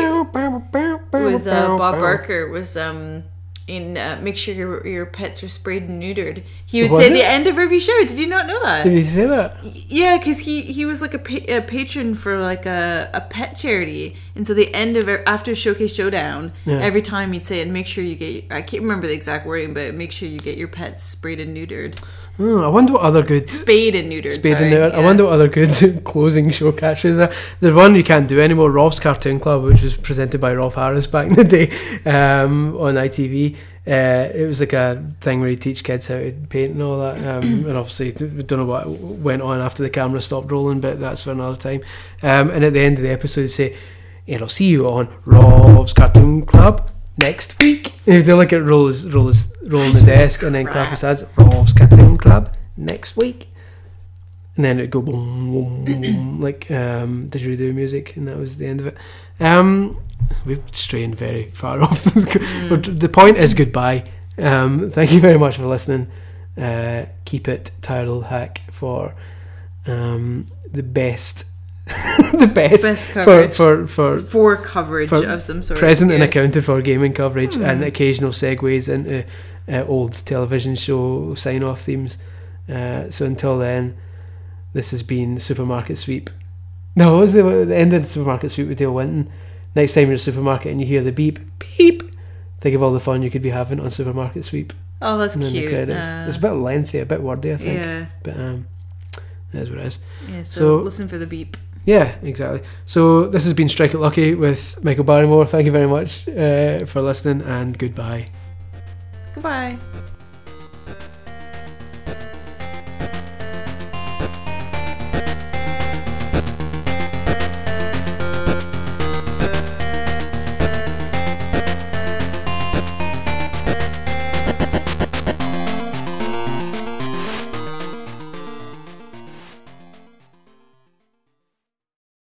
with 1.12 1.46
uh, 1.46 1.76
Bob 1.76 1.98
Barker 1.98 2.48
was 2.48 2.76
um 2.76 3.24
in 3.68 3.96
uh, 3.98 4.18
make 4.22 4.36
sure 4.36 4.54
your 4.54 4.86
your 4.86 5.06
pets 5.06 5.42
are 5.44 5.48
sprayed 5.48 5.84
and 5.84 6.02
neutered. 6.02 6.42
He 6.66 6.82
would 6.82 6.90
Was 6.90 7.00
say 7.00 7.06
at 7.06 7.12
it? 7.12 7.14
the 7.20 7.24
end 7.26 7.46
of 7.46 7.58
every 7.58 7.78
show. 7.78 7.96
Did 8.04 8.18
you 8.18 8.26
not 8.26 8.46
know 8.46 8.60
that? 8.62 8.84
Did 8.84 8.94
he 8.94 9.02
say 9.02 9.26
that? 9.26 9.62
Yeah, 9.88 10.16
because 10.18 10.38
he 10.40 10.62
he 10.62 10.84
was 10.84 11.00
like 11.02 11.14
a, 11.14 11.18
pa- 11.18 11.46
a 11.48 11.60
patron 11.60 12.14
for 12.14 12.38
like 12.38 12.66
a, 12.66 13.10
a 13.14 13.20
pet 13.20 13.56
charity, 13.56 14.16
and 14.34 14.46
so 14.46 14.54
the 14.54 14.74
end 14.74 14.96
of 14.96 15.08
it, 15.08 15.22
after 15.26 15.54
Showcase 15.54 15.94
Showdown, 15.94 16.52
Yeah. 16.64 16.78
every 16.80 17.02
time 17.02 17.32
he'd 17.32 17.44
say, 17.46 17.60
"And 17.60 17.72
make 17.72 17.86
sure 17.86 18.02
you 18.02 18.16
get." 18.16 18.44
I 18.50 18.62
can't 18.62 18.82
remember 18.82 19.06
the 19.06 19.14
exact 19.14 19.46
wording, 19.46 19.74
but 19.74 19.94
make 19.94 20.10
sure 20.12 20.28
you 20.28 20.38
get 20.38 20.56
your 20.58 20.68
pets 20.68 21.04
sprayed 21.04 21.38
and 21.40 21.56
neutered, 21.56 22.02
Oh, 22.40 22.62
I 22.62 22.68
wonder 22.68 22.92
what 22.92 23.02
other 23.02 23.22
good 23.22 23.50
spayed 23.50 23.96
and 23.96 24.12
neutered. 24.12 24.32
spade 24.32 24.54
sorry. 24.54 24.66
in 24.66 24.70
there. 24.70 24.94
I 24.94 25.00
wonder 25.00 25.24
what 25.24 25.32
other 25.32 25.48
good 25.48 26.02
closing 26.04 26.50
show 26.50 26.70
catches 26.70 27.18
are. 27.18 27.32
There's 27.58 27.74
one 27.74 27.96
you 27.96 28.04
can't 28.04 28.28
do 28.28 28.40
anymore. 28.40 28.70
Rolf's 28.70 29.00
Cartoon 29.00 29.40
Club, 29.40 29.64
which 29.64 29.82
was 29.82 29.96
presented 29.96 30.40
by 30.40 30.54
Rolf 30.54 30.74
Harris 30.74 31.08
back 31.08 31.26
in 31.26 31.32
the 31.34 31.44
day 31.44 31.70
um, 32.06 32.76
on 32.76 32.94
ITV. 32.94 33.56
Uh, 33.86 34.30
it 34.34 34.46
was 34.46 34.60
like 34.60 34.72
a 34.72 35.04
thing 35.20 35.40
where 35.40 35.48
you 35.48 35.56
teach 35.56 35.82
kids 35.82 36.06
how 36.06 36.18
to 36.18 36.32
paint 36.48 36.74
and 36.74 36.82
all 36.82 37.00
that. 37.00 37.16
Um, 37.16 37.42
and 37.66 37.76
obviously, 37.76 38.12
we 38.28 38.44
don't 38.44 38.60
know 38.60 38.66
what 38.66 38.88
went 38.88 39.42
on 39.42 39.60
after 39.60 39.82
the 39.82 39.90
camera 39.90 40.20
stopped 40.20 40.52
rolling, 40.52 40.80
but 40.80 41.00
that's 41.00 41.24
for 41.24 41.32
another 41.32 41.56
time. 41.56 41.80
Um, 42.22 42.50
and 42.50 42.64
at 42.64 42.72
the 42.72 42.80
end 42.80 42.98
of 42.98 43.02
the 43.02 43.10
episode, 43.10 43.46
say, 43.46 43.76
and 44.28 44.42
I'll 44.42 44.48
see 44.48 44.66
you 44.66 44.86
on 44.86 45.08
Rolf's 45.24 45.92
Cartoon 45.92 46.46
Club 46.46 46.88
next 47.18 47.58
week. 47.60 47.92
And 48.06 48.24
they 48.24 48.32
look 48.32 48.52
at 48.52 48.62
Rolls, 48.62 49.06
Rolls, 49.06 49.52
rolling 49.68 49.92
the 49.92 50.02
desk, 50.02 50.42
and 50.42 50.54
then 50.54 50.66
clap 50.66 50.88
his 50.88 51.02
hands, 51.02 51.24
Rolf's 51.36 51.72
Cartoon 51.72 52.16
Club 52.16 52.54
next 52.76 53.16
week 53.16 53.48
and 54.58 54.64
then 54.64 54.80
it'd 54.80 54.90
go 54.90 55.00
boom, 55.00 55.52
boom, 55.52 55.84
boom, 55.84 56.40
like 56.40 56.68
um, 56.72 57.30
didgeridoo 57.30 57.72
music, 57.72 58.16
and 58.16 58.26
that 58.26 58.36
was 58.36 58.56
the 58.56 58.66
end 58.66 58.80
of 58.80 58.88
it. 58.88 58.96
Um, 59.38 59.96
we've 60.44 60.62
strayed 60.72 61.14
very 61.14 61.44
far 61.46 61.80
off. 61.82 62.12
But 62.68 62.98
the 62.98 63.08
point 63.08 63.36
is 63.36 63.54
goodbye. 63.54 64.10
Um, 64.36 64.90
thank 64.90 65.12
you 65.12 65.20
very 65.20 65.38
much 65.38 65.56
for 65.56 65.64
listening. 65.64 66.10
Uh, 66.60 67.06
keep 67.24 67.46
it 67.46 67.70
Tired 67.82 68.08
Old 68.08 68.26
Hack 68.26 68.62
for 68.72 69.14
um, 69.86 70.46
the 70.72 70.82
best, 70.82 71.46
the 72.38 72.50
best, 72.52 72.82
Best 72.84 73.08
for, 73.08 73.24
coverage. 73.24 73.54
for 73.54 73.86
for 73.86 74.18
for 74.18 74.56
coverage 74.56 75.08
For 75.08 75.26
of 75.26 75.42
some 75.42 75.62
sort. 75.62 75.78
present 75.78 76.12
and 76.12 76.22
accounted 76.22 76.64
for 76.64 76.80
gaming 76.82 77.12
coverage 77.14 77.56
and 77.56 77.82
occasional 77.82 78.30
segues 78.30 78.88
into 78.88 79.24
uh, 79.68 79.84
old 79.86 80.12
television 80.26 80.74
show 80.74 81.34
sign 81.34 81.62
off 81.64 81.80
themes. 81.82 82.18
Uh, 82.68 83.10
so 83.10 83.24
until 83.24 83.58
then, 83.58 83.96
this 84.74 84.90
has 84.90 85.02
been 85.02 85.38
Supermarket 85.38 85.96
Sweep. 85.98 86.30
No, 86.94 87.14
what 87.14 87.20
was 87.20 87.32
the, 87.32 87.42
the 87.64 87.76
end 87.76 87.92
of 87.92 88.02
the 88.02 88.08
Supermarket 88.08 88.50
Sweep 88.50 88.68
with 88.68 88.78
Dale 88.78 88.92
Winton? 88.92 89.30
Next 89.74 89.94
time 89.94 90.02
you're 90.02 90.10
in 90.12 90.16
a 90.16 90.18
supermarket 90.18 90.72
and 90.72 90.80
you 90.80 90.86
hear 90.86 91.02
the 91.02 91.12
beep, 91.12 91.38
beep, 91.58 92.02
think 92.60 92.74
of 92.74 92.82
all 92.82 92.92
the 92.92 93.00
fun 93.00 93.22
you 93.22 93.30
could 93.30 93.42
be 93.42 93.50
having 93.50 93.80
on 93.80 93.90
Supermarket 93.90 94.44
Sweep. 94.44 94.72
Oh, 95.00 95.16
that's 95.16 95.36
cute. 95.36 95.72
Uh, 95.88 96.24
it's 96.28 96.36
a 96.36 96.40
bit 96.40 96.50
lengthy, 96.52 96.98
a 96.98 97.06
bit 97.06 97.22
wordy, 97.22 97.52
I 97.52 97.56
think. 97.56 97.78
yeah, 97.78 98.06
But 98.24 98.36
um, 98.36 98.66
that's 99.52 99.68
what 99.70 99.78
it 99.78 99.86
is. 99.86 100.00
yeah. 100.28 100.42
So, 100.42 100.60
So- 100.60 100.76
listen 100.78 101.06
for 101.08 101.18
the 101.18 101.26
beep. 101.26 101.56
Yeah, 101.88 102.16
exactly. 102.22 102.60
So 102.84 103.28
this 103.28 103.44
has 103.44 103.54
been 103.54 103.70
Strike 103.70 103.94
It 103.94 103.98
Lucky 103.98 104.34
with 104.34 104.78
Michael 104.84 105.04
Barrymore. 105.04 105.46
Thank 105.46 105.64
you 105.64 105.72
very 105.72 105.88
much 105.88 106.28
uh, 106.28 106.84
for 106.84 107.00
listening 107.00 107.40
and 107.48 107.78
goodbye. 107.78 108.28
Goodbye. 109.34 109.78